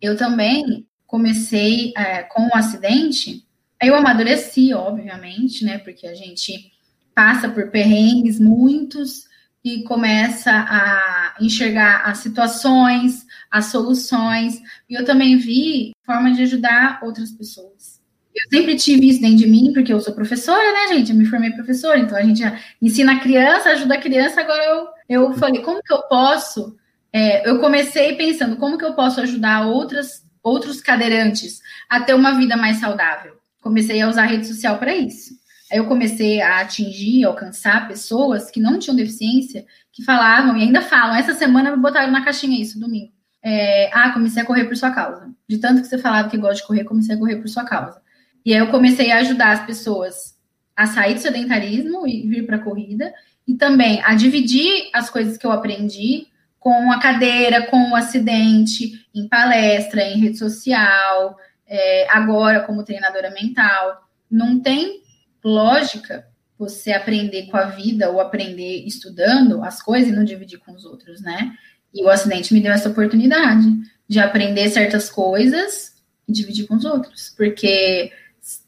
Eu 0.00 0.16
também 0.16 0.86
comecei 1.06 1.94
é, 1.96 2.22
com 2.24 2.48
o 2.48 2.54
acidente 2.54 3.47
eu 3.82 3.94
amadureci, 3.94 4.74
obviamente, 4.74 5.64
né? 5.64 5.78
Porque 5.78 6.06
a 6.06 6.14
gente 6.14 6.72
passa 7.14 7.48
por 7.48 7.70
perrengues 7.70 8.38
muitos 8.38 9.24
e 9.64 9.82
começa 9.82 10.50
a 10.50 11.34
enxergar 11.40 12.02
as 12.04 12.18
situações, 12.18 13.26
as 13.50 13.66
soluções. 13.66 14.60
E 14.88 14.94
eu 14.94 15.04
também 15.04 15.36
vi 15.36 15.92
forma 16.04 16.32
de 16.32 16.42
ajudar 16.42 17.00
outras 17.02 17.30
pessoas. 17.30 17.98
Eu 18.34 18.48
sempre 18.56 18.76
tive 18.76 19.08
isso 19.08 19.20
dentro 19.20 19.38
de 19.38 19.48
mim, 19.48 19.72
porque 19.72 19.92
eu 19.92 20.00
sou 20.00 20.14
professora, 20.14 20.72
né, 20.72 20.94
gente? 20.94 21.10
Eu 21.10 21.16
me 21.16 21.26
formei 21.26 21.50
professora, 21.50 21.98
então 21.98 22.16
a 22.16 22.22
gente 22.22 22.42
ensina 22.80 23.14
a 23.14 23.20
criança, 23.20 23.70
ajuda 23.70 23.94
a 23.94 24.00
criança. 24.00 24.40
Agora 24.40 24.64
eu, 24.64 24.86
eu 25.08 25.34
falei, 25.34 25.60
como 25.62 25.82
que 25.82 25.92
eu 25.92 26.02
posso? 26.02 26.76
É, 27.12 27.48
eu 27.48 27.58
comecei 27.58 28.14
pensando, 28.14 28.56
como 28.56 28.78
que 28.78 28.84
eu 28.84 28.94
posso 28.94 29.20
ajudar 29.20 29.66
outras, 29.66 30.24
outros 30.42 30.80
cadeirantes 30.80 31.60
a 31.88 32.00
ter 32.00 32.14
uma 32.14 32.36
vida 32.38 32.56
mais 32.56 32.76
saudável? 32.76 33.37
Comecei 33.68 34.00
a 34.00 34.08
usar 34.08 34.22
a 34.22 34.26
rede 34.26 34.46
social 34.46 34.78
para 34.78 34.96
isso. 34.96 35.34
Aí 35.70 35.76
eu 35.76 35.84
comecei 35.84 36.40
a 36.40 36.60
atingir, 36.60 37.24
alcançar 37.24 37.86
pessoas 37.86 38.50
que 38.50 38.58
não 38.58 38.78
tinham 38.78 38.96
deficiência, 38.96 39.66
que 39.92 40.02
falavam 40.02 40.56
e 40.56 40.62
ainda 40.62 40.80
falam. 40.80 41.14
Essa 41.14 41.34
semana 41.34 41.70
me 41.70 41.82
botaram 41.82 42.10
na 42.10 42.24
caixinha 42.24 42.58
isso, 42.58 42.80
domingo. 42.80 43.12
É, 43.42 43.90
ah, 43.92 44.10
comecei 44.10 44.42
a 44.42 44.46
correr 44.46 44.64
por 44.64 44.74
sua 44.74 44.90
causa. 44.90 45.30
De 45.46 45.58
tanto 45.58 45.82
que 45.82 45.86
você 45.86 45.98
falava 45.98 46.30
que 46.30 46.38
gosta 46.38 46.62
de 46.62 46.66
correr, 46.66 46.84
comecei 46.84 47.14
a 47.14 47.18
correr 47.18 47.36
por 47.36 47.48
sua 47.48 47.64
causa. 47.64 48.00
E 48.44 48.54
aí 48.54 48.58
eu 48.58 48.68
comecei 48.68 49.10
a 49.10 49.18
ajudar 49.18 49.52
as 49.52 49.66
pessoas 49.66 50.34
a 50.74 50.86
sair 50.86 51.14
do 51.14 51.20
sedentarismo 51.20 52.06
e 52.06 52.26
vir 52.26 52.46
para 52.46 52.56
a 52.56 52.60
corrida, 52.60 53.12
e 53.46 53.54
também 53.54 54.00
a 54.04 54.14
dividir 54.14 54.88
as 54.94 55.10
coisas 55.10 55.36
que 55.36 55.46
eu 55.46 55.52
aprendi 55.52 56.28
com 56.58 56.90
a 56.90 56.98
cadeira, 56.98 57.66
com 57.66 57.90
o 57.90 57.96
acidente, 57.96 59.04
em 59.14 59.28
palestra, 59.28 60.02
em 60.02 60.18
rede 60.18 60.38
social, 60.38 61.36
é, 61.68 62.08
agora 62.10 62.60
como 62.62 62.84
treinadora 62.84 63.30
mental. 63.30 64.08
Não 64.30 64.58
tem 64.58 65.02
lógica 65.44 66.26
você 66.58 66.92
aprender 66.92 67.46
com 67.46 67.56
a 67.56 67.66
vida 67.66 68.10
ou 68.10 68.20
aprender 68.20 68.84
estudando 68.84 69.62
as 69.62 69.80
coisas 69.80 70.08
e 70.08 70.12
não 70.12 70.24
dividir 70.24 70.58
com 70.58 70.72
os 70.72 70.84
outros, 70.84 71.20
né? 71.20 71.54
E 71.94 72.02
o 72.02 72.08
acidente 72.08 72.52
me 72.52 72.60
deu 72.60 72.72
essa 72.72 72.88
oportunidade 72.88 73.66
de 74.08 74.18
aprender 74.18 74.68
certas 74.68 75.08
coisas 75.08 75.94
e 76.26 76.32
dividir 76.32 76.66
com 76.66 76.74
os 76.74 76.84
outros, 76.84 77.32
porque 77.36 78.12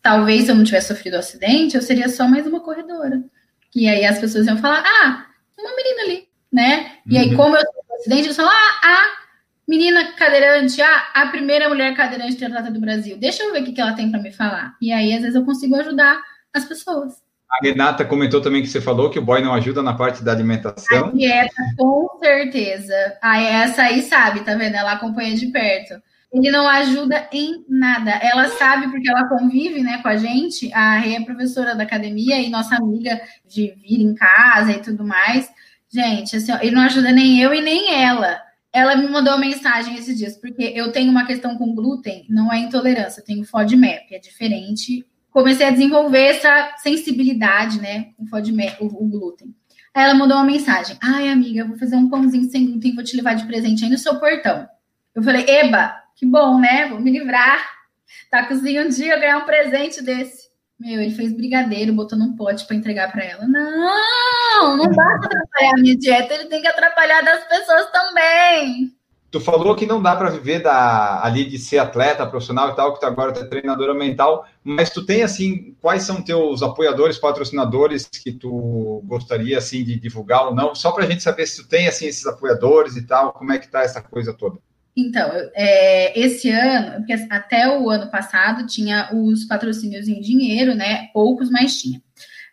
talvez 0.01 0.45
se 0.45 0.51
eu 0.51 0.55
não 0.55 0.65
tivesse 0.65 0.89
sofrido 0.89 1.15
o 1.15 1.17
um 1.17 1.21
acidente, 1.21 1.77
eu 1.77 1.83
seria 1.83 2.09
só 2.09 2.29
mais 2.29 2.47
uma 2.47 2.61
corredora. 2.61 3.23
E 3.75 3.89
aí 3.89 4.05
as 4.05 4.19
pessoas 4.19 4.47
iam 4.47 4.59
falar: 4.59 4.85
"Ah, 4.87 5.27
uma 5.59 5.77
menina 5.77 6.03
ali", 6.03 6.29
né? 6.53 6.99
E 7.07 7.19
aí 7.19 7.31
uhum. 7.31 7.37
como 7.37 7.57
eu 7.57 7.63
sofri 7.63 7.91
o 7.91 7.95
acidente, 7.95 8.29
eu 8.29 8.35
falo: 8.35 8.49
"Ah, 8.49 8.81
ah 8.83 9.20
Menina 9.71 10.15
cadeirante, 10.15 10.83
ah, 10.83 11.11
a 11.15 11.27
primeira 11.27 11.69
mulher 11.69 11.95
cadeirante 11.95 12.35
tratada 12.35 12.73
do 12.73 12.81
Brasil. 12.81 13.17
Deixa 13.17 13.45
eu 13.45 13.53
ver 13.53 13.63
o 13.63 13.65
que, 13.65 13.81
ela 13.81 13.93
tem 13.93 14.11
para 14.11 14.21
me 14.21 14.33
falar. 14.33 14.75
E 14.83 14.93
aí, 14.93 15.15
às 15.15 15.21
vezes, 15.21 15.37
eu 15.37 15.45
consigo 15.45 15.77
ajudar 15.77 16.21
as 16.53 16.65
pessoas. 16.65 17.23
A 17.49 17.65
Renata 17.65 18.05
comentou 18.05 18.41
também 18.41 18.63
que 18.63 18.69
você 18.69 18.81
falou 18.81 19.11
que 19.11 19.21
o 19.21 19.25
boy 19.25 19.41
não 19.41 19.55
ajuda 19.55 19.81
na 19.81 19.95
parte 19.95 20.25
da 20.25 20.33
alimentação. 20.33 21.07
A 21.07 21.13
dieta, 21.13 21.55
com 21.79 22.19
certeza. 22.19 23.17
Aí 23.23 23.47
essa 23.47 23.83
aí 23.83 24.03
sabe, 24.03 24.41
tá 24.41 24.57
vendo? 24.57 24.75
Ela 24.75 24.95
acompanha 24.95 25.37
de 25.37 25.47
perto. 25.47 26.03
Ele 26.33 26.51
não 26.51 26.67
ajuda 26.67 27.29
em 27.33 27.65
nada. 27.69 28.11
Ela 28.11 28.49
sabe 28.49 28.91
porque 28.91 29.09
ela 29.09 29.29
convive, 29.29 29.85
né, 29.85 30.01
com 30.03 30.09
a 30.09 30.17
gente. 30.17 30.73
A 30.73 30.99
Rê 30.99 31.15
é 31.15 31.21
professora 31.21 31.77
da 31.77 31.85
academia 31.85 32.41
e 32.41 32.51
nossa 32.51 32.75
amiga 32.75 33.21
de 33.47 33.73
vir 33.81 34.03
em 34.03 34.17
casa 34.17 34.73
e 34.73 34.81
tudo 34.81 35.05
mais. 35.05 35.49
Gente, 35.89 36.35
assim, 36.35 36.53
ele 36.61 36.75
não 36.75 36.83
ajuda 36.83 37.13
nem 37.13 37.41
eu 37.41 37.55
e 37.55 37.61
nem 37.61 38.03
ela. 38.03 38.50
Ela 38.73 38.97
me 38.97 39.09
mandou 39.09 39.33
uma 39.33 39.41
mensagem 39.41 39.97
esses 39.97 40.17
dias, 40.17 40.37
porque 40.37 40.63
eu 40.63 40.93
tenho 40.93 41.11
uma 41.11 41.27
questão 41.27 41.57
com 41.57 41.75
glúten, 41.75 42.25
não 42.29 42.53
é 42.53 42.59
intolerância, 42.59 43.21
eu 43.21 43.25
tenho 43.25 43.45
FODMAP, 43.45 44.13
é 44.13 44.19
diferente. 44.19 45.05
Comecei 45.31 45.67
a 45.67 45.71
desenvolver 45.71 46.27
essa 46.27 46.77
sensibilidade, 46.79 47.81
né, 47.81 48.13
com 48.17 48.27
FODMAP, 48.27 48.77
o, 48.81 48.87
o 48.87 49.09
glúten. 49.09 49.55
Aí 49.95 50.05
ela 50.05 50.15
mandou 50.15 50.37
uma 50.37 50.47
mensagem: 50.47 50.97
Ai, 51.03 51.29
amiga, 51.29 51.61
eu 51.61 51.69
vou 51.69 51.79
fazer 51.79 51.97
um 51.97 52.09
pãozinho 52.09 52.49
sem 52.49 52.67
glúten, 52.67 52.95
vou 52.95 53.05
te 53.05 53.17
levar 53.17 53.35
de 53.35 53.47
presente 53.47 53.85
aí 53.85 53.91
no 53.91 53.99
seu 53.99 54.19
portão. 54.21 54.69
Eu 55.15 55.23
falei: 55.23 55.45
Eba, 55.49 55.93
que 56.15 56.25
bom, 56.25 56.61
né? 56.61 56.89
Vou 56.89 57.01
me 57.01 57.11
livrar. 57.11 57.59
Tá 58.31 58.47
cozinhando 58.47 58.89
um 58.89 58.93
dia 58.93 59.19
ganhar 59.19 59.39
um 59.39 59.47
presente 59.47 60.03
desse. 60.03 60.50
Meu, 60.81 60.99
ele 60.99 61.15
fez 61.15 61.31
brigadeiro, 61.35 61.93
botou 61.93 62.19
num 62.19 62.35
pote 62.35 62.67
para 62.67 62.75
entregar 62.75 63.13
para 63.13 63.23
ela. 63.23 63.47
Não, 63.47 64.79
não 64.79 64.89
dá 64.89 65.05
para 65.05 65.27
atrapalhar 65.27 65.73
a 65.77 65.81
minha 65.81 65.95
dieta, 65.95 66.33
ele 66.33 66.47
tem 66.47 66.63
que 66.63 66.69
atrapalhar 66.69 67.21
das 67.21 67.47
pessoas 67.47 67.91
também. 67.91 68.91
Tu 69.31 69.39
falou 69.39 69.77
que 69.77 69.87
não 69.87 70.03
dá 70.03 70.17
para 70.17 70.31
viver 70.31 70.61
da, 70.61 71.23
ali 71.23 71.45
de 71.45 71.59
ser 71.59 71.79
atleta 71.79 72.27
profissional 72.27 72.71
e 72.71 72.75
tal, 72.75 72.95
que 72.95 73.01
tu 73.01 73.07
agora 73.07 73.39
é 73.39 73.45
treinadora 73.45 73.93
mental, 73.93 74.47
mas 74.65 74.89
tu 74.89 75.05
tem 75.05 75.23
assim, 75.23 75.77
quais 75.83 76.03
são 76.03 76.23
teus 76.23 76.63
apoiadores, 76.63 77.19
patrocinadores 77.19 78.09
que 78.09 78.33
tu 78.33 79.03
gostaria 79.05 79.59
assim 79.59 79.85
de 79.85 80.01
divulgar 80.01 80.47
ou 80.47 80.55
não? 80.55 80.75
Só 80.75 80.93
para 80.93 81.05
a 81.05 81.07
gente 81.07 81.23
saber 81.23 81.47
se 81.47 81.63
tu 81.63 81.69
tem 81.69 81.87
assim 81.87 82.07
esses 82.07 82.27
apoiadores 82.27 82.97
e 82.97 83.07
tal, 83.07 83.35
como 83.35 83.53
é 83.53 83.59
que 83.59 83.69
tá 83.69 83.83
essa 83.83 84.01
coisa 84.01 84.33
toda. 84.33 84.59
Então, 84.97 85.31
é, 85.55 86.19
esse 86.19 86.51
ano, 86.51 86.97
porque 86.97 87.13
até 87.31 87.69
o 87.79 87.89
ano 87.89 88.11
passado 88.11 88.67
tinha 88.67 89.11
os 89.15 89.45
patrocínios 89.45 90.09
em 90.09 90.21
dinheiro, 90.21 90.75
né? 90.75 91.09
Poucos, 91.13 91.51
mas 91.51 91.81
tinha. 91.81 92.03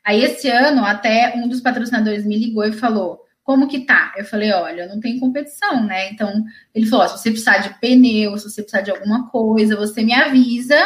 Aí 0.06 0.24
esse 0.24 0.50
ano, 0.50 0.86
até 0.86 1.34
um 1.36 1.48
dos 1.48 1.60
patrocinadores 1.62 2.26
me 2.26 2.38
ligou 2.38 2.64
e 2.64 2.74
falou: 2.74 3.20
como 3.44 3.68
que 3.68 3.82
tá? 3.82 4.14
Eu 4.18 4.26
falei, 4.26 4.52
olha, 4.52 4.88
não 4.88 5.00
tem 5.00 5.20
competição, 5.20 5.84
né? 5.86 6.12
Então, 6.12 6.44
ele 6.74 6.86
falou: 6.86 7.08
se 7.08 7.18
você 7.18 7.30
precisar 7.30 7.58
de 7.60 7.80
pneu, 7.80 8.38
se 8.38 8.50
você 8.50 8.62
precisar 8.62 8.82
de 8.82 8.92
alguma 8.92 9.30
coisa, 9.30 9.76
você 9.76 10.04
me 10.04 10.14
avisa 10.14 10.78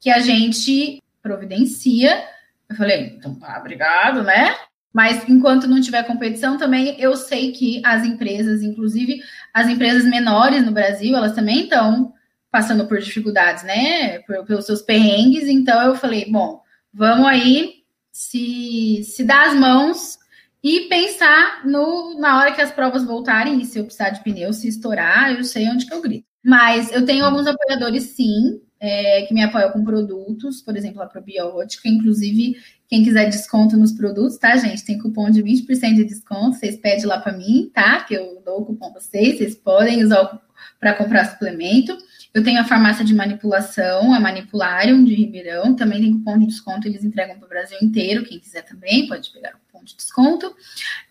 que 0.00 0.10
a 0.10 0.20
gente 0.20 1.02
providencia. 1.22 2.22
Eu 2.68 2.76
falei, 2.76 3.14
então 3.16 3.34
tá, 3.34 3.58
obrigado, 3.58 4.22
né? 4.22 4.54
Mas 4.92 5.28
enquanto 5.28 5.66
não 5.66 5.80
tiver 5.80 6.02
competição, 6.04 6.58
também 6.58 7.00
eu 7.00 7.16
sei 7.16 7.52
que 7.52 7.80
as 7.84 8.04
empresas, 8.04 8.62
inclusive 8.62 9.22
as 9.52 9.68
empresas 9.68 10.04
menores 10.04 10.64
no 10.64 10.72
Brasil, 10.72 11.16
elas 11.16 11.34
também 11.34 11.62
estão 11.62 12.12
passando 12.50 12.86
por 12.86 12.98
dificuldades, 12.98 13.64
né? 13.64 14.18
Pelos 14.46 14.66
seus 14.66 14.82
perrengues. 14.82 15.48
Então 15.48 15.80
eu 15.82 15.94
falei, 15.94 16.30
bom, 16.30 16.60
vamos 16.92 17.26
aí 17.26 17.82
se, 18.12 19.02
se 19.04 19.24
dar 19.24 19.48
as 19.48 19.54
mãos 19.54 20.18
e 20.62 20.82
pensar 20.82 21.66
no, 21.66 22.18
na 22.20 22.38
hora 22.38 22.52
que 22.52 22.60
as 22.60 22.70
provas 22.70 23.02
voltarem, 23.02 23.60
e 23.60 23.64
se 23.64 23.78
eu 23.78 23.84
precisar 23.84 24.10
de 24.10 24.22
pneu, 24.22 24.52
se 24.52 24.68
estourar, 24.68 25.32
eu 25.32 25.42
sei 25.42 25.68
onde 25.68 25.86
que 25.86 25.92
eu 25.92 26.00
grito. 26.00 26.26
Mas 26.44 26.92
eu 26.92 27.04
tenho 27.04 27.24
alguns 27.24 27.46
apoiadores, 27.46 28.14
sim, 28.14 28.60
é, 28.82 29.22
que 29.22 29.32
me 29.32 29.44
apoiam 29.44 29.70
com 29.70 29.84
produtos, 29.84 30.60
por 30.60 30.76
exemplo, 30.76 31.00
a 31.00 31.06
probiótica. 31.06 31.88
Inclusive, 31.88 32.56
quem 32.88 33.04
quiser 33.04 33.30
desconto 33.30 33.76
nos 33.76 33.92
produtos, 33.92 34.36
tá, 34.36 34.56
gente? 34.56 34.84
Tem 34.84 34.98
cupom 34.98 35.30
de 35.30 35.40
20% 35.40 35.94
de 35.94 36.04
desconto. 36.04 36.56
Vocês 36.56 36.76
pedem 36.76 37.06
lá 37.06 37.20
para 37.20 37.32
mim, 37.32 37.70
tá? 37.72 38.02
Que 38.02 38.14
eu 38.14 38.42
dou 38.44 38.62
o 38.62 38.66
cupom 38.66 38.90
para 38.90 39.00
vocês. 39.00 39.38
Vocês 39.38 39.54
podem 39.54 40.02
usar 40.02 40.42
para 40.80 40.94
comprar 40.94 41.30
suplemento. 41.30 41.96
Eu 42.34 42.42
tenho 42.42 42.60
a 42.60 42.64
farmácia 42.64 43.04
de 43.04 43.14
manipulação, 43.14 44.12
a 44.12 44.18
Manipularium 44.18 45.04
de 45.04 45.14
Ribeirão. 45.14 45.76
Também 45.76 46.00
tem 46.00 46.12
cupom 46.14 46.36
de 46.40 46.46
desconto, 46.46 46.88
eles 46.88 47.04
entregam 47.04 47.36
para 47.36 47.46
o 47.46 47.48
Brasil 47.48 47.78
inteiro. 47.80 48.24
Quem 48.24 48.40
quiser 48.40 48.62
também 48.62 49.06
pode 49.06 49.30
pegar 49.30 49.50
o 49.50 49.58
cupom 49.58 49.84
de 49.84 49.94
desconto. 49.94 50.52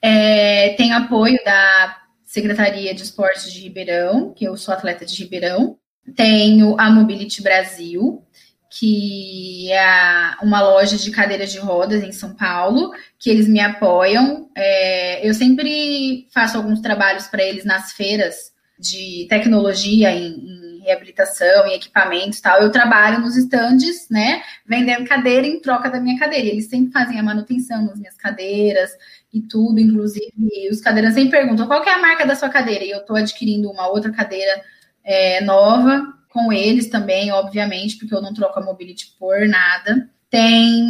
É, 0.02 0.74
tem 0.74 0.92
apoio 0.92 1.40
da 1.46 2.02
Secretaria 2.26 2.94
de 2.94 3.04
Esportes 3.04 3.50
de 3.50 3.62
Ribeirão, 3.62 4.34
que 4.34 4.44
eu 4.44 4.58
sou 4.58 4.74
atleta 4.74 5.06
de 5.06 5.24
Ribeirão. 5.24 5.78
Tenho 6.16 6.80
a 6.80 6.90
Mobility 6.90 7.42
Brasil, 7.42 8.24
que 8.70 9.72
é 9.72 10.36
uma 10.42 10.62
loja 10.62 10.98
de 10.98 11.12
cadeiras 11.12 11.52
de 11.52 11.60
rodas 11.60 12.04
em 12.04 12.12
São 12.12 12.34
Paulo, 12.34 12.92
que 13.20 13.30
eles 13.30 13.48
me 13.48 13.60
apoiam. 13.60 14.50
É, 14.56 15.28
eu 15.28 15.34
sempre 15.34 16.28
faço 16.34 16.58
alguns 16.58 16.80
trabalhos 16.80 17.28
para 17.28 17.44
eles 17.44 17.66
nas 17.66 17.92
feiras 17.92 18.52
de 18.80 19.28
tecnologia 19.30 20.12
em, 20.12 20.34
em 20.34 20.80
reabilitação, 20.84 21.68
em 21.68 21.76
equipamentos 21.76 22.40
e 22.40 22.42
tal. 22.42 22.62
Eu 22.62 22.72
trabalho 22.72 23.20
nos 23.20 23.38
estandes, 23.38 24.10
né, 24.10 24.42
vendendo 24.66 25.08
cadeira 25.08 25.46
em 25.46 25.60
troca 25.60 25.90
da 25.90 26.00
minha 26.00 26.18
cadeira. 26.18 26.48
Eles 26.48 26.68
sempre 26.68 26.92
fazem 26.92 27.20
a 27.20 27.24
manutenção 27.24 27.86
nas 27.86 28.00
minhas 28.00 28.18
cadeiras 28.18 28.90
e 29.34 29.42
tudo, 29.42 29.80
inclusive 29.80 30.34
os 30.72 30.82
cadeiras 30.82 31.14
sempre 31.14 31.32
perguntam 31.32 31.68
qual 31.68 31.84
é 31.86 31.92
a 31.92 32.02
marca 32.02 32.26
da 32.26 32.36
sua 32.36 32.50
cadeira, 32.50 32.84
e 32.84 32.90
eu 32.90 33.00
estou 33.00 33.16
adquirindo 33.16 33.70
uma 33.70 33.88
outra 33.88 34.12
cadeira 34.12 34.62
é, 35.04 35.42
nova 35.42 36.14
com 36.30 36.52
eles 36.52 36.90
também, 36.90 37.32
obviamente, 37.32 37.98
porque 37.98 38.16
eu 38.16 38.22
não 38.22 38.34
troco 38.34 38.60
a 38.60 38.64
mobility 38.64 39.16
por 39.20 39.48
nada. 39.48 40.10
Tem 40.30 40.82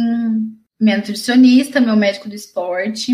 minha 0.80 0.96
nutricionista, 0.96 1.80
meu 1.80 1.96
médico 1.96 2.28
do 2.28 2.34
esporte, 2.34 3.12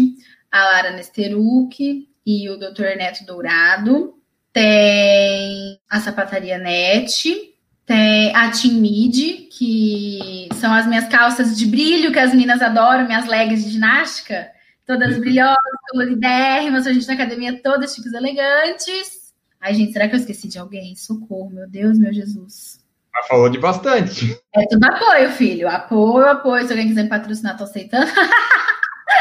a 0.50 0.64
Lara 0.64 0.90
Nesteruk 0.92 2.08
e 2.24 2.50
o 2.50 2.58
Dr. 2.58 2.96
Neto 2.96 3.24
Dourado. 3.24 4.14
Tem 4.52 5.78
a 5.88 6.00
Sapataria 6.00 6.58
Net, 6.58 7.54
tem 7.86 8.34
a 8.34 8.50
Team 8.50 8.74
Mid, 8.74 9.48
que 9.50 10.48
são 10.54 10.72
as 10.72 10.86
minhas 10.86 11.08
calças 11.08 11.56
de 11.56 11.64
brilho 11.64 12.12
que 12.12 12.18
as 12.18 12.32
meninas 12.32 12.60
adoram, 12.60 13.06
minhas 13.06 13.26
legs 13.26 13.64
de 13.64 13.70
ginástica, 13.70 14.50
todas 14.86 15.18
brilhosas, 15.18 15.56
coloridérrimas, 15.90 16.86
a 16.86 16.92
gente 16.92 17.06
na 17.06 17.14
academia 17.14 17.60
todas 17.62 17.94
chicos 17.94 18.12
elegantes. 18.12 19.17
Ai, 19.60 19.74
gente, 19.74 19.92
será 19.92 20.08
que 20.08 20.14
eu 20.14 20.20
esqueci 20.20 20.48
de 20.48 20.58
alguém? 20.58 20.94
Socorro, 20.94 21.50
meu 21.50 21.68
Deus, 21.68 21.98
meu 21.98 22.12
Jesus. 22.12 22.84
Mas 23.12 23.26
falou 23.26 23.48
de 23.48 23.58
bastante. 23.58 24.38
É 24.54 24.66
tudo 24.66 24.84
apoio, 24.84 25.30
filho. 25.30 25.68
Apoio, 25.68 26.28
apoio. 26.28 26.64
Se 26.66 26.72
alguém 26.72 26.88
quiser 26.88 27.04
me 27.04 27.08
patrocinar, 27.08 27.56
tô 27.56 27.64
aceitando. 27.64 28.10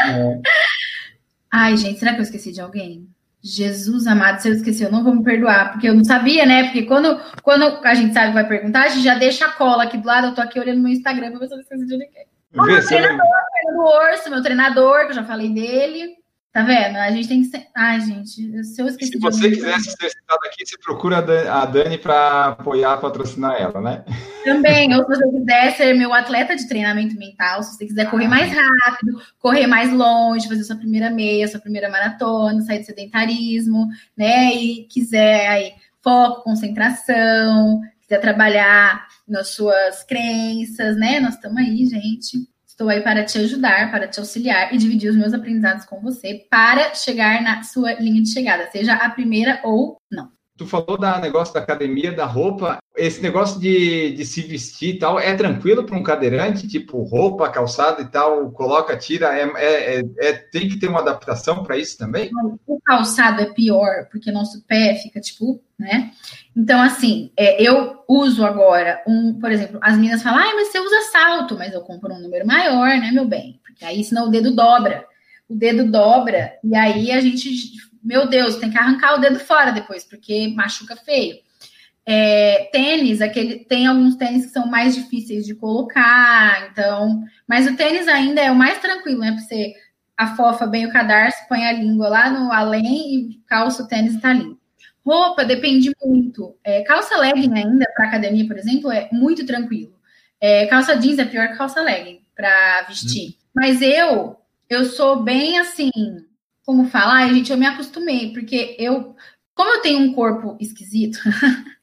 É. 0.06 0.40
Ai, 1.52 1.76
gente, 1.76 1.98
será 1.98 2.12
que 2.12 2.18
eu 2.18 2.22
esqueci 2.22 2.52
de 2.52 2.60
alguém? 2.60 3.08
Jesus 3.42 4.06
amado, 4.06 4.40
se 4.40 4.48
eu 4.48 4.52
esqueci, 4.52 4.82
eu 4.82 4.90
não 4.90 5.04
vou 5.04 5.14
me 5.14 5.22
perdoar, 5.22 5.72
porque 5.72 5.88
eu 5.88 5.94
não 5.94 6.04
sabia, 6.04 6.44
né? 6.44 6.64
Porque 6.64 6.82
quando, 6.82 7.20
quando 7.42 7.64
a 7.84 7.94
gente 7.94 8.12
sabe 8.12 8.28
que 8.28 8.34
vai 8.34 8.46
perguntar, 8.46 8.84
a 8.84 8.88
gente 8.88 9.02
já 9.02 9.14
deixa 9.14 9.46
a 9.46 9.52
cola 9.52 9.84
aqui 9.84 9.96
do 9.96 10.06
lado. 10.06 10.28
Eu 10.28 10.34
tô 10.34 10.40
aqui 10.40 10.58
olhando 10.58 10.76
no 10.76 10.82
meu 10.84 10.92
Instagram 10.92 11.30
pra 11.30 11.40
ver 11.40 11.48
se 11.48 11.54
eu 11.54 11.60
esqueci 11.60 11.86
de 11.86 11.96
ninguém. 11.96 12.26
O 12.54 12.62
meu 12.62 12.84
treinador, 12.84 13.26
Fernando 13.52 13.86
Orso, 13.86 14.30
meu 14.30 14.42
treinador, 14.42 15.00
que 15.04 15.10
eu 15.10 15.14
já 15.14 15.24
falei 15.24 15.50
dele. 15.50 16.16
Tá 16.58 16.64
vendo? 16.64 16.96
A 16.96 17.12
gente 17.12 17.28
tem 17.28 17.40
que 17.40 17.50
ser. 17.50 17.68
Ai, 17.72 18.00
gente, 18.00 18.64
se 18.64 18.82
eu 18.82 18.88
esqueci. 18.88 19.12
Se 19.12 19.18
você 19.20 19.48
quisesse 19.48 19.92
ser 19.92 20.10
citado 20.10 20.40
aqui, 20.44 20.66
você 20.66 20.76
procura 20.78 21.18
a 21.18 21.64
Dani 21.64 21.96
para 21.98 22.46
apoiar, 22.46 22.96
patrocinar 22.96 23.54
ela, 23.62 23.80
né? 23.80 24.04
Também, 24.42 24.92
ou 24.92 25.04
se 25.04 25.08
você 25.08 25.30
quiser 25.30 25.76
ser 25.76 25.94
meu 25.94 26.12
atleta 26.12 26.56
de 26.56 26.66
treinamento 26.66 27.16
mental, 27.16 27.62
se 27.62 27.76
você 27.76 27.86
quiser 27.86 28.10
correr 28.10 28.26
mais 28.26 28.52
rápido, 28.52 29.22
correr 29.38 29.68
mais 29.68 29.92
longe, 29.92 30.48
fazer 30.48 30.64
sua 30.64 30.74
primeira 30.74 31.10
meia, 31.10 31.46
sua 31.46 31.60
primeira 31.60 31.88
maratona, 31.88 32.60
sair 32.62 32.80
do 32.80 32.86
sedentarismo, 32.86 33.86
né? 34.16 34.52
E 34.52 34.82
quiser 34.90 35.46
aí 35.46 35.72
foco, 36.02 36.42
concentração, 36.42 37.80
quiser 38.00 38.20
trabalhar 38.20 39.06
nas 39.28 39.54
suas 39.54 40.02
crenças, 40.02 40.96
né? 40.96 41.20
Nós 41.20 41.34
estamos 41.34 41.58
aí, 41.58 41.86
gente. 41.86 42.48
Estou 42.78 42.90
aí 42.90 43.00
para 43.00 43.24
te 43.24 43.36
ajudar, 43.38 43.90
para 43.90 44.06
te 44.06 44.20
auxiliar 44.20 44.72
e 44.72 44.78
dividir 44.78 45.10
os 45.10 45.16
meus 45.16 45.34
aprendizados 45.34 45.84
com 45.84 46.00
você 46.00 46.46
para 46.48 46.94
chegar 46.94 47.42
na 47.42 47.64
sua 47.64 47.94
linha 47.94 48.22
de 48.22 48.32
chegada, 48.32 48.70
seja 48.70 48.94
a 48.94 49.10
primeira 49.10 49.60
ou 49.64 50.00
não. 50.08 50.37
Tu 50.58 50.66
falou 50.66 50.98
da 50.98 51.20
negócio 51.20 51.54
da 51.54 51.60
academia, 51.60 52.10
da 52.10 52.26
roupa. 52.26 52.78
Esse 52.96 53.22
negócio 53.22 53.60
de, 53.60 54.10
de 54.10 54.26
se 54.26 54.42
vestir 54.42 54.96
e 54.96 54.98
tal, 54.98 55.20
é 55.20 55.32
tranquilo 55.36 55.84
para 55.84 55.96
um 55.96 56.02
cadeirante? 56.02 56.66
Tipo, 56.66 57.04
roupa, 57.04 57.48
calçado 57.48 58.02
e 58.02 58.06
tal, 58.06 58.50
coloca, 58.50 58.96
tira. 58.96 59.38
É, 59.38 59.44
é, 59.54 60.00
é, 60.00 60.02
é 60.18 60.32
tem 60.32 60.68
que 60.68 60.76
ter 60.76 60.88
uma 60.88 60.98
adaptação 60.98 61.62
para 61.62 61.78
isso 61.78 61.96
também? 61.96 62.28
O 62.66 62.80
calçado 62.80 63.40
é 63.40 63.46
pior, 63.46 64.08
porque 64.10 64.32
nosso 64.32 64.60
pé 64.66 64.96
fica, 64.96 65.20
tipo, 65.20 65.62
né? 65.78 66.10
Então, 66.56 66.82
assim, 66.82 67.30
é, 67.36 67.62
eu 67.62 68.02
uso 68.08 68.44
agora 68.44 69.00
um, 69.06 69.38
por 69.38 69.52
exemplo, 69.52 69.78
as 69.80 69.94
meninas 69.94 70.24
falam, 70.24 70.40
ai, 70.40 70.54
mas 70.56 70.68
você 70.68 70.80
usa 70.80 71.12
salto, 71.12 71.56
mas 71.56 71.72
eu 71.72 71.82
compro 71.82 72.12
um 72.12 72.20
número 72.20 72.44
maior, 72.44 72.88
né, 72.98 73.12
meu 73.12 73.24
bem? 73.24 73.60
Porque 73.64 73.84
aí 73.84 74.02
senão 74.02 74.26
o 74.26 74.30
dedo 74.30 74.52
dobra. 74.56 75.06
O 75.48 75.54
dedo 75.54 75.90
dobra, 75.90 76.58
e 76.62 76.76
aí 76.76 77.10
a 77.10 77.20
gente, 77.20 77.48
meu 78.08 78.26
Deus, 78.26 78.56
tem 78.56 78.70
que 78.70 78.78
arrancar 78.78 79.16
o 79.16 79.20
dedo 79.20 79.38
fora 79.38 79.70
depois, 79.70 80.02
porque 80.02 80.48
machuca 80.56 80.96
feio. 80.96 81.36
É, 82.06 82.70
tênis, 82.72 83.20
aquele, 83.20 83.66
tem 83.66 83.86
alguns 83.86 84.16
tênis 84.16 84.46
que 84.46 84.52
são 84.52 84.66
mais 84.66 84.94
difíceis 84.94 85.44
de 85.44 85.54
colocar, 85.54 86.70
então, 86.70 87.22
mas 87.46 87.66
o 87.66 87.76
tênis 87.76 88.08
ainda 88.08 88.40
é 88.40 88.50
o 88.50 88.56
mais 88.56 88.78
tranquilo, 88.78 89.20
né? 89.20 89.32
Pra 89.32 89.42
você 89.42 89.74
afofa 90.16 90.66
bem 90.66 90.86
o 90.86 90.90
cadarço, 90.90 91.46
põe 91.50 91.66
a 91.66 91.72
língua 91.72 92.08
lá 92.08 92.30
no 92.30 92.50
além 92.50 93.14
e 93.14 93.42
calça 93.46 93.82
o 93.82 93.86
tênis 93.86 94.14
e 94.14 94.20
tá 94.22 94.32
limpo. 94.32 94.58
Roupa 95.04 95.44
depende 95.44 95.92
muito. 96.02 96.56
É, 96.64 96.80
calça 96.84 97.14
legging 97.18 97.52
ainda 97.52 97.84
para 97.94 98.06
academia, 98.06 98.46
por 98.46 98.56
exemplo, 98.56 98.90
é 98.90 99.10
muito 99.12 99.44
tranquilo. 99.44 99.92
É, 100.40 100.64
calça 100.66 100.96
jeans 100.96 101.18
é 101.18 101.26
pior 101.26 101.48
que 101.48 101.58
calça 101.58 101.82
legging 101.82 102.22
para 102.34 102.86
vestir. 102.88 103.28
Hum. 103.28 103.34
Mas 103.54 103.82
eu, 103.82 104.38
eu 104.70 104.86
sou 104.86 105.22
bem 105.22 105.58
assim, 105.58 105.90
como 106.68 106.84
falar, 106.84 107.26
gente, 107.32 107.50
eu 107.50 107.56
me 107.56 107.64
acostumei, 107.64 108.30
porque 108.30 108.76
eu, 108.78 109.16
como 109.54 109.76
eu 109.76 109.80
tenho 109.80 110.00
um 110.00 110.12
corpo 110.12 110.54
esquisito, 110.60 111.18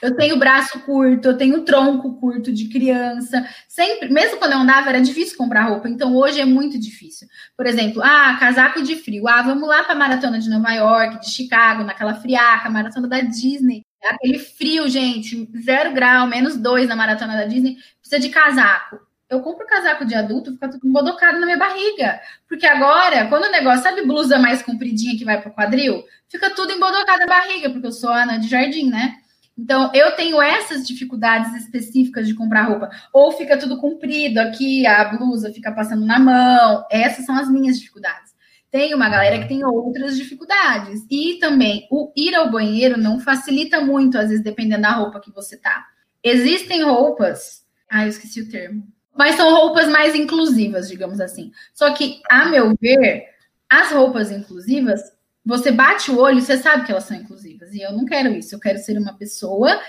Eu 0.00 0.14
tenho 0.16 0.38
braço 0.38 0.78
curto, 0.80 1.26
eu 1.26 1.36
tenho 1.36 1.64
tronco 1.64 2.20
curto 2.20 2.52
de 2.52 2.68
criança. 2.68 3.44
Sempre, 3.68 4.08
mesmo 4.12 4.38
quando 4.38 4.52
eu 4.52 4.58
andava, 4.58 4.90
era 4.90 5.00
difícil 5.00 5.36
comprar 5.36 5.64
roupa. 5.64 5.88
Então 5.88 6.14
hoje 6.14 6.40
é 6.40 6.44
muito 6.44 6.78
difícil. 6.78 7.26
Por 7.56 7.66
exemplo, 7.66 8.00
ah, 8.00 8.36
casaco 8.38 8.80
de 8.80 8.94
frio. 8.94 9.26
Ah, 9.26 9.42
vamos 9.42 9.66
lá 9.66 9.82
para 9.82 9.94
a 9.94 9.98
maratona 9.98 10.38
de 10.38 10.48
Nova 10.48 10.72
York, 10.72 11.18
de 11.20 11.30
Chicago, 11.30 11.82
naquela 11.82 12.14
friaca, 12.14 12.70
maratona 12.70 13.08
da 13.08 13.20
Disney. 13.22 13.82
Aquele 14.04 14.38
frio, 14.38 14.88
gente, 14.88 15.50
zero 15.64 15.92
grau, 15.92 16.28
menos 16.28 16.56
dois 16.56 16.86
na 16.86 16.94
maratona 16.94 17.34
da 17.34 17.44
Disney, 17.44 17.76
precisa 18.00 18.20
de 18.20 18.28
casaco. 18.28 19.05
Eu 19.28 19.40
compro 19.40 19.66
casaco 19.66 20.04
de 20.04 20.14
adulto, 20.14 20.52
fica 20.52 20.68
tudo 20.68 20.86
embodocado 20.86 21.40
na 21.40 21.46
minha 21.46 21.58
barriga. 21.58 22.20
Porque 22.48 22.66
agora, 22.66 23.26
quando 23.26 23.44
o 23.44 23.50
negócio, 23.50 23.82
sabe, 23.82 24.06
blusa 24.06 24.38
mais 24.38 24.62
compridinha 24.62 25.18
que 25.18 25.24
vai 25.24 25.40
pro 25.40 25.52
quadril, 25.52 26.04
fica 26.28 26.50
tudo 26.50 26.72
embodocado 26.72 27.20
na 27.20 27.26
barriga, 27.26 27.70
porque 27.70 27.86
eu 27.86 27.92
sou 27.92 28.10
Ana 28.10 28.38
de 28.38 28.48
jardim, 28.48 28.88
né? 28.88 29.16
Então, 29.58 29.90
eu 29.94 30.12
tenho 30.12 30.40
essas 30.40 30.86
dificuldades 30.86 31.54
específicas 31.54 32.26
de 32.26 32.34
comprar 32.34 32.64
roupa. 32.64 32.90
Ou 33.12 33.32
fica 33.32 33.56
tudo 33.56 33.80
comprido 33.80 34.38
aqui, 34.38 34.86
a 34.86 35.04
blusa 35.06 35.52
fica 35.52 35.72
passando 35.72 36.04
na 36.04 36.18
mão. 36.18 36.84
Essas 36.90 37.24
são 37.24 37.36
as 37.36 37.50
minhas 37.50 37.78
dificuldades. 37.78 38.34
Tem 38.70 38.94
uma 38.94 39.08
galera 39.08 39.38
que 39.40 39.48
tem 39.48 39.64
outras 39.64 40.16
dificuldades. 40.16 41.04
E 41.10 41.38
também, 41.40 41.88
o 41.90 42.12
ir 42.14 42.34
ao 42.34 42.50
banheiro 42.50 42.98
não 42.98 43.18
facilita 43.18 43.80
muito, 43.80 44.18
às 44.18 44.28
vezes, 44.28 44.44
dependendo 44.44 44.82
da 44.82 44.92
roupa 44.92 45.20
que 45.20 45.32
você 45.32 45.56
tá. 45.56 45.86
Existem 46.22 46.84
roupas. 46.84 47.64
Ah, 47.90 48.04
eu 48.04 48.08
esqueci 48.10 48.42
o 48.42 48.50
termo. 48.50 48.86
Mas 49.16 49.36
são 49.36 49.54
roupas 49.54 49.88
mais 49.88 50.14
inclusivas, 50.14 50.88
digamos 50.88 51.20
assim. 51.20 51.52
Só 51.72 51.92
que, 51.92 52.20
a 52.28 52.46
meu 52.46 52.74
ver, 52.80 53.24
as 53.68 53.90
roupas 53.92 54.30
inclusivas 54.30 55.00
você 55.46 55.70
bate 55.70 56.10
o 56.10 56.18
olho 56.18 56.42
você 56.42 56.58
sabe 56.58 56.84
que 56.84 56.90
elas 56.90 57.04
são 57.04 57.16
inclusivas. 57.16 57.72
E 57.72 57.80
eu 57.80 57.92
não 57.92 58.04
quero 58.04 58.30
isso. 58.30 58.52
Eu 58.54 58.58
quero 58.58 58.78
ser 58.78 58.98
uma 58.98 59.16
pessoa 59.16 59.80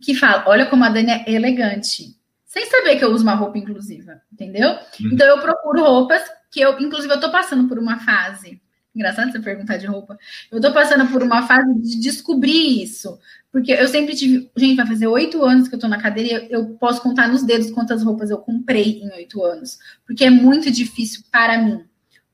que 0.00 0.14
fala: 0.14 0.44
olha 0.48 0.66
como 0.66 0.82
a 0.82 0.88
Dani 0.88 1.12
é 1.12 1.32
elegante. 1.32 2.16
Sem 2.44 2.66
saber 2.66 2.96
que 2.96 3.04
eu 3.04 3.12
uso 3.12 3.22
uma 3.22 3.34
roupa 3.34 3.56
inclusiva, 3.58 4.20
entendeu? 4.32 4.70
Uhum. 4.70 5.10
Então 5.12 5.26
eu 5.26 5.40
procuro 5.40 5.84
roupas 5.84 6.22
que 6.50 6.60
eu, 6.60 6.78
inclusive, 6.80 7.12
eu 7.12 7.20
tô 7.20 7.30
passando 7.30 7.68
por 7.68 7.78
uma 7.78 8.00
fase. 8.00 8.60
Engraçado 8.96 9.30
você 9.30 9.38
perguntar 9.38 9.76
de 9.76 9.86
roupa. 9.86 10.18
Eu 10.50 10.58
tô 10.58 10.72
passando 10.72 11.06
por 11.12 11.22
uma 11.22 11.46
fase 11.46 11.74
de 11.82 12.00
descobrir 12.00 12.82
isso. 12.82 13.18
Porque 13.52 13.70
eu 13.70 13.86
sempre 13.88 14.16
tive. 14.16 14.50
Gente, 14.56 14.76
vai 14.76 14.86
fazer 14.86 15.06
oito 15.06 15.44
anos 15.44 15.68
que 15.68 15.74
eu 15.74 15.78
tô 15.78 15.86
na 15.86 16.00
cadeira 16.00 16.46
eu 16.48 16.70
posso 16.76 17.02
contar 17.02 17.28
nos 17.28 17.42
dedos 17.42 17.70
quantas 17.70 18.02
roupas 18.02 18.30
eu 18.30 18.38
comprei 18.38 19.02
em 19.02 19.12
oito 19.12 19.44
anos. 19.44 19.78
Porque 20.06 20.24
é 20.24 20.30
muito 20.30 20.70
difícil 20.70 21.24
para 21.30 21.58
mim 21.58 21.84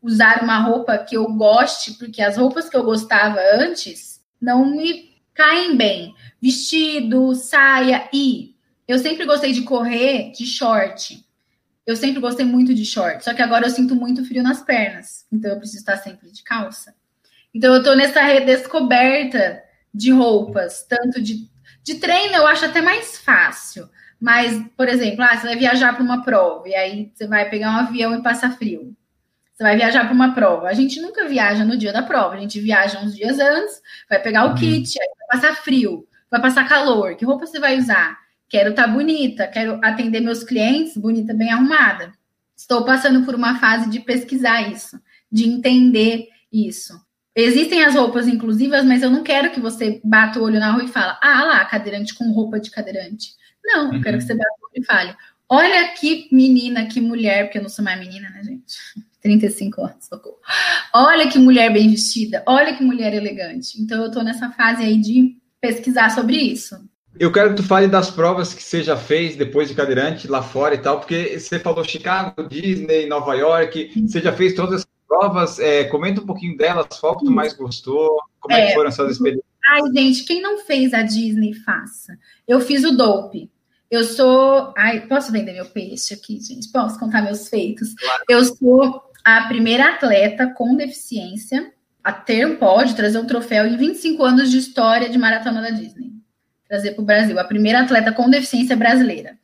usar 0.00 0.44
uma 0.44 0.58
roupa 0.58 0.96
que 0.98 1.16
eu 1.16 1.26
goste, 1.32 1.94
porque 1.94 2.22
as 2.22 2.36
roupas 2.36 2.68
que 2.68 2.76
eu 2.76 2.84
gostava 2.84 3.40
antes 3.54 4.20
não 4.40 4.64
me 4.64 5.16
caem 5.34 5.76
bem. 5.76 6.14
Vestido, 6.40 7.34
saia 7.34 8.08
e 8.12 8.54
eu 8.86 9.00
sempre 9.00 9.26
gostei 9.26 9.52
de 9.52 9.62
correr 9.62 10.30
de 10.30 10.46
short. 10.46 11.24
Eu 11.86 11.96
sempre 11.96 12.20
gostei 12.20 12.44
muito 12.44 12.72
de 12.74 12.84
short, 12.84 13.24
só 13.24 13.34
que 13.34 13.42
agora 13.42 13.66
eu 13.66 13.70
sinto 13.70 13.94
muito 13.94 14.24
frio 14.24 14.42
nas 14.42 14.62
pernas, 14.62 15.26
então 15.32 15.50
eu 15.50 15.58
preciso 15.58 15.80
estar 15.80 15.96
sempre 15.96 16.30
de 16.30 16.42
calça. 16.42 16.94
Então 17.52 17.74
eu 17.74 17.82
tô 17.82 17.94
nessa 17.94 18.22
redescoberta 18.22 19.62
de 19.92 20.10
roupas, 20.10 20.86
tanto 20.88 21.20
de, 21.20 21.50
de 21.82 21.96
treino 21.96 22.34
eu 22.34 22.46
acho 22.46 22.64
até 22.64 22.80
mais 22.80 23.18
fácil. 23.18 23.88
Mas, 24.20 24.64
por 24.76 24.88
exemplo, 24.88 25.24
ah, 25.24 25.36
você 25.36 25.48
vai 25.48 25.56
viajar 25.56 25.92
para 25.94 26.04
uma 26.04 26.22
prova 26.22 26.68
e 26.68 26.74
aí 26.76 27.10
você 27.12 27.26
vai 27.26 27.50
pegar 27.50 27.72
um 27.72 27.78
avião 27.78 28.14
e 28.14 28.22
passar 28.22 28.56
frio. 28.56 28.96
Você 29.52 29.64
vai 29.64 29.76
viajar 29.76 30.04
para 30.04 30.14
uma 30.14 30.32
prova. 30.32 30.68
A 30.68 30.72
gente 30.74 31.00
nunca 31.00 31.26
viaja 31.26 31.64
no 31.64 31.76
dia 31.76 31.92
da 31.92 32.02
prova, 32.02 32.36
a 32.36 32.38
gente 32.38 32.60
viaja 32.60 33.00
uns 33.00 33.16
dias 33.16 33.40
antes, 33.40 33.82
vai 34.08 34.22
pegar 34.22 34.46
o 34.46 34.50
uhum. 34.50 34.54
kit, 34.54 34.96
vai 34.96 35.40
passar 35.40 35.56
frio, 35.56 36.06
vai 36.30 36.40
passar 36.40 36.68
calor. 36.68 37.16
Que 37.16 37.24
roupa 37.24 37.46
você 37.46 37.58
vai 37.58 37.76
usar? 37.76 38.16
Quero 38.52 38.70
estar 38.70 38.84
tá 38.84 38.88
bonita, 38.88 39.48
quero 39.48 39.80
atender 39.82 40.20
meus 40.20 40.44
clientes 40.44 40.94
bonita, 40.94 41.32
bem 41.32 41.50
arrumada. 41.50 42.12
Estou 42.54 42.84
passando 42.84 43.24
por 43.24 43.34
uma 43.34 43.58
fase 43.58 43.88
de 43.88 43.98
pesquisar 44.00 44.70
isso, 44.70 45.00
de 45.30 45.48
entender 45.48 46.28
isso. 46.52 46.92
Existem 47.34 47.82
as 47.82 47.94
roupas 47.94 48.28
inclusivas, 48.28 48.84
mas 48.84 49.02
eu 49.02 49.08
não 49.08 49.22
quero 49.22 49.50
que 49.52 49.58
você 49.58 50.02
bata 50.04 50.38
o 50.38 50.42
olho 50.42 50.60
na 50.60 50.70
rua 50.70 50.84
e 50.84 50.88
fala, 50.88 51.18
ah 51.22 51.44
lá, 51.44 51.64
cadeirante 51.64 52.14
com 52.14 52.30
roupa 52.30 52.60
de 52.60 52.70
cadeirante. 52.70 53.30
Não, 53.64 53.86
eu 53.86 53.92
uhum. 53.94 54.00
quero 54.02 54.18
que 54.18 54.24
você 54.24 54.34
bata 54.34 54.50
o 54.60 54.66
olho 54.66 54.82
e 54.82 54.84
fale, 54.84 55.16
olha 55.48 55.88
que 55.94 56.28
menina, 56.30 56.84
que 56.84 57.00
mulher, 57.00 57.44
porque 57.44 57.56
eu 57.56 57.62
não 57.62 57.70
sou 57.70 57.82
mais 57.82 57.98
menina, 57.98 58.28
né, 58.28 58.44
gente? 58.44 58.76
35 59.22 59.82
anos, 59.82 60.04
socorro. 60.04 60.36
Olha 60.92 61.30
que 61.30 61.38
mulher 61.38 61.72
bem 61.72 61.88
vestida, 61.88 62.42
olha 62.44 62.76
que 62.76 62.84
mulher 62.84 63.14
elegante. 63.14 63.80
Então 63.80 64.02
eu 64.02 64.10
tô 64.10 64.20
nessa 64.20 64.50
fase 64.50 64.82
aí 64.82 65.00
de 65.00 65.38
pesquisar 65.60 66.10
sobre 66.10 66.36
isso. 66.36 66.76
Eu 67.18 67.30
quero 67.30 67.50
que 67.50 67.56
tu 67.56 67.62
fale 67.62 67.86
das 67.86 68.10
provas 68.10 68.54
que 68.54 68.62
você 68.62 68.82
já 68.82 68.96
fez 68.96 69.36
depois 69.36 69.68
de 69.68 69.74
cadeirante 69.74 70.26
lá 70.26 70.42
fora 70.42 70.74
e 70.74 70.78
tal, 70.78 70.98
porque 70.98 71.38
você 71.38 71.58
falou 71.58 71.84
Chicago, 71.84 72.48
Disney, 72.48 73.06
Nova 73.06 73.34
York, 73.34 74.06
você 74.06 74.20
já 74.20 74.32
fez 74.32 74.54
todas 74.54 74.80
as 74.80 74.86
provas. 75.06 75.58
É, 75.58 75.84
comenta 75.84 76.20
um 76.20 76.26
pouquinho 76.26 76.56
delas, 76.56 76.86
qual 76.98 77.18
que 77.18 77.24
tu 77.24 77.30
mais 77.30 77.52
gostou, 77.52 78.18
como 78.40 78.54
é, 78.54 78.62
é 78.62 78.66
que 78.68 78.74
foram 78.74 78.88
essas 78.88 79.12
experiências? 79.12 79.44
Ai, 79.70 79.80
gente, 79.94 80.24
quem 80.24 80.42
não 80.42 80.58
fez 80.58 80.92
a 80.92 81.02
Disney, 81.02 81.54
faça. 81.54 82.18
Eu 82.48 82.60
fiz 82.60 82.84
o 82.84 82.96
Dope. 82.96 83.50
Eu 83.90 84.04
sou. 84.04 84.72
Ai, 84.76 85.06
posso 85.06 85.30
vender 85.30 85.52
meu 85.52 85.66
peixe 85.66 86.14
aqui, 86.14 86.40
gente? 86.40 86.72
Posso 86.72 86.98
contar 86.98 87.22
meus 87.22 87.48
feitos? 87.48 87.94
Claro. 87.94 88.24
Eu 88.28 88.44
sou 88.44 89.02
a 89.24 89.42
primeira 89.48 89.90
atleta 89.90 90.52
com 90.54 90.74
deficiência 90.74 91.72
a 92.02 92.12
ter 92.12 92.46
um 92.46 92.56
pódio, 92.56 92.96
trazer 92.96 93.18
um 93.18 93.26
troféu 93.26 93.66
em 93.66 93.76
25 93.76 94.24
anos 94.24 94.50
de 94.50 94.58
história 94.58 95.08
de 95.08 95.18
maratona 95.18 95.60
da 95.60 95.70
Disney. 95.70 96.11
Trazer 96.72 96.92
para 96.92 97.02
o 97.02 97.04
Brasil. 97.04 97.38
A 97.38 97.44
primeira 97.44 97.80
atleta 97.80 98.10
com 98.10 98.30
deficiência 98.30 98.74
brasileira. 98.74 99.38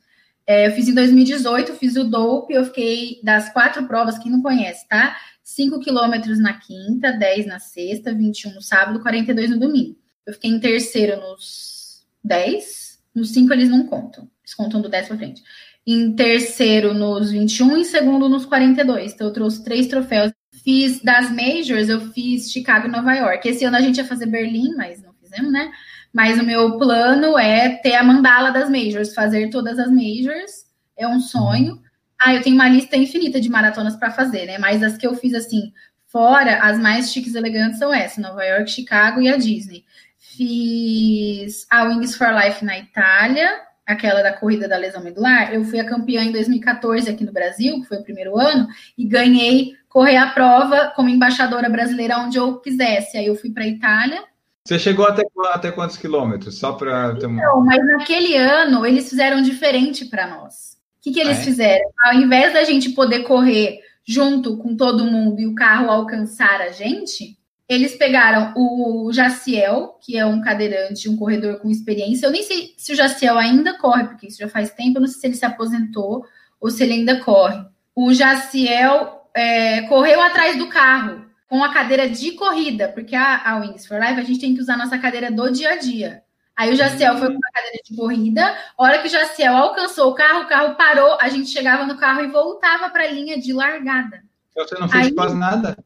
É, 0.47 0.65
eu 0.65 0.71
fiz 0.71 0.87
em 0.87 0.95
2018, 0.95 1.73
fiz 1.75 1.95
o 1.95 2.03
DOPE, 2.03 2.55
eu 2.55 2.65
fiquei 2.65 3.19
das 3.23 3.53
quatro 3.53 3.85
provas, 3.85 4.17
quem 4.17 4.31
não 4.31 4.41
conhece, 4.41 4.87
tá? 4.87 5.15
5 5.43 5.79
quilômetros 5.79 6.39
na 6.39 6.53
quinta, 6.53 7.11
10 7.11 7.45
na 7.45 7.59
sexta, 7.59 8.11
21 8.11 8.55
no 8.55 8.61
sábado, 8.63 8.99
42 8.99 9.51
no 9.51 9.59
domingo. 9.59 9.95
Eu 10.25 10.33
fiquei 10.33 10.49
em 10.49 10.59
terceiro 10.59 11.21
nos 11.21 12.03
10, 12.23 12.99
nos 13.13 13.31
5 13.31 13.53
eles 13.53 13.69
não 13.69 13.85
contam, 13.85 14.27
eles 14.43 14.55
contam 14.55 14.81
do 14.81 14.89
10 14.89 15.09
para 15.09 15.17
frente 15.17 15.43
em 15.85 16.13
terceiro 16.13 16.93
nos 16.93 17.31
21 17.31 17.77
e 17.77 17.85
segundo 17.85 18.29
nos 18.29 18.45
42. 18.45 19.13
Então 19.13 19.27
eu 19.27 19.33
trouxe 19.33 19.63
três 19.63 19.87
troféus. 19.87 20.31
Fiz 20.63 21.01
das 21.01 21.31
majors, 21.31 21.89
eu 21.89 22.11
fiz 22.11 22.51
Chicago 22.51 22.87
e 22.87 22.91
Nova 22.91 23.13
York. 23.13 23.47
Esse 23.47 23.65
ano 23.65 23.77
a 23.77 23.81
gente 23.81 23.97
ia 23.97 24.05
fazer 24.05 24.25
Berlim, 24.25 24.75
mas 24.75 25.01
não 25.01 25.13
fizemos, 25.13 25.51
né? 25.51 25.71
Mas 26.13 26.39
o 26.39 26.43
meu 26.43 26.77
plano 26.77 27.37
é 27.37 27.69
ter 27.77 27.95
a 27.95 28.03
mandala 28.03 28.51
das 28.51 28.69
majors, 28.69 29.13
fazer 29.13 29.49
todas 29.49 29.77
as 29.77 29.91
majors. 29.91 30.65
É 30.97 31.07
um 31.07 31.19
sonho. 31.19 31.81
Ah, 32.21 32.33
eu 32.33 32.41
tenho 32.41 32.55
uma 32.55 32.67
lista 32.67 32.97
infinita 32.97 33.39
de 33.39 33.49
maratonas 33.49 33.95
para 33.95 34.11
fazer, 34.11 34.45
né? 34.45 34.57
Mas 34.57 34.83
as 34.83 34.97
que 34.97 35.07
eu 35.07 35.15
fiz 35.15 35.33
assim, 35.33 35.71
fora, 36.07 36.59
as 36.63 36.77
mais 36.79 37.11
chiques 37.11 37.35
e 37.35 37.37
elegantes 37.37 37.79
são 37.79 37.93
essas: 37.93 38.17
Nova 38.17 38.43
York, 38.43 38.69
Chicago 38.69 39.21
e 39.21 39.29
a 39.29 39.37
Disney. 39.37 39.85
Fiz 40.17 41.65
a 41.69 41.83
Wings 41.83 42.15
for 42.15 42.29
Life 42.33 42.63
na 42.65 42.77
Itália, 42.77 43.49
aquela 43.89 44.21
da 44.21 44.31
corrida 44.31 44.67
da 44.67 44.77
lesão 44.77 45.03
medular, 45.03 45.51
eu 45.51 45.63
fui 45.63 45.79
a 45.79 45.85
campeã 45.85 46.23
em 46.23 46.31
2014 46.31 47.09
aqui 47.09 47.25
no 47.25 47.31
Brasil, 47.31 47.81
que 47.81 47.87
foi 47.87 47.97
o 47.97 48.03
primeiro 48.03 48.37
ano, 48.37 48.67
e 48.95 49.03
ganhei 49.03 49.73
correr 49.87 50.17
a 50.17 50.27
prova 50.27 50.93
como 50.95 51.09
embaixadora 51.09 51.67
brasileira 51.67 52.19
onde 52.19 52.37
eu 52.37 52.59
quisesse. 52.59 53.17
Aí 53.17 53.25
eu 53.25 53.35
fui 53.35 53.49
para 53.49 53.63
a 53.63 53.67
Itália. 53.67 54.23
Você 54.69 54.77
chegou 54.77 55.07
até, 55.07 55.23
até 55.51 55.71
quantos 55.71 55.97
quilômetros? 55.97 56.59
Só 56.59 56.73
para 56.73 57.15
ter 57.15 57.25
uma. 57.25 57.41
Não, 57.41 57.65
mas 57.65 57.83
naquele 57.87 58.37
ano 58.37 58.85
eles 58.85 59.09
fizeram 59.09 59.41
diferente 59.41 60.05
para 60.05 60.27
nós. 60.27 60.77
O 60.99 61.01
que, 61.01 61.11
que 61.11 61.19
eles 61.19 61.39
ah, 61.39 61.41
é? 61.41 61.43
fizeram? 61.43 61.89
Ao 62.05 62.13
invés 62.13 62.53
da 62.53 62.63
gente 62.63 62.91
poder 62.91 63.23
correr 63.23 63.79
junto 64.05 64.57
com 64.57 64.77
todo 64.77 65.05
mundo 65.05 65.39
e 65.39 65.47
o 65.47 65.55
carro 65.55 65.89
alcançar 65.89 66.61
a 66.61 66.69
gente, 66.69 67.35
eles 67.67 67.95
pegaram 67.95 68.53
o 68.55 69.11
Jaciel, 69.11 69.97
que 70.05 70.15
é 70.15 70.23
um 70.23 70.39
cadeirante, 70.39 71.09
um 71.09 71.17
corredor 71.17 71.59
com 71.59 71.71
experiência. 71.71 72.27
Eu 72.27 72.31
nem 72.31 72.43
sei 72.43 72.75
se 72.77 72.93
o 72.93 72.95
Jaciel 72.95 73.39
ainda 73.39 73.75
corre, 73.75 74.03
porque 74.03 74.27
isso 74.27 74.37
já 74.37 74.47
faz 74.47 74.69
tempo. 74.69 74.99
Eu 74.99 75.01
não 75.01 75.07
sei 75.07 75.19
se 75.19 75.25
ele 75.25 75.35
se 75.35 75.45
aposentou 75.45 76.23
ou 76.61 76.69
se 76.69 76.83
ele 76.83 76.93
ainda 76.93 77.19
corre. 77.21 77.65
O 77.95 78.13
Jaciel 78.13 79.31
é, 79.33 79.81
correu 79.87 80.21
atrás 80.21 80.59
do 80.59 80.67
carro 80.67 81.27
com 81.49 81.63
a 81.63 81.73
cadeira 81.73 82.07
de 82.07 82.33
corrida, 82.33 82.89
porque 82.89 83.15
a, 83.15 83.41
a 83.43 83.57
Wings 83.57 83.87
for 83.87 83.99
Life 83.99 84.19
a 84.19 84.23
gente 84.23 84.39
tem 84.39 84.53
que 84.53 84.61
usar 84.61 84.75
a 84.75 84.77
nossa 84.77 84.99
cadeira 84.99 85.31
do 85.31 85.51
dia 85.51 85.71
a 85.71 85.75
dia. 85.77 86.23
Aí 86.55 86.71
o 86.71 86.75
Jaciel 86.75 87.17
foi 87.17 87.29
com 87.29 87.39
a 87.39 87.51
cadeira 87.51 87.79
de 87.83 87.95
corrida. 87.95 88.55
A 88.77 88.83
hora 88.83 88.99
que 88.99 89.07
o 89.07 89.09
Jaciel 89.09 89.55
alcançou 89.55 90.11
o 90.11 90.13
carro, 90.13 90.43
o 90.43 90.47
carro 90.47 90.75
parou, 90.75 91.17
a 91.19 91.27
gente 91.27 91.49
chegava 91.49 91.85
no 91.85 91.97
carro 91.97 92.21
e 92.21 92.27
voltava 92.27 92.89
para 92.89 93.05
a 93.05 93.11
linha 93.11 93.39
de 93.39 93.51
largada. 93.51 94.21
Você 94.55 94.75
não 94.77 94.87
fez 94.87 95.07
Aí, 95.07 95.13
quase 95.13 95.35
nada. 95.35 95.77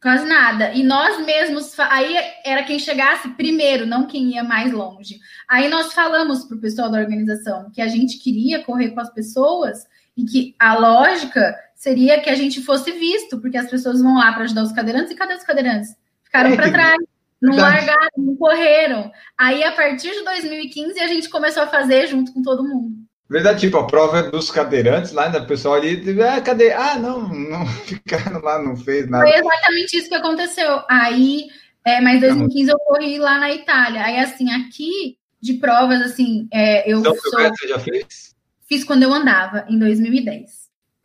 Quase 0.00 0.24
nada. 0.24 0.72
E 0.72 0.82
nós 0.82 1.22
mesmos, 1.26 1.78
aí 1.78 2.16
era 2.42 2.62
quem 2.62 2.78
chegasse 2.78 3.28
primeiro, 3.30 3.84
não 3.84 4.06
quem 4.06 4.30
ia 4.30 4.42
mais 4.42 4.72
longe. 4.72 5.18
Aí 5.46 5.68
nós 5.68 5.92
falamos 5.92 6.44
para 6.44 6.56
o 6.56 6.60
pessoal 6.60 6.90
da 6.90 6.98
organização 6.98 7.70
que 7.70 7.82
a 7.82 7.88
gente 7.88 8.18
queria 8.18 8.64
correr 8.64 8.90
com 8.90 9.00
as 9.00 9.12
pessoas 9.12 9.84
e 10.16 10.24
que 10.24 10.54
a 10.58 10.78
lógica 10.78 11.54
seria 11.80 12.20
que 12.20 12.28
a 12.28 12.34
gente 12.34 12.62
fosse 12.62 12.92
visto, 12.92 13.40
porque 13.40 13.56
as 13.56 13.70
pessoas 13.70 14.02
vão 14.02 14.18
lá 14.18 14.30
para 14.34 14.44
ajudar 14.44 14.64
os 14.64 14.72
cadeirantes 14.72 15.12
e 15.12 15.14
cadê 15.14 15.32
os 15.32 15.42
cadeirantes? 15.42 15.96
Ficaram 16.22 16.50
é, 16.50 16.56
para 16.56 16.70
trás, 16.70 16.98
não 17.40 17.56
largaram, 17.56 18.10
não 18.18 18.36
correram. 18.36 19.10
Aí 19.36 19.64
a 19.64 19.72
partir 19.72 20.10
de 20.10 20.22
2015 20.22 21.00
a 21.00 21.06
gente 21.06 21.30
começou 21.30 21.62
a 21.62 21.68
fazer 21.68 22.06
junto 22.06 22.34
com 22.34 22.42
todo 22.42 22.68
mundo. 22.68 22.90
Verdade, 23.30 23.60
tipo, 23.60 23.78
a 23.78 23.86
prova 23.86 24.18
é 24.18 24.30
dos 24.30 24.50
cadeirantes 24.50 25.12
lá, 25.12 25.30
né? 25.30 25.38
O 25.38 25.46
pessoal 25.46 25.76
ali, 25.76 26.04
ah, 26.20 26.40
cadê? 26.42 26.70
Ah, 26.70 26.98
não, 26.98 27.26
não 27.28 27.66
ficaram 27.86 28.42
lá, 28.42 28.62
não 28.62 28.76
fez 28.76 29.08
nada. 29.08 29.24
Foi 29.24 29.38
exatamente 29.38 29.96
isso 29.96 30.08
que 30.08 30.14
aconteceu. 30.14 30.82
Aí, 30.86 31.46
é, 31.86 31.98
mas 32.02 32.20
2015 32.20 32.72
eu 32.72 32.78
corri 32.80 33.18
lá 33.18 33.38
na 33.38 33.52
Itália. 33.52 34.04
Aí, 34.04 34.18
assim, 34.18 34.52
aqui 34.52 35.16
de 35.40 35.54
provas, 35.54 36.02
assim, 36.02 36.46
é, 36.52 36.92
eu 36.92 36.98
então, 36.98 37.14
sou... 37.16 37.40
você 37.40 37.68
já 37.68 37.78
fez? 37.78 38.34
Fiz 38.68 38.84
quando 38.84 39.04
eu 39.04 39.12
andava, 39.14 39.64
em 39.66 39.78
2010. 39.78 40.59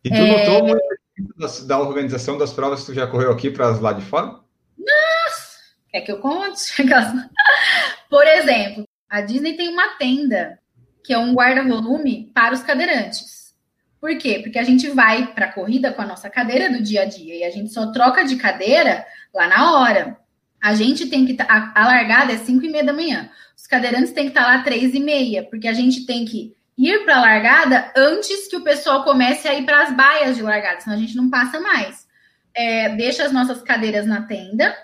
E 0.05 0.09
tu 0.09 0.15
é... 0.15 0.37
notou 0.37 0.67
muito 0.67 1.65
da 1.65 1.79
organização 1.79 2.37
das 2.37 2.53
provas 2.53 2.81
que 2.81 2.85
tu 2.85 2.93
já 2.93 3.07
correu 3.07 3.31
aqui 3.31 3.49
para 3.49 3.69
as 3.69 3.79
lá 3.79 3.91
de 3.91 4.03
fora? 4.03 4.39
Nossa! 4.77 5.57
Quer 5.89 6.01
que 6.01 6.11
eu 6.11 6.19
conte? 6.19 6.61
Por 8.07 8.27
exemplo, 8.27 8.87
a 9.09 9.21
Disney 9.21 9.53
tem 9.53 9.69
uma 9.69 9.97
tenda 9.97 10.59
que 11.03 11.11
é 11.11 11.17
um 11.17 11.33
guarda-volume 11.33 12.31
para 12.35 12.53
os 12.53 12.61
cadeirantes. 12.61 13.55
Por 13.99 14.15
quê? 14.19 14.41
Porque 14.43 14.59
a 14.59 14.63
gente 14.63 14.87
vai 14.89 15.33
para 15.33 15.47
a 15.47 15.51
corrida 15.51 15.91
com 15.91 16.03
a 16.03 16.05
nossa 16.05 16.29
cadeira 16.29 16.69
do 16.69 16.83
dia 16.83 17.01
a 17.01 17.05
dia 17.05 17.35
e 17.37 17.43
a 17.43 17.49
gente 17.49 17.73
só 17.73 17.91
troca 17.91 18.23
de 18.23 18.35
cadeira 18.35 19.03
lá 19.33 19.47
na 19.47 19.79
hora. 19.79 20.17
A 20.61 20.75
gente 20.75 21.07
tem 21.07 21.25
que. 21.25 21.35
A, 21.41 21.81
a 21.81 21.87
largada 21.87 22.31
é 22.31 22.37
5 22.37 22.63
e 22.63 22.69
meia 22.69 22.83
da 22.83 22.93
manhã. 22.93 23.31
Os 23.57 23.65
cadeirantes 23.65 24.11
têm 24.11 24.25
que 24.25 24.29
estar 24.29 24.45
lá 24.45 24.61
3 24.61 24.93
e 24.93 24.99
meia, 24.99 25.43
porque 25.43 25.67
a 25.67 25.73
gente 25.73 26.05
tem 26.05 26.25
que 26.25 26.55
ir 26.77 27.05
para 27.05 27.17
a 27.17 27.21
largada 27.21 27.91
antes 27.95 28.47
que 28.47 28.57
o 28.57 28.63
pessoal 28.63 29.03
comece 29.03 29.47
a 29.47 29.53
ir 29.53 29.65
para 29.65 29.83
as 29.83 29.95
baias 29.95 30.35
de 30.35 30.41
largada, 30.41 30.81
senão 30.81 30.95
a 30.95 30.99
gente 30.99 31.15
não 31.15 31.29
passa 31.29 31.59
mais. 31.59 32.05
É, 32.53 32.89
deixa 32.95 33.23
as 33.23 33.31
nossas 33.31 33.61
cadeiras 33.61 34.05
na 34.05 34.23
tenda 34.23 34.75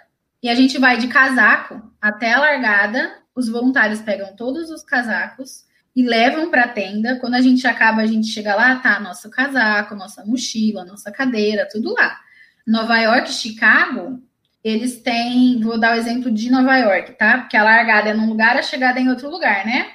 e 0.41 0.49
a 0.49 0.55
gente 0.55 0.77
vai 0.77 0.97
de 0.97 1.07
casaco 1.07 1.81
até 2.01 2.33
a 2.33 2.39
largada. 2.39 3.17
Os 3.35 3.47
voluntários 3.47 4.01
pegam 4.01 4.35
todos 4.35 4.69
os 4.69 4.83
casacos 4.83 5.65
e 5.95 6.03
levam 6.03 6.49
para 6.49 6.63
a 6.63 6.67
tenda. 6.67 7.17
Quando 7.19 7.35
a 7.35 7.41
gente 7.41 7.65
acaba, 7.67 8.01
a 8.01 8.07
gente 8.07 8.27
chega 8.27 8.55
lá, 8.55 8.75
tá 8.77 8.99
nosso 8.99 9.29
casaco, 9.29 9.95
nossa 9.95 10.25
mochila, 10.25 10.85
nossa 10.85 11.11
cadeira, 11.11 11.67
tudo 11.69 11.93
lá. 11.93 12.19
Nova 12.65 12.97
York, 12.97 13.31
Chicago, 13.31 14.21
eles 14.63 15.01
têm, 15.01 15.59
vou 15.59 15.79
dar 15.79 15.95
o 15.95 15.99
exemplo 15.99 16.31
de 16.31 16.49
Nova 16.49 16.77
York, 16.77 17.13
tá? 17.13 17.39
Porque 17.39 17.57
a 17.57 17.63
largada 17.63 18.09
é 18.09 18.13
num 18.13 18.29
lugar, 18.29 18.57
a 18.57 18.61
chegada 18.61 18.99
é 18.99 19.03
em 19.03 19.09
outro 19.09 19.29
lugar, 19.29 19.65
né? 19.65 19.87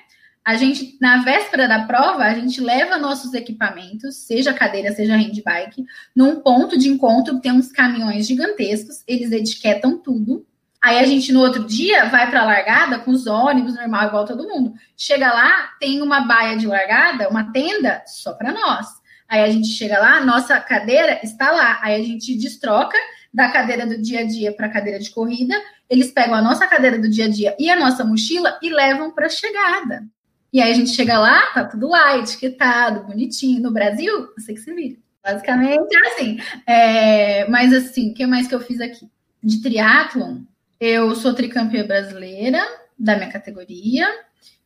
A 0.47 0.55
gente, 0.55 0.97
na 1.01 1.25
véspera 1.25 1.67
da 1.67 1.87
prova, 1.87 2.23
a 2.23 2.33
gente 2.33 2.61
leva 2.61 2.97
nossos 2.97 3.35
equipamentos, 3.35 4.15
seja 4.15 4.55
cadeira, 4.55 4.93
seja 4.93 5.17
handbike, 5.17 5.85
num 6.15 6.37
ponto 6.41 6.79
de 6.79 6.89
encontro, 6.89 7.41
tem 7.41 7.51
uns 7.51 7.73
caminhões 7.73 8.29
gigantescos, 8.29 9.03
eles 9.09 9.33
etiquetam 9.33 9.99
tudo, 9.99 10.47
Aí 10.81 11.01
a 11.01 11.05
gente 11.05 11.33
no 11.33 11.41
outro 11.41 11.65
dia 11.65 12.05
vai 12.11 12.31
para 12.31 12.43
a 12.43 12.45
largada 12.45 13.01
com 13.01 13.11
os 13.11 13.27
ônibus 13.27 13.75
normal 13.75 14.07
igual 14.07 14.25
todo 14.25 14.47
mundo. 14.47 14.75
Chega 14.97 15.33
lá, 15.33 15.71
tem 15.81 16.01
uma 16.01 16.21
baia 16.21 16.57
de 16.57 16.65
largada, 16.65 17.29
uma 17.29 17.51
tenda 17.51 18.05
só 18.07 18.35
para 18.35 18.53
nós. 18.53 18.87
Aí 19.29 19.43
a 19.43 19.51
gente 19.51 19.67
chega 19.67 19.99
lá, 19.99 20.25
nossa 20.25 20.61
cadeira 20.61 21.19
está 21.25 21.51
lá. 21.51 21.81
Aí 21.83 22.01
a 22.01 22.05
gente 22.05 22.39
destroca 22.39 22.97
da 23.35 23.51
cadeira 23.51 23.85
do 23.85 24.01
dia 24.01 24.21
a 24.21 24.25
dia 24.25 24.53
para 24.53 24.67
a 24.67 24.71
cadeira 24.71 25.01
de 25.01 25.11
corrida. 25.11 25.61
Eles 25.91 26.13
pegam 26.13 26.37
a 26.37 26.43
nossa 26.43 26.69
cadeira 26.69 26.99
do 27.01 27.11
dia 27.11 27.25
a 27.25 27.29
dia 27.29 27.57
e 27.59 27.69
a 27.69 27.75
nossa 27.75 28.05
mochila 28.05 28.57
e 28.63 28.71
levam 28.71 29.11
para 29.11 29.27
a 29.27 29.31
chegada. 29.31 30.07
E 30.57 30.61
aí 30.63 30.71
a 30.71 30.75
gente 30.75 30.93
chega 30.93 31.19
lá, 31.19 31.53
tá 31.53 31.65
tudo 31.67 31.87
lá, 31.87 32.17
etiquetado, 32.17 33.05
bonitinho. 33.07 33.61
No 33.61 33.71
Brasil, 33.71 34.27
sei 34.39 34.55
que 34.55 34.63
se 34.63 34.73
vira. 34.73 34.97
Basicamente 35.23 35.95
é 35.95 36.09
assim. 36.09 36.39
É, 36.67 37.49
mas 37.51 37.75
assim, 37.75 38.11
o 38.11 38.15
que 38.15 38.25
mais 38.25 38.49
que 38.49 38.55
eu 38.55 38.61
fiz 38.61 38.81
aqui? 38.81 39.07
De 39.43 39.61
triatlon, 39.61 40.39
eu 40.81 41.15
sou 41.15 41.35
tricampeã 41.35 41.87
brasileira 41.87 42.67
da 42.99 43.17
minha 43.17 43.31
categoria. 43.31 44.09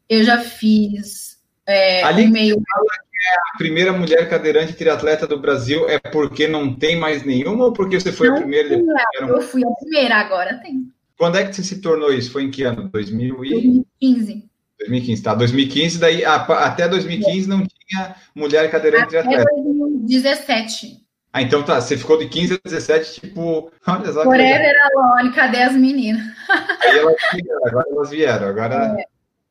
Eu 0.08 0.22
já 0.22 0.38
fiz 0.38 1.40
É, 1.66 2.04
Ali 2.04 2.26
um 2.26 2.30
meio... 2.30 2.54
fala 2.54 2.86
que 3.10 3.28
é 3.28 3.34
a 3.34 3.58
primeira 3.58 3.92
mulher 3.92 4.28
cadeirante 4.30 4.74
triatleta 4.74 5.26
do 5.26 5.40
Brasil 5.40 5.88
é 5.88 5.98
porque 5.98 6.46
não 6.46 6.72
tem 6.72 7.00
mais 7.00 7.24
nenhuma 7.24 7.64
ou 7.64 7.72
porque 7.72 7.98
você 7.98 8.12
foi 8.12 8.28
não, 8.28 8.36
a 8.36 8.40
primeira? 8.42 8.80
Eu 9.18 9.42
fui 9.42 9.64
a 9.64 9.70
primeira, 9.80 10.14
agora 10.18 10.56
tem. 10.58 10.86
Quando 11.18 11.36
é 11.36 11.44
que 11.44 11.52
você 11.52 11.64
se 11.64 11.80
tornou 11.80 12.12
isso? 12.12 12.30
Foi 12.30 12.44
em 12.44 12.50
que 12.52 12.62
ano? 12.62 12.88
2015. 12.90 14.49
2015, 14.80 15.22
tá. 15.22 15.34
2015, 15.34 15.98
daí 15.98 16.24
até 16.24 16.88
2015 16.88 17.48
não 17.48 17.66
tinha 17.66 18.16
mulher 18.34 18.70
cadeirante 18.70 19.16
até 19.16 19.22
triatleta. 19.22 19.50
2017. 19.62 21.00
Ah, 21.32 21.42
então 21.42 21.62
tá, 21.62 21.80
você 21.80 21.96
ficou 21.96 22.18
de 22.18 22.28
15 22.28 22.54
a 22.54 22.58
17, 22.64 23.20
tipo, 23.20 23.70
olha 23.86 24.12
só. 24.12 24.24
Forever 24.24 24.74
Alone, 24.96 25.32
cadê 25.32 25.62
as 25.62 25.74
meninas? 25.74 26.22
Aí 26.82 26.98
elas 26.98 27.16
vieram, 27.32 27.66
agora 27.66 27.86
elas 27.90 28.10
vieram, 28.10 28.48
agora... 28.48 28.96
É. 28.98 29.04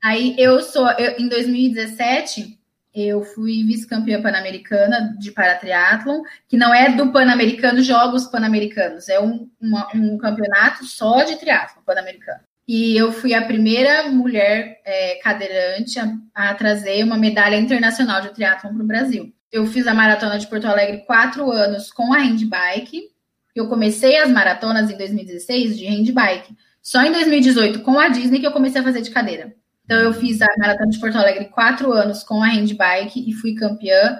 Aí 0.03 0.35
eu 0.37 0.61
sou, 0.61 0.89
eu, 0.91 1.19
em 1.19 1.27
2017, 1.27 2.57
eu 2.93 3.21
fui 3.21 3.63
vice-campeã 3.65 4.21
pan-americana 4.21 5.15
de 5.19 5.31
paratriatlon, 5.31 6.21
que 6.47 6.57
não 6.57 6.73
é 6.73 6.89
do 6.95 7.11
Pan-Americano 7.11 7.81
Jogos 7.81 8.27
Pan-Americanos, 8.27 9.09
é 9.09 9.19
um, 9.19 9.49
uma, 9.59 9.87
um 9.93 10.17
campeonato 10.17 10.85
só 10.85 11.23
de 11.23 11.35
triatlon 11.37 11.81
pan-americano. 11.85 12.39
E 12.71 12.95
eu 12.95 13.11
fui 13.11 13.33
a 13.33 13.41
primeira 13.41 14.11
mulher 14.11 14.79
é, 14.85 15.15
cadeirante 15.23 15.97
a, 15.97 16.13
a, 16.35 16.53
trazer 16.53 17.03
uma 17.03 17.17
medalha 17.17 17.55
internacional 17.55 18.21
de 18.21 18.29
triatlon 18.29 18.75
para 18.75 18.83
o 18.83 18.85
Brasil. 18.85 19.33
Eu 19.51 19.65
fiz 19.65 19.87
a 19.87 19.93
maratona 19.95 20.37
de 20.37 20.45
Porto 20.45 20.65
Alegre 20.65 20.99
quatro 20.99 21.49
anos 21.49 21.91
com 21.91 22.13
a 22.13 22.19
handbike. 22.19 23.09
Eu 23.55 23.67
comecei 23.67 24.17
as 24.17 24.29
maratonas 24.29 24.91
em 24.91 24.97
2016 24.97 25.79
de 25.79 25.85
handbike. 25.87 26.55
Só 26.79 27.01
em 27.01 27.11
2018, 27.11 27.79
com 27.79 27.99
a 27.99 28.07
Disney, 28.07 28.39
que 28.39 28.45
eu 28.45 28.51
comecei 28.51 28.81
a 28.81 28.83
fazer 28.83 29.01
de 29.01 29.09
cadeira. 29.09 29.51
Então, 29.83 29.97
eu 29.97 30.13
fiz 30.13 30.39
a 30.39 30.47
maratona 30.59 30.91
de 30.91 30.99
Porto 30.99 31.17
Alegre 31.17 31.45
quatro 31.45 31.91
anos 31.91 32.23
com 32.23 32.43
a 32.43 32.49
handbike 32.49 33.27
e 33.27 33.33
fui 33.33 33.55
campeã 33.55 34.19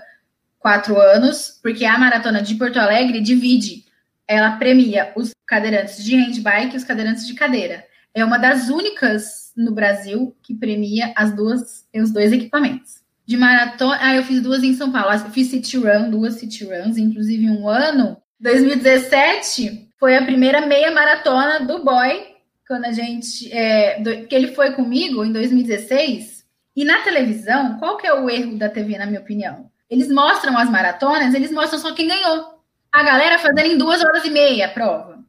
quatro 0.57 0.99
anos, 0.99 1.59
porque 1.61 1.85
a 1.85 1.99
maratona 1.99 2.41
de 2.41 2.55
Porto 2.55 2.80
Alegre 2.80 3.21
divide. 3.21 3.85
Ela 4.27 4.57
premia 4.57 5.13
os 5.15 5.35
cadeirantes 5.45 6.03
de 6.03 6.15
handbike 6.15 6.73
e 6.73 6.77
os 6.77 6.84
cadeirantes 6.84 7.27
de 7.27 7.35
cadeira. 7.35 7.88
É 8.14 8.23
uma 8.26 8.38
das 8.38 8.69
únicas 8.69 9.52
no 9.56 9.72
Brasil 9.72 10.36
que 10.41 10.53
premia 10.53 11.14
as 11.15 11.36
duas, 11.36 11.88
os 11.94 12.11
dois 12.11 12.31
equipamentos. 12.31 13.02
De 13.26 13.38
maratona, 13.38 13.98
ah, 14.02 14.15
eu 14.15 14.23
fiz 14.23 14.41
duas 14.41 14.64
em 14.64 14.73
São 14.73 14.91
Paulo. 14.91 15.11
Eu 15.11 15.19
fiz 15.30 15.48
city 15.48 15.77
run, 15.77 16.10
duas 16.10 16.36
city 16.36 16.65
runs, 16.65 16.98
inclusive 16.98 17.49
um 17.49 17.68
ano. 17.68 18.18
2017 18.40 19.90
foi 19.99 20.18
a 20.18 20.26
primeira 20.26 20.65
meia 20.65 20.91
maratona 20.91 21.60
do 21.60 21.84
boy 21.84 22.27
quando 22.68 22.86
a 22.86 22.91
gente. 22.91 23.52
É, 23.52 24.02
do, 24.02 24.27
que 24.27 24.34
ele 24.34 24.53
foi 24.56 24.72
comigo 24.73 25.23
em 25.23 25.31
2016. 25.31 26.45
E 26.76 26.86
na 26.86 27.02
televisão, 27.02 27.77
qual 27.77 27.98
que 27.98 28.07
é 28.07 28.14
o 28.14 28.30
erro 28.30 28.57
da 28.57 28.69
TV, 28.69 28.98
na 28.98 29.06
minha 29.06 29.19
opinião? 29.19 29.69
Eles 29.90 30.10
mostram 30.10 30.57
as 30.57 30.69
maratonas, 30.69 31.34
eles 31.34 31.52
mostram 31.52 31.80
só 31.80 31.94
quem 31.94 32.07
ganhou. 32.07 32.60
A 32.91 33.03
galera 33.03 33.38
fazendo 33.40 33.65
em 33.65 33.77
duas 33.77 34.03
horas 34.03 34.23
e 34.23 34.30
meia 34.30 34.68
a 34.68 34.69
prova. 34.69 35.19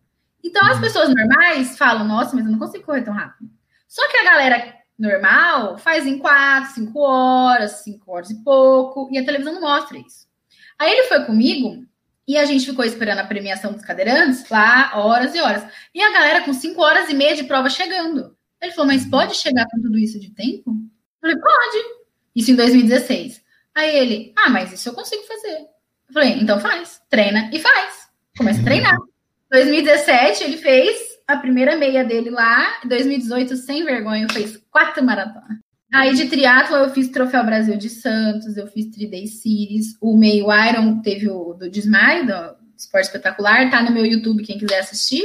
Então 0.42 0.64
as 0.66 0.76
uhum. 0.76 0.82
pessoas 0.82 1.14
normais 1.14 1.76
falam, 1.76 2.06
nossa, 2.06 2.34
mas 2.34 2.44
eu 2.44 2.52
não 2.52 2.58
consigo 2.58 2.84
correr 2.84 3.02
tão 3.02 3.14
rápido. 3.14 3.50
Só 3.86 4.08
que 4.08 4.16
a 4.16 4.24
galera 4.24 4.74
normal 4.98 5.78
faz 5.78 6.06
em 6.06 6.18
quatro, 6.18 6.74
cinco 6.74 7.00
horas, 7.00 7.82
cinco 7.82 8.12
horas 8.12 8.30
e 8.30 8.42
pouco, 8.42 9.08
e 9.10 9.18
a 9.18 9.24
televisão 9.24 9.54
não 9.54 9.62
mostra 9.62 9.98
isso. 9.98 10.28
Aí 10.78 10.92
ele 10.92 11.08
foi 11.08 11.24
comigo 11.24 11.84
e 12.26 12.38
a 12.38 12.44
gente 12.44 12.66
ficou 12.66 12.84
esperando 12.84 13.18
a 13.18 13.26
premiação 13.26 13.72
dos 13.72 13.84
cadeirantes 13.84 14.48
lá 14.48 14.92
horas 14.94 15.34
e 15.34 15.40
horas. 15.40 15.64
E 15.94 16.02
a 16.02 16.12
galera 16.12 16.44
com 16.44 16.52
cinco 16.52 16.82
horas 16.82 17.08
e 17.08 17.14
meia 17.14 17.34
de 17.34 17.44
prova 17.44 17.68
chegando. 17.68 18.36
Ele 18.60 18.72
falou, 18.72 18.86
mas 18.86 19.06
pode 19.06 19.34
chegar 19.34 19.66
com 19.70 19.80
tudo 19.80 19.98
isso 19.98 20.20
de 20.20 20.30
tempo? 20.30 20.70
Eu 20.70 21.20
falei, 21.20 21.36
pode. 21.36 21.78
Isso 22.36 22.50
em 22.50 22.56
2016. 22.56 23.42
Aí 23.74 23.96
ele, 23.96 24.32
ah, 24.36 24.50
mas 24.50 24.72
isso 24.72 24.88
eu 24.88 24.94
consigo 24.94 25.22
fazer. 25.24 25.58
Eu 26.08 26.14
falei, 26.14 26.32
então 26.34 26.60
faz. 26.60 27.00
Treina 27.08 27.50
e 27.52 27.58
faz. 27.58 28.08
Começa 28.36 28.60
a 28.60 28.64
treinar. 28.64 28.96
2017, 29.50 30.44
ele 30.44 30.56
fez 30.56 30.96
a 31.26 31.36
primeira 31.36 31.76
meia 31.76 32.04
dele 32.04 32.30
lá. 32.30 32.80
2018, 32.84 33.56
sem 33.56 33.84
vergonha, 33.84 34.28
fez 34.32 34.56
quatro 34.70 35.04
maratonas. 35.04 35.58
Aí 35.92 36.14
de 36.14 36.26
triatlo 36.26 36.76
eu 36.76 36.90
fiz 36.90 37.08
Troféu 37.08 37.44
Brasil 37.44 37.76
de 37.76 37.90
Santos, 37.90 38.56
eu 38.56 38.68
fiz 38.68 38.86
Triday 38.86 39.26
Series, 39.26 39.96
o 40.00 40.16
meio 40.16 40.46
Iron 40.68 41.02
teve 41.02 41.28
o 41.28 41.52
do 41.54 41.68
Desmaio, 41.68 42.26
do 42.26 42.56
Esporte 42.76 43.06
Espetacular, 43.06 43.68
tá 43.70 43.82
no 43.82 43.90
meu 43.90 44.06
YouTube, 44.06 44.44
quem 44.44 44.56
quiser 44.56 44.78
assistir. 44.78 45.24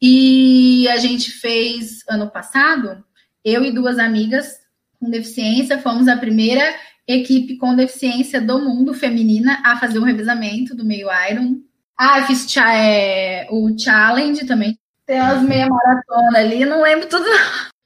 E 0.00 0.88
a 0.88 0.96
gente 0.96 1.32
fez 1.32 2.04
ano 2.08 2.30
passado, 2.30 3.04
eu 3.44 3.64
e 3.64 3.72
duas 3.72 3.98
amigas 3.98 4.60
com 5.00 5.10
deficiência, 5.10 5.80
fomos 5.80 6.06
a 6.06 6.16
primeira 6.16 6.62
equipe 7.06 7.56
com 7.56 7.74
deficiência 7.74 8.40
do 8.40 8.60
mundo 8.60 8.94
feminina 8.94 9.60
a 9.64 9.76
fazer 9.76 9.98
um 9.98 10.04
revezamento 10.04 10.74
do 10.74 10.84
meio 10.84 11.08
Iron. 11.30 11.60
Ah, 12.02 12.24
fiz 12.26 12.46
é, 12.56 13.46
o 13.50 13.78
challenge 13.78 14.46
também. 14.46 14.74
Tem 15.04 15.20
as 15.20 15.42
meia 15.42 15.68
maratona 15.68 16.38
ali, 16.38 16.64
não 16.64 16.80
lembro 16.80 17.06
tudo. 17.06 17.26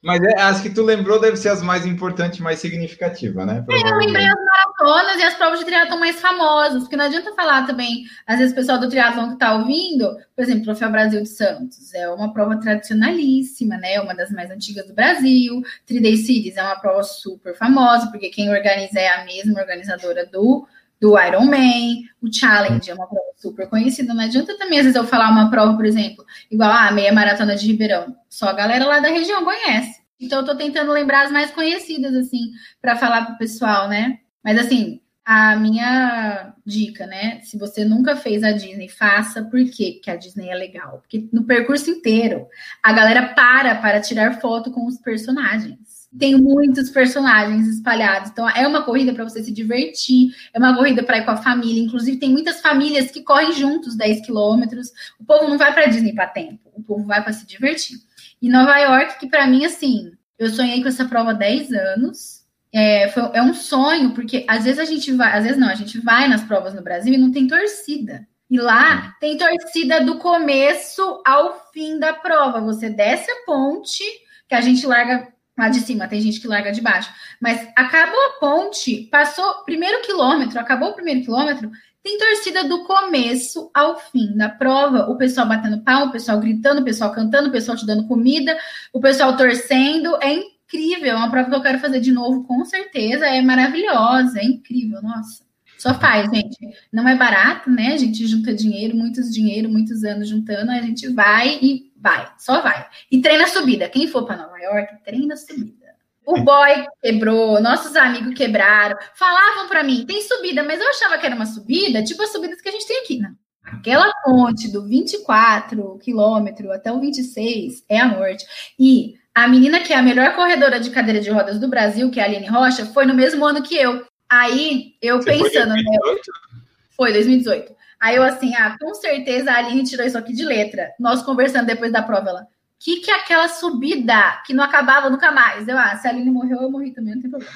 Mas 0.01 0.21
é, 0.23 0.39
as 0.39 0.61
que 0.61 0.69
tu 0.69 0.83
lembrou 0.83 1.19
deve 1.19 1.35
ser 1.35 1.49
as 1.49 1.61
mais 1.61 1.85
importantes, 1.85 2.39
mais 2.39 2.59
significativas, 2.59 3.45
né? 3.45 3.65
É, 3.69 3.91
eu 3.91 3.97
lembrei 3.97 4.25
as 4.25 4.35
maratonas 4.35 5.17
e 5.17 5.23
as 5.23 5.33
provas 5.33 5.59
de 5.59 5.65
triatlon 5.65 5.99
mais 5.99 6.21
famosas, 6.21 6.83
porque 6.83 6.95
não 6.95 7.03
adianta 7.03 7.33
falar 7.33 7.65
também, 7.67 8.05
às 8.25 8.37
vezes 8.37 8.53
o 8.53 8.55
pessoal 8.55 8.79
do 8.79 8.87
triatlon 8.87 9.27
que 9.27 9.33
está 9.33 9.53
ouvindo, 9.53 10.15
por 10.33 10.43
exemplo, 10.43 10.61
o 10.61 10.65
Troféu 10.65 10.91
Brasil 10.91 11.21
de 11.21 11.29
Santos, 11.29 11.93
é 11.93 12.09
uma 12.09 12.31
prova 12.31 12.55
tradicionalíssima, 12.57 13.75
né? 13.77 13.99
Uma 13.99 14.15
das 14.15 14.31
mais 14.31 14.49
antigas 14.49 14.87
do 14.87 14.93
Brasil. 14.93 15.61
Triday 15.85 16.15
Cities 16.15 16.55
é 16.55 16.63
uma 16.63 16.79
prova 16.79 17.03
super 17.03 17.53
famosa, 17.53 18.07
porque 18.11 18.29
quem 18.29 18.49
organiza 18.49 18.97
é 18.97 19.09
a 19.09 19.25
mesma 19.25 19.59
organizadora 19.59 20.25
do 20.25 20.65
do 20.99 21.19
Iron 21.19 21.45
Man, 21.45 22.03
o 22.21 22.31
Challenge 22.31 22.89
é 22.89 22.93
uma 22.93 23.07
prova 23.07 23.31
super 23.37 23.69
conhecida. 23.69 24.13
Não 24.13 24.23
adianta 24.23 24.57
também, 24.57 24.79
às 24.79 24.85
vezes, 24.85 24.97
eu 24.97 25.05
falar 25.05 25.29
uma 25.29 25.49
prova, 25.49 25.75
por 25.75 25.85
exemplo, 25.85 26.25
igual 26.49 26.71
a 26.71 26.91
meia 26.91 27.13
maratona 27.13 27.55
de 27.55 27.67
Ribeirão. 27.67 28.15
Só 28.29 28.49
a 28.49 28.53
galera 28.53 28.85
lá 28.85 28.99
da 28.99 29.09
região 29.09 29.43
conhece. 29.43 30.01
Então, 30.19 30.39
eu 30.39 30.45
tô 30.45 30.55
tentando 30.55 30.91
lembrar 30.91 31.25
as 31.25 31.31
mais 31.31 31.51
conhecidas, 31.51 32.15
assim, 32.15 32.51
para 32.81 32.95
falar 32.95 33.25
pro 33.25 33.37
pessoal, 33.37 33.87
né? 33.87 34.19
Mas, 34.43 34.57
assim, 34.57 35.01
a 35.25 35.55
minha 35.55 36.53
dica, 36.65 37.05
né? 37.05 37.41
Se 37.41 37.57
você 37.57 37.83
nunca 37.83 38.15
fez 38.15 38.43
a 38.43 38.51
Disney, 38.51 38.87
faça. 38.87 39.43
Por 39.43 39.63
quê? 39.69 39.93
Porque 39.95 40.11
a 40.11 40.15
Disney 40.15 40.49
é 40.49 40.55
legal. 40.55 40.99
Porque 40.99 41.27
no 41.33 41.43
percurso 41.43 41.89
inteiro, 41.89 42.47
a 42.81 42.93
galera 42.93 43.33
para 43.33 43.75
para 43.75 43.99
tirar 43.99 44.39
foto 44.39 44.71
com 44.71 44.85
os 44.85 44.97
personagens 44.99 45.94
tem 46.17 46.35
muitos 46.35 46.89
personagens 46.89 47.67
espalhados. 47.67 48.29
Então, 48.29 48.49
é 48.49 48.67
uma 48.67 48.83
corrida 48.83 49.13
para 49.13 49.23
você 49.23 49.43
se 49.43 49.51
divertir, 49.51 50.29
é 50.53 50.59
uma 50.59 50.75
corrida 50.75 51.03
para 51.03 51.17
ir 51.17 51.25
com 51.25 51.31
a 51.31 51.37
família. 51.37 51.81
Inclusive, 51.81 52.17
tem 52.17 52.29
muitas 52.29 52.61
famílias 52.61 53.11
que 53.11 53.21
correm 53.23 53.51
juntos 53.51 53.95
10 53.95 54.25
quilômetros. 54.25 54.91
O 55.19 55.25
povo 55.25 55.49
não 55.49 55.57
vai 55.57 55.73
para 55.73 55.87
Disney 55.87 56.13
para 56.13 56.27
tempo, 56.27 56.59
o 56.73 56.83
povo 56.83 57.05
vai 57.05 57.23
para 57.23 57.33
se 57.33 57.45
divertir. 57.45 57.97
E 58.41 58.49
Nova 58.49 58.77
York, 58.77 59.19
que 59.19 59.27
para 59.27 59.47
mim, 59.47 59.65
assim, 59.65 60.11
eu 60.37 60.49
sonhei 60.49 60.81
com 60.81 60.87
essa 60.87 61.05
prova 61.05 61.31
há 61.31 61.33
10 61.33 61.71
anos. 61.73 62.45
É, 62.73 63.07
foi, 63.09 63.23
é 63.33 63.41
um 63.41 63.53
sonho, 63.53 64.11
porque 64.11 64.45
às 64.47 64.65
vezes 64.65 64.79
a 64.79 64.85
gente 64.85 65.11
vai, 65.13 65.37
às 65.37 65.43
vezes 65.43 65.57
não, 65.57 65.69
a 65.69 65.75
gente 65.75 65.99
vai 65.99 66.27
nas 66.27 66.43
provas 66.43 66.73
no 66.73 66.81
Brasil 66.81 67.13
e 67.13 67.17
não 67.17 67.31
tem 67.31 67.47
torcida. 67.47 68.27
E 68.49 68.59
lá 68.59 69.15
tem 69.19 69.37
torcida 69.37 70.03
do 70.03 70.17
começo 70.17 71.21
ao 71.25 71.71
fim 71.71 71.97
da 71.97 72.13
prova. 72.13 72.61
Você 72.61 72.89
desce 72.89 73.31
a 73.31 73.45
ponte, 73.45 74.03
que 74.47 74.53
a 74.53 74.61
gente 74.61 74.85
larga 74.85 75.27
lá 75.57 75.69
de 75.69 75.79
cima, 75.79 76.07
tem 76.07 76.21
gente 76.21 76.39
que 76.39 76.47
larga 76.47 76.71
de 76.71 76.81
baixo. 76.81 77.11
Mas 77.39 77.67
acabou 77.75 78.19
a 78.19 78.39
ponte, 78.39 79.07
passou 79.11 79.63
primeiro 79.65 80.01
quilômetro, 80.01 80.59
acabou 80.59 80.89
o 80.89 80.93
primeiro 80.93 81.21
quilômetro, 81.21 81.71
tem 82.03 82.19
torcida 82.19 82.63
do 82.63 82.83
começo 82.83 83.71
ao 83.73 83.97
fim 83.97 84.37
da 84.37 84.47
prova, 84.47 85.09
o 85.09 85.17
pessoal 85.17 85.47
batendo 85.47 85.81
pau, 85.81 86.07
o 86.07 86.11
pessoal 86.11 86.39
gritando, 86.39 86.81
o 86.81 86.83
pessoal 86.83 87.11
cantando, 87.11 87.49
o 87.49 87.51
pessoal 87.51 87.75
te 87.75 87.85
dando 87.85 88.07
comida, 88.07 88.55
o 88.93 88.99
pessoal 88.99 89.35
torcendo, 89.35 90.15
é 90.21 90.31
incrível, 90.33 91.13
é 91.13 91.15
uma 91.15 91.31
prova 91.31 91.49
que 91.49 91.55
eu 91.55 91.61
quero 91.63 91.79
fazer 91.79 91.99
de 91.99 92.11
novo, 92.11 92.43
com 92.43 92.63
certeza, 92.63 93.25
é 93.25 93.41
maravilhosa, 93.41 94.39
é 94.39 94.45
incrível, 94.45 95.01
nossa. 95.01 95.43
Só 95.79 95.93
faz, 95.93 96.29
gente. 96.29 96.57
Não 96.91 97.07
é 97.07 97.15
barato, 97.15 97.69
né? 97.69 97.93
A 97.93 97.97
gente 97.97 98.25
junta 98.25 98.53
dinheiro, 98.53 98.95
muitos 98.95 99.33
dinheiro, 99.33 99.69
muitos 99.69 100.03
anos 100.03 100.29
juntando, 100.29 100.71
a 100.71 100.81
gente 100.81 101.07
vai 101.09 101.59
e 101.61 101.91
vai, 102.05 102.31
só 102.37 102.61
vai. 102.61 102.87
E 103.11 103.19
treina 103.19 103.47
subida. 103.47 103.89
Quem 103.89 104.07
for 104.07 104.27
para 104.27 104.37
Nova 104.37 104.59
York, 104.59 105.03
treina 105.03 105.35
subida. 105.35 105.95
O 106.23 106.39
boy 106.41 106.85
quebrou, 107.03 107.59
nossos 107.59 107.95
amigos 107.95 108.35
quebraram. 108.35 108.95
Falavam 109.15 109.67
para 109.67 109.83
mim, 109.83 110.05
tem 110.05 110.21
subida, 110.21 110.63
mas 110.63 110.79
eu 110.79 110.87
achava 110.87 111.17
que 111.17 111.25
era 111.25 111.35
uma 111.35 111.47
subida, 111.47 112.03
tipo 112.03 112.21
as 112.21 112.31
subidas 112.31 112.61
que 112.61 112.69
a 112.69 112.71
gente 112.71 112.87
tem 112.87 113.01
aqui, 113.01 113.17
né? 113.17 113.33
Aquela 113.63 114.11
ponte 114.23 114.71
do 114.71 114.87
24 114.87 115.97
quilômetro 115.97 116.71
até 116.71 116.91
o 116.91 116.99
26 116.99 117.83
é 117.89 117.99
a 117.99 118.07
morte. 118.07 118.45
E 118.79 119.15
a 119.33 119.47
menina 119.47 119.79
que 119.79 119.91
é 119.91 119.97
a 119.97 120.03
melhor 120.03 120.35
corredora 120.35 120.79
de 120.79 120.91
cadeira 120.91 121.19
de 121.19 121.31
rodas 121.31 121.59
do 121.59 121.67
Brasil, 121.67 122.11
que 122.11 122.19
é 122.19 122.23
a 122.23 122.25
Aline 122.27 122.47
Rocha, 122.47 122.85
foi 122.85 123.07
no 123.07 123.15
mesmo 123.15 123.43
ano 123.43 123.63
que 123.63 123.75
eu. 123.75 124.05
Aí 124.29 124.93
eu 125.01 125.17
Você 125.17 125.31
pensando, 125.31 125.73
foi 125.73 125.83
2018? 125.83 126.31
né? 126.53 126.61
Foi 126.95 127.13
2018. 127.13 127.75
Aí 128.01 128.15
eu 128.15 128.23
assim, 128.23 128.53
ah, 128.55 128.75
com 128.79 128.93
certeza 128.93 129.51
a 129.51 129.57
Aline 129.57 129.83
tirou 129.83 130.05
isso 130.05 130.17
aqui 130.17 130.33
de 130.33 130.43
letra. 130.43 130.91
Nós 130.99 131.21
conversando 131.21 131.67
depois 131.67 131.91
da 131.91 132.01
prova, 132.01 132.29
ela, 132.29 132.47
que, 132.79 132.97
que 132.97 133.09
é 133.09 133.15
aquela 133.15 133.47
subida 133.47 134.41
que 134.45 134.53
não 134.53 134.63
acabava 134.63 135.09
nunca 135.09 135.31
mais? 135.31 135.67
Eu, 135.67 135.77
ah, 135.77 135.95
se 135.97 136.07
a 136.07 136.11
Aline 136.11 136.29
morreu, 136.29 136.61
eu 136.61 136.69
morri 136.69 136.91
também, 136.91 137.15
não 137.15 137.21
tem 137.21 137.31
problema. 137.31 137.53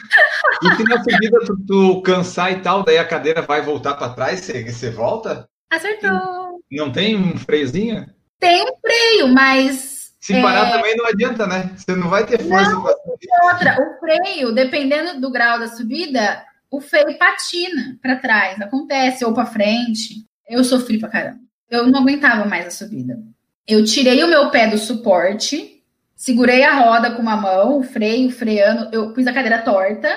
E 0.64 0.76
se 0.76 0.84
na 0.84 1.03
subida 1.03 1.40
tu, 1.45 1.66
tu 1.68 2.02
cansar 2.02 2.52
e 2.52 2.61
tal, 2.61 2.84
daí 2.84 2.98
a 2.98 3.07
cadeira 3.07 3.41
vai 3.41 3.61
voltar 3.61 3.94
para 3.94 4.14
trás, 4.14 4.40
você, 4.40 4.64
você 4.64 4.90
volta? 4.90 5.48
Acertou. 5.70 6.61
Não 6.72 6.91
tem 6.91 7.16
um 7.16 7.38
freiozinho? 7.38 8.07
Tem 8.40 8.64
um 8.64 8.76
freio, 8.82 9.28
mas. 9.28 10.14
Se 10.20 10.41
parar 10.41 10.68
é... 10.68 10.72
também 10.72 10.95
não 10.95 11.06
adianta, 11.06 11.45
né? 11.45 11.72
Você 11.76 11.95
não 11.95 12.10
vai 12.10 12.26
ter 12.26 12.40
força 12.40 12.72
para 12.72 13.53
outra. 13.53 13.78
O 13.80 13.99
freio, 13.99 14.52
dependendo 14.52 15.22
do 15.22 15.32
grau 15.32 15.60
da 15.60 15.68
subida, 15.68 16.44
o 16.72 16.82
freio 16.82 17.18
patina 17.18 17.98
para 18.02 18.16
trás, 18.16 18.60
acontece, 18.61 19.24
ou 19.24 19.34
para 19.34 19.45
frente. 19.45 20.26
Eu 20.49 20.63
sofri 20.63 20.99
pra 20.99 21.09
caramba. 21.09 21.39
Eu 21.69 21.85
não 21.88 22.01
aguentava 22.01 22.45
mais 22.45 22.65
a 22.65 22.71
subida. 22.71 23.19
Eu 23.67 23.85
tirei 23.85 24.23
o 24.23 24.27
meu 24.27 24.49
pé 24.49 24.67
do 24.67 24.80
suporte, 24.80 25.84
segurei 26.15 26.63
a 26.63 26.73
roda 26.73 27.11
com 27.11 27.21
uma 27.21 27.38
mão, 27.38 27.77
o 27.77 27.84
freio, 27.84 28.31
freando, 28.31 28.89
eu 28.91 29.13
pus 29.13 29.27
a 29.27 29.34
cadeira 29.34 29.61
torta 29.61 30.09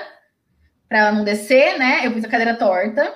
para 0.89 0.99
ela 0.99 1.11
não 1.11 1.23
descer, 1.23 1.77
né? 1.77 2.05
Eu 2.05 2.11
pus 2.11 2.23
a 2.23 2.27
cadeira 2.27 2.55
torta. 2.55 3.13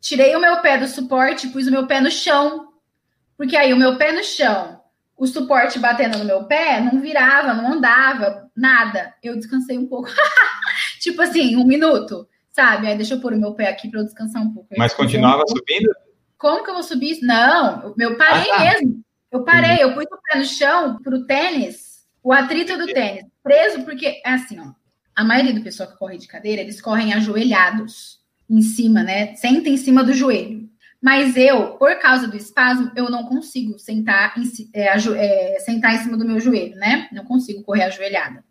Tirei 0.00 0.34
o 0.36 0.40
meu 0.40 0.60
pé 0.60 0.78
do 0.78 0.86
suporte, 0.86 1.48
pus 1.48 1.66
o 1.66 1.70
meu 1.72 1.86
pé 1.86 2.00
no 2.00 2.10
chão. 2.10 2.68
Porque 3.36 3.56
aí 3.56 3.72
o 3.72 3.76
meu 3.76 3.96
pé 3.96 4.12
no 4.12 4.22
chão, 4.22 4.80
o 5.16 5.26
suporte 5.26 5.78
batendo 5.78 6.18
no 6.18 6.24
meu 6.24 6.44
pé, 6.44 6.80
não 6.80 7.00
virava, 7.00 7.52
não 7.52 7.72
andava, 7.72 8.48
nada. 8.56 9.12
Eu 9.22 9.36
descansei 9.36 9.76
um 9.76 9.86
pouco. 9.86 10.08
tipo 11.00 11.20
assim, 11.20 11.56
um 11.56 11.64
minuto, 11.64 12.28
sabe? 12.52 12.86
Aí 12.86 12.96
deixa 12.96 13.14
eu 13.14 13.20
pôr 13.20 13.32
o 13.32 13.38
meu 13.38 13.54
pé 13.54 13.68
aqui 13.68 13.88
para 13.88 14.00
eu 14.00 14.04
descansar 14.04 14.42
um 14.42 14.52
pouco. 14.52 14.68
Mas 14.76 14.94
continuava 14.94 15.42
um 15.42 15.48
subindo? 15.48 15.90
Como 16.44 16.62
que 16.62 16.68
eu 16.68 16.74
vou 16.74 16.82
subir? 16.82 17.20
Não, 17.22 17.94
eu 17.98 18.18
parei 18.18 18.50
ah, 18.50 18.54
tá. 18.54 18.64
mesmo. 18.64 19.02
Eu 19.32 19.44
parei, 19.44 19.82
eu 19.82 19.94
pus 19.94 20.04
o 20.04 20.20
pé 20.30 20.36
no 20.36 20.44
chão 20.44 20.98
pro 21.02 21.24
tênis, 21.24 22.04
o 22.22 22.34
atrito 22.34 22.76
do 22.76 22.84
tênis, 22.84 23.24
preso, 23.42 23.82
porque 23.82 24.20
é 24.22 24.30
assim, 24.30 24.60
ó. 24.60 24.74
A 25.16 25.24
maioria 25.24 25.54
do 25.54 25.62
pessoal 25.62 25.88
que 25.88 25.96
corre 25.96 26.18
de 26.18 26.28
cadeira, 26.28 26.60
eles 26.60 26.82
correm 26.82 27.14
ajoelhados 27.14 28.20
em 28.50 28.60
cima, 28.60 29.02
né? 29.02 29.34
Senta 29.36 29.70
em 29.70 29.78
cima 29.78 30.04
do 30.04 30.12
joelho. 30.12 30.68
Mas 31.00 31.34
eu, 31.34 31.78
por 31.78 31.98
causa 31.98 32.28
do 32.28 32.36
espasmo, 32.36 32.92
eu 32.94 33.08
não 33.08 33.24
consigo 33.24 33.78
sentar 33.78 34.34
em, 34.36 34.42
é, 34.74 34.88
é, 34.88 35.58
sentar 35.60 35.94
em 35.94 35.98
cima 36.00 36.18
do 36.18 36.26
meu 36.26 36.38
joelho, 36.38 36.76
né? 36.76 37.08
Não 37.10 37.24
consigo 37.24 37.62
correr 37.62 37.84
ajoelhada. 37.84 38.44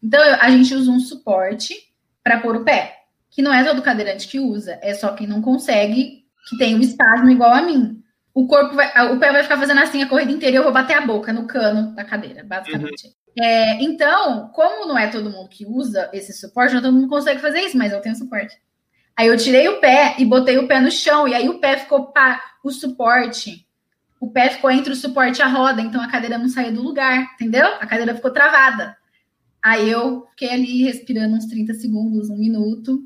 Então, 0.00 0.24
eu, 0.24 0.36
a 0.36 0.50
gente 0.50 0.72
usa 0.72 0.88
um 0.88 1.00
suporte 1.00 1.74
para 2.22 2.38
pôr 2.38 2.54
o 2.54 2.64
pé, 2.64 3.06
que 3.28 3.42
não 3.42 3.52
é 3.52 3.64
todo 3.64 3.82
cadeirante 3.82 4.28
que 4.28 4.38
usa, 4.38 4.78
é 4.80 4.94
só 4.94 5.14
quem 5.14 5.26
não 5.26 5.42
consegue, 5.42 6.19
que 6.48 6.56
tem 6.56 6.74
o 6.74 6.80
espasmo 6.80 7.30
igual 7.30 7.52
a 7.52 7.62
mim 7.62 8.00
o 8.34 8.46
corpo 8.46 8.74
vai, 8.74 9.12
o 9.12 9.18
pé 9.18 9.32
vai 9.32 9.42
ficar 9.42 9.58
fazendo 9.58 9.80
assim 9.80 10.02
a 10.02 10.08
corrida 10.08 10.32
inteira 10.32 10.56
e 10.56 10.58
eu 10.58 10.62
vou 10.62 10.72
bater 10.72 10.96
a 10.96 11.00
boca 11.00 11.32
no 11.32 11.46
cano 11.46 11.94
da 11.94 12.04
cadeira, 12.04 12.44
basicamente. 12.44 13.06
Uhum. 13.06 13.12
É, 13.44 13.82
então, 13.82 14.48
como 14.48 14.86
não 14.86 14.98
é 14.98 15.08
todo 15.08 15.30
mundo 15.30 15.48
que 15.48 15.66
usa 15.66 16.08
esse 16.12 16.32
suporte, 16.32 16.74
não 16.74 16.82
todo 16.82 16.92
mundo 16.92 17.08
consegue 17.08 17.40
fazer 17.40 17.60
isso, 17.60 17.76
mas 17.76 17.92
eu 17.92 18.00
tenho 18.00 18.16
suporte. 18.16 18.56
Aí 19.16 19.26
eu 19.26 19.36
tirei 19.36 19.68
o 19.68 19.80
pé 19.80 20.14
e 20.18 20.24
botei 20.24 20.58
o 20.58 20.66
pé 20.66 20.80
no 20.80 20.90
chão, 20.90 21.26
e 21.26 21.34
aí 21.34 21.48
o 21.48 21.58
pé 21.58 21.76
ficou 21.76 22.06
para 22.06 22.40
o 22.64 22.70
suporte. 22.70 23.66
O 24.20 24.30
pé 24.30 24.50
ficou 24.50 24.70
entre 24.70 24.92
o 24.92 24.96
suporte 24.96 25.38
e 25.38 25.42
a 25.42 25.48
roda, 25.48 25.80
então 25.80 26.00
a 26.00 26.08
cadeira 26.08 26.38
não 26.38 26.48
saía 26.48 26.72
do 26.72 26.82
lugar, 26.82 27.32
entendeu? 27.34 27.66
A 27.80 27.86
cadeira 27.86 28.14
ficou 28.14 28.30
travada. 28.30 28.96
Aí 29.62 29.90
eu 29.90 30.26
fiquei 30.30 30.50
ali 30.50 30.82
respirando 30.82 31.36
uns 31.36 31.46
30 31.46 31.74
segundos, 31.74 32.30
um 32.30 32.38
minuto, 32.38 33.02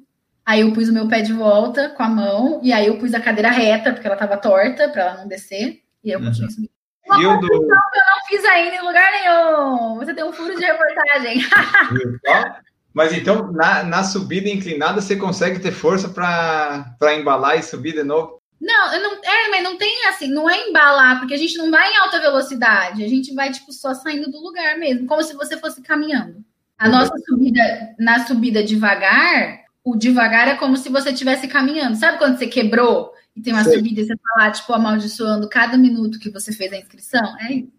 Aí 0.47 0.61
eu 0.61 0.73
pus 0.73 0.89
o 0.89 0.93
meu 0.93 1.09
pé 1.09 1.23
de 1.23 1.33
volta 1.33 1.89
com 1.91 2.03
a 2.03 2.09
mão, 2.09 2.61
e 2.63 2.73
aí 2.73 2.87
eu 2.87 2.99
pus 2.99 3.15
a 3.15 3.21
cadeira 3.21 3.51
reta, 3.51 3.93
porque 3.93 4.07
ela 4.07 4.17
estava 4.17 4.37
torta, 4.37 4.89
para 4.89 5.03
ela 5.03 5.17
não 5.19 5.29
descer, 5.29 5.83
e 6.03 6.11
eu 6.11 6.21
continuei 6.21 6.49
uhum. 6.49 6.55
subindo. 6.55 6.75
Uma 7.07 7.23
eu 7.23 7.39
que 7.39 7.47
eu 7.47 7.69
não 7.69 8.27
fiz 8.29 8.45
ainda 8.47 8.77
em 8.77 8.83
lugar 8.83 9.11
nenhum. 9.11 9.97
Você 9.97 10.15
tem 10.15 10.25
um 10.25 10.33
furo 10.33 10.55
de 10.57 10.65
reportagem. 10.65 11.45
Mas 12.95 13.13
então, 13.13 13.51
na, 13.53 13.83
na 13.83 14.05
subida 14.05 14.49
inclinada, 14.49 15.01
você 15.01 15.17
consegue 15.17 15.59
ter 15.59 15.73
força 15.73 16.09
para 16.09 17.15
embalar 17.15 17.59
e 17.59 17.63
subir 17.63 17.93
de 17.93 18.05
novo? 18.05 18.41
Não, 18.61 19.01
não, 19.01 19.15
é, 19.23 19.51
mas 19.51 19.63
não 19.63 19.77
tem 19.77 20.07
assim, 20.07 20.29
não 20.29 20.49
é 20.49 20.69
embalar, 20.69 21.19
porque 21.19 21.35
a 21.35 21.37
gente 21.37 21.59
não 21.59 21.71
vai 21.71 21.93
em 21.93 21.97
alta 21.99 22.21
velocidade, 22.21 23.05
a 23.05 23.09
gente 23.09 23.35
vai, 23.35 23.51
tipo, 23.51 23.71
só 23.73 23.93
saindo 23.93 24.31
do 24.31 24.41
lugar 24.41 24.79
mesmo, 24.79 25.07
como 25.07 25.23
se 25.23 25.35
você 25.35 25.59
fosse 25.59 25.83
caminhando. 25.83 26.43
A 26.79 26.89
nossa 26.89 27.13
subida, 27.27 27.61
na 27.99 28.27
subida 28.27 28.63
devagar, 28.63 29.64
o 29.85 29.95
devagar 29.95 30.49
é 30.49 30.57
como 30.57 30.79
se 30.79 30.89
você 30.89 31.11
estivesse 31.11 31.47
caminhando. 31.47 31.97
Sabe 31.97 32.17
quando 32.17 32.39
você 32.39 32.47
quebrou 32.47 33.13
e 33.37 33.43
tem 33.43 33.53
uma 33.53 33.63
Sei. 33.63 33.77
subida 33.77 34.01
e 34.01 34.07
você 34.07 34.17
tá 34.17 34.43
lá, 34.43 34.51
tipo, 34.51 34.73
amaldiçoando 34.73 35.49
cada 35.49 35.77
minuto 35.77 36.19
que 36.19 36.31
você 36.31 36.53
fez 36.53 36.73
a 36.73 36.79
inscrição? 36.79 37.37
É 37.41 37.53
isso. 37.53 37.75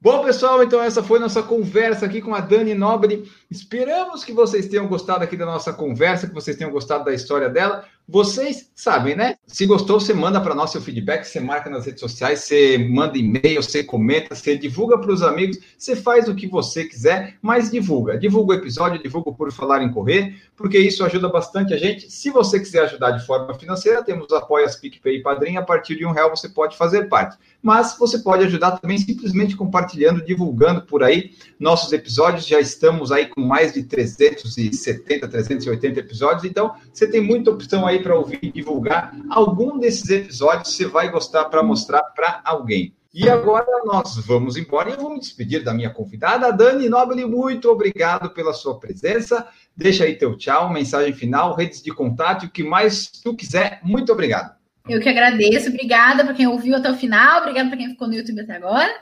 Bom, 0.00 0.24
pessoal, 0.24 0.62
então 0.62 0.82
essa 0.82 1.02
foi 1.02 1.18
nossa 1.18 1.42
conversa 1.42 2.04
aqui 2.06 2.20
com 2.20 2.34
a 2.34 2.40
Dani 2.40 2.74
Nobre. 2.74 3.30
Esperamos 3.50 4.24
que 4.24 4.32
vocês 4.32 4.68
tenham 4.68 4.86
gostado 4.86 5.24
aqui 5.24 5.36
da 5.36 5.46
nossa 5.46 5.72
conversa, 5.72 6.26
que 6.26 6.34
vocês 6.34 6.56
tenham 6.56 6.70
gostado 6.70 7.04
da 7.04 7.14
história 7.14 7.48
dela. 7.48 7.84
Vocês 8.08 8.70
sabem, 8.72 9.16
né? 9.16 9.34
Se 9.48 9.66
gostou, 9.66 9.98
você 9.98 10.14
manda 10.14 10.40
para 10.40 10.54
nós 10.54 10.70
seu 10.70 10.80
feedback, 10.80 11.24
você 11.24 11.40
marca 11.40 11.68
nas 11.68 11.86
redes 11.86 11.98
sociais, 12.00 12.38
você 12.40 12.78
manda 12.78 13.18
e-mail, 13.18 13.60
você 13.60 13.82
comenta, 13.82 14.32
você 14.32 14.56
divulga 14.56 14.96
para 14.96 15.10
os 15.10 15.24
amigos, 15.24 15.58
você 15.76 15.96
faz 15.96 16.28
o 16.28 16.34
que 16.36 16.46
você 16.46 16.84
quiser, 16.84 17.34
mas 17.42 17.68
divulga. 17.68 18.16
Divulga 18.16 18.54
o 18.54 18.56
episódio, 18.56 19.02
divulga 19.02 19.32
por 19.32 19.50
falar 19.50 19.82
em 19.82 19.90
correr, 19.90 20.36
porque 20.56 20.78
isso 20.78 21.04
ajuda 21.04 21.28
bastante 21.28 21.74
a 21.74 21.76
gente. 21.76 22.08
Se 22.08 22.30
você 22.30 22.60
quiser 22.60 22.84
ajudar 22.84 23.10
de 23.10 23.26
forma 23.26 23.52
financeira, 23.54 24.04
temos 24.04 24.32
apoias 24.32 24.76
PicPay 24.76 25.16
e 25.16 25.22
Padrinho. 25.22 25.58
A 25.58 25.64
partir 25.64 25.96
de 25.96 26.06
um 26.06 26.12
real 26.12 26.30
você 26.30 26.48
pode 26.48 26.76
fazer 26.76 27.08
parte. 27.08 27.36
Mas 27.60 27.96
você 27.98 28.20
pode 28.20 28.44
ajudar 28.44 28.78
também 28.78 28.98
simplesmente 28.98 29.56
compartilhando, 29.56 30.24
divulgando 30.24 30.82
por 30.82 31.02
aí 31.02 31.32
nossos 31.58 31.92
episódios. 31.92 32.46
Já 32.46 32.60
estamos 32.60 33.10
aí 33.10 33.26
com 33.26 33.40
mais 33.40 33.72
de 33.72 33.82
370, 33.82 35.26
380 35.26 35.98
episódios, 35.98 36.44
então 36.44 36.76
você 36.92 37.10
tem 37.10 37.20
muita 37.20 37.50
opção 37.50 37.84
aí 37.84 37.95
aí 37.96 38.02
para 38.02 38.16
ouvir 38.16 38.38
e 38.42 38.52
divulgar. 38.52 39.14
Algum 39.28 39.78
desses 39.78 40.08
episódios 40.08 40.74
você 40.74 40.86
vai 40.86 41.10
gostar 41.10 41.46
para 41.46 41.62
mostrar 41.62 42.02
para 42.14 42.40
alguém. 42.44 42.94
E 43.12 43.30
agora 43.30 43.64
nós 43.86 44.16
vamos 44.26 44.58
embora 44.58 44.90
eu 44.90 44.98
vou 44.98 45.14
me 45.14 45.18
despedir 45.18 45.64
da 45.64 45.72
minha 45.72 45.88
convidada, 45.88 46.52
Dani 46.52 46.86
Noble. 46.86 47.24
Muito 47.24 47.70
obrigado 47.70 48.28
pela 48.30 48.52
sua 48.52 48.78
presença. 48.78 49.48
Deixa 49.74 50.04
aí 50.04 50.16
teu 50.16 50.36
tchau, 50.36 50.70
mensagem 50.70 51.14
final, 51.14 51.54
redes 51.54 51.82
de 51.82 51.90
contato, 51.94 52.44
o 52.44 52.50
que 52.50 52.62
mais 52.62 53.06
tu 53.06 53.34
quiser. 53.34 53.80
Muito 53.82 54.12
obrigado. 54.12 54.54
Eu 54.86 55.00
que 55.00 55.08
agradeço. 55.08 55.70
Obrigada 55.70 56.24
para 56.24 56.34
quem 56.34 56.46
ouviu 56.46 56.76
até 56.76 56.90
o 56.90 56.94
final. 56.94 57.40
Obrigada 57.40 57.68
para 57.70 57.78
quem 57.78 57.88
ficou 57.88 58.06
no 58.06 58.14
YouTube 58.14 58.42
até 58.42 58.56
agora. 58.56 58.92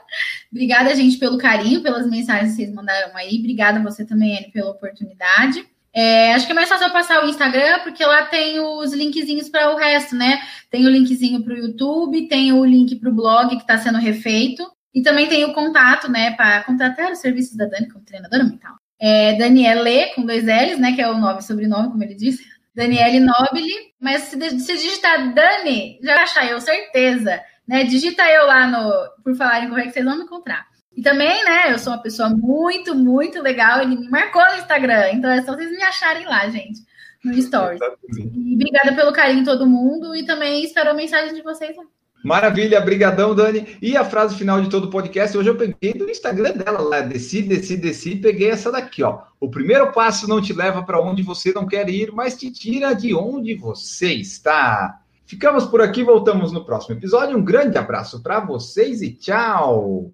Obrigada, 0.49 0.95
gente, 0.95 1.17
pelo 1.17 1.37
carinho, 1.37 1.83
pelas 1.83 2.09
mensagens 2.09 2.51
que 2.51 2.55
vocês 2.55 2.73
mandaram 2.73 3.15
aí. 3.17 3.37
Obrigada 3.39 3.79
a 3.79 3.83
você 3.83 4.05
também, 4.05 4.37
Anne, 4.37 4.51
pela 4.51 4.71
oportunidade. 4.71 5.67
É, 5.95 6.33
acho 6.33 6.45
que 6.45 6.51
é 6.51 6.55
mais 6.55 6.67
fácil 6.67 6.87
eu 6.87 6.93
passar 6.93 7.23
o 7.23 7.29
Instagram, 7.29 7.79
porque 7.83 8.05
lá 8.05 8.25
tem 8.25 8.59
os 8.59 8.93
linkzinhos 8.93 9.47
para 9.47 9.73
o 9.73 9.77
resto, 9.77 10.13
né? 10.13 10.41
Tem 10.69 10.85
o 10.85 10.89
linkzinho 10.89 11.41
para 11.41 11.53
o 11.53 11.57
YouTube, 11.57 12.27
tem 12.27 12.51
o 12.51 12.65
link 12.65 12.97
para 12.97 13.09
o 13.09 13.13
blog 13.13 13.55
que 13.55 13.61
está 13.61 13.77
sendo 13.77 13.97
refeito, 13.97 14.69
e 14.93 15.01
também 15.01 15.27
tem 15.27 15.45
o 15.45 15.53
contato, 15.53 16.09
né, 16.09 16.31
para 16.31 16.63
contratar 16.63 17.11
os 17.11 17.19
serviços 17.19 17.55
da 17.55 17.65
Dani 17.65 17.89
como 17.89 18.03
treinadora 18.03 18.43
mental. 18.43 18.75
É 18.99 19.33
Daniele, 19.37 20.13
com 20.15 20.25
dois 20.25 20.43
L's, 20.43 20.79
né, 20.79 20.93
que 20.93 21.01
é 21.01 21.09
o 21.09 21.17
nome 21.17 21.41
sobrenome, 21.41 21.91
como 21.91 22.03
ele 22.03 22.15
disse. 22.15 22.43
Daniele 22.73 23.19
Nobile, 23.21 23.93
mas 23.99 24.23
se, 24.23 24.59
se 24.59 24.73
digitar 24.73 25.33
Dani, 25.33 25.97
já 26.01 26.15
achar 26.23 26.45
eu, 26.49 26.59
certeza. 26.59 27.41
Né? 27.67 27.83
Digita 27.85 28.23
eu 28.29 28.45
lá 28.45 28.67
no 28.67 29.23
Por 29.23 29.35
Falar 29.35 29.63
em 29.63 29.69
Correr, 29.69 29.83
que 29.83 29.91
vocês 29.91 30.05
vão 30.05 30.17
me 30.17 30.23
encontrar. 30.23 30.65
E 30.95 31.01
também, 31.01 31.43
né, 31.43 31.73
eu 31.73 31.79
sou 31.79 31.93
uma 31.93 32.01
pessoa 32.01 32.29
muito, 32.29 32.95
muito 32.95 33.41
legal. 33.41 33.81
Ele 33.81 33.97
me 33.97 34.09
marcou 34.09 34.41
no 34.41 34.55
Instagram. 34.55 35.11
Então 35.11 35.29
é 35.29 35.41
só 35.41 35.53
vocês 35.53 35.69
me 35.69 35.83
acharem 35.83 36.25
lá, 36.25 36.47
gente, 36.49 36.79
no 37.23 37.33
Stories. 37.41 37.81
E 38.17 38.55
obrigada 38.55 38.95
pelo 38.95 39.11
carinho 39.11 39.43
todo 39.43 39.67
mundo. 39.67 40.15
E 40.15 40.25
também 40.25 40.63
espero 40.63 40.91
a 40.91 40.93
mensagem 40.93 41.33
de 41.33 41.41
vocês 41.41 41.75
lá. 41.75 41.83
Maravilha, 42.25 42.81
brigadão, 42.81 43.35
Dani. 43.35 43.77
E 43.79 43.95
a 43.95 44.03
frase 44.03 44.35
final 44.35 44.59
de 44.59 44.67
todo 44.67 44.85
o 44.85 44.89
podcast, 44.89 45.37
hoje 45.37 45.47
eu 45.47 45.57
peguei 45.57 45.93
do 45.93 46.09
Instagram 46.09 46.53
dela 46.53 46.81
lá, 46.81 47.01
desci, 47.01 47.43
desci, 47.43 47.77
desci, 47.77 48.15
peguei 48.15 48.49
essa 48.49 48.71
daqui, 48.71 49.03
ó. 49.03 49.19
O 49.39 49.47
primeiro 49.47 49.91
passo 49.91 50.27
não 50.27 50.41
te 50.41 50.51
leva 50.51 50.81
para 50.81 50.99
onde 50.99 51.21
você 51.21 51.53
não 51.53 51.67
quer 51.67 51.87
ir, 51.87 52.11
mas 52.11 52.35
te 52.35 52.51
tira 52.51 52.95
de 52.95 53.13
onde 53.13 53.53
você 53.53 54.11
está. 54.11 55.01
Ficamos 55.27 55.65
por 55.65 55.81
aqui, 55.81 56.03
voltamos 56.03 56.51
no 56.51 56.65
próximo 56.65 56.95
episódio. 56.95 57.37
Um 57.37 57.45
grande 57.45 57.77
abraço 57.77 58.23
para 58.23 58.39
vocês 58.39 59.03
e 59.03 59.11
tchau. 59.11 60.11